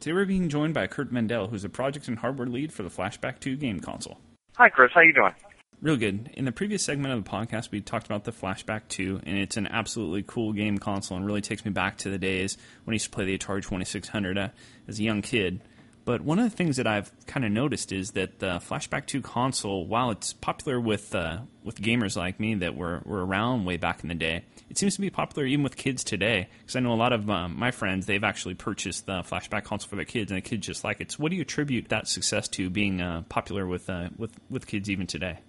Today, 0.00 0.14
we're 0.14 0.24
being 0.24 0.48
joined 0.48 0.74
by 0.74 0.88
Curt 0.88 1.10
Vendel, 1.10 1.46
who's 1.46 1.62
the 1.62 1.68
project 1.68 2.08
and 2.08 2.18
hardware 2.18 2.48
lead 2.48 2.72
for 2.72 2.82
the 2.82 2.90
Flashback 2.90 3.38
2 3.38 3.54
game 3.56 3.78
console. 3.78 4.18
Hi, 4.56 4.68
Chris. 4.68 4.90
How 4.92 5.02
you 5.02 5.12
doing? 5.12 5.34
Real 5.80 5.96
good. 5.96 6.30
In 6.34 6.44
the 6.44 6.50
previous 6.50 6.82
segment 6.82 7.14
of 7.14 7.22
the 7.22 7.30
podcast, 7.30 7.70
we 7.70 7.80
talked 7.80 8.06
about 8.06 8.24
the 8.24 8.32
Flashback 8.32 8.88
2, 8.88 9.20
and 9.24 9.38
it's 9.38 9.56
an 9.56 9.68
absolutely 9.68 10.24
cool 10.26 10.52
game 10.52 10.78
console 10.78 11.18
and 11.18 11.24
really 11.24 11.40
takes 11.40 11.64
me 11.64 11.70
back 11.70 11.98
to 11.98 12.10
the 12.10 12.18
days 12.18 12.58
when 12.82 12.94
I 12.94 12.96
used 12.96 13.04
to 13.04 13.10
play 13.12 13.26
the 13.26 13.38
Atari 13.38 13.62
2600 13.62 14.36
uh, 14.36 14.48
as 14.88 14.98
a 14.98 15.04
young 15.04 15.22
kid. 15.22 15.60
But 16.06 16.20
one 16.20 16.38
of 16.38 16.48
the 16.48 16.56
things 16.56 16.76
that 16.76 16.86
I've 16.86 17.10
kind 17.26 17.44
of 17.44 17.50
noticed 17.50 17.90
is 17.90 18.12
that 18.12 18.38
the 18.38 18.60
Flashback 18.60 19.06
2 19.06 19.20
console, 19.20 19.84
while 19.88 20.12
it's 20.12 20.32
popular 20.32 20.80
with 20.80 21.12
uh, 21.12 21.38
with 21.64 21.80
gamers 21.80 22.16
like 22.16 22.38
me 22.38 22.54
that 22.54 22.76
were, 22.76 23.02
were 23.04 23.26
around 23.26 23.64
way 23.64 23.76
back 23.76 24.04
in 24.04 24.08
the 24.08 24.14
day, 24.14 24.44
it 24.70 24.78
seems 24.78 24.94
to 24.94 25.00
be 25.00 25.10
popular 25.10 25.44
even 25.48 25.64
with 25.64 25.76
kids 25.76 26.04
today. 26.04 26.48
Because 26.60 26.76
I 26.76 26.80
know 26.80 26.92
a 26.92 26.94
lot 26.94 27.12
of 27.12 27.28
um, 27.28 27.58
my 27.58 27.72
friends, 27.72 28.06
they've 28.06 28.22
actually 28.22 28.54
purchased 28.54 29.06
the 29.06 29.22
Flashback 29.22 29.64
console 29.64 29.88
for 29.88 29.96
their 29.96 30.04
kids, 30.04 30.30
and 30.30 30.38
the 30.38 30.48
kids 30.48 30.64
just 30.64 30.84
like 30.84 31.00
it. 31.00 31.10
So, 31.10 31.18
what 31.18 31.30
do 31.30 31.36
you 31.36 31.42
attribute 31.42 31.88
that 31.88 32.06
success 32.06 32.46
to 32.50 32.70
being 32.70 33.00
uh, 33.00 33.22
popular 33.28 33.66
with, 33.66 33.90
uh, 33.90 34.10
with, 34.16 34.30
with 34.48 34.68
kids 34.68 34.88
even 34.88 35.08
today? 35.08 35.40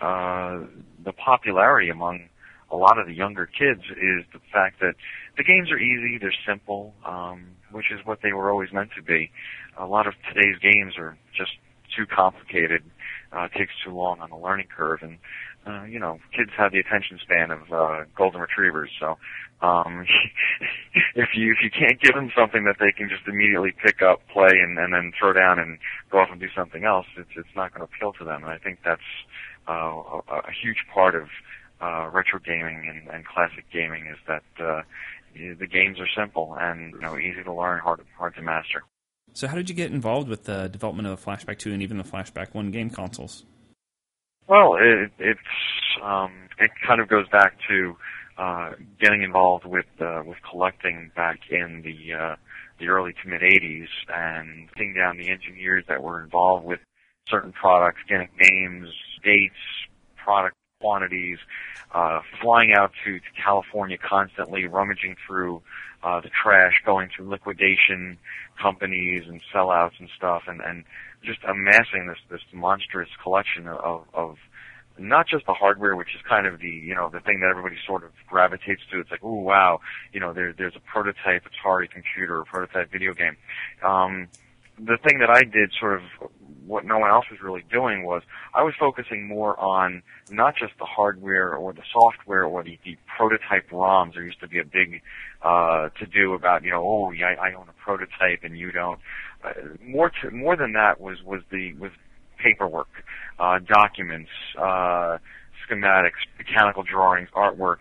Uh, 0.00 0.60
the 1.04 1.12
popularity 1.12 1.90
among 1.90 2.28
a 2.70 2.76
lot 2.76 2.98
of 2.98 3.06
the 3.06 3.14
younger 3.14 3.46
kids 3.46 3.82
is 3.90 4.24
the 4.32 4.40
fact 4.52 4.78
that 4.80 4.94
the 5.36 5.42
games 5.42 5.72
are 5.72 5.78
easy, 5.78 6.18
they're 6.18 6.32
simple, 6.46 6.94
um, 7.04 7.46
which 7.72 7.90
is 7.90 8.04
what 8.04 8.20
they 8.22 8.32
were 8.32 8.50
always 8.50 8.72
meant 8.72 8.90
to 8.96 9.02
be. 9.02 9.30
A 9.78 9.86
lot 9.86 10.06
of 10.06 10.14
today's 10.32 10.58
games 10.58 10.94
are 10.98 11.16
just 11.36 11.52
too 11.96 12.06
complicated. 12.06 12.82
Uh, 13.30 13.46
takes 13.48 13.72
too 13.84 13.92
long 13.92 14.20
on 14.20 14.30
the 14.30 14.36
learning 14.36 14.68
curve, 14.74 15.00
and 15.02 15.18
uh, 15.66 15.84
you 15.84 15.98
know, 15.98 16.18
kids 16.34 16.50
have 16.56 16.72
the 16.72 16.78
attention 16.78 17.18
span 17.22 17.50
of 17.50 17.70
uh, 17.70 18.04
golden 18.16 18.40
retrievers. 18.40 18.90
So, 18.98 19.18
um, 19.60 20.06
if 21.14 21.28
you 21.34 21.52
if 21.52 21.58
you 21.62 21.70
can't 21.70 22.00
give 22.00 22.14
them 22.14 22.30
something 22.34 22.64
that 22.64 22.76
they 22.80 22.90
can 22.90 23.08
just 23.08 23.28
immediately 23.28 23.74
pick 23.84 24.00
up, 24.00 24.26
play, 24.32 24.48
and, 24.48 24.78
and 24.78 24.94
then 24.94 25.12
throw 25.18 25.34
down 25.34 25.58
and 25.58 25.78
go 26.10 26.18
off 26.18 26.28
and 26.30 26.40
do 26.40 26.48
something 26.56 26.84
else, 26.84 27.06
it's 27.18 27.28
it's 27.36 27.54
not 27.54 27.74
going 27.74 27.86
to 27.86 27.92
appeal 27.92 28.14
to 28.14 28.24
them. 28.24 28.44
And 28.44 28.52
I 28.52 28.56
think 28.56 28.78
that's 28.82 29.02
uh, 29.68 29.72
a, 29.72 30.48
a 30.48 30.52
huge 30.62 30.86
part 30.92 31.14
of 31.14 31.28
uh, 31.82 32.08
retro 32.12 32.38
gaming 32.38 32.88
and, 32.88 33.14
and 33.14 33.26
classic 33.26 33.64
gaming 33.70 34.06
is 34.06 34.18
that 34.26 34.42
uh, 34.58 34.82
the 35.34 35.66
games 35.66 35.98
are 36.00 36.08
simple 36.16 36.56
and 36.58 36.94
you 36.94 37.00
know 37.00 37.18
easy 37.18 37.42
to 37.44 37.52
learn, 37.52 37.80
hard 37.80 38.00
hard 38.16 38.34
to 38.36 38.42
master. 38.42 38.84
So, 39.38 39.46
how 39.46 39.54
did 39.54 39.68
you 39.68 39.76
get 39.76 39.92
involved 39.92 40.28
with 40.28 40.42
the 40.46 40.66
development 40.66 41.06
of 41.06 41.16
the 41.16 41.24
Flashback 41.24 41.58
2 41.58 41.72
and 41.72 41.80
even 41.80 41.96
the 41.96 42.02
Flashback 42.02 42.54
1 42.54 42.72
game 42.72 42.90
consoles? 42.90 43.44
Well, 44.48 44.74
it, 44.80 45.12
it's 45.20 45.38
um, 46.02 46.32
it 46.58 46.72
kind 46.84 47.00
of 47.00 47.06
goes 47.06 47.28
back 47.28 47.56
to 47.68 47.96
uh, 48.36 48.72
getting 49.00 49.22
involved 49.22 49.64
with 49.64 49.86
uh, 50.00 50.24
with 50.26 50.38
collecting 50.50 51.12
back 51.14 51.38
in 51.52 51.82
the 51.82 52.14
uh, 52.14 52.36
the 52.80 52.88
early 52.88 53.12
to 53.12 53.28
mid 53.28 53.42
'80s 53.42 53.86
and 54.12 54.68
seeing 54.76 54.92
down 54.92 55.18
the 55.18 55.30
engineers 55.30 55.84
that 55.86 56.02
were 56.02 56.20
involved 56.20 56.66
with 56.66 56.80
certain 57.28 57.52
products, 57.52 58.00
getting 58.08 58.30
names, 58.40 58.88
dates, 59.22 59.54
product 60.16 60.56
quantities, 60.80 61.38
uh, 61.92 62.20
flying 62.40 62.72
out 62.72 62.92
to, 63.04 63.18
to 63.18 63.26
California 63.42 63.98
constantly, 63.98 64.66
rummaging 64.66 65.16
through 65.26 65.60
uh, 66.02 66.20
the 66.20 66.30
trash, 66.30 66.74
going 66.84 67.08
through 67.14 67.28
liquidation 67.28 68.18
companies 68.60 69.24
and 69.26 69.40
sellouts 69.52 69.98
and 69.98 70.08
stuff, 70.16 70.42
and, 70.46 70.60
and 70.60 70.84
just 71.24 71.40
amassing 71.44 72.06
this 72.06 72.18
this 72.30 72.40
monstrous 72.52 73.08
collection 73.22 73.66
of, 73.66 74.04
of 74.14 74.36
not 74.98 75.26
just 75.26 75.46
the 75.46 75.52
hardware, 75.52 75.96
which 75.96 76.14
is 76.14 76.20
kind 76.28 76.46
of 76.46 76.60
the 76.60 76.70
you 76.70 76.94
know 76.94 77.10
the 77.10 77.20
thing 77.20 77.40
that 77.40 77.48
everybody 77.48 77.76
sort 77.84 78.04
of 78.04 78.10
gravitates 78.28 78.82
to. 78.92 79.00
It's 79.00 79.10
like, 79.10 79.24
oh 79.24 79.34
wow, 79.34 79.80
you 80.12 80.20
know, 80.20 80.32
there, 80.32 80.54
there's 80.56 80.76
a 80.76 80.80
prototype 80.80 81.42
Atari 81.44 81.90
computer, 81.90 82.40
a 82.40 82.44
prototype 82.44 82.92
video 82.92 83.14
game. 83.14 83.36
Um, 83.82 84.28
the 84.78 84.96
thing 84.98 85.18
that 85.18 85.30
I 85.30 85.42
did, 85.42 85.72
sort 85.80 85.94
of 85.94 86.30
what 86.68 86.84
no 86.84 86.98
one 86.98 87.10
else 87.10 87.26
was 87.30 87.40
really 87.40 87.64
doing, 87.70 88.04
was 88.04 88.22
I 88.54 88.62
was 88.62 88.74
focusing 88.78 89.26
more 89.26 89.58
on 89.58 90.02
not 90.30 90.56
just 90.56 90.72
the 90.78 90.84
hardware 90.84 91.54
or 91.54 91.72
the 91.72 91.82
software 91.92 92.44
or 92.44 92.62
the, 92.62 92.78
the 92.84 92.96
prototype 93.16 93.70
ROMs. 93.70 94.14
There 94.14 94.24
used 94.24 94.40
to 94.40 94.48
be 94.48 94.58
a 94.58 94.64
big 94.64 95.02
uh, 95.42 95.88
to 95.98 96.06
do 96.06 96.34
about 96.34 96.64
you 96.64 96.70
know, 96.70 96.82
oh 96.84 97.10
yeah, 97.10 97.34
I 97.40 97.54
own 97.54 97.68
a 97.68 97.82
prototype 97.82 98.40
and 98.42 98.58
you 98.58 98.70
don't. 98.70 99.00
Uh, 99.42 99.52
more 99.84 100.10
to, 100.22 100.30
more 100.30 100.56
than 100.56 100.72
that 100.72 101.00
was 101.00 101.22
was 101.22 101.42
the 101.50 101.72
was 101.74 101.92
paperwork, 102.38 102.88
uh, 103.38 103.58
documents. 103.58 104.30
Uh, 104.56 105.18
schematics, 105.68 106.24
mechanical 106.38 106.82
drawings, 106.82 107.28
artwork. 107.34 107.78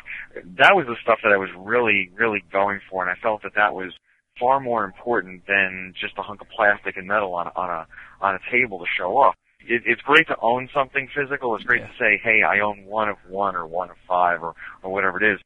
That 0.58 0.76
was 0.76 0.88
the 0.88 0.98
stuff 1.02 1.20
that 1.24 1.32
I 1.32 1.38
was 1.38 1.50
really, 1.58 2.12
really 2.16 2.44
going 2.52 2.82
for, 2.90 3.02
and 3.02 3.10
I 3.10 3.16
felt 3.22 3.44
that 3.44 3.56
that 3.56 3.74
was 3.74 3.94
far 4.40 4.60
more 4.60 4.84
important 4.84 5.46
than 5.48 5.94
just 6.00 6.18
a 6.18 6.22
hunk 6.22 6.42
of 6.42 6.50
plastic 6.50 6.98
and 6.98 7.08
metal 7.08 7.34
on, 7.34 7.52
on 7.56 7.70
a 7.70 7.88
on 8.22 8.36
a 8.36 8.40
table 8.52 8.80
to 8.80 8.86
show 8.98 9.18
off. 9.18 9.36
It, 9.68 9.84
it's 9.86 10.02
great 10.02 10.28
to 10.28 10.36
own 10.42 10.70
something 10.74 11.10
physical. 11.16 11.56
It's 11.56 11.66
great 11.66 11.82
yeah. 11.82 11.88
to 11.88 11.94
say, 12.00 12.22
"Hey, 12.24 12.44
I 12.44 12.60
own 12.60 12.86
one 12.86 13.10
of 13.10 13.18
one 13.28 13.56
or 13.56 13.66
one 13.66 13.90
of 13.90 13.98
five 14.08 14.42
or 14.42 14.54
or 14.84 14.92
whatever 14.92 15.22
it 15.24 15.34
is." 15.34 15.40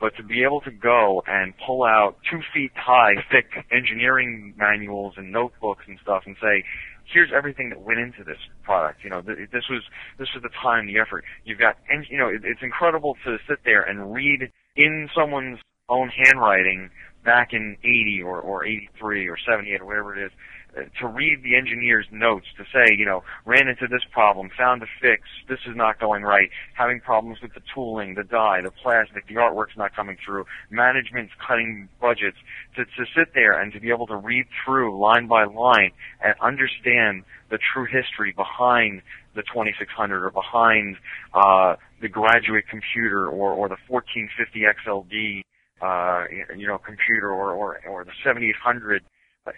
But 0.00 0.16
to 0.16 0.22
be 0.22 0.44
able 0.44 0.60
to 0.60 0.70
go 0.70 1.22
and 1.26 1.54
pull 1.66 1.82
out 1.84 2.16
two 2.30 2.40
feet 2.54 2.70
high, 2.74 3.14
thick 3.32 3.66
engineering 3.72 4.54
manuals 4.56 5.14
and 5.16 5.32
notebooks 5.32 5.84
and 5.86 5.98
stuff, 6.02 6.22
and 6.26 6.36
say, 6.40 6.64
"Here's 7.04 7.30
everything 7.34 7.68
that 7.70 7.80
went 7.80 8.00
into 8.00 8.24
this 8.24 8.38
product." 8.62 9.04
You 9.04 9.10
know, 9.10 9.22
th- 9.22 9.50
this 9.52 9.68
was 9.68 9.82
this 10.18 10.28
was 10.34 10.42
the 10.42 10.50
time, 10.62 10.86
the 10.86 10.98
effort. 10.98 11.24
You've 11.44 11.58
got, 11.58 11.76
and 11.88 12.06
you 12.08 12.18
know, 12.18 12.28
it, 12.28 12.42
it's 12.44 12.62
incredible 12.62 13.16
to 13.24 13.38
sit 13.48 13.58
there 13.64 13.82
and 13.82 14.12
read 14.12 14.50
in 14.76 15.08
someone's 15.14 15.58
own 15.88 16.10
handwriting 16.10 16.90
back 17.28 17.52
in 17.52 17.76
80 17.84 18.22
or, 18.24 18.40
or 18.40 18.64
83 18.64 19.28
or 19.28 19.36
78 19.36 19.82
or 19.82 19.84
whatever 19.84 20.18
it 20.18 20.24
is, 20.24 20.32
uh, 20.78 20.80
to 20.98 21.06
read 21.06 21.42
the 21.42 21.56
engineer's 21.56 22.06
notes 22.10 22.46
to 22.56 22.64
say, 22.72 22.94
you 22.96 23.04
know, 23.04 23.22
ran 23.44 23.68
into 23.68 23.86
this 23.86 24.00
problem, 24.10 24.48
found 24.56 24.82
a 24.82 24.86
fix, 24.98 25.24
this 25.46 25.58
is 25.68 25.76
not 25.76 26.00
going 26.00 26.22
right, 26.22 26.48
having 26.72 27.00
problems 27.00 27.42
with 27.42 27.52
the 27.52 27.60
tooling, 27.74 28.14
the 28.14 28.24
die, 28.24 28.62
the 28.62 28.70
plastic, 28.70 29.28
the 29.28 29.34
artwork's 29.34 29.76
not 29.76 29.94
coming 29.94 30.16
through, 30.24 30.46
management's 30.70 31.34
cutting 31.46 31.86
budgets, 32.00 32.38
to, 32.74 32.86
to 32.86 33.04
sit 33.14 33.34
there 33.34 33.60
and 33.60 33.74
to 33.74 33.80
be 33.80 33.90
able 33.90 34.06
to 34.06 34.16
read 34.16 34.46
through 34.64 34.98
line 34.98 35.26
by 35.26 35.44
line 35.44 35.90
and 36.24 36.34
understand 36.40 37.24
the 37.50 37.58
true 37.58 37.84
history 37.84 38.32
behind 38.32 39.02
the 39.34 39.42
2600 39.42 40.24
or 40.24 40.30
behind 40.30 40.96
uh, 41.34 41.76
the 42.00 42.08
graduate 42.08 42.64
computer 42.70 43.26
or, 43.26 43.52
or 43.52 43.68
the 43.68 43.76
1450 43.86 44.64
XLD 44.64 45.44
uh, 45.82 46.24
you 46.56 46.66
know, 46.66 46.78
computer 46.78 47.30
or, 47.30 47.52
or, 47.52 47.80
or 47.88 48.04
the 48.04 48.12
7800, 48.24 49.02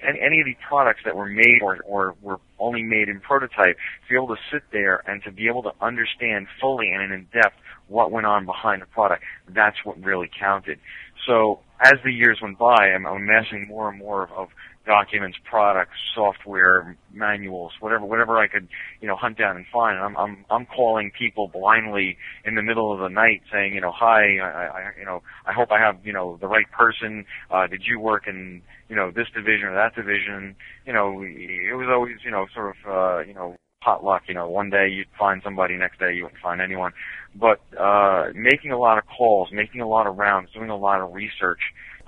any, 0.06 0.20
any 0.20 0.40
of 0.40 0.46
the 0.46 0.56
products 0.68 1.00
that 1.04 1.16
were 1.16 1.26
made 1.26 1.60
or, 1.62 1.78
or 1.84 2.14
were 2.22 2.38
only 2.58 2.82
made 2.82 3.08
in 3.08 3.20
prototype, 3.20 3.76
to 3.76 4.08
be 4.08 4.14
able 4.14 4.28
to 4.28 4.40
sit 4.52 4.62
there 4.72 5.02
and 5.08 5.22
to 5.24 5.32
be 5.32 5.48
able 5.48 5.62
to 5.62 5.72
understand 5.80 6.46
fully 6.60 6.90
and 6.90 7.12
in 7.12 7.26
depth 7.32 7.56
what 7.88 8.10
went 8.10 8.26
on 8.26 8.46
behind 8.46 8.82
the 8.82 8.86
product, 8.86 9.22
that's 9.48 9.76
what 9.84 10.00
really 10.02 10.30
counted. 10.38 10.78
So 11.26 11.60
as 11.80 11.94
the 12.04 12.12
years 12.12 12.38
went 12.40 12.58
by, 12.58 12.90
I'm, 12.94 13.06
I'm 13.06 13.22
amassing 13.22 13.66
more 13.68 13.88
and 13.88 13.98
more 13.98 14.22
of, 14.22 14.30
of 14.32 14.48
documents, 14.90 15.38
products, 15.48 15.94
software, 16.16 16.96
manuals, 17.12 17.72
whatever, 17.78 18.04
whatever 18.04 18.38
I 18.38 18.48
could, 18.48 18.66
you 19.00 19.06
know, 19.06 19.14
hunt 19.14 19.38
down 19.38 19.56
and 19.56 19.64
find. 19.72 19.96
And 19.96 20.04
I'm, 20.04 20.16
I'm, 20.16 20.44
I'm 20.50 20.66
calling 20.66 21.12
people 21.16 21.46
blindly 21.46 22.18
in 22.44 22.56
the 22.56 22.62
middle 22.62 22.92
of 22.92 22.98
the 22.98 23.08
night, 23.08 23.42
saying, 23.52 23.72
you 23.72 23.80
know, 23.80 23.92
hi, 23.92 24.38
I, 24.38 24.66
I, 24.78 24.90
you 24.98 25.04
know, 25.04 25.22
I 25.46 25.52
hope 25.52 25.70
I 25.70 25.78
have, 25.78 26.04
you 26.04 26.12
know, 26.12 26.38
the 26.40 26.48
right 26.48 26.68
person. 26.72 27.24
Uh, 27.52 27.68
did 27.68 27.82
you 27.86 28.00
work 28.00 28.26
in, 28.26 28.62
you 28.88 28.96
know, 28.96 29.12
this 29.12 29.28
division 29.32 29.68
or 29.68 29.74
that 29.76 29.94
division? 29.94 30.56
You 30.84 30.92
know, 30.92 31.22
it 31.22 31.76
was 31.76 31.86
always, 31.88 32.16
you 32.24 32.32
know, 32.32 32.46
sort 32.52 32.74
of, 32.74 32.90
uh, 32.90 33.18
you 33.20 33.34
know, 33.34 33.56
potluck. 33.82 34.22
You 34.26 34.34
know, 34.34 34.48
one 34.48 34.70
day 34.70 34.88
you'd 34.88 35.06
find 35.16 35.40
somebody, 35.44 35.76
next 35.76 36.00
day 36.00 36.14
you 36.14 36.24
wouldn't 36.24 36.42
find 36.42 36.60
anyone. 36.60 36.92
But 37.34 37.60
uh, 37.78 38.32
making 38.34 38.72
a 38.72 38.78
lot 38.78 38.98
of 38.98 39.04
calls, 39.06 39.50
making 39.52 39.80
a 39.80 39.88
lot 39.88 40.08
of 40.08 40.16
rounds, 40.16 40.50
doing 40.52 40.70
a 40.70 40.76
lot 40.76 41.00
of 41.00 41.12
research, 41.14 41.60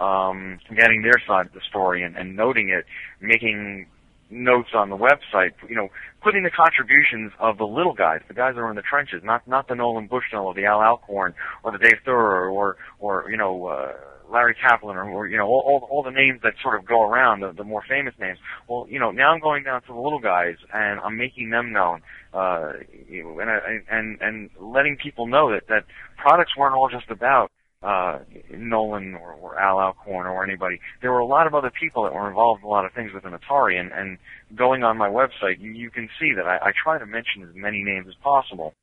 um, 0.03 0.59
getting 0.74 1.03
their 1.03 1.20
side 1.26 1.46
of 1.46 1.53
the 1.53 1.61
story 1.68 2.03
and, 2.03 2.16
and 2.16 2.36
noting 2.36 2.70
it, 2.70 2.84
making 3.20 3.86
notes 4.30 4.70
on 4.74 4.88
the 4.88 4.96
website, 4.96 5.53
you 5.68 5.76
know, 5.76 5.88
putting 6.22 6.42
the 6.42 6.50
contributions 6.50 7.32
of 7.38 7.59
the 7.59 7.66
little 7.66 7.92
guys, 7.92 8.20
the 8.28 8.34
guys 8.34 8.55
that 8.55 8.61
are 8.61 8.70
in 8.70 8.76
the 8.76 8.82
trenches, 8.82 9.22
not 9.22 9.46
not 9.46 9.68
the 9.68 9.74
Nolan 9.74 10.07
Bushnell 10.07 10.46
or 10.46 10.55
the 10.55 10.64
Al 10.64 10.82
Alcorn 10.82 11.34
or 11.62 11.72
the 11.72 11.78
Dave 11.78 11.98
Theurer 12.05 12.50
or 12.50 12.76
or 12.98 13.30
you 13.30 13.36
know. 13.36 13.66
Uh, 13.66 13.92
Larry 14.30 14.55
Kaplan 14.55 14.96
or, 14.96 15.05
or 15.11 15.26
you 15.26 15.36
know 15.36 15.46
all, 15.46 15.62
all 15.66 15.88
all 15.90 16.03
the 16.03 16.11
names 16.11 16.40
that 16.42 16.55
sort 16.62 16.78
of 16.78 16.86
go 16.86 17.03
around 17.03 17.40
the, 17.40 17.53
the 17.53 17.64
more 17.64 17.82
famous 17.86 18.14
names. 18.18 18.38
Well, 18.66 18.86
you 18.88 18.98
know 18.98 19.11
now 19.11 19.34
I'm 19.34 19.40
going 19.40 19.62
down 19.62 19.82
to 19.82 19.88
the 19.88 19.98
little 20.00 20.20
guys 20.20 20.57
and 20.72 21.00
I'm 21.00 21.18
making 21.18 21.50
them 21.50 21.70
known, 21.70 22.00
uh, 22.32 22.72
and 23.11 23.82
and 23.90 24.20
and 24.22 24.50
letting 24.59 24.96
people 24.96 25.26
know 25.26 25.53
that 25.53 25.68
that 25.68 25.84
products 26.16 26.57
weren't 26.57 26.74
all 26.74 26.88
just 26.88 27.11
about 27.11 27.50
uh, 27.82 28.20
Nolan 28.50 29.14
or, 29.14 29.32
or 29.32 29.58
Al 29.58 29.80
Alcorn 29.80 30.26
or 30.26 30.44
anybody. 30.44 30.80
There 31.00 31.12
were 31.12 31.18
a 31.18 31.26
lot 31.26 31.46
of 31.46 31.54
other 31.54 31.70
people 31.70 32.04
that 32.04 32.14
were 32.14 32.28
involved 32.28 32.62
in 32.62 32.66
a 32.66 32.70
lot 32.70 32.84
of 32.84 32.92
things 32.92 33.12
within 33.12 33.32
Atari, 33.32 33.78
and, 33.80 33.90
and 33.92 34.18
going 34.54 34.82
on 34.84 34.96
my 34.96 35.08
website, 35.08 35.60
you, 35.60 35.72
you 35.72 35.90
can 35.90 36.08
see 36.20 36.32
that 36.36 36.46
I, 36.46 36.56
I 36.58 36.72
try 36.82 36.98
to 36.98 37.06
mention 37.06 37.42
as 37.42 37.54
many 37.54 37.82
names 37.82 38.06
as 38.08 38.14
possible. 38.22 38.74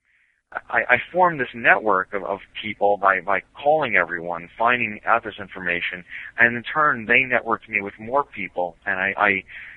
I, 0.52 0.82
I 0.90 0.98
formed 1.12 1.40
this 1.40 1.50
network 1.54 2.14
of, 2.14 2.24
of 2.24 2.40
people 2.60 2.98
by, 2.98 3.22
by 3.22 3.42
calling 3.54 3.96
everyone, 3.96 4.50
finding 4.58 5.00
out 5.06 5.24
this 5.24 5.36
information, 5.40 6.04
and 6.40 6.58
in 6.58 6.64
turn 6.64 7.06
they 7.06 7.22
networked 7.22 7.70
me 7.70 7.82
with 7.82 7.94
more 8.00 8.24
people, 8.24 8.76
and 8.86 9.00
I, 9.00 9.14
I 9.16 9.30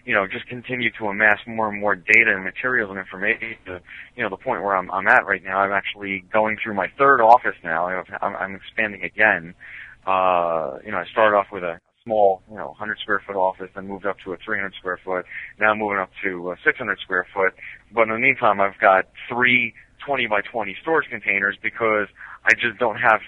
you 0.07 0.15
know, 0.15 0.27
just 0.27 0.47
continue 0.47 0.91
to 0.99 1.07
amass 1.09 1.39
more 1.47 1.69
and 1.69 1.79
more 1.79 1.95
data 1.95 2.35
and 2.35 2.43
materials 2.43 2.89
and 2.91 2.99
information 2.99 3.55
to, 3.67 3.81
you 4.17 4.23
know, 4.23 4.31
the 4.31 4.37
point 4.37 4.63
where 4.63 4.75
I'm, 4.75 4.91
I'm 4.91 5.07
at 5.09 5.27
right 5.27 5.45
now. 5.45 5.59
I'm 5.59 5.73
actually 5.73 6.25
going 6.33 6.57
through 6.63 6.75
my 6.75 6.89
third 6.99 7.21
office 7.21 7.57
now. 7.63 7.87
I'm, 7.87 8.35
I'm 8.35 8.55
expanding 8.55 9.05
again. 9.05 9.55
Uh, 10.07 10.79
you 10.85 10.91
know, 10.91 10.99
I 10.99 11.05
started 11.13 11.37
off 11.37 11.47
with 11.53 11.63
a 11.63 11.79
small, 12.03 12.43
you 12.51 12.57
know, 12.57 12.69
100 12.69 12.99
square 12.99 13.23
foot 13.25 13.37
office, 13.37 13.69
then 13.75 13.87
moved 13.87 14.07
up 14.07 14.17
to 14.25 14.33
a 14.33 14.37
300 14.39 14.75
square 14.75 14.99
foot, 15.05 15.25
now 15.61 15.71
I'm 15.71 15.79
moving 15.79 15.99
up 15.99 16.11
to 16.25 16.51
a 16.51 16.57
600 16.65 16.99
square 17.01 17.27
foot. 17.33 17.55
But 17.95 18.03
in 18.03 18.11
the 18.11 18.19
meantime, 18.19 18.61
I've 18.61 18.79
got 18.81 19.05
three 19.29 19.75
20 20.05 20.27
by 20.27 20.41
20 20.41 20.77
storage 20.81 21.09
containers 21.09 21.57
because 21.63 22.09
I 22.45 22.55
just 22.55 22.79
don't 22.79 22.97
have 22.97 23.21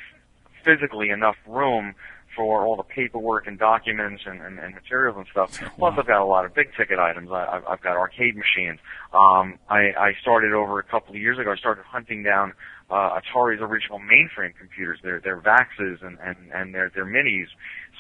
physically 0.65 1.11
enough 1.11 1.37
room 1.47 1.95
for 2.35 2.67
all 2.67 2.77
the 2.77 2.83
paperwork 2.83 3.47
and 3.47 3.59
documents 3.59 4.25
and, 4.27 4.41
and, 4.41 4.59
and 4.59 4.75
materials 4.75 5.17
and 5.17 5.27
stuff. 5.31 5.59
Plus, 5.79 5.95
I've 5.97 6.07
got 6.07 6.21
a 6.21 6.25
lot 6.25 6.45
of 6.45 6.55
big 6.55 6.69
ticket 6.77 6.99
items. 6.99 7.31
I, 7.31 7.47
I've, 7.47 7.67
I've 7.67 7.81
got 7.81 7.97
arcade 7.97 8.37
machines. 8.37 8.81
Um, 9.13 9.59
I, 9.69 9.93
I 9.99 10.13
started 10.21 10.53
over 10.53 10.79
a 10.79 10.83
couple 10.83 11.15
of 11.15 11.21
years 11.21 11.39
ago. 11.39 11.53
I 11.53 11.57
started 11.57 11.85
hunting 11.85 12.23
down 12.23 12.53
uh, 12.91 13.19
Atari's 13.19 13.61
original 13.63 13.99
mainframe 13.99 14.55
computers. 14.57 14.99
Their 15.03 15.21
their 15.21 15.41
VAXes 15.41 16.05
and 16.05 16.19
and 16.23 16.37
and 16.53 16.75
their 16.75 16.91
their 16.95 17.07
Minis. 17.07 17.47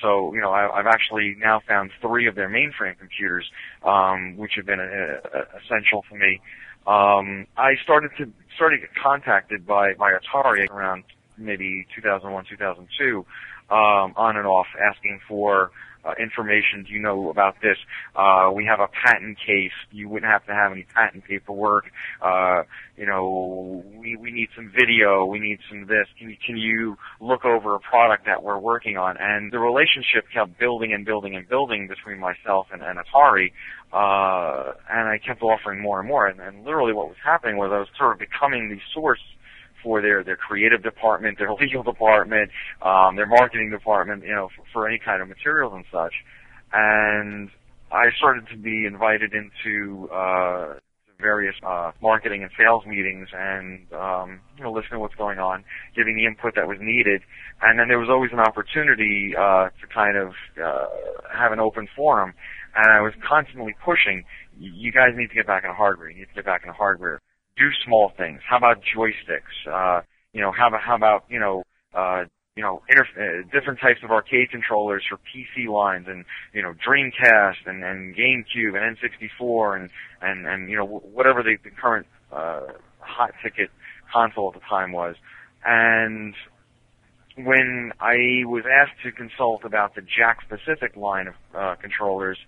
So 0.03 0.35
you 0.35 0.41
know, 0.41 0.51
I, 0.51 0.79
I've 0.79 0.87
actually 0.87 1.37
now 1.39 1.61
found 1.66 1.91
three 2.01 2.27
of 2.27 2.35
their 2.35 2.49
mainframe 2.49 2.99
computers, 2.99 3.51
um, 3.83 4.37
which 4.37 4.53
have 4.57 4.66
been 4.66 4.81
a, 4.81 4.85
a, 4.85 5.59
essential 5.62 6.05
for 6.09 6.16
me. 6.16 6.41
Um, 6.87 7.47
I 7.57 7.76
started 7.82 8.11
to 8.18 8.30
started 8.57 8.80
to 8.80 8.87
get 8.87 8.95
contacted 8.95 9.66
by 9.66 9.95
by 9.95 10.12
Atari 10.12 10.68
around 10.70 11.05
maybe 11.39 11.87
2001, 11.95 12.45
2002 12.49 13.26
um, 13.70 13.76
on 14.16 14.37
and 14.37 14.47
off 14.47 14.66
asking 14.80 15.20
for 15.26 15.70
uh, 16.05 16.13
information. 16.21 16.85
Do 16.87 16.93
you 16.93 17.01
know 17.01 17.31
about 17.31 17.57
this? 17.63 17.77
Uh, 18.15 18.51
we 18.55 18.67
have 18.67 18.81
a 18.81 18.89
patent 18.89 19.39
case. 19.39 19.73
You 19.91 20.09
wouldn't 20.09 20.31
have 20.31 20.45
to 20.47 20.53
have 20.53 20.73
any 20.73 20.87
patent 20.95 21.25
paperwork. 21.25 21.87
Uh, 22.21 22.63
you 22.97 23.07
know, 23.07 23.85
we 23.97 24.17
we 24.17 24.31
need 24.31 24.49
some 24.55 24.73
video. 24.75 25.25
We 25.25 25.39
need 25.41 25.59
some 25.69 25.87
this. 25.87 26.07
Can 26.19 26.31
you 26.31 26.37
can 26.45 26.57
you 26.57 26.97
look 27.21 27.45
over 27.45 27.75
a 27.75 27.81
product 27.81 28.27
that 28.27 28.43
we're 28.43 28.59
working 28.59 28.97
on? 28.97 29.17
And 29.19 29.53
the 29.53 29.59
relationship 29.59 30.27
kept 30.33 30.59
building 30.59 30.93
and 30.93 31.05
building 31.05 31.35
and 31.37 31.49
building 31.49 31.89
between 31.89 32.19
myself 32.19 32.69
and, 32.73 32.83
and 32.83 32.99
Atari. 32.99 33.53
Uh, 33.93 34.73
and 34.91 35.09
I 35.09 35.19
kept 35.25 35.43
offering 35.43 35.81
more 35.81 36.01
and 36.01 36.09
more. 36.09 36.27
And, 36.27 36.41
and 36.41 36.65
literally, 36.65 36.93
what 36.93 37.09
was 37.09 37.17
happening 37.25 37.57
was 37.57 37.71
I 37.73 37.79
was 37.79 37.89
sort 37.97 38.13
of 38.13 38.19
becoming 38.19 38.69
the 38.69 38.81
source 38.93 39.21
for 39.85 40.01
their 40.01 40.24
their 40.24 40.37
creative 40.37 40.82
department, 40.82 41.39
their 41.39 41.53
legal 41.61 41.85
department, 41.85 42.51
um, 42.82 43.14
their 43.14 43.26
marketing 43.26 43.70
department, 43.70 44.24
you 44.24 44.35
know, 44.35 44.49
for, 44.57 44.64
for 44.72 44.89
any 44.89 44.99
kind 44.99 45.22
of 45.22 45.28
materials 45.28 45.72
and 45.74 45.85
such. 45.93 46.14
And 46.72 47.51
I 47.93 48.07
started 48.16 48.49
to 48.49 48.57
be 48.57 48.87
invited 48.87 49.32
into 49.35 50.09
uh, 50.11 50.74
various 51.20 51.55
uh, 51.64 51.93
marketing 52.03 52.43
and 52.43 52.51
sales 52.59 52.85
meetings 52.87 53.28
and 53.32 53.87
um, 53.93 54.41
you 54.57 54.64
know 54.64 54.72
listening 54.72 54.95
to 54.95 54.99
what's 54.99 55.14
going 55.14 55.39
on, 55.39 55.62
giving 55.95 56.16
the 56.16 56.26
input 56.26 56.55
that 56.57 56.66
was 56.66 56.78
needed, 56.80 57.22
and 57.62 57.78
then 57.78 57.87
there 57.89 57.99
was 57.99 58.09
always 58.11 58.32
an 58.32 58.41
opportunity 58.41 59.35
uh, 59.37 59.68
to 59.80 59.87
kind 59.93 60.16
of 60.16 60.32
uh, 60.62 60.87
have 61.32 61.53
an 61.53 61.61
open 61.61 61.87
forum, 61.95 62.35
and 62.74 62.91
I 62.91 63.01
was 63.01 63.12
constantly 63.26 63.76
pushing. 63.85 64.24
You 64.59 64.91
guys 64.91 65.11
need 65.14 65.28
to 65.28 65.35
get 65.35 65.47
back 65.47 65.64
into 65.64 65.74
hardware. 65.74 66.11
You 66.11 66.18
need 66.20 66.28
to 66.28 66.35
get 66.35 66.45
back 66.45 66.62
into 66.62 66.74
hardware 66.74 67.20
do 67.57 67.69
small 67.85 68.13
things. 68.17 68.41
How 68.49 68.57
about 68.57 68.83
joysticks? 68.83 69.71
Uh, 69.71 70.03
you 70.33 70.41
know, 70.41 70.53
how 70.53 70.69
about 70.69 70.81
how 70.83 70.97
about 70.97 71.25
you 71.29 71.39
know, 71.39 71.63
uh, 71.95 72.25
you 72.57 72.63
know, 72.63 72.83
inter- 72.89 73.07
uh, 73.17 73.49
different 73.53 73.81
types 73.81 74.01
of 74.03 74.11
arcade 74.11 74.51
controllers 74.51 75.05
for 75.09 75.19
PC 75.19 75.69
lines, 75.69 76.07
and 76.09 76.25
you 76.53 76.63
know, 76.63 76.75
Dreamcast 76.87 77.67
and, 77.67 77.85
and 77.85 78.15
GameCube 78.17 78.77
and 78.77 78.97
N64 78.97 79.77
and 79.81 79.91
and 80.21 80.47
and 80.47 80.71
you 80.71 80.77
know 80.77 80.85
whatever 80.87 81.43
the, 81.43 81.57
the 81.63 81.71
current 81.71 82.07
uh, 82.33 82.61
hot 82.99 83.33
ticket 83.43 83.71
console 84.13 84.49
at 84.49 84.61
the 84.61 84.67
time 84.69 84.93
was. 84.93 85.15
And 85.65 86.35
when 87.37 87.93
I 88.01 88.45
was 88.45 88.65
asked 88.71 89.03
to 89.05 89.13
consult 89.13 89.65
about 89.65 89.95
the 89.95 90.03
Jakks 90.03 90.47
Pacific 90.49 90.97
line 90.97 91.29
of 91.29 91.35
uh, 91.55 91.75
controllers 91.81 92.39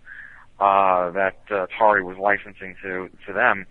uh, 0.60 1.10
that 1.10 1.36
uh, 1.50 1.66
Atari 1.66 2.02
was 2.04 2.16
licensing 2.18 2.76
to 2.82 3.08
to 3.26 3.32
them, 3.32 3.66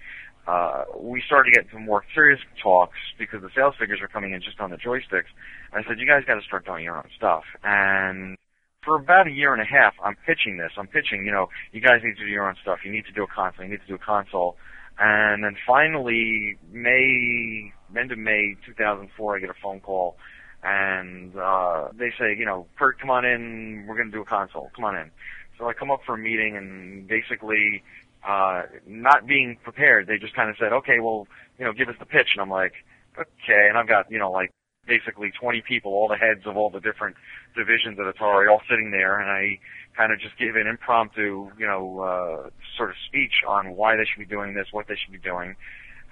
uh, 0.48 0.84
we 0.98 1.22
started 1.26 1.52
to 1.52 1.62
get 1.62 1.72
some 1.72 1.86
more 1.86 2.04
serious 2.14 2.40
talks 2.62 2.98
because 3.18 3.42
the 3.42 3.50
sales 3.56 3.76
figures 3.80 4.00
were 4.02 4.08
coming 4.08 4.34
in 4.34 4.42
just 4.42 4.60
on 4.60 4.70
the 4.70 4.78
joysticks. 4.78 5.32
I 5.74 5.84
said, 5.88 6.00
you 6.00 6.06
guys 6.06 6.24
got 6.26 6.36
to 6.36 6.44
start 6.44 6.66
doing 6.66 6.84
your 6.84 6.98
own 6.98 7.10
stuff. 7.16 7.44
And 7.64 8.38
for 8.84 8.96
about 8.96 9.28
a 9.28 9.32
year 9.32 9.54
and 9.54 9.62
a 9.62 9.66
half, 9.66 9.96
I'm 10.04 10.16
pitching 10.26 10.58
this. 10.58 10.72
I'm 10.78 10.88
pitching, 10.88 11.26
you 11.26 11.32
know, 11.32 11.50
you 11.72 11.82
guys 11.82 12.02
need 12.04 12.16
to 12.18 12.24
do 12.24 12.30
your 12.30 12.48
own 12.48 12.56
stuff. 12.62 12.80
You 12.86 12.92
need 12.92 13.06
to 13.06 13.12
do 13.12 13.24
a 13.24 13.28
console. 13.28 13.66
You 13.66 13.72
need 13.72 13.82
to 13.82 13.88
do 13.88 13.96
a 13.96 14.00
console. 14.00 14.56
And 15.00 15.44
then 15.44 15.58
finally, 15.68 16.58
May, 16.72 17.74
end 17.98 18.12
of 18.12 18.20
May 18.20 18.56
2004, 18.66 19.36
I 19.36 19.40
get 19.40 19.50
a 19.50 19.54
phone 19.62 19.82
call, 19.82 20.16
and 20.64 21.36
uh, 21.36 21.90
they 21.94 22.12
say, 22.18 22.36
you 22.38 22.46
know, 22.46 22.68
Curt, 22.78 23.00
come 23.00 23.10
on 23.10 23.26
in. 23.26 23.86
We're 23.88 23.96
going 23.96 24.10
to 24.10 24.16
do 24.16 24.22
a 24.22 24.26
console. 24.26 24.72
Come 24.74 24.86
on 24.86 24.96
in. 24.96 25.12
So 25.58 25.68
I 25.68 25.74
come 25.74 25.92
up 25.92 26.00
for 26.06 26.16
a 26.16 26.18
meeting, 26.18 26.56
and 26.56 27.08
basically 27.08 27.84
uh, 28.28 28.64
not 28.88 29.28
being 29.28 29.58
prepared, 29.64 30.08
they 30.08 30.18
just 30.18 30.36
kind 30.36 30.50
of 30.50 30.56
said, 30.60 30.74
okay, 30.74 31.00
well, 31.00 31.28
you 31.60 31.66
know, 31.66 31.74
give 31.74 31.90
us 31.90 31.96
the 32.00 32.06
pitch. 32.06 32.30
And 32.34 32.42
I'm 32.42 32.50
like, 32.50 32.74
okay. 33.18 33.68
And 33.70 33.78
I've 33.78 33.88
got, 33.88 34.12
you 34.12 34.20
know, 34.20 34.32
like 34.32 34.52
basically 34.88 35.32
20 35.40 35.64
people, 35.68 35.94
all 35.94 36.08
the 36.08 36.18
heads 36.18 36.42
of 36.46 36.58
all 36.58 36.70
the 36.70 36.80
different 36.80 37.16
divisions 37.56 37.98
at 38.00 38.06
Atari, 38.06 38.50
all 38.50 38.62
sitting 38.70 38.92
there, 38.92 39.20
and 39.20 39.30
I 39.30 39.60
kind 39.98 40.12
of 40.12 40.20
just 40.20 40.38
give 40.38 40.56
an 40.56 40.68
impromptu, 40.68 41.50
you 41.58 41.66
know, 41.66 42.00
uh, 42.00 42.50
sort 42.78 42.90
of 42.90 42.96
speech 43.08 43.44
on 43.48 43.76
why 43.76 43.96
they 43.96 44.04
should 44.06 44.20
be 44.20 44.26
doing 44.30 44.54
this, 44.54 44.68
what 44.72 44.88
they 44.88 44.96
should 44.96 45.12
be 45.12 45.20
doing. 45.20 45.56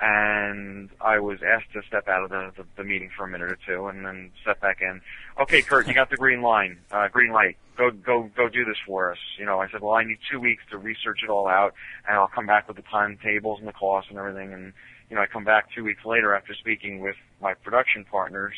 And 0.05 0.89
I 0.99 1.19
was 1.19 1.39
asked 1.41 1.71
to 1.73 1.81
step 1.87 2.09
out 2.09 2.23
of 2.23 2.29
the, 2.29 2.51
the, 2.57 2.65
the 2.75 2.83
meeting 2.83 3.09
for 3.15 3.25
a 3.25 3.29
minute 3.29 3.49
or 3.49 3.57
two, 3.65 3.87
and 3.87 4.05
then 4.05 4.31
step 4.41 4.59
back 4.59 4.81
in. 4.81 4.99
Okay, 5.39 5.61
Curt, 5.61 5.87
you 5.87 5.93
got 5.93 6.09
the 6.09 6.17
green 6.17 6.41
line, 6.41 6.79
uh, 6.91 7.07
green 7.07 7.31
light 7.31 7.55
go 7.77 7.91
go 7.91 8.29
go 8.35 8.49
do 8.49 8.65
this 8.65 8.77
for 8.85 9.11
us. 9.11 9.17
You 9.37 9.45
know, 9.45 9.59
I 9.59 9.69
said, 9.69 9.81
well, 9.81 9.95
I 9.95 10.03
need 10.03 10.19
two 10.31 10.39
weeks 10.39 10.63
to 10.71 10.77
research 10.77 11.19
it 11.23 11.29
all 11.29 11.47
out, 11.47 11.73
and 12.07 12.17
I'll 12.17 12.27
come 12.27 12.45
back 12.45 12.67
with 12.67 12.77
the 12.77 12.83
timetables 12.83 13.59
and 13.59 13.67
the 13.67 13.73
costs 13.73 14.09
and 14.09 14.19
everything. 14.19 14.53
And 14.53 14.73
you 15.09 15.15
know, 15.15 15.21
I 15.21 15.25
come 15.27 15.43
back 15.43 15.67
two 15.75 15.83
weeks 15.83 16.05
later 16.05 16.35
after 16.35 16.53
speaking 16.53 16.99
with 17.01 17.15
my 17.41 17.53
production 17.53 18.05
partners, 18.09 18.53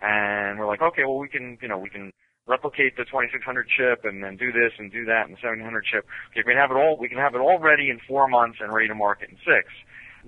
and 0.00 0.58
we're 0.58 0.66
like, 0.66 0.82
okay, 0.82 1.04
well, 1.04 1.18
we 1.18 1.28
can, 1.28 1.58
you 1.60 1.68
know, 1.68 1.78
we 1.78 1.90
can 1.90 2.12
replicate 2.46 2.96
the 2.96 3.04
2600 3.04 3.68
chip 3.68 4.04
and 4.04 4.24
then 4.24 4.36
do 4.36 4.50
this 4.50 4.72
and 4.78 4.90
do 4.90 5.04
that 5.04 5.26
and 5.26 5.36
the 5.36 5.40
700 5.42 5.84
chip. 5.84 6.06
Okay, 6.30 6.40
we 6.46 6.52
can 6.54 6.56
have 6.56 6.70
it 6.70 6.76
all. 6.76 6.96
We 6.98 7.08
can 7.08 7.18
have 7.18 7.34
it 7.34 7.38
all 7.38 7.58
ready 7.58 7.90
in 7.90 8.00
four 8.08 8.26
months 8.26 8.58
and 8.60 8.72
ready 8.72 8.88
to 8.88 8.94
market 8.94 9.28
in 9.28 9.36
six. 9.44 9.68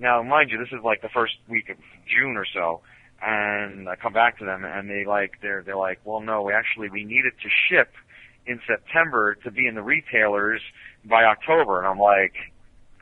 Now, 0.01 0.21
mind 0.23 0.49
you, 0.49 0.57
this 0.57 0.73
is 0.73 0.83
like 0.83 1.01
the 1.01 1.09
first 1.13 1.35
week 1.47 1.69
of 1.69 1.77
June 2.05 2.35
or 2.35 2.45
so 2.53 2.81
and 3.21 3.87
I 3.87 3.95
come 3.95 4.13
back 4.13 4.39
to 4.39 4.45
them 4.45 4.65
and 4.65 4.89
they 4.89 5.05
like 5.05 5.33
they're 5.41 5.61
they're 5.61 5.77
like, 5.77 5.99
well, 6.03 6.21
no, 6.21 6.49
actually 6.49 6.89
we 6.89 7.03
need 7.03 7.25
it 7.25 7.33
to 7.43 7.49
ship 7.69 7.93
in 8.47 8.59
September 8.65 9.35
to 9.43 9.51
be 9.51 9.67
in 9.67 9.75
the 9.75 9.83
retailers 9.83 10.61
by 11.05 11.23
October. 11.23 11.77
And 11.79 11.87
I'm 11.87 11.99
like, 11.99 12.33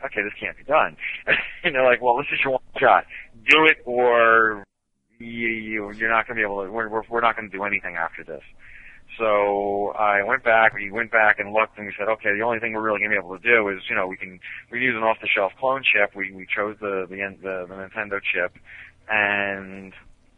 okay, 0.05 0.21
this 0.21 0.33
can't 0.39 0.57
be 0.57 0.63
done. 0.63 0.97
and 1.63 1.73
they're 1.73 1.85
like, 1.85 2.01
well, 2.01 2.17
this 2.17 2.27
is 2.33 2.39
your 2.43 2.53
one 2.53 2.61
shot. 2.77 3.05
Do 3.49 3.65
it 3.65 3.77
or 3.85 4.65
you, 5.17 5.47
you, 5.47 5.91
you're 5.93 6.09
not 6.09 6.27
going 6.27 6.35
to 6.35 6.41
be 6.41 6.45
able 6.45 6.65
to, 6.65 6.71
we're, 6.71 6.89
we're 7.09 7.21
not 7.21 7.37
going 7.37 7.49
to 7.49 7.57
do 7.57 7.63
anything 7.63 7.95
after 7.95 8.23
this. 8.23 8.43
So 9.19 9.91
I 9.99 10.23
went 10.23 10.43
back, 10.43 10.73
we 10.73 10.89
went 10.89 11.11
back 11.11 11.39
and 11.39 11.53
looked 11.53 11.77
and 11.77 11.85
we 11.85 11.93
said, 11.99 12.07
okay, 12.07 12.33
the 12.33 12.41
only 12.41 12.59
thing 12.59 12.73
we're 12.73 12.81
really 12.81 12.99
going 12.99 13.11
to 13.11 13.19
be 13.19 13.25
able 13.25 13.37
to 13.37 13.43
do 13.43 13.67
is, 13.67 13.83
you 13.89 13.95
know, 13.95 14.07
we 14.07 14.15
can, 14.15 14.39
we 14.71 14.79
use 14.79 14.95
an 14.95 15.03
off-the-shelf 15.03 15.51
clone 15.59 15.83
chip. 15.83 16.15
We, 16.15 16.31
we 16.31 16.47
chose 16.47 16.77
the, 16.79 17.05
the, 17.09 17.17
the, 17.41 17.65
the 17.67 17.75
Nintendo 17.75 18.19
chip 18.23 18.55
and 19.09 19.93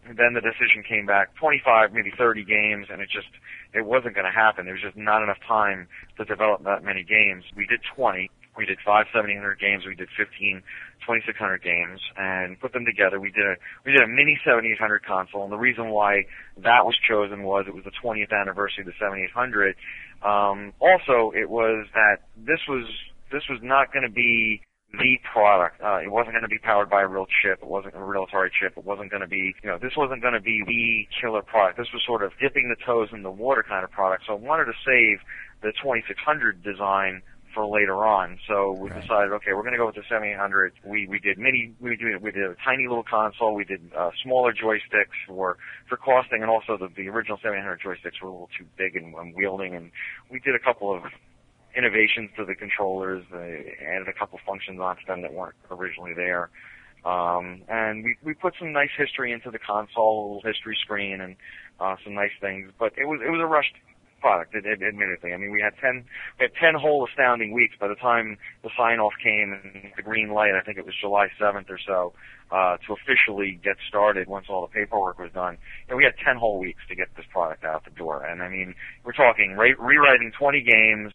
then 0.08 0.34
the 0.34 0.42
decision 0.42 0.84
came 0.88 1.06
back 1.06 1.36
25, 1.36 1.94
maybe 1.94 2.12
30 2.18 2.44
games, 2.44 2.88
and 2.90 3.02
it 3.02 3.10
just 3.14 3.28
it 3.74 3.86
wasn't 3.86 4.16
going 4.16 4.26
to 4.26 4.32
happen. 4.32 4.66
There 4.66 4.74
was 4.74 4.82
just 4.82 4.98
not 4.98 5.24
enough 5.24 5.38
time 5.48 5.88
to 6.18 6.26
develop 6.26 6.64
that 6.64 6.84
many 6.84 7.04
games. 7.04 7.44
We 7.56 7.66
did 7.68 7.82
20. 7.96 8.30
We 8.62 8.68
did 8.70 8.78
five 8.86 9.10
1700 9.10 9.58
games. 9.58 9.90
We 9.90 9.96
did 9.96 10.10
15 10.14 10.62
2600 11.02 11.64
games, 11.64 12.00
and 12.16 12.60
put 12.62 12.74
them 12.74 12.86
together. 12.86 13.20
We 13.20 13.32
did 13.32 13.42
a 13.42 13.56
we 13.84 13.92
did 13.92 14.02
a 14.02 14.08
mini 14.08 14.38
7800 14.46 15.02
console, 15.04 15.42
and 15.44 15.52
the 15.52 15.58
reason 15.58 15.90
why 15.90 16.30
that 16.62 16.86
was 16.86 16.94
chosen 17.02 17.42
was 17.42 17.66
it 17.68 17.74
was 17.74 17.84
the 17.84 17.98
20th 18.06 18.30
anniversary 18.30 18.86
of 18.86 18.94
the 18.94 18.94
7800. 19.02 19.74
Um, 20.22 20.74
also, 20.78 21.34
it 21.34 21.50
was 21.50 21.88
that 21.98 22.22
this 22.38 22.62
was 22.70 22.86
this 23.32 23.42
was 23.50 23.58
not 23.64 23.92
going 23.92 24.06
to 24.06 24.14
be 24.14 24.62
the 24.94 25.18
product. 25.34 25.82
Uh, 25.82 26.06
it 26.06 26.12
wasn't 26.12 26.38
going 26.38 26.46
to 26.46 26.54
be 26.54 26.60
powered 26.60 26.92
by 26.92 27.02
a 27.02 27.08
real 27.08 27.26
chip. 27.42 27.66
It 27.66 27.68
wasn't 27.68 27.96
a 27.96 28.04
real 28.04 28.28
Atari 28.28 28.54
chip. 28.54 28.78
It 28.78 28.86
wasn't 28.86 29.10
going 29.10 29.26
to 29.26 29.28
be, 29.28 29.56
you 29.64 29.70
know, 29.70 29.80
this 29.82 29.94
wasn't 29.98 30.22
going 30.22 30.36
to 30.36 30.42
be 30.42 30.62
the 30.68 31.08
killer 31.20 31.42
product. 31.42 31.80
This 31.80 31.88
was 31.94 32.04
sort 32.06 32.22
of 32.22 32.34
dipping 32.40 32.70
the 32.70 32.76
toes 32.86 33.10
in 33.14 33.24
the 33.24 33.32
water 33.32 33.64
kind 33.68 33.84
of 33.84 33.90
product. 33.90 34.26
So 34.28 34.34
I 34.34 34.36
wanted 34.36 34.66
to 34.66 34.78
save 34.86 35.24
the 35.62 35.72
2600 35.82 36.62
design 36.62 37.22
for 37.54 37.66
later 37.66 38.06
on. 38.06 38.40
So 38.48 38.72
we 38.72 38.90
right. 38.90 39.02
decided, 39.02 39.32
okay, 39.34 39.54
we're 39.54 39.64
going 39.64 39.74
to 39.74 39.78
go 39.78 39.86
with 39.86 39.96
the 39.96 40.04
7800. 40.10 40.74
We 40.86 41.08
we 41.08 41.20
did 41.20 41.38
mini, 41.38 41.74
we 41.80 41.96
did 41.96 42.22
we 42.22 42.32
did 42.32 42.44
a 42.44 42.56
tiny 42.64 42.88
little 42.88 43.04
console. 43.04 43.54
We 43.56 43.66
did 43.66 43.92
uh, 43.98 44.12
smaller 44.24 44.54
joysticks 44.54 45.18
for 45.28 45.58
for 45.88 45.98
costing, 45.98 46.42
and 46.42 46.50
also 46.50 46.78
the 46.78 46.90
the 46.96 47.10
original 47.10 47.38
7800 47.38 47.80
joysticks 47.82 48.22
were 48.22 48.30
a 48.30 48.32
little 48.32 48.50
too 48.58 48.66
big 48.78 48.96
and 48.96 49.14
unwielding. 49.16 49.76
And 49.76 49.92
we 50.30 50.40
did 50.40 50.56
a 50.56 50.60
couple 50.60 50.94
of 50.94 51.04
innovations 51.76 52.30
to 52.38 52.46
the 52.46 52.56
controllers. 52.56 53.24
They 53.32 53.78
added 53.86 54.08
a 54.08 54.14
couple 54.14 54.40
functions 54.46 54.80
onto 54.80 55.06
them 55.06 55.22
that 55.22 55.34
weren't 55.34 55.56
originally 55.70 56.14
there. 56.14 56.50
Um, 57.04 57.64
and 57.68 58.04
we, 58.04 58.16
we 58.24 58.34
put 58.34 58.54
some 58.60 58.72
nice 58.74 58.92
history 58.96 59.32
into 59.32 59.50
the 59.50 59.58
console, 59.58 60.22
a 60.22 60.28
little 60.36 60.42
history 60.52 60.78
screen 60.80 61.20
and 61.20 61.36
uh, 61.80 61.96
some 62.04 62.14
nice 62.14 62.32
things. 62.40 62.72
But 62.78 62.94
it 62.98 63.06
was 63.08 63.22
it 63.26 63.30
was 63.32 63.42
a 63.42 63.46
rushed 63.46 63.76
product. 64.22 64.56
Ad- 64.56 64.66
ad- 64.66 64.84
admittedly, 64.84 65.34
I 65.34 65.38
mean, 65.38 65.52
we 65.52 65.62
had 65.62 65.74
ten 65.82 66.06
we 66.40 66.46
had 66.46 66.54
ten 66.56 66.76
whole 66.76 67.06
astounding 67.06 67.52
weeks. 67.54 67.76
By 67.80 67.88
the 67.88 67.96
time 67.96 68.38
the 68.64 68.70
sign 68.78 69.00
off 69.00 69.14
came 69.22 69.52
and 69.52 69.92
the 69.98 70.04
green 70.04 70.30
light, 70.30 70.54
I 70.56 70.62
think 70.62 70.78
it 70.78 70.86
was 70.86 70.96
July 71.00 71.28
seventh 71.38 71.70
or 71.70 71.80
so, 71.86 72.14
uh, 72.52 72.78
to 72.88 72.94
officially 72.94 73.60
get 73.64 73.78
started. 73.88 74.28
Once 74.28 74.46
all 74.50 74.62
the 74.62 74.72
paperwork 74.74 75.20
was 75.20 75.32
done, 75.34 75.58
and 75.90 75.98
we 75.98 76.04
had 76.04 76.14
ten 76.24 76.38
whole 76.38 76.60
weeks 76.60 76.82
to 76.88 76.96
get 76.96 77.08
this 77.18 77.26
product 77.32 77.64
out 77.64 77.84
the 77.84 77.92
door. 77.92 78.24
And 78.24 78.42
I 78.42 78.50
mean, 78.50 78.76
we're 79.04 79.14
talking 79.14 79.58
re- 79.58 79.76
rewriting 79.78 80.32
twenty 80.38 80.62
games 80.62 81.12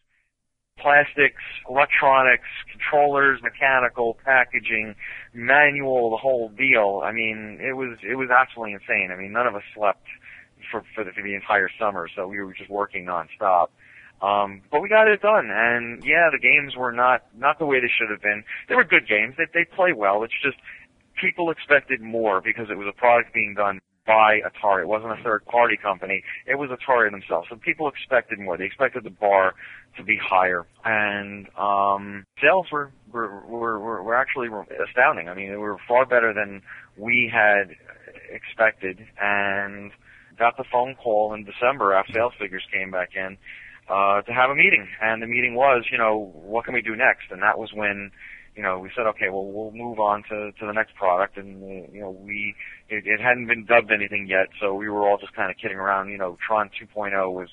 plastics, 0.79 1.43
electronics, 1.69 2.45
controllers, 2.71 3.41
mechanical, 3.43 4.19
packaging, 4.25 4.95
manual, 5.33 6.11
the 6.11 6.17
whole 6.17 6.51
deal. 6.51 7.01
I 7.05 7.13
mean, 7.13 7.59
it 7.61 7.73
was 7.73 7.99
it 8.03 8.17
was 8.17 8.29
absolutely 8.31 8.75
insane. 8.75 9.11
I 9.13 9.17
mean, 9.17 9.33
none 9.33 9.47
of 9.47 9.55
us 9.55 9.63
slept 9.75 10.07
for 10.71 10.85
for 10.95 11.05
the, 11.05 11.13
for 11.13 11.23
the 11.23 11.35
entire 11.35 11.71
summer, 11.79 12.09
so 12.15 12.27
we 12.29 12.39
were 12.41 12.55
just 12.55 12.71
working 12.71 13.05
nonstop. 13.05 13.69
Um, 14.23 14.63
but 14.71 14.81
we 14.81 14.89
got 14.89 15.09
it 15.09 15.21
done, 15.21 15.51
and 15.51 16.03
yeah, 16.05 16.31
the 16.33 16.39
games 16.39 16.75
were 16.75 16.93
not 16.93 17.25
not 17.37 17.59
the 17.59 17.67
way 17.67 17.81
they 17.81 17.91
should 17.99 18.11
have 18.11 18.23
been. 18.23 18.45
They 18.69 18.75
were 18.75 18.85
good 18.85 19.07
games. 19.09 19.35
They 19.37 19.47
they 19.53 19.65
play 19.65 19.93
well. 19.93 20.23
It's 20.23 20.35
just 20.43 20.57
people 21.21 21.51
expected 21.51 22.01
more 22.01 22.41
because 22.41 22.69
it 22.71 22.79
was 22.79 22.87
a 22.89 22.99
product 22.99 23.35
being 23.35 23.55
done 23.55 23.81
by 24.07 24.41
Atari. 24.41 24.83
It 24.83 24.89
wasn't 24.89 25.19
a 25.19 25.23
third 25.23 25.45
party 25.47 25.77
company. 25.77 26.23
It 26.47 26.55
was 26.55 26.71
Atari 26.71 27.11
themselves. 27.11 27.49
So 27.51 27.57
people 27.57 27.89
expected 27.89 28.39
more. 28.39 28.57
They 28.57 28.65
expected 28.65 29.05
the 29.05 29.11
bar 29.11 29.55
to 29.97 30.05
be 30.05 30.17
higher. 30.17 30.65
And 30.85 31.49
um 31.59 32.25
sales 32.41 32.69
were 32.71 32.93
were 33.13 33.41
were, 33.47 33.79
were, 33.79 34.03
were 34.03 34.15
actually 34.15 34.49
astounding. 34.89 35.29
I 35.29 35.35
mean, 35.35 35.51
they 35.51 35.57
were 35.57 35.77
far 35.89 36.07
better 36.07 36.33
than 36.33 36.63
we 36.97 37.31
had 37.33 37.75
expected 38.31 39.05
and 39.21 39.91
got 40.39 40.57
the 40.57 40.65
phone 40.71 40.95
call 40.95 41.35
in 41.35 41.45
December 41.45 41.95
after 41.95 42.13
sales 42.13 42.33
figures 42.39 42.65
came 42.73 42.91
back 42.91 43.11
in 43.17 43.37
uh 43.89 44.23
to 44.23 44.33
have 44.33 44.51
a 44.51 44.55
meeting. 44.55 44.89
And 45.01 45.23
the 45.23 45.27
meeting 45.27 45.55
was, 45.55 45.85
you 45.91 45.99
know, 45.99 46.33
what 46.35 46.65
can 46.65 46.75
we 46.75 46.83
do 46.83 46.97
next? 46.97 47.31
And 47.31 47.43
that 47.43 47.59
was 47.59 47.71
when 47.73 48.11
you 48.57 48.63
know, 48.63 48.79
we 48.79 48.91
said, 48.97 49.07
okay, 49.07 49.29
well, 49.29 49.45
we'll 49.45 49.71
move 49.71 50.01
on 50.01 50.23
to, 50.31 50.51
to 50.59 50.67
the 50.67 50.73
next 50.73 50.95
product, 50.95 51.37
and 51.37 51.63
uh, 51.63 51.93
you 51.93 52.01
know, 52.01 52.11
we 52.11 52.55
it, 52.89 53.07
it 53.07 53.21
hadn't 53.21 53.47
been 53.47 53.67
dubbed 53.67 53.93
anything 53.93 54.27
yet, 54.27 54.49
so 54.59 54.73
we 54.75 54.89
were 54.89 55.07
all 55.07 55.19
just 55.19 55.35
kind 55.35 55.51
of 55.51 55.59
kidding 55.59 55.77
around. 55.77 56.09
You 56.09 56.17
know, 56.17 56.39
Tron 56.45 56.71
2.0 56.71 57.13
was, 57.33 57.51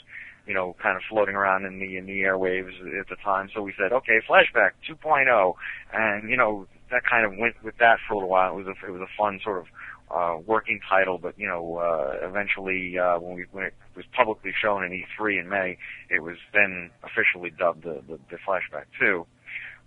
you 0.48 0.54
know, 0.54 0.76
kind 0.82 0.96
of 0.96 1.04
floating 1.10 1.36
around 1.36 1.66
in 1.66 1.80
the 1.80 1.98
in 1.98 2.06
the 2.06 2.22
airwaves 2.22 2.72
at 2.98 3.10
the 3.10 3.18
time, 3.18 3.50
so 3.54 3.62
we 3.62 3.74
said, 3.78 3.92
okay, 3.92 4.22
Flashback 4.28 4.72
2.0, 4.90 5.54
and 5.94 6.30
you 6.30 6.38
know, 6.38 6.68
that 6.90 7.04
kind 7.06 7.26
of 7.26 7.38
went 7.38 7.56
with 7.64 7.76
that 7.80 7.98
for 8.08 8.14
a 8.14 8.18
little 8.18 8.30
while. 8.30 8.58
It 8.58 8.64
was 8.64 8.68
a 8.68 8.88
it 8.88 8.92
was 8.92 9.02
a 9.02 9.12
fun 9.18 9.42
sort 9.44 9.60
of 9.60 9.66
uh, 10.12 10.38
working 10.46 10.80
title, 10.90 11.18
but 11.18 11.38
you 11.38 11.48
know, 11.48 11.78
uh, 11.78 12.28
eventually 12.28 12.98
uh, 12.98 13.20
when 13.20 13.36
we 13.36 13.46
when 13.52 13.66
it 13.66 13.74
was 13.96 14.06
publicly 14.16 14.52
shown 14.60 14.84
in 14.84 14.92
E3 14.92 15.40
in 15.42 15.50
May, 15.50 15.78
it 16.10 16.22
was 16.22 16.38
then 16.54 16.92
officially 17.04 17.52
dubbed 17.52 17.84
the 17.84 18.02
the, 18.08 18.20
the 18.30 18.38
Flashback 18.48 18.86
2. 19.00 19.26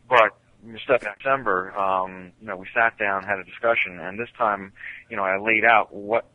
But 0.08 0.36
step 0.82 1.02
in 1.02 1.08
December, 1.18 1.76
um, 1.78 2.32
you 2.40 2.46
know, 2.46 2.56
we 2.56 2.66
sat 2.74 2.98
down, 2.98 3.22
had 3.22 3.38
a 3.38 3.44
discussion, 3.44 3.98
and 4.00 4.18
this 4.18 4.28
time, 4.36 4.72
you 5.10 5.16
know, 5.16 5.22
I 5.22 5.38
laid 5.38 5.64
out 5.64 5.94
what 5.94 6.26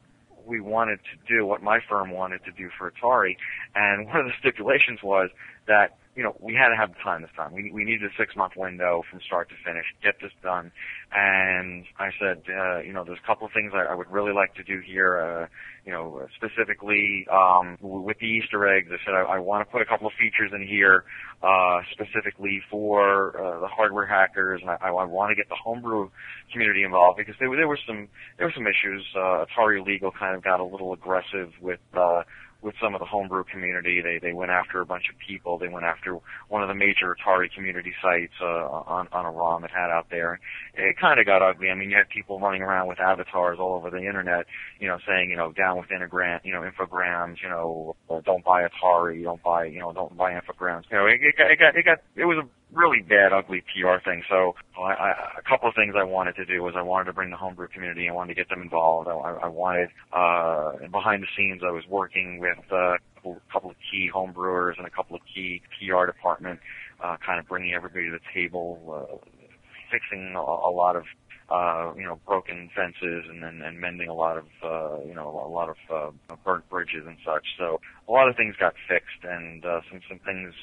we 0.46 0.60
wanted 0.60 1.00
to 1.00 1.34
do, 1.34 1.46
what 1.46 1.62
my 1.62 1.80
firm 1.90 2.12
wanted 2.12 2.44
to 2.46 2.52
do 2.52 2.70
for 2.78 2.92
Atari, 2.92 3.38
and 3.76 4.08
one 4.08 4.18
of 4.18 4.26
the 4.26 4.34
stipulations 4.40 5.00
was 5.04 5.30
that 5.68 5.98
you 6.16 6.24
know 6.24 6.36
we 6.40 6.54
had 6.54 6.70
to 6.70 6.76
have 6.76 6.90
the 6.90 7.00
time 7.04 7.22
this 7.22 7.32
time. 7.36 7.54
We 7.54 7.72
we 7.72 7.84
needed 7.84 8.04
a 8.04 8.14
six 8.18 8.36
month 8.36 8.54
window 8.56 9.04
from 9.10 9.22
start 9.22 9.50
to 9.50 9.56
finish, 9.66 9.86
get 10.04 10.16
this 10.22 10.32
done. 10.44 10.72
And 11.14 11.86
I 12.00 12.10
said, 12.20 12.44
uh, 12.50 12.80
you 12.80 12.94
know, 12.94 13.04
there's 13.04 13.20
a 13.24 13.28
couple 13.28 13.48
of 13.48 13.54
things 13.54 13.72
I, 13.74 13.92
I 13.92 13.96
would 13.96 14.12
really 14.12 14.34
like 14.34 14.54
to 14.56 14.64
do 14.64 14.82
here. 14.86 15.20
Uh, 15.20 15.48
you 15.86 15.92
know, 15.92 16.28
specifically 16.36 17.26
um, 17.32 17.78
with 17.82 18.18
the 18.20 18.28
Easter 18.28 18.68
eggs, 18.68 18.90
I 18.92 18.98
said 19.06 19.14
I, 19.16 19.22
I 19.22 19.40
want 19.40 19.68
to 19.68 19.72
put 19.72 19.82
a 19.82 19.86
couple 19.86 20.06
of 20.06 20.14
features 20.20 20.52
in 20.54 20.66
here 20.68 21.06
uh, 21.42 21.80
specifically 21.92 22.62
for 22.70 23.36
uh, 23.40 23.62
the 23.62 23.68
hardware 23.68 24.06
hackers, 24.06 24.62
and 24.62 24.70
I, 24.70 24.76
I 24.76 25.06
want 25.06 25.32
to 25.32 25.36
get 25.36 25.50
the 25.50 25.56
homebrew 25.56 26.10
community 26.52 26.84
involved 26.84 27.18
because 27.18 27.36
there, 27.40 27.50
there 27.56 27.68
were 27.68 27.80
some 27.88 28.10
there 28.38 28.48
were 28.48 28.54
some 28.54 28.68
issues. 28.68 29.06
Uh, 29.16 29.46
Atari 29.46 29.86
Legal 29.86 30.12
kind 30.12 30.36
of 30.36 30.44
got 30.44 30.60
a 30.60 30.66
little 30.66 30.94
aggressive 30.94 31.52
with. 31.62 31.80
Uh, 31.94 32.24
with 32.62 32.76
some 32.82 32.94
of 32.94 33.00
the 33.00 33.06
homebrew 33.06 33.44
community. 33.44 34.02
They 34.02 34.20
they 34.20 34.34
went 34.34 34.52
after 34.52 34.82
a 34.82 34.86
bunch 34.86 35.10
of 35.10 35.18
people. 35.18 35.58
They 35.58 35.68
went 35.68 35.86
after 35.86 36.18
one 36.48 36.62
of 36.62 36.68
the 36.68 36.76
major 36.76 37.16
Atari 37.16 37.52
community 37.54 37.94
sites 38.02 38.34
uh, 38.42 38.46
on 38.46 39.08
on 39.12 39.26
a 39.26 39.32
ROM 39.32 39.64
it 39.64 39.72
had 39.72 39.90
out 39.90 40.08
there. 40.10 40.40
It 40.76 40.98
kind 41.00 41.20
of 41.20 41.26
got 41.26 41.42
ugly. 41.42 41.70
I 41.70 41.76
mean, 41.76 41.90
you 41.90 41.98
had 41.98 42.10
people 42.10 42.40
running 42.40 42.62
around 42.62 42.88
with 42.88 43.00
avatars 43.00 43.58
all 43.60 43.74
over 43.74 43.90
the 43.90 44.06
internet, 44.06 44.46
you 44.80 44.88
know, 44.88 44.98
saying 45.08 45.30
you 45.30 45.38
know 45.38 45.52
down 45.52 45.78
with 45.78 45.90
Infogrames, 45.90 46.42
you 46.44 46.54
know, 46.54 46.62
Infogrames, 46.62 47.38
you 47.42 47.50
know, 47.50 47.96
don't 48.26 48.44
buy 48.44 48.68
Atari, 48.68 49.24
don't 49.24 49.42
buy, 49.44 49.66
you 49.66 49.80
know, 49.80 49.92
don't 49.92 50.16
buy 50.16 50.34
Infogrames. 50.34 50.84
You 50.92 50.98
know, 50.98 51.06
it, 51.06 51.20
it 51.22 51.38
got 51.38 51.52
it 51.52 51.60
got 51.60 51.76
it 51.76 51.86
got 51.86 51.98
it 52.16 52.26
was 52.26 52.38
a 52.38 52.48
really 52.74 53.02
bad, 53.02 53.34
ugly 53.34 53.64
PR 53.74 53.98
thing. 54.04 54.24
So 54.30 54.56
I, 54.78 54.94
I, 54.94 55.10
a 55.38 55.42
couple 55.50 55.68
of 55.70 55.76
things 55.76 55.94
I 55.98 56.04
wanted 56.04 56.36
to 56.36 56.46
do 56.46 56.64
was 56.64 56.74
I 56.78 56.82
wanted 56.82 57.06
to 57.06 57.14
bring 57.14 57.30
the 57.30 57.38
homebrew 57.38 57.68
community. 57.68 58.10
I 58.10 58.14
wanted 58.14 58.36
to 58.36 58.40
get 58.40 58.50
them 58.50 58.62
involved. 58.62 59.08
I, 59.08 59.14
I 59.14 59.48
wanted 59.48 59.90
uh, 60.14 60.88
behind 60.92 61.24
the 61.24 61.28
scenes. 61.38 61.62
I 61.66 61.72
was 61.72 61.84
working 61.90 62.40
with 62.40 62.60
uh, 62.72 62.96
a 63.26 63.36
couple 63.52 63.70
of 63.70 63.76
key 63.92 64.10
homebrewers 64.14 64.78
and 64.78 64.88
a 64.88 64.90
couple 64.90 65.16
of 65.16 65.22
key 65.34 65.62
PR 65.80 66.06
department, 66.06 66.60
uh, 67.04 67.18
kind 67.26 67.40
of 67.40 67.48
bringing 67.48 67.74
everybody 67.74 68.06
to 68.06 68.12
the 68.12 68.26
table, 68.34 68.80
uh, 69.12 69.18
fixing 69.92 70.34
a, 70.36 70.40
a 70.40 70.72
lot 70.72 70.96
of 70.96 71.04
uh, 71.52 71.94
you 71.98 72.04
know, 72.04 72.18
broken 72.26 72.70
fences 72.74 73.26
and, 73.30 73.44
and, 73.44 73.62
and 73.62 73.80
mending 73.80 74.08
a 74.08 74.14
lot 74.14 74.38
of, 74.38 74.46
uh, 74.64 75.04
you 75.06 75.14
know, 75.14 75.30
a 75.46 75.50
lot 75.50 75.68
of 75.68 75.76
uh, 75.94 76.36
burnt 76.46 76.68
bridges 76.70 77.04
and 77.06 77.18
such. 77.26 77.46
So 77.58 77.82
a 78.08 78.12
lot 78.12 78.30
of 78.30 78.38
things 78.38 78.56
got 78.58 78.74
fixed, 78.88 79.24
and 79.24 79.66
uh, 79.66 79.82
some 79.90 80.00
some 80.08 80.20
things 80.20 80.54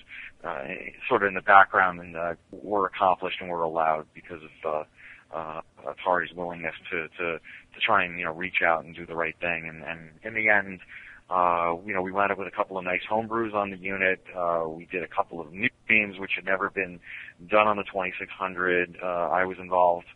uh, 0.44 0.64
sort 1.06 1.22
of 1.22 1.28
in 1.28 1.34
the 1.34 1.42
background 1.42 2.00
and 2.00 2.16
uh, 2.16 2.34
were 2.52 2.86
accomplished 2.86 3.36
and 3.40 3.50
were 3.50 3.62
allowed 3.62 4.06
because 4.14 4.40
of 4.64 4.86
uh, 5.32 5.36
uh, 5.36 5.60
Atari's 5.86 6.32
willingness 6.34 6.74
to, 6.90 7.08
to 7.18 7.38
to 7.38 7.80
try 7.84 8.04
and 8.04 8.18
you 8.18 8.24
know 8.24 8.32
reach 8.32 8.62
out 8.64 8.84
and 8.84 8.94
do 8.94 9.04
the 9.04 9.16
right 9.16 9.36
thing. 9.40 9.68
And, 9.68 9.82
and 9.82 10.10
in 10.22 10.32
the 10.32 10.48
end, 10.48 10.80
uh, 11.28 11.76
you 11.84 11.92
know, 11.92 12.00
we 12.00 12.12
wound 12.12 12.32
up 12.32 12.38
with 12.38 12.48
a 12.48 12.56
couple 12.56 12.78
of 12.78 12.84
nice 12.84 13.02
homebrews 13.10 13.52
on 13.52 13.70
the 13.70 13.76
unit. 13.76 14.24
Uh, 14.34 14.64
we 14.66 14.86
did 14.86 15.02
a 15.02 15.08
couple 15.08 15.38
of 15.38 15.52
new 15.52 15.68
games 15.86 16.18
which 16.18 16.32
had 16.36 16.46
never 16.46 16.70
been 16.70 16.98
done 17.46 17.66
on 17.66 17.76
the 17.76 17.82
2600. 17.82 18.98
Uh, 19.02 19.06
I 19.06 19.44
was 19.44 19.58
involved 19.58 20.06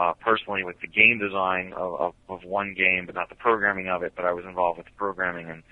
uh, 0.00 0.14
personally 0.14 0.64
with 0.64 0.80
the 0.80 0.86
game 0.86 1.18
design 1.18 1.72
of, 1.76 2.00
of, 2.00 2.14
of 2.28 2.44
one 2.44 2.74
game, 2.74 3.04
but 3.04 3.14
not 3.14 3.28
the 3.28 3.34
programming 3.34 3.88
of 3.88 4.02
it. 4.02 4.14
But 4.16 4.24
I 4.24 4.32
was 4.32 4.44
involved 4.46 4.78
with 4.78 4.86
the 4.86 4.96
programming 4.96 5.50
and 5.50 5.62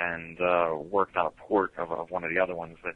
and 0.00 0.40
uh, 0.40 0.76
worked 0.76 1.16
on 1.16 1.26
a 1.26 1.30
port 1.30 1.72
of, 1.76 1.90
of 1.90 2.10
one 2.10 2.22
of 2.22 2.30
the 2.30 2.38
other 2.38 2.54
ones. 2.54 2.76
The 2.84 2.92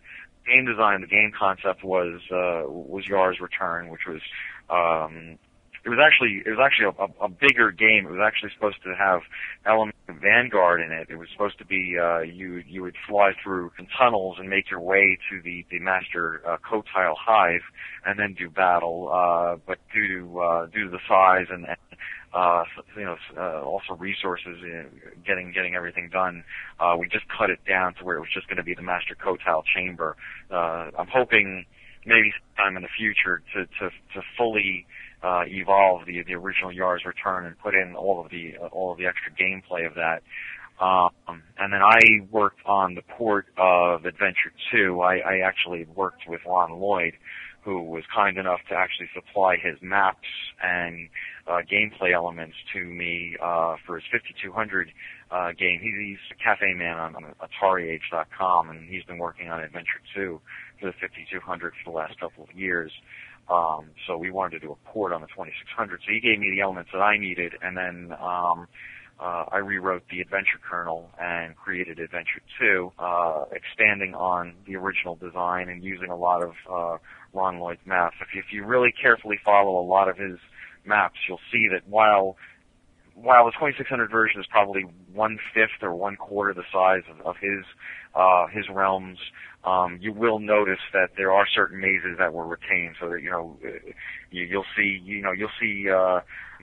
game 0.46 0.66
design, 0.66 1.00
the 1.00 1.08
game 1.08 1.32
concept 1.36 1.82
was 1.82 2.20
uh, 2.30 2.68
was 2.68 3.04
Yars' 3.08 3.40
Return, 3.40 3.88
which 3.88 4.02
was 4.06 4.20
um, 4.70 5.38
it 5.84 5.88
was 5.88 5.98
actually 6.00 6.42
it 6.46 6.50
was 6.50 6.60
actually 6.62 6.86
a, 6.86 7.02
a, 7.02 7.26
a 7.26 7.28
bigger 7.28 7.72
game. 7.72 8.06
It 8.06 8.10
was 8.10 8.20
actually 8.24 8.50
supposed 8.54 8.82
to 8.84 8.94
have 8.94 9.22
elements 9.66 9.98
of 10.08 10.16
Vanguard 10.16 10.80
in 10.80 10.92
it. 10.92 11.08
It 11.10 11.16
was 11.16 11.28
supposed 11.32 11.58
to 11.58 11.64
be 11.64 11.96
uh, 12.00 12.20
you 12.20 12.62
you 12.66 12.82
would 12.82 12.96
fly 13.08 13.32
through 13.42 13.72
tunnels 13.98 14.36
and 14.38 14.48
make 14.48 14.70
your 14.70 14.80
way 14.80 15.18
to 15.30 15.42
the 15.42 15.66
the 15.70 15.80
master 15.80 16.40
uh, 16.46 16.56
Qotile 16.58 17.16
hive, 17.18 17.62
and 18.06 18.18
then 18.18 18.34
do 18.34 18.48
battle. 18.48 19.10
Uh, 19.12 19.56
but 19.66 19.78
due 19.92 20.20
to 20.20 20.40
uh, 20.40 20.66
due 20.66 20.84
to 20.84 20.90
the 20.90 21.00
size 21.08 21.46
and, 21.50 21.66
and 21.66 21.76
uh, 22.32 22.64
you 22.96 23.04
know, 23.04 23.16
uh, 23.36 23.62
also 23.62 23.94
resources 23.94 24.58
in 24.62 24.86
getting 25.26 25.52
getting 25.52 25.74
everything 25.74 26.08
done. 26.10 26.44
Uh, 26.80 26.96
we 26.98 27.08
just 27.08 27.26
cut 27.28 27.50
it 27.50 27.58
down 27.68 27.94
to 27.94 28.04
where 28.04 28.16
it 28.16 28.20
was 28.20 28.30
just 28.32 28.46
going 28.48 28.56
to 28.56 28.62
be 28.62 28.74
the 28.74 28.82
master 28.82 29.14
Qotile 29.14 29.62
chamber. 29.64 30.16
Uh, 30.50 30.90
I'm 30.98 31.08
hoping 31.12 31.66
maybe 32.06 32.32
sometime 32.56 32.76
in 32.76 32.82
the 32.82 32.88
future 32.96 33.42
to 33.54 33.66
to 33.66 33.90
to 34.14 34.22
fully 34.36 34.86
uh, 35.22 35.42
evolve 35.46 36.06
the 36.06 36.22
the 36.22 36.34
original 36.34 36.72
Yars' 36.72 37.04
Return 37.04 37.46
and 37.46 37.58
put 37.58 37.74
in 37.74 37.94
all 37.94 38.20
of 38.24 38.30
the 38.30 38.54
uh, 38.60 38.66
all 38.66 38.92
of 38.92 38.98
the 38.98 39.06
extra 39.06 39.32
gameplay 39.32 39.86
of 39.86 39.94
that. 39.94 40.22
Um, 40.80 41.42
and 41.58 41.72
then 41.72 41.80
I 41.82 42.26
worked 42.32 42.60
on 42.66 42.94
the 42.94 43.02
port 43.02 43.46
of 43.56 44.04
Adventure 44.04 44.52
2. 44.72 45.00
I, 45.00 45.18
I 45.18 45.38
actually 45.44 45.86
worked 45.94 46.22
with 46.26 46.40
Ron 46.44 46.72
Lloyd, 46.72 47.12
who 47.62 47.82
was 47.82 48.02
kind 48.12 48.36
enough 48.36 48.60
to 48.68 48.74
actually 48.74 49.08
supply 49.14 49.56
his 49.56 49.76
maps 49.80 50.26
and 50.60 51.08
uh, 51.46 51.60
gameplay 51.70 52.12
elements 52.12 52.56
to 52.72 52.84
me 52.84 53.36
uh, 53.40 53.76
for 53.86 53.96
his 53.96 54.04
5200 54.10 54.90
uh, 55.30 55.52
game. 55.52 55.78
He's, 55.80 55.94
he's 55.94 56.18
a 56.32 56.42
cafe 56.42 56.74
man 56.74 56.98
on, 56.98 57.14
on 57.14 57.34
AtariAge.com, 57.40 58.70
and 58.70 58.88
he's 58.88 59.04
been 59.04 59.18
working 59.18 59.48
on 59.48 59.60
Adventure 59.62 60.02
2 60.16 60.40
for 60.80 60.86
the 60.86 60.92
5200 61.00 61.72
for 61.84 61.90
the 61.90 61.96
last 61.96 62.18
couple 62.18 62.42
of 62.42 62.52
years. 62.58 62.90
Um, 63.48 63.90
so 64.06 64.16
we 64.16 64.30
wanted 64.30 64.60
to 64.60 64.66
do 64.66 64.72
a 64.72 64.92
port 64.92 65.12
on 65.12 65.20
the 65.20 65.26
2600. 65.28 66.00
So 66.00 66.12
he 66.12 66.20
gave 66.20 66.38
me 66.38 66.50
the 66.50 66.60
elements 66.60 66.90
that 66.92 67.00
I 67.00 67.18
needed, 67.18 67.52
and 67.60 67.76
then 67.76 68.12
um, 68.20 68.66
uh, 69.20 69.44
I 69.52 69.58
rewrote 69.58 70.02
the 70.10 70.20
adventure 70.20 70.58
kernel 70.68 71.10
and 71.20 71.54
created 71.56 71.98
Adventure 71.98 72.40
2, 72.60 72.92
uh, 72.98 73.44
expanding 73.52 74.14
on 74.14 74.54
the 74.66 74.76
original 74.76 75.14
design 75.16 75.68
and 75.68 75.84
using 75.84 76.08
a 76.10 76.16
lot 76.16 76.42
of 76.42 76.52
uh, 76.70 76.98
Ron 77.32 77.58
Lloyd's 77.58 77.80
maps. 77.84 78.16
If 78.20 78.34
you, 78.34 78.40
if 78.40 78.52
you 78.52 78.64
really 78.64 78.92
carefully 78.92 79.38
follow 79.44 79.78
a 79.80 79.86
lot 79.86 80.08
of 80.08 80.16
his 80.16 80.38
maps, 80.84 81.18
you'll 81.28 81.40
see 81.52 81.68
that 81.72 81.88
while 81.88 82.36
while 83.14 83.44
the 83.44 83.52
2600 83.52 84.10
version 84.10 84.40
is 84.40 84.46
probably 84.46 84.86
one 85.12 85.38
fifth 85.52 85.82
or 85.82 85.94
one 85.94 86.16
quarter 86.16 86.54
the 86.54 86.64
size 86.72 87.02
of, 87.10 87.20
of 87.26 87.36
his 87.36 87.64
uh, 88.14 88.46
his 88.48 88.64
realms, 88.70 89.18
um, 89.64 89.98
you 90.00 90.12
will 90.12 90.38
notice 90.38 90.80
that 90.92 91.10
there 91.16 91.32
are 91.32 91.46
certain 91.54 91.80
mazes 91.80 92.18
that 92.18 92.32
were 92.32 92.46
retained. 92.46 92.96
So 93.00 93.08
that 93.10 93.22
you 93.22 93.30
know, 93.30 93.56
you, 94.30 94.44
you'll 94.44 94.64
see, 94.76 95.00
you 95.04 95.22
know, 95.22 95.32
you'll 95.32 95.50
see 95.60 95.88
uh, 95.88 96.20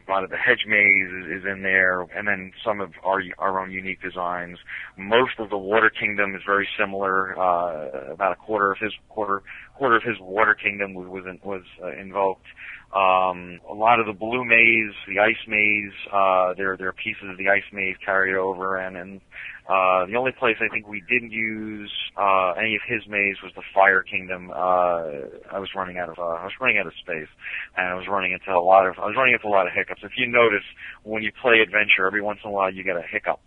a 0.10 0.12
lot 0.12 0.24
of 0.24 0.30
the 0.30 0.38
hedge 0.38 0.66
maze 0.68 1.08
is, 1.08 1.42
is 1.42 1.46
in 1.46 1.62
there, 1.62 2.02
and 2.02 2.28
then 2.28 2.52
some 2.66 2.82
of 2.82 2.92
our 3.06 3.22
our 3.38 3.60
own 3.60 3.72
unique 3.72 4.02
designs. 4.02 4.58
Most 4.98 5.34
of 5.40 5.50
the 5.50 5.58
Water 5.58 5.90
Kingdom 5.90 6.36
is 6.36 6.42
very 6.46 6.68
similar. 6.78 7.38
Uh, 7.40 8.14
about 8.14 8.32
a 8.34 8.36
quarter 8.36 8.72
of 8.72 8.78
his 8.80 8.92
quarter 9.08 9.44
quarter 9.78 9.96
of 9.96 10.04
his 10.04 10.18
Water 10.20 10.56
Kingdom 10.56 10.94
was 10.94 11.08
was, 11.08 11.38
was 11.44 11.64
uh, 11.84 11.92
invoked. 11.96 12.48
Um, 12.90 13.60
a 13.70 13.74
lot 13.74 14.00
of 14.00 14.08
the 14.08 14.14
blue 14.14 14.44
maze, 14.44 14.96
the 15.08 15.20
ice 15.20 15.38
maze, 15.48 15.94
uh, 16.12 16.56
there 16.58 16.76
there 16.76 16.88
are 16.88 16.94
pieces 16.94 17.30
of 17.30 17.38
the 17.38 17.50
ice 17.50 17.64
maze 17.72 17.96
carried 18.04 18.36
over, 18.36 18.78
and 18.78 18.98
and 18.98 19.22
uh, 19.70 20.08
the 20.08 20.16
only 20.16 20.32
place 20.32 20.58
I 20.60 20.68
think 20.68 20.88
we 20.88 21.04
didn't 21.08 21.32
use 21.32 21.94
uh, 22.18 22.54
any 22.58 22.76
of 22.76 22.82
his 22.88 23.08
maze 23.08 23.38
was 23.44 23.54
the 23.56 23.62
Fire 23.72 24.02
Kingdom. 24.02 24.50
Uh, 24.50 25.30
I 25.54 25.60
was 25.62 25.70
running 25.76 26.00
out 26.00 26.10
of 26.10 26.18
uh, 26.18 26.42
I 26.42 26.44
was 26.44 26.54
running 26.60 26.80
out 26.80 26.88
of 26.88 26.94
space, 27.00 27.30
and 27.78 27.88
I 27.88 27.94
was 27.94 28.08
running 28.10 28.32
into 28.32 28.50
a 28.52 28.58
lot 28.58 28.88
of 28.88 28.98
I 28.98 29.06
was 29.06 29.16
running 29.16 29.36
into 29.36 29.46
a 29.46 29.54
lot 29.54 29.68
of 29.68 29.74
hiccups. 29.74 30.02
If 30.04 30.14
you 30.18 30.26
notice, 30.26 30.66
when 31.04 31.22
you 31.22 31.32
play 31.32 31.60
adventure, 31.60 32.08
every 32.08 32.22
once 32.22 32.40
in 32.44 32.50
a 32.50 32.52
while 32.52 32.74
you 32.74 32.84
get 32.84 32.98
a 32.98 33.04
hiccup, 33.04 33.40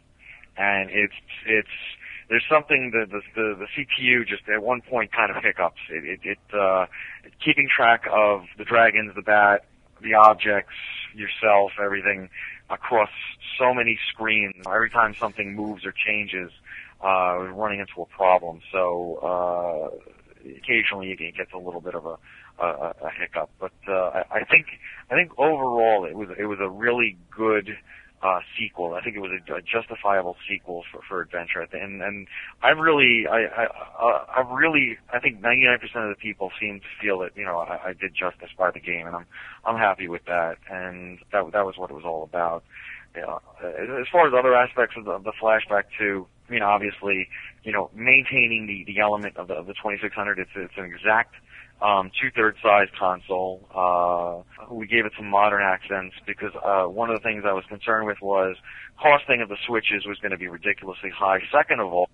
and 0.56 0.90
it's 0.90 1.18
it's 1.44 1.74
there's 2.28 2.44
something 2.48 2.92
that 2.94 3.10
the, 3.10 3.20
the 3.34 3.66
the 3.66 3.66
CPU 3.74 4.24
just 4.24 4.48
at 4.48 4.62
one 4.62 4.80
point 4.80 5.10
kind 5.10 5.34
of 5.34 5.42
hiccups. 5.42 5.80
It 5.90 6.04
it, 6.04 6.20
it 6.22 6.56
uh, 6.56 6.86
keeping 7.44 7.66
track 7.66 8.04
of 8.08 8.42
the 8.58 8.64
dragons, 8.64 9.12
the 9.16 9.22
bat, 9.22 9.64
the 10.00 10.14
objects, 10.14 10.74
yourself, 11.14 11.72
everything 11.82 12.30
across 12.72 13.10
so 13.58 13.74
many 13.74 13.98
screens. 14.12 14.54
Every 14.66 14.90
time 14.90 15.14
something 15.20 15.54
moves 15.54 15.84
or 15.84 15.92
changes, 15.92 16.50
uh, 17.00 17.36
we're 17.38 17.52
running 17.52 17.80
into 17.80 18.00
a 18.00 18.06
problem. 18.06 18.60
So 18.72 19.18
uh, 19.22 19.96
occasionally 20.56 21.10
it 21.12 21.36
gets 21.36 21.52
a 21.54 21.58
little 21.58 21.80
bit 21.80 21.94
of 21.94 22.06
a, 22.06 22.16
a, 22.58 22.94
a 23.04 23.10
hiccup. 23.18 23.50
But 23.60 23.72
uh, 23.88 23.92
I, 23.92 24.22
I 24.30 24.44
think 24.44 24.66
I 25.10 25.14
think 25.14 25.32
overall 25.38 26.06
it 26.08 26.16
was 26.16 26.28
it 26.38 26.46
was 26.46 26.58
a 26.60 26.68
really 26.68 27.16
good 27.36 27.68
uh, 28.22 28.40
sequel. 28.58 28.94
I 28.94 29.02
think 29.02 29.16
it 29.16 29.20
was 29.20 29.32
a, 29.32 29.54
a 29.54 29.62
justifiable 29.62 30.36
sequel 30.48 30.84
for, 30.90 31.00
for 31.08 31.22
Adventure, 31.22 31.66
and 31.72 32.02
and 32.02 32.28
I 32.62 32.68
really, 32.70 33.26
I, 33.26 33.44
I, 33.44 33.64
uh, 34.00 34.24
I 34.36 34.54
really, 34.54 34.96
I 35.12 35.18
think 35.18 35.40
99% 35.40 35.82
of 35.96 36.08
the 36.08 36.20
people 36.20 36.52
seem 36.60 36.80
to 36.80 36.86
feel 37.00 37.18
that 37.20 37.36
you 37.36 37.44
know 37.44 37.58
I, 37.58 37.88
I 37.88 37.92
did 37.92 38.14
justice 38.14 38.50
by 38.56 38.70
the 38.70 38.80
game, 38.80 39.06
and 39.06 39.16
I'm 39.16 39.26
I'm 39.64 39.76
happy 39.76 40.08
with 40.08 40.24
that, 40.26 40.58
and 40.70 41.18
that 41.32 41.50
that 41.52 41.66
was 41.66 41.76
what 41.76 41.90
it 41.90 41.94
was 41.94 42.04
all 42.04 42.22
about. 42.22 42.62
You 43.14 43.22
know, 43.22 43.40
as 43.62 44.06
far 44.10 44.26
as 44.26 44.32
other 44.32 44.54
aspects 44.54 44.96
of 44.96 45.04
the, 45.04 45.10
of 45.10 45.24
the 45.24 45.32
Flashback 45.32 45.84
2, 45.98 46.26
I 46.48 46.52
mean, 46.52 46.62
obviously, 46.62 47.28
you 47.62 47.70
know, 47.72 47.90
maintaining 47.94 48.66
the 48.66 48.84
the 48.84 49.00
element 49.00 49.36
of 49.36 49.48
the 49.48 49.54
of 49.54 49.66
the 49.66 49.74
2600, 49.74 50.38
it's 50.38 50.50
it's 50.54 50.72
an 50.76 50.84
exact 50.84 51.34
um, 51.82 52.10
two-thirds 52.20 52.58
size 52.62 52.88
console. 52.98 53.66
Uh, 53.74 54.72
we 54.72 54.86
gave 54.86 55.04
it 55.04 55.12
some 55.16 55.28
modern 55.28 55.62
accents 55.62 56.14
because 56.26 56.52
uh, 56.64 56.84
one 56.84 57.10
of 57.10 57.20
the 57.20 57.22
things 57.22 57.44
I 57.46 57.52
was 57.52 57.64
concerned 57.68 58.06
with 58.06 58.18
was 58.22 58.56
costing 59.00 59.42
of 59.42 59.48
the 59.48 59.56
switches 59.66 60.06
was 60.06 60.18
going 60.18 60.30
to 60.32 60.38
be 60.38 60.48
ridiculously 60.48 61.10
high. 61.10 61.40
Second 61.50 61.80
of 61.80 61.92
all, 61.92 62.08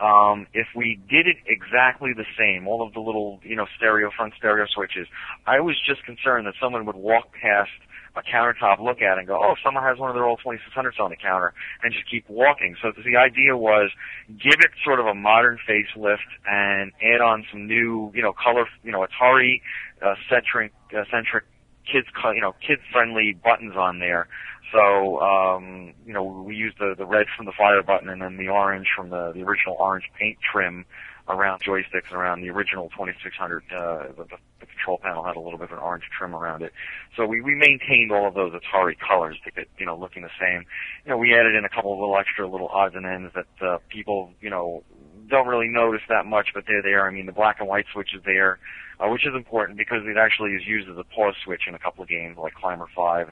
um, 0.00 0.46
if 0.54 0.66
we 0.74 1.00
did 1.08 1.26
it 1.26 1.36
exactly 1.46 2.10
the 2.16 2.24
same, 2.38 2.66
all 2.66 2.86
of 2.86 2.92
the 2.94 3.00
little, 3.00 3.40
you 3.42 3.56
know, 3.56 3.66
stereo 3.76 4.10
front 4.16 4.34
stereo 4.38 4.66
switches, 4.74 5.06
I 5.46 5.60
was 5.60 5.76
just 5.86 6.04
concerned 6.04 6.46
that 6.46 6.54
someone 6.60 6.86
would 6.86 6.96
walk 6.96 7.32
past 7.32 7.70
a 8.16 8.22
countertop 8.22 8.80
look 8.80 9.00
at 9.02 9.16
it 9.16 9.20
and 9.20 9.28
go, 9.28 9.38
oh, 9.40 9.54
someone 9.64 9.84
has 9.84 9.98
one 9.98 10.10
of 10.10 10.14
their 10.14 10.24
old 10.24 10.40
2600s 10.44 10.98
on 10.98 11.10
the 11.10 11.16
counter, 11.16 11.52
and 11.82 11.92
just 11.92 12.10
keep 12.10 12.28
walking. 12.28 12.76
So 12.82 12.92
the 12.92 13.16
idea 13.16 13.56
was 13.56 13.90
give 14.28 14.60
it 14.60 14.70
sort 14.84 15.00
of 15.00 15.06
a 15.06 15.14
modern 15.14 15.58
facelift 15.68 16.30
and 16.46 16.92
add 17.02 17.20
on 17.20 17.44
some 17.50 17.66
new, 17.66 18.10
you 18.14 18.22
know, 18.22 18.32
color, 18.32 18.66
you 18.82 18.92
know, 18.92 19.06
Atari 19.06 19.60
uh, 20.02 20.14
centric, 20.28 20.72
uh, 20.96 21.04
centric 21.10 21.44
kids, 21.90 22.06
you 22.34 22.40
know, 22.40 22.54
kid 22.66 22.78
friendly 22.92 23.36
buttons 23.42 23.76
on 23.76 23.98
there. 23.98 24.28
So, 24.72 25.20
um, 25.20 25.94
you 26.06 26.12
know, 26.12 26.22
we 26.22 26.54
used 26.54 26.78
the 26.78 26.94
the 26.96 27.06
red 27.06 27.26
from 27.36 27.46
the 27.46 27.52
fire 27.52 27.82
button 27.82 28.08
and 28.08 28.22
then 28.22 28.36
the 28.36 28.48
orange 28.48 28.86
from 28.94 29.10
the 29.10 29.32
the 29.34 29.42
original 29.42 29.76
orange 29.78 30.04
paint 30.18 30.38
trim 30.40 30.84
around 31.30 31.62
joysticks 31.62 32.12
around 32.12 32.40
the 32.40 32.50
original 32.50 32.88
2600. 32.90 33.64
Uh, 33.70 34.08
the, 34.16 34.26
the 34.60 34.66
control 34.66 34.98
panel 35.02 35.24
had 35.24 35.36
a 35.36 35.40
little 35.40 35.58
bit 35.58 35.70
of 35.70 35.78
an 35.78 35.82
orange 35.82 36.04
trim 36.16 36.34
around 36.34 36.62
it. 36.62 36.72
So 37.16 37.26
we, 37.26 37.40
we 37.40 37.54
maintained 37.54 38.12
all 38.12 38.28
of 38.28 38.34
those 38.34 38.52
Atari 38.52 38.96
colors 38.98 39.36
to 39.44 39.50
get, 39.50 39.68
you 39.78 39.86
know, 39.86 39.96
looking 39.96 40.22
the 40.22 40.30
same. 40.40 40.64
You 41.04 41.10
know, 41.10 41.18
we 41.18 41.34
added 41.34 41.54
in 41.54 41.64
a 41.64 41.68
couple 41.68 41.92
of 41.92 41.98
little 41.98 42.16
extra 42.16 42.46
little 42.48 42.68
odds 42.68 42.94
and 42.94 43.06
ends 43.06 43.32
that 43.34 43.66
uh, 43.66 43.78
people, 43.88 44.32
you 44.40 44.50
know, 44.50 44.82
don't 45.28 45.46
really 45.46 45.68
notice 45.68 46.02
that 46.08 46.26
much, 46.26 46.48
but 46.54 46.64
they're 46.66 46.82
there. 46.82 47.06
I 47.06 47.10
mean, 47.10 47.26
the 47.26 47.32
black 47.32 47.60
and 47.60 47.68
white 47.68 47.86
switch 47.92 48.14
is 48.14 48.22
there, 48.24 48.58
uh, 48.98 49.08
which 49.08 49.26
is 49.26 49.34
important 49.34 49.78
because 49.78 50.02
it 50.04 50.16
actually 50.16 50.52
is 50.52 50.66
used 50.66 50.88
as 50.88 50.98
a 50.98 51.04
pause 51.04 51.34
switch 51.44 51.62
in 51.68 51.74
a 51.74 51.78
couple 51.78 52.02
of 52.02 52.08
games 52.08 52.36
like 52.36 52.54
Climber 52.54 52.86
5 52.94 53.30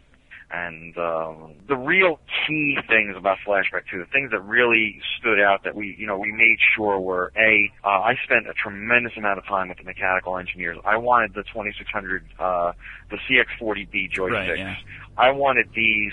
and 0.51 0.97
um, 0.97 1.55
the 1.69 1.77
real 1.77 2.19
key 2.47 2.79
things 2.89 3.15
about 3.17 3.37
Flashback 3.47 3.83
2, 3.91 3.99
the 3.99 4.07
things 4.07 4.31
that 4.31 4.41
really 4.41 5.01
stood 5.19 5.39
out 5.41 5.65
that 5.65 5.75
we, 5.75 5.95
you 5.99 6.07
know, 6.07 6.19
we 6.19 6.33
made 6.33 6.57
sure 6.75 6.99
were 6.99 7.33
a. 7.37 7.71
Uh, 7.85 7.89
I 7.89 8.15
spent 8.25 8.49
a 8.49 8.55
tremendous 8.55 9.13
amount 9.17 9.39
of 9.39 9.47
time 9.47 9.69
with 9.69 9.79
the 9.79 9.85
mechanical 9.85 10.39
engineers. 10.39 10.79
I 10.85 10.97
wanted 10.97 11.35
the 11.35 11.43
2600, 11.43 12.25
uh, 12.39 12.73
the 13.11 13.19
CX40B 13.29 14.11
joysticks. 14.11 14.31
Right, 14.31 14.59
yeah. 14.59 14.77
I 15.19 15.31
wanted 15.33 15.69
these 15.75 16.13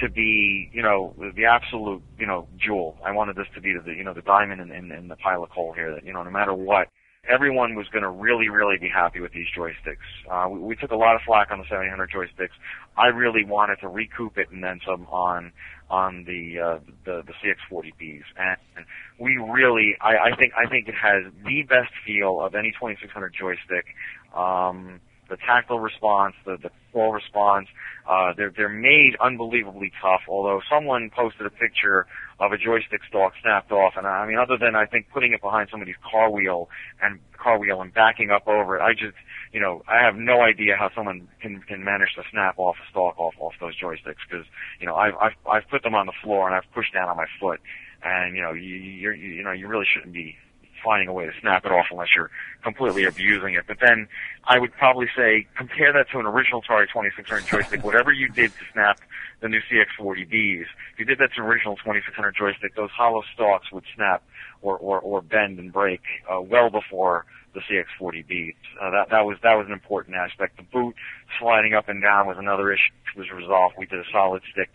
to 0.00 0.08
be, 0.08 0.70
you 0.72 0.82
know, 0.82 1.14
the 1.18 1.44
absolute, 1.44 2.02
you 2.18 2.26
know, 2.26 2.48
jewel. 2.58 2.96
I 3.04 3.12
wanted 3.12 3.36
this 3.36 3.46
to 3.54 3.60
be 3.60 3.74
the, 3.84 3.92
you 3.92 4.02
know, 4.02 4.14
the 4.14 4.22
diamond 4.22 4.62
in, 4.62 4.72
in, 4.72 4.92
in 4.92 5.08
the 5.08 5.16
pile 5.16 5.44
of 5.44 5.50
coal 5.50 5.72
here. 5.74 5.94
That 5.94 6.04
you 6.04 6.12
know, 6.12 6.22
no 6.22 6.30
matter 6.30 6.54
what, 6.54 6.88
everyone 7.28 7.74
was 7.74 7.86
going 7.88 8.02
to 8.02 8.10
really, 8.10 8.48
really 8.48 8.78
be 8.78 8.88
happy 8.88 9.20
with 9.20 9.32
these 9.32 9.46
joysticks. 9.56 9.96
Uh, 10.30 10.48
we, 10.48 10.58
we 10.60 10.76
took 10.76 10.90
a 10.90 10.96
lot 10.96 11.14
of 11.14 11.22
flack 11.26 11.50
on 11.50 11.58
the 11.58 11.64
700 11.68 12.10
joysticks. 12.10 12.54
I 12.96 13.06
really 13.06 13.44
wanted 13.44 13.76
to 13.80 13.88
recoup 13.88 14.38
it 14.38 14.50
and 14.50 14.62
then 14.62 14.80
some 14.86 15.06
on 15.06 15.52
on 15.90 16.24
the 16.24 16.58
uh, 16.58 16.78
the, 17.04 17.22
the 17.26 17.32
CX40Bs, 17.32 18.22
and 18.36 18.86
we 19.18 19.36
really, 19.36 19.96
I, 20.00 20.32
I 20.32 20.36
think, 20.36 20.52
I 20.56 20.68
think 20.68 20.88
it 20.88 20.94
has 20.94 21.30
the 21.44 21.62
best 21.62 21.92
feel 22.06 22.40
of 22.40 22.54
any 22.54 22.72
2600 22.72 23.34
joystick. 23.38 23.86
Um, 24.34 25.00
the 25.28 25.36
tactile 25.36 25.80
response, 25.80 26.34
the 26.44 26.56
the 26.62 26.70
full 26.92 27.12
response. 27.12 27.68
Uh, 28.08 28.32
they're 28.36 28.52
they're 28.54 28.68
made 28.68 29.16
unbelievably 29.20 29.92
tough. 30.00 30.20
Although 30.28 30.60
someone 30.70 31.10
posted 31.14 31.46
a 31.46 31.50
picture 31.50 32.06
of 32.40 32.52
a 32.52 32.58
joystick 32.58 33.00
stalk 33.08 33.32
snapped 33.42 33.72
off, 33.72 33.94
and 33.96 34.06
I 34.06 34.26
mean, 34.26 34.38
other 34.38 34.56
than 34.58 34.74
I 34.76 34.86
think 34.86 35.06
putting 35.12 35.32
it 35.32 35.40
behind 35.40 35.68
somebody's 35.70 35.96
car 36.08 36.30
wheel 36.30 36.68
and 37.02 37.18
car 37.36 37.58
wheel 37.58 37.80
and 37.80 37.92
backing 37.92 38.30
up 38.30 38.46
over 38.46 38.76
it, 38.76 38.82
I 38.82 38.92
just 38.92 39.16
you 39.52 39.60
know 39.60 39.82
I 39.88 40.04
have 40.04 40.16
no 40.16 40.42
idea 40.42 40.76
how 40.78 40.90
someone 40.94 41.28
can 41.40 41.60
can 41.62 41.84
manage 41.84 42.14
to 42.16 42.22
snap 42.30 42.58
off 42.58 42.76
a 42.86 42.90
stalk 42.90 43.18
off 43.18 43.34
off 43.40 43.54
those 43.60 43.74
joysticks 43.78 44.22
because 44.28 44.46
you 44.80 44.86
know 44.86 44.94
I've 44.94 45.14
I've 45.20 45.36
I've 45.50 45.68
put 45.70 45.82
them 45.82 45.94
on 45.94 46.06
the 46.06 46.16
floor 46.22 46.46
and 46.46 46.54
I've 46.54 46.70
pushed 46.74 46.92
down 46.92 47.08
on 47.08 47.16
my 47.16 47.26
foot, 47.40 47.60
and 48.02 48.36
you 48.36 48.42
know 48.42 48.52
you 48.52 48.76
you're, 48.76 49.14
you 49.14 49.42
know 49.42 49.52
you 49.52 49.68
really 49.68 49.86
shouldn't 49.92 50.12
be 50.12 50.36
finding 50.84 51.08
a 51.08 51.12
way 51.12 51.26
to 51.26 51.32
snap 51.40 51.64
it 51.64 51.72
off 51.72 51.86
unless 51.90 52.08
you're 52.14 52.30
completely 52.62 53.04
abusing 53.04 53.54
it. 53.54 53.64
But 53.66 53.78
then 53.80 54.06
I 54.44 54.58
would 54.58 54.72
probably 54.72 55.06
say 55.16 55.46
compare 55.56 55.92
that 55.92 56.10
to 56.10 56.18
an 56.18 56.26
original 56.26 56.62
Atari 56.62 56.86
2600 56.86 57.46
joystick. 57.46 57.84
Whatever 57.84 58.12
you 58.12 58.28
did 58.28 58.50
to 58.52 58.64
snap 58.72 59.00
the 59.40 59.48
new 59.48 59.60
CX40Bs, 59.60 60.62
if 60.62 60.98
you 60.98 61.04
did 61.04 61.18
that 61.18 61.32
to 61.34 61.40
an 61.40 61.46
original 61.46 61.76
2600 61.76 62.34
joystick, 62.36 62.74
those 62.76 62.90
hollow 62.90 63.22
stalks 63.34 63.72
would 63.72 63.84
snap 63.94 64.22
or, 64.62 64.76
or, 64.78 65.00
or 65.00 65.22
bend 65.22 65.58
and 65.58 65.72
break 65.72 66.02
uh, 66.30 66.40
well 66.40 66.70
before 66.70 67.26
the 67.54 67.60
CX40B. 67.60 68.54
Uh, 68.80 68.90
that 68.90 69.10
that 69.10 69.24
was 69.24 69.38
that 69.42 69.54
was 69.54 69.66
an 69.66 69.72
important 69.72 70.16
aspect. 70.16 70.56
The 70.56 70.64
boot 70.64 70.94
sliding 71.38 71.74
up 71.74 71.88
and 71.88 72.02
down 72.02 72.26
was 72.26 72.36
another 72.38 72.72
issue. 72.72 72.92
Was 73.16 73.30
resolved. 73.30 73.76
We 73.78 73.86
did 73.86 74.00
a 74.00 74.10
solid 74.10 74.42
stick 74.50 74.70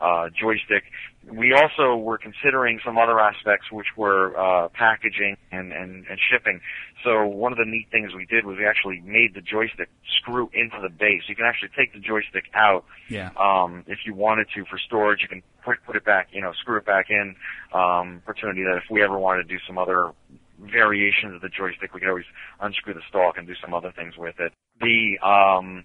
uh, 0.00 0.28
joystick. 0.28 0.84
We 1.30 1.52
also 1.54 1.96
were 1.96 2.18
considering 2.18 2.80
some 2.84 2.98
other 2.98 3.18
aspects, 3.18 3.70
which 3.72 3.86
were 3.96 4.36
uh, 4.36 4.68
packaging 4.68 5.36
and, 5.50 5.72
and 5.72 6.06
and 6.06 6.18
shipping. 6.30 6.60
So 7.02 7.26
one 7.26 7.52
of 7.52 7.58
the 7.58 7.64
neat 7.64 7.88
things 7.90 8.14
we 8.14 8.26
did 8.26 8.44
was 8.44 8.56
we 8.58 8.66
actually 8.66 9.00
made 9.00 9.34
the 9.34 9.40
joystick 9.40 9.88
screw 10.18 10.50
into 10.52 10.76
the 10.80 10.88
base. 10.88 11.22
You 11.28 11.36
can 11.36 11.46
actually 11.46 11.70
take 11.76 11.92
the 11.92 12.00
joystick 12.00 12.44
out 12.54 12.84
yeah. 13.08 13.30
um, 13.36 13.84
if 13.86 14.00
you 14.06 14.14
wanted 14.14 14.48
to 14.54 14.64
for 14.64 14.78
storage. 14.78 15.22
You 15.22 15.28
can 15.28 15.42
put 15.64 15.78
put 15.86 15.96
it 15.96 16.04
back, 16.04 16.28
you 16.32 16.40
know, 16.40 16.52
screw 16.52 16.78
it 16.78 16.86
back 16.86 17.10
in. 17.10 17.36
Um, 17.72 18.22
opportunity 18.24 18.62
that 18.64 18.76
if 18.76 18.84
we 18.90 19.02
ever 19.02 19.18
wanted 19.18 19.44
to 19.44 19.48
do 19.48 19.58
some 19.66 19.78
other 19.78 20.12
variations 20.60 21.34
of 21.34 21.40
the 21.40 21.48
joystick. 21.48 21.94
We 21.94 22.00
could 22.00 22.08
always 22.08 22.24
unscrew 22.60 22.94
the 22.94 23.02
stalk 23.08 23.36
and 23.36 23.46
do 23.46 23.54
some 23.60 23.74
other 23.74 23.92
things 23.92 24.16
with 24.16 24.38
it. 24.38 24.52
The 24.80 25.18
um, 25.26 25.84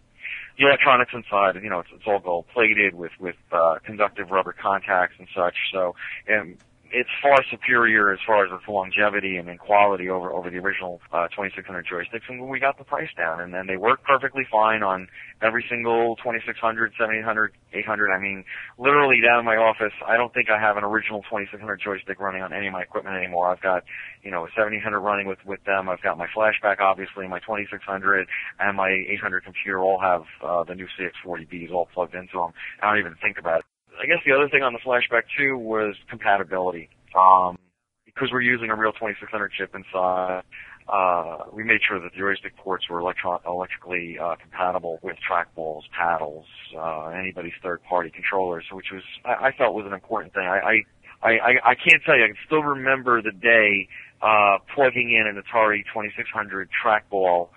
the 0.58 0.66
electronics 0.66 1.12
inside, 1.14 1.56
you 1.64 1.70
know, 1.70 1.80
it's, 1.80 1.90
it's 1.94 2.04
all 2.08 2.20
gold 2.20 2.46
plated 2.54 2.96
with 2.96 3.12
with 3.20 3.36
uh, 3.52 3.76
conductive 3.84 4.32
rubber 4.32 4.54
contacts 4.54 5.16
and 5.20 5.28
such. 5.36 5.56
So, 5.72 5.96
and 6.28 6.58
it's 6.92 7.10
far 7.22 7.38
superior 7.52 8.12
as 8.12 8.20
far 8.26 8.46
as 8.46 8.52
its 8.52 8.68
longevity 8.68 9.38
and 9.38 9.48
in 9.48 9.58
quality 9.58 10.10
over 10.10 10.32
over 10.32 10.50
the 10.50 10.58
original 10.58 11.00
uh, 11.14 11.28
2600 11.30 11.86
joysticks, 11.86 12.28
and 12.28 12.50
we 12.50 12.60
got 12.60 12.78
the 12.78 12.84
price 12.84 13.10
down, 13.18 13.42
and 13.42 13.54
then 13.54 13.68
they 13.68 13.78
work 13.78 14.04
perfectly 14.04 14.44
fine 14.52 14.82
on 14.84 15.08
every 15.42 15.64
single 15.70 16.16
2600, 16.18 16.94
7800, 16.98 17.54
800. 17.74 18.12
I 18.12 18.20
mean, 18.20 18.44
literally 18.78 19.22
down 19.22 19.40
in 19.40 19.46
my 19.46 19.56
office, 19.56 19.94
I 20.08 20.18
don't 20.18 20.34
think 20.34 20.50
I 20.50 20.60
have 20.60 20.78
an 20.78 20.84
original 20.84 21.22
2600 21.30 21.80
joystick 21.80 22.20
running 22.20 22.42
on 22.42 22.54
any 22.54 22.68
of 22.68 22.74
my 22.74 22.82
equipment 22.82 23.16
anymore. 23.16 23.50
I've 23.50 23.62
got, 23.62 23.84
you 24.24 24.32
know, 24.32 24.46
a 24.46 24.50
7800 24.56 25.00
running 25.00 25.28
with 25.28 25.40
with 25.46 25.64
them. 25.66 25.90
I've 25.90 26.02
got 26.02 26.18
my 26.18 26.28
flashback, 26.36 26.80
obviously, 26.80 27.28
my 27.28 27.40
2600, 27.40 28.28
and 28.60 28.78
my 28.78 28.90
800 28.90 29.44
computer 29.44 29.80
all 29.80 30.00
have 30.02 30.24
uh, 30.44 30.64
the 30.64 30.76
new 30.76 30.88
CX40Bs 30.98 31.72
all 31.72 31.88
plugged 31.94 32.16
into 32.16 32.38
them. 32.38 32.52
I 32.82 32.90
don't 32.90 33.00
even 33.00 33.16
think 33.22 33.38
about 33.38 33.60
it. 33.60 33.66
I 34.02 34.06
guess 34.06 34.20
the 34.26 34.32
other 34.32 34.48
thing 34.48 34.64
on 34.64 34.74
the 34.74 34.80
Flashback 34.80 35.24
2 35.38 35.58
was 35.58 35.96
compatibility. 36.10 36.90
Um, 37.18 37.58
because 38.06 38.30
we're 38.32 38.42
using 38.42 38.70
a 38.70 38.76
real 38.76 38.92
2600 38.94 39.52
chip 39.58 39.76
inside, 39.76 40.44
uh, 40.88 41.38
we 41.54 41.64
made 41.64 41.80
sure 41.88 42.00
that 42.00 42.12
the 42.14 42.18
joystick 42.20 42.56
ports 42.58 42.90
were 42.90 43.00
electro- 43.00 43.42
electrically 43.46 44.18
uh, 44.18 44.36
compatible 44.42 45.00
with 45.04 45.18
trackballs, 45.30 45.82
paddles, 45.98 46.46
uh, 46.78 47.08
anybody's 47.10 47.54
third-party 47.62 48.10
controllers, 48.10 48.66
which 48.72 48.88
was 48.92 49.04
I, 49.26 49.48
I 49.48 49.52
felt 49.52 49.76
was 49.76 49.86
an 49.86 49.94
important 49.94 50.34
thing. 50.34 50.48
I, 50.48 50.84
I 51.22 51.30
I 51.32 51.72
I 51.72 51.76
can't 51.76 52.02
tell 52.06 52.18
you. 52.18 52.24
I 52.24 52.28
can 52.28 52.38
still 52.46 52.64
remember 52.64 53.22
the 53.22 53.32
day 53.32 53.88
uh, 54.22 54.58
plugging 54.74 55.12
in 55.12 55.28
an 55.28 55.36
Atari 55.42 55.84
2600 55.94 56.70
trackball 56.84 57.50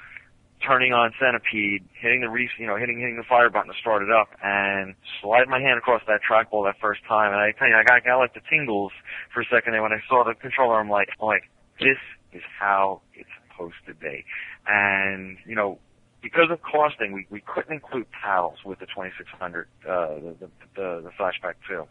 turning 0.66 0.92
on 0.92 1.12
Centipede, 1.20 1.84
hitting 2.00 2.20
the 2.20 2.28
re- 2.28 2.50
you 2.58 2.66
know, 2.66 2.76
hitting 2.76 2.98
hitting 2.98 3.16
the 3.16 3.24
fire 3.28 3.50
button 3.50 3.72
to 3.72 3.78
start 3.80 4.02
it 4.02 4.10
up, 4.10 4.28
and 4.42 4.94
slide 5.20 5.48
my 5.48 5.60
hand 5.60 5.78
across 5.78 6.02
that 6.06 6.20
trackball 6.28 6.64
that 6.66 6.80
first 6.80 7.00
time. 7.08 7.32
And 7.32 7.40
I 7.40 7.52
tell 7.52 7.68
you, 7.68 7.76
I 7.76 7.84
got, 7.84 7.96
I 7.96 8.00
got 8.00 8.18
like 8.18 8.34
the 8.34 8.40
tingles 8.50 8.92
for 9.32 9.40
a 9.42 9.46
second 9.50 9.72
there 9.72 9.82
when 9.82 9.92
I 9.92 10.00
saw 10.08 10.24
the 10.24 10.34
controller. 10.34 10.78
I'm 10.78 10.90
like, 10.90 11.08
I'm 11.20 11.26
like, 11.26 11.50
this 11.80 11.98
is 12.32 12.42
how 12.58 13.02
it's 13.14 13.28
supposed 13.50 13.80
to 13.86 13.94
be. 13.94 14.24
And 14.66 15.36
you 15.46 15.54
know, 15.54 15.78
because 16.22 16.50
of 16.50 16.60
costing, 16.62 17.12
we 17.12 17.26
we 17.30 17.40
couldn't 17.40 17.72
include 17.72 18.06
paddles 18.12 18.58
with 18.64 18.78
the 18.78 18.86
2600, 18.86 19.68
uh, 19.88 19.88
the, 19.88 20.36
the 20.40 20.50
the 20.76 21.00
the 21.04 21.10
Flashback 21.18 21.54
2. 21.68 21.84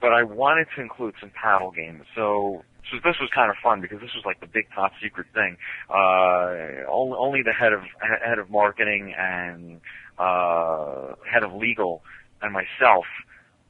But 0.00 0.12
I 0.12 0.22
wanted 0.22 0.68
to 0.76 0.82
include 0.82 1.14
some 1.20 1.30
paddle 1.30 1.70
games, 1.70 2.04
so 2.14 2.64
so 2.90 2.96
this 3.04 3.16
was 3.20 3.28
kind 3.34 3.50
of 3.50 3.56
fun 3.62 3.80
because 3.80 4.00
this 4.00 4.10
was 4.14 4.24
like 4.24 4.40
the 4.40 4.46
big 4.46 4.66
top 4.74 4.92
secret 5.02 5.26
thing. 5.34 5.56
Uh, 5.88 6.88
only, 6.88 7.42
the 7.42 7.52
head 7.52 7.72
of 7.72 7.82
head 8.00 8.38
of 8.38 8.50
marketing 8.50 9.14
and 9.16 9.80
uh, 10.18 11.14
head 11.30 11.42
of 11.42 11.52
legal 11.52 12.02
and 12.42 12.52
myself 12.52 13.04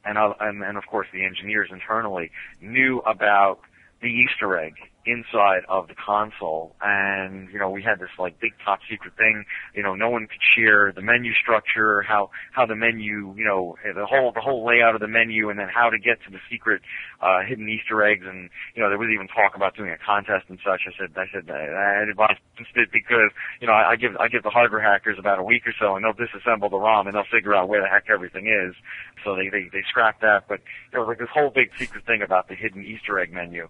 and, 0.04 0.18
uh, 0.18 0.34
and 0.40 0.62
and 0.62 0.78
of 0.78 0.86
course 0.86 1.06
the 1.12 1.24
engineers 1.24 1.68
internally 1.72 2.30
knew 2.60 3.00
about 3.00 3.60
the 4.00 4.08
Easter 4.08 4.58
egg 4.58 4.74
inside 5.06 5.62
of 5.68 5.88
the 5.88 5.94
console. 5.94 6.74
And 6.80 7.48
you 7.52 7.58
know 7.58 7.70
we 7.70 7.82
had 7.82 7.98
this 7.98 8.10
like 8.18 8.40
big 8.40 8.52
top 8.64 8.80
secret 8.88 9.14
thing. 9.16 9.44
You 9.74 9.82
know 9.82 9.94
no 9.94 10.10
one 10.10 10.26
could 10.26 10.42
share 10.56 10.92
the 10.92 11.02
menu 11.02 11.32
structure 11.34 12.02
how 12.02 12.30
how 12.52 12.66
the 12.66 12.76
menu 12.76 13.34
you 13.36 13.44
know 13.44 13.76
the 13.82 14.06
whole 14.06 14.32
the 14.32 14.40
whole 14.40 14.66
layout 14.66 14.94
of 14.94 15.00
the 15.00 15.08
menu 15.08 15.48
and 15.50 15.58
then 15.58 15.68
how 15.72 15.90
to 15.90 15.98
get 15.98 16.22
to 16.24 16.30
the 16.30 16.38
secret 16.50 16.82
uh 17.20 17.40
hidden 17.46 17.68
easter 17.68 18.02
eggs. 18.02 18.24
And 18.26 18.50
you 18.74 18.82
know 18.82 18.88
there 18.88 18.98
was 18.98 19.08
even 19.12 19.28
talk 19.28 19.56
about 19.56 19.76
doing 19.76 19.90
a 19.90 19.98
contest 19.98 20.46
and 20.48 20.58
such. 20.64 20.82
I 20.86 20.92
said 20.98 21.16
i 21.16 21.26
said 21.32 21.50
i 21.50 22.02
advised 22.02 22.40
it 22.76 22.90
because 22.92 23.30
you 23.60 23.66
know 23.66 23.72
I, 23.72 23.92
I 23.92 23.96
give 23.96 24.16
i 24.16 24.28
give 24.28 24.42
the 24.42 24.50
hardware 24.50 24.80
hackers 24.80 25.18
about 25.18 25.38
a 25.38 25.42
week 25.42 25.66
or 25.66 25.74
so 25.78 25.96
and 25.96 26.04
they'll 26.04 26.12
disassemble 26.12 26.70
the 26.70 26.78
rom 26.78 27.06
and 27.06 27.16
they'll 27.16 27.30
figure 27.30 27.54
out 27.54 27.68
where 27.68 27.80
the 27.80 27.88
heck 27.88 28.10
everything 28.10 28.46
is. 28.46 28.74
So 29.24 29.34
they 29.34 29.48
they 29.48 29.68
they 29.72 29.82
scrapped 29.88 30.20
that. 30.20 30.44
But 30.48 30.60
there 30.90 31.00
was 31.00 31.08
like 31.08 31.18
this 31.18 31.28
whole 31.32 31.50
big 31.50 31.70
secret 31.78 32.04
thing 32.06 32.22
about 32.22 32.48
the 32.48 32.54
hidden 32.54 32.84
easter 32.84 33.18
egg 33.18 33.32
menu 33.32 33.68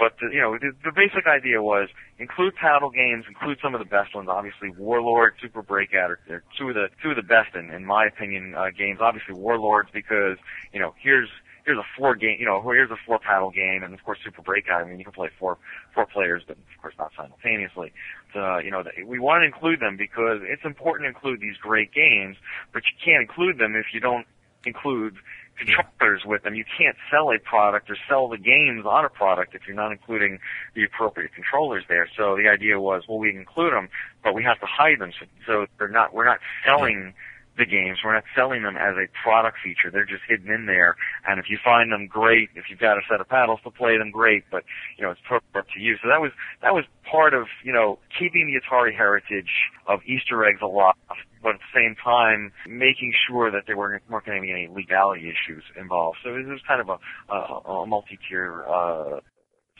but 0.00 0.16
the, 0.18 0.32
you 0.32 0.40
know, 0.40 0.56
the, 0.56 0.72
the 0.82 0.92
basic 0.96 1.26
idea 1.28 1.62
was 1.62 1.90
include 2.18 2.56
paddle 2.56 2.88
games, 2.90 3.26
include 3.28 3.58
some 3.62 3.74
of 3.74 3.80
the 3.80 3.84
best 3.84 4.14
ones. 4.14 4.28
Obviously, 4.30 4.70
Warlord, 4.70 5.34
Super 5.40 5.60
Breakout 5.60 6.10
are, 6.10 6.20
are 6.30 6.42
two 6.58 6.70
of 6.70 6.74
the 6.74 6.88
two 7.02 7.10
of 7.10 7.16
the 7.16 7.22
best 7.22 7.54
in, 7.54 7.70
in 7.70 7.84
my 7.84 8.06
opinion 8.06 8.54
uh, 8.56 8.70
games. 8.76 8.98
Obviously, 9.02 9.34
Warlords 9.34 9.90
because 9.92 10.38
you 10.72 10.80
know 10.80 10.94
here's 10.98 11.28
here's 11.66 11.78
a 11.78 11.86
four 11.98 12.16
game, 12.16 12.36
you 12.40 12.46
know, 12.46 12.62
here's 12.62 12.90
a 12.90 12.96
four 13.06 13.18
paddle 13.18 13.50
game, 13.50 13.82
and 13.82 13.92
of 13.92 14.02
course 14.02 14.18
Super 14.24 14.40
Breakout. 14.40 14.80
I 14.80 14.88
mean, 14.88 14.98
you 14.98 15.04
can 15.04 15.12
play 15.12 15.28
four 15.38 15.58
four 15.94 16.06
players, 16.06 16.42
but 16.46 16.56
of 16.56 16.80
course 16.80 16.94
not 16.98 17.12
simultaneously. 17.14 17.92
So, 18.32 18.58
you 18.58 18.70
know, 18.70 18.82
we 19.04 19.18
want 19.18 19.42
to 19.42 19.46
include 19.46 19.80
them 19.80 19.96
because 19.96 20.40
it's 20.42 20.64
important 20.64 21.04
to 21.04 21.08
include 21.08 21.40
these 21.40 21.56
great 21.60 21.92
games, 21.92 22.36
but 22.72 22.82
you 22.88 22.96
can't 23.04 23.20
include 23.20 23.58
them 23.58 23.76
if 23.76 23.92
you 23.92 24.00
don't 24.00 24.26
include 24.64 25.16
controllers 25.60 26.22
with 26.24 26.42
them. 26.42 26.54
You 26.54 26.64
can't 26.64 26.96
sell 27.10 27.30
a 27.30 27.38
product 27.38 27.90
or 27.90 27.96
sell 28.08 28.28
the 28.28 28.38
games 28.38 28.84
on 28.86 29.04
a 29.04 29.08
product 29.08 29.54
if 29.54 29.62
you're 29.66 29.76
not 29.76 29.92
including 29.92 30.38
the 30.74 30.84
appropriate 30.84 31.32
controllers 31.34 31.84
there. 31.88 32.08
So 32.16 32.36
the 32.36 32.48
idea 32.48 32.80
was, 32.80 33.04
well, 33.08 33.18
we 33.18 33.30
include 33.30 33.72
them, 33.72 33.88
but 34.22 34.34
we 34.34 34.42
have 34.44 34.58
to 34.60 34.66
hide 34.66 34.98
them 34.98 35.12
so, 35.18 35.26
so 35.46 35.66
they're 35.78 35.88
not. 35.88 36.14
We're 36.14 36.24
not 36.24 36.38
selling 36.64 37.14
the 37.60 37.66
games. 37.66 37.98
We're 38.04 38.14
not 38.14 38.24
selling 38.34 38.62
them 38.62 38.76
as 38.76 38.96
a 38.96 39.06
product 39.22 39.58
feature. 39.62 39.90
They're 39.90 40.06
just 40.06 40.22
hidden 40.26 40.50
in 40.50 40.66
there. 40.66 40.96
And 41.28 41.38
if 41.38 41.46
you 41.50 41.58
find 41.62 41.92
them 41.92 42.06
great, 42.06 42.48
if 42.54 42.64
you've 42.70 42.78
got 42.78 42.96
a 42.96 43.02
set 43.08 43.20
of 43.20 43.28
paddles 43.28 43.60
to 43.64 43.70
play 43.70 43.98
them, 43.98 44.10
great. 44.10 44.44
But 44.50 44.64
you 44.96 45.04
know, 45.04 45.10
it's 45.12 45.20
up 45.30 45.66
to 45.74 45.80
you. 45.80 45.96
So 46.02 46.08
that 46.08 46.20
was 46.20 46.32
that 46.62 46.74
was 46.74 46.84
part 47.08 47.34
of 47.34 47.46
you 47.62 47.72
know 47.72 47.98
keeping 48.18 48.46
the 48.46 48.58
Atari 48.58 48.96
heritage 48.96 49.50
of 49.86 50.00
Easter 50.06 50.44
eggs 50.44 50.60
alive, 50.62 50.94
but 51.42 51.50
at 51.54 51.60
the 51.60 51.72
same 51.74 51.96
time 52.02 52.52
making 52.68 53.12
sure 53.28 53.50
that 53.50 53.62
there 53.66 53.76
weren't, 53.76 54.02
weren't 54.08 54.26
going 54.26 54.38
to 54.38 54.42
be 54.42 54.50
any 54.50 54.68
legality 54.68 55.28
issues 55.28 55.64
involved. 55.78 56.18
So 56.22 56.34
it 56.34 56.46
was 56.46 56.60
kind 56.66 56.80
of 56.80 56.88
a, 56.88 56.98
a, 57.32 57.82
a 57.82 57.86
multi-tier 57.86 58.64
uh, 58.68 59.20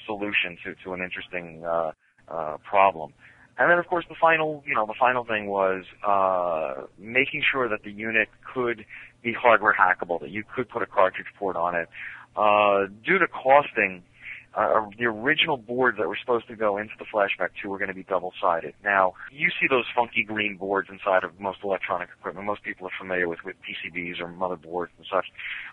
solution 0.07 0.57
to 0.65 0.74
to 0.85 0.93
an 0.95 1.03
interesting 1.03 1.65
uh, 1.65 1.93
uh, 2.28 2.57
problem. 2.69 3.12
And 3.59 3.70
then, 3.70 3.78
of 3.78 3.87
course, 3.87 4.07
the 4.09 4.15
final, 4.19 4.62
you 4.66 4.74
know, 4.74 4.87
the 4.87 4.95
final 4.99 5.24
thing 5.24 5.47
was 5.47 5.85
uh, 6.07 6.87
making 6.99 7.43
sure 7.53 7.69
that 7.69 7.82
the 7.85 7.91
unit 7.91 8.28
could 8.55 8.87
be 9.23 9.35
hardware 9.35 9.77
hackable, 9.78 10.19
that 10.20 10.31
you 10.31 10.45
could 10.55 10.69
put 10.70 10.82
a 10.82 10.87
cartridge 10.87 11.27
port 11.39 11.57
on 11.57 11.74
it. 11.74 11.89
Uh, 12.37 12.87
due 13.05 13.19
to 13.19 13.27
costing, 13.28 14.03
uh, 14.55 14.86
the 14.98 15.05
original 15.05 15.56
boards 15.56 15.98
that 15.98 16.09
were 16.09 16.18
supposed 16.20 16.48
to 16.48 16.56
go 16.56 16.77
into 16.77 16.93
the 16.98 17.05
Flashback 17.05 17.51
2 17.62 17.68
were 17.68 17.78
going 17.78 17.89
to 17.89 17.94
be 17.94 18.02
double-sided. 18.02 18.74
Now, 18.82 19.14
you 19.31 19.48
see 19.60 19.66
those 19.68 19.85
funky 19.94 20.24
green 20.24 20.56
boards 20.56 20.89
inside 20.90 21.22
of 21.22 21.39
most 21.39 21.59
electronic 21.62 22.09
equipment. 22.18 22.47
Most 22.47 22.62
people 22.64 22.86
are 22.86 22.97
familiar 22.98 23.28
with, 23.28 23.40
with 23.44 23.56
PCBs 23.62 24.20
or 24.20 24.28
motherboards 24.28 24.90
and 24.98 25.06
such. 25.10 25.27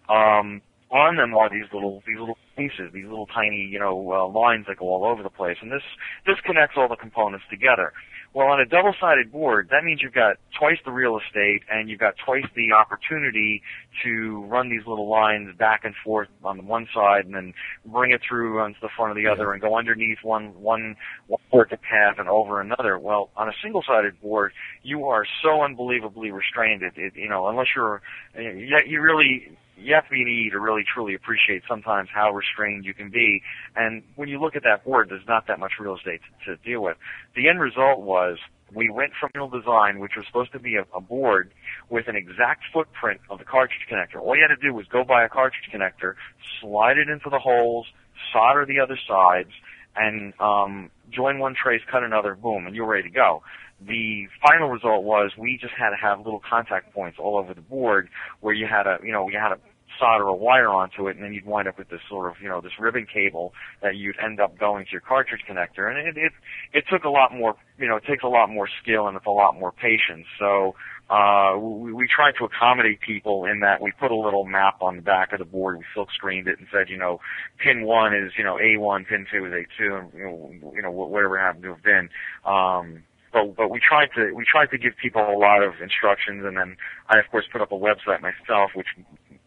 Um, 0.09 0.61
on 0.89 1.17
them 1.17 1.35
are 1.35 1.49
these 1.49 1.65
little 1.73 2.01
these 2.07 2.17
little 2.17 2.37
pieces, 2.55 2.93
these 2.93 3.05
little 3.05 3.27
tiny 3.27 3.67
you 3.69 3.79
know 3.79 4.11
uh, 4.11 4.27
lines 4.27 4.65
that 4.67 4.77
go 4.77 4.87
all 4.87 5.03
over 5.03 5.21
the 5.21 5.29
place, 5.29 5.57
and 5.61 5.71
this 5.71 5.83
this 6.25 6.37
connects 6.45 6.75
all 6.77 6.87
the 6.87 6.95
components 6.95 7.45
together. 7.49 7.91
Well, 8.37 8.49
on 8.49 8.59
a 8.59 8.67
double-sided 8.67 9.31
board, 9.31 9.69
that 9.71 9.83
means 9.83 10.03
you've 10.03 10.13
got 10.13 10.35
twice 10.59 10.77
the 10.85 10.91
real 10.91 11.17
estate 11.17 11.63
and 11.71 11.89
you've 11.89 11.99
got 11.99 12.13
twice 12.23 12.45
the 12.55 12.71
opportunity 12.71 13.63
to 14.03 14.43
run 14.43 14.69
these 14.69 14.85
little 14.85 15.09
lines 15.09 15.57
back 15.57 15.85
and 15.85 15.95
forth 16.05 16.27
on 16.43 16.57
the 16.57 16.63
one 16.63 16.87
side 16.93 17.25
and 17.25 17.33
then 17.33 17.55
bring 17.83 18.11
it 18.11 18.21
through 18.29 18.59
onto 18.59 18.79
the 18.79 18.89
front 18.95 19.09
of 19.09 19.17
the 19.17 19.25
other 19.27 19.53
and 19.53 19.59
go 19.59 19.75
underneath 19.75 20.19
one 20.21 20.53
one 20.61 20.95
one 21.25 21.41
circuit 21.51 21.79
path 21.81 22.17
and 22.19 22.29
over 22.29 22.61
another. 22.61 22.99
Well, 22.99 23.31
on 23.35 23.49
a 23.49 23.53
single-sided 23.63 24.21
board, 24.21 24.53
you 24.87 25.09
are 25.09 25.25
so 25.43 25.63
unbelievably 25.63 26.31
restrained. 26.31 26.81
It, 26.81 26.93
it 26.95 27.13
you 27.15 27.27
know, 27.27 27.47
unless 27.47 27.67
you're 27.75 28.01
you, 28.37 28.77
you 28.87 29.01
really 29.01 29.57
you 29.75 29.93
have 29.93 30.05
to 30.05 30.11
be 30.11 30.21
an 30.21 30.29
E 30.29 30.49
to 30.49 30.59
really 30.59 30.83
truly 30.91 31.13
appreciate 31.13 31.63
sometimes 31.67 32.07
how 32.11 32.31
restrained 32.31 32.85
you 32.85 32.93
can 32.93 33.09
be. 33.09 33.41
And 33.75 34.01
when 34.15 34.29
you 34.29 34.39
look 34.39 34.55
at 34.55 34.63
that 34.63 34.85
board, 34.85 35.09
there's 35.09 35.27
not 35.27 35.45
that 35.47 35.59
much 35.59 35.73
real 35.77 35.97
estate 35.97 36.21
to, 36.45 36.55
to 36.55 36.63
deal 36.63 36.81
with. 36.81 36.95
The 37.35 37.49
end 37.49 37.59
result 37.59 37.99
was 37.99 38.37
we 38.73 38.89
went 38.89 39.11
from 39.19 39.29
original 39.35 39.49
design, 39.49 39.99
which 39.99 40.13
was 40.15 40.25
supposed 40.25 40.53
to 40.53 40.59
be 40.59 40.77
a, 40.77 40.85
a 40.95 41.01
board 41.01 41.51
with 41.89 42.07
an 42.07 42.15
exact 42.15 42.63
footprint 42.73 43.19
of 43.29 43.39
the 43.39 43.45
cartridge 43.45 43.85
connector. 43.91 44.21
All 44.21 44.37
you 44.37 44.45
had 44.47 44.55
to 44.55 44.61
do 44.61 44.73
was 44.73 44.87
go 44.87 45.03
buy 45.03 45.25
a 45.25 45.29
cartridge 45.29 45.69
connector, 45.73 46.13
slide 46.61 46.97
it 46.97 47.09
into 47.09 47.29
the 47.29 47.39
holes, 47.39 47.87
solder 48.31 48.65
the 48.65 48.79
other 48.79 48.97
sides, 49.05 49.51
and 49.97 50.33
um, 50.39 50.91
join 51.11 51.39
one 51.39 51.55
trace, 51.61 51.81
cut 51.91 52.03
another, 52.03 52.35
boom, 52.35 52.67
and 52.67 52.75
you're 52.75 52.87
ready 52.87 53.03
to 53.03 53.13
go 53.13 53.43
the 53.85 54.27
final 54.45 54.69
result 54.69 55.03
was 55.03 55.31
we 55.37 55.57
just 55.61 55.73
had 55.77 55.91
to 55.91 55.95
have 55.95 56.19
little 56.19 56.41
contact 56.47 56.93
points 56.93 57.17
all 57.19 57.37
over 57.37 57.53
the 57.53 57.61
board 57.61 58.09
where 58.41 58.53
you 58.53 58.65
had 58.65 58.87
a 58.87 58.97
you 59.03 59.11
know 59.11 59.29
you 59.29 59.37
had 59.37 59.49
to 59.49 59.59
solder 59.99 60.25
a 60.25 60.35
wire 60.35 60.69
onto 60.69 61.07
it 61.07 61.15
and 61.15 61.23
then 61.23 61.33
you'd 61.33 61.45
wind 61.45 61.67
up 61.67 61.77
with 61.77 61.89
this 61.89 62.01
sort 62.09 62.29
of 62.29 62.35
you 62.41 62.49
know 62.49 62.61
this 62.61 62.73
ribbon 62.79 63.05
cable 63.11 63.53
that 63.81 63.95
you'd 63.95 64.17
end 64.23 64.39
up 64.39 64.57
going 64.57 64.85
to 64.85 64.91
your 64.91 65.01
cartridge 65.01 65.41
connector 65.49 65.89
and 65.89 65.97
it 66.07 66.17
it, 66.17 66.31
it 66.73 66.83
took 66.91 67.03
a 67.03 67.09
lot 67.09 67.33
more 67.33 67.55
you 67.77 67.87
know 67.87 67.95
it 67.95 68.03
takes 68.05 68.23
a 68.23 68.27
lot 68.27 68.49
more 68.49 68.67
skill 68.81 69.07
and 69.07 69.15
it's 69.15 69.25
a 69.25 69.31
lot 69.31 69.53
more 69.57 69.71
patience 69.71 70.25
so 70.39 70.75
uh, 71.09 71.57
we, 71.57 71.93
we 71.93 72.07
tried 72.13 72.33
to 72.37 72.43
accommodate 72.43 72.99
people 72.99 73.45
in 73.45 73.61
that 73.61 73.81
we 73.81 73.91
put 73.97 74.11
a 74.11 74.15
little 74.15 74.43
map 74.43 74.81
on 74.81 74.97
the 74.97 75.01
back 75.01 75.31
of 75.31 75.39
the 75.39 75.45
board. 75.45 75.77
We 75.77 75.85
silk 75.93 76.09
screened 76.13 76.49
it 76.49 76.59
and 76.59 76.67
said, 76.69 76.89
you 76.89 76.97
know, 76.97 77.21
pin 77.63 77.83
one 77.83 78.13
is, 78.13 78.33
you 78.37 78.43
know, 78.43 78.57
A1, 78.61 79.07
pin 79.07 79.25
two 79.31 79.45
is 79.45 79.53
A2, 79.53 79.99
and, 79.99 80.13
you 80.13 80.25
know, 80.25 80.73
you 80.75 80.81
know 80.81 80.91
whatever 80.91 81.39
happened 81.39 81.63
to 81.63 81.69
have 81.69 81.83
been. 81.83 82.09
Um, 82.45 83.03
but 83.45 83.55
but 83.55 83.69
we 83.69 83.79
tried 83.79 84.09
to 84.15 84.31
we 84.33 84.45
tried 84.45 84.69
to 84.71 84.77
give 84.77 84.93
people 85.01 85.21
a 85.21 85.37
lot 85.37 85.63
of 85.63 85.73
instructions, 85.81 86.45
and 86.45 86.57
then 86.57 86.77
I 87.09 87.19
of 87.19 87.25
course 87.31 87.45
put 87.51 87.61
up 87.61 87.71
a 87.71 87.75
website 87.75 88.21
myself, 88.21 88.71
which 88.73 88.87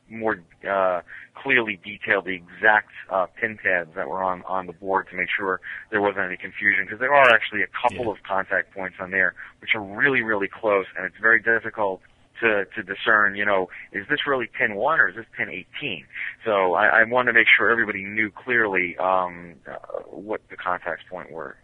more 0.09 0.43
uh, 0.69 1.01
clearly 1.41 1.79
detailed 1.85 2.25
the 2.25 2.35
exact 2.35 2.91
uh, 3.11 3.27
pin 3.41 3.59
pads 3.62 3.91
that 3.95 4.09
were 4.09 4.23
on 4.23 4.43
on 4.47 4.67
the 4.67 4.73
board 4.73 5.07
to 5.11 5.17
make 5.17 5.29
sure 5.37 5.61
there 5.91 6.01
wasn't 6.01 6.25
any 6.25 6.37
confusion 6.37 6.85
because 6.85 6.99
there 6.99 7.15
are 7.15 7.31
actually 7.31 7.62
a 7.62 7.69
couple 7.69 8.07
Yeah. 8.07 8.12
of 8.12 8.23
contact 8.27 8.75
points 8.75 8.97
on 9.01 9.11
there 9.11 9.35
which 9.61 9.71
are 9.75 9.83
really 9.83 10.23
really 10.23 10.49
close 10.49 10.87
and 10.97 11.07
it's 11.07 11.17
very 11.21 11.41
difficult 11.41 12.01
to 12.41 12.65
to 12.75 12.83
discern 12.83 13.37
you 13.37 13.45
know 13.45 13.69
is 13.93 14.05
this 14.09 14.27
really 14.27 14.49
pin 14.59 14.75
one 14.75 14.99
or 14.99 15.09
is 15.09 15.15
this 15.17 15.27
pin 15.37 15.49
18 15.49 16.05
so 16.45 16.75
I, 16.75 17.01
I 17.01 17.05
wanted 17.05 17.33
to 17.33 17.39
make 17.39 17.47
sure 17.57 17.71
everybody 17.71 18.03
knew 18.03 18.31
clearly 18.31 18.97
um, 18.99 19.55
uh, 19.71 19.77
what 20.11 20.41
the 20.51 20.57
contacts 20.57 21.05
point 21.09 21.31
were 21.31 21.57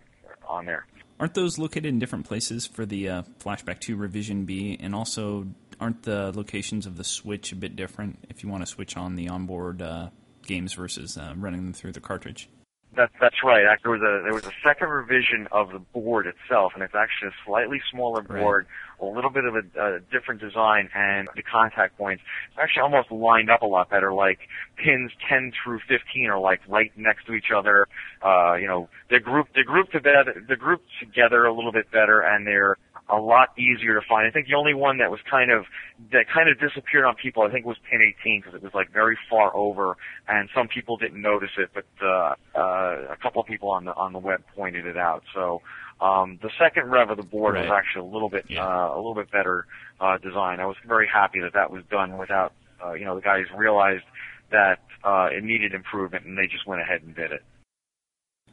on 0.48 0.66
there. 0.66 0.86
Aren't 1.18 1.34
those 1.34 1.58
located 1.58 1.86
in 1.86 1.98
different 1.98 2.26
places 2.26 2.66
for 2.66 2.84
the 2.84 3.08
uh, 3.08 3.22
Flashback 3.40 3.80
2 3.80 3.96
Revision 3.96 4.44
B? 4.44 4.76
And 4.78 4.94
also, 4.94 5.46
aren't 5.80 6.02
the 6.02 6.30
locations 6.34 6.84
of 6.84 6.96
the 6.96 7.04
Switch 7.04 7.52
a 7.52 7.56
bit 7.56 7.74
different 7.74 8.18
if 8.28 8.42
you 8.42 8.50
want 8.50 8.62
to 8.62 8.66
switch 8.66 8.96
on 8.96 9.16
the 9.16 9.28
onboard 9.28 9.80
uh, 9.80 10.10
games 10.42 10.74
versus 10.74 11.16
uh, 11.16 11.32
running 11.36 11.62
them 11.62 11.72
through 11.72 11.92
the 11.92 12.00
cartridge? 12.00 12.50
That, 12.96 13.10
that's 13.20 13.44
right. 13.44 13.64
There 13.82 13.92
was 13.92 14.00
a 14.00 14.22
there 14.24 14.32
was 14.32 14.44
a 14.46 14.52
second 14.64 14.88
revision 14.88 15.48
of 15.52 15.70
the 15.70 15.78
board 15.78 16.26
itself, 16.26 16.72
and 16.74 16.82
it's 16.82 16.94
actually 16.94 17.28
a 17.28 17.34
slightly 17.44 17.80
smaller 17.90 18.22
Right. 18.22 18.40
board, 18.40 18.66
a 19.00 19.04
little 19.04 19.28
bit 19.30 19.44
of 19.44 19.54
a, 19.54 19.60
a 19.78 20.00
different 20.10 20.40
design, 20.40 20.88
and 20.94 21.28
the 21.36 21.42
contact 21.42 21.98
points 21.98 22.22
actually 22.58 22.82
almost 22.82 23.10
lined 23.12 23.50
up 23.50 23.60
a 23.60 23.66
lot 23.66 23.90
better. 23.90 24.12
Like 24.14 24.38
pins 24.76 25.12
10 25.28 25.52
through 25.62 25.80
15 25.86 26.26
are 26.30 26.40
like 26.40 26.60
right 26.68 26.90
next 26.96 27.26
to 27.26 27.34
each 27.34 27.50
other. 27.54 27.86
Uh, 28.22 28.54
you 28.54 28.66
know, 28.66 28.88
they're 29.10 29.20
grouped 29.20 29.52
they're 29.54 29.64
grouped 29.64 29.92
together 29.92 30.42
they're 30.48 30.56
grouped 30.56 30.88
together 30.98 31.44
a 31.44 31.52
little 31.52 31.72
bit 31.72 31.90
better, 31.90 32.20
and 32.20 32.46
they're 32.46 32.78
a 33.08 33.16
lot 33.16 33.50
easier 33.56 33.94
to 33.98 34.06
find. 34.06 34.26
I 34.26 34.30
think 34.30 34.48
the 34.48 34.54
only 34.54 34.74
one 34.74 34.98
that 34.98 35.10
was 35.10 35.20
kind 35.30 35.50
of 35.50 35.64
that 36.12 36.26
kind 36.32 36.48
of 36.48 36.58
disappeared 36.58 37.04
on 37.04 37.14
people, 37.14 37.42
I 37.44 37.50
think, 37.50 37.64
was 37.64 37.76
pin 37.88 38.00
18 38.20 38.40
because 38.40 38.54
it 38.54 38.62
was 38.62 38.74
like 38.74 38.92
very 38.92 39.16
far 39.30 39.54
over, 39.54 39.96
and 40.28 40.48
some 40.54 40.66
people 40.68 40.96
didn't 40.96 41.20
notice 41.22 41.50
it, 41.56 41.70
but 41.72 41.86
uh, 42.04 42.34
uh, 42.56 43.12
a 43.12 43.16
couple 43.22 43.40
of 43.40 43.46
people 43.46 43.70
on 43.70 43.84
the 43.84 43.94
on 43.94 44.12
the 44.12 44.18
web 44.18 44.42
pointed 44.56 44.86
it 44.86 44.96
out. 44.96 45.22
So 45.34 45.62
um, 46.00 46.38
the 46.42 46.50
second 46.58 46.90
rev 46.90 47.10
of 47.10 47.16
the 47.16 47.22
board 47.22 47.54
was 47.54 47.70
actually 47.72 48.08
a 48.08 48.12
little 48.12 48.28
bit 48.28 48.46
Yeah. 48.48 48.66
uh, 48.66 48.94
a 48.94 48.96
little 48.96 49.14
bit 49.14 49.30
better 49.30 49.66
uh, 50.00 50.18
design. 50.18 50.60
I 50.60 50.66
was 50.66 50.76
very 50.86 51.06
happy 51.06 51.40
that 51.40 51.52
that 51.54 51.70
was 51.70 51.84
done 51.90 52.18
without 52.18 52.52
uh, 52.84 52.92
you 52.92 53.04
know 53.04 53.14
the 53.14 53.22
guys 53.22 53.44
realized 53.56 54.04
that 54.50 54.80
uh, 55.04 55.28
it 55.30 55.44
needed 55.44 55.74
improvement, 55.74 56.24
and 56.26 56.36
they 56.36 56.46
just 56.48 56.66
went 56.66 56.80
ahead 56.82 57.02
and 57.02 57.14
did 57.14 57.30
it. 57.30 57.42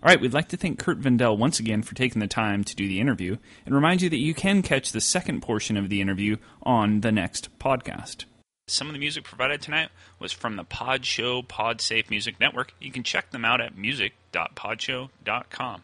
All 0.03 0.09
right, 0.09 0.19
we'd 0.19 0.33
like 0.33 0.49
to 0.49 0.57
thank 0.57 0.79
Curt 0.79 0.97
Vendel 0.97 1.37
once 1.37 1.61
again 1.61 1.81
for 1.81 1.95
taking 1.95 2.19
the 2.19 2.27
time 2.27 2.65
to 2.65 2.75
do 2.75 2.89
the 2.89 2.99
interview 2.99 3.37
and 3.65 3.73
remind 3.73 4.01
you 4.01 4.09
that 4.09 4.17
you 4.17 4.33
can 4.33 4.61
catch 4.61 4.91
the 4.91 4.99
second 4.99 5.41
portion 5.41 5.77
of 5.77 5.87
the 5.87 6.01
interview 6.01 6.35
on 6.61 6.99
the 6.99 7.13
next 7.13 7.57
podcast. 7.57 8.25
Some 8.67 8.87
of 8.87 8.93
the 8.93 8.99
music 8.99 9.23
provided 9.23 9.61
tonight 9.61 9.91
was 10.19 10.33
from 10.33 10.57
the 10.57 10.65
Pod 10.65 11.05
Show 11.05 11.41
Pod 11.41 11.79
Safe 11.79 12.09
Music 12.09 12.37
Network. 12.37 12.73
You 12.81 12.91
can 12.91 13.03
check 13.03 13.31
them 13.31 13.45
out 13.45 13.61
at 13.61 13.77
music.podshow.com. 13.77 15.83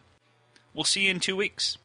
We'll 0.74 0.84
see 0.84 1.04
you 1.04 1.10
in 1.12 1.20
two 1.20 1.36
weeks. 1.36 1.78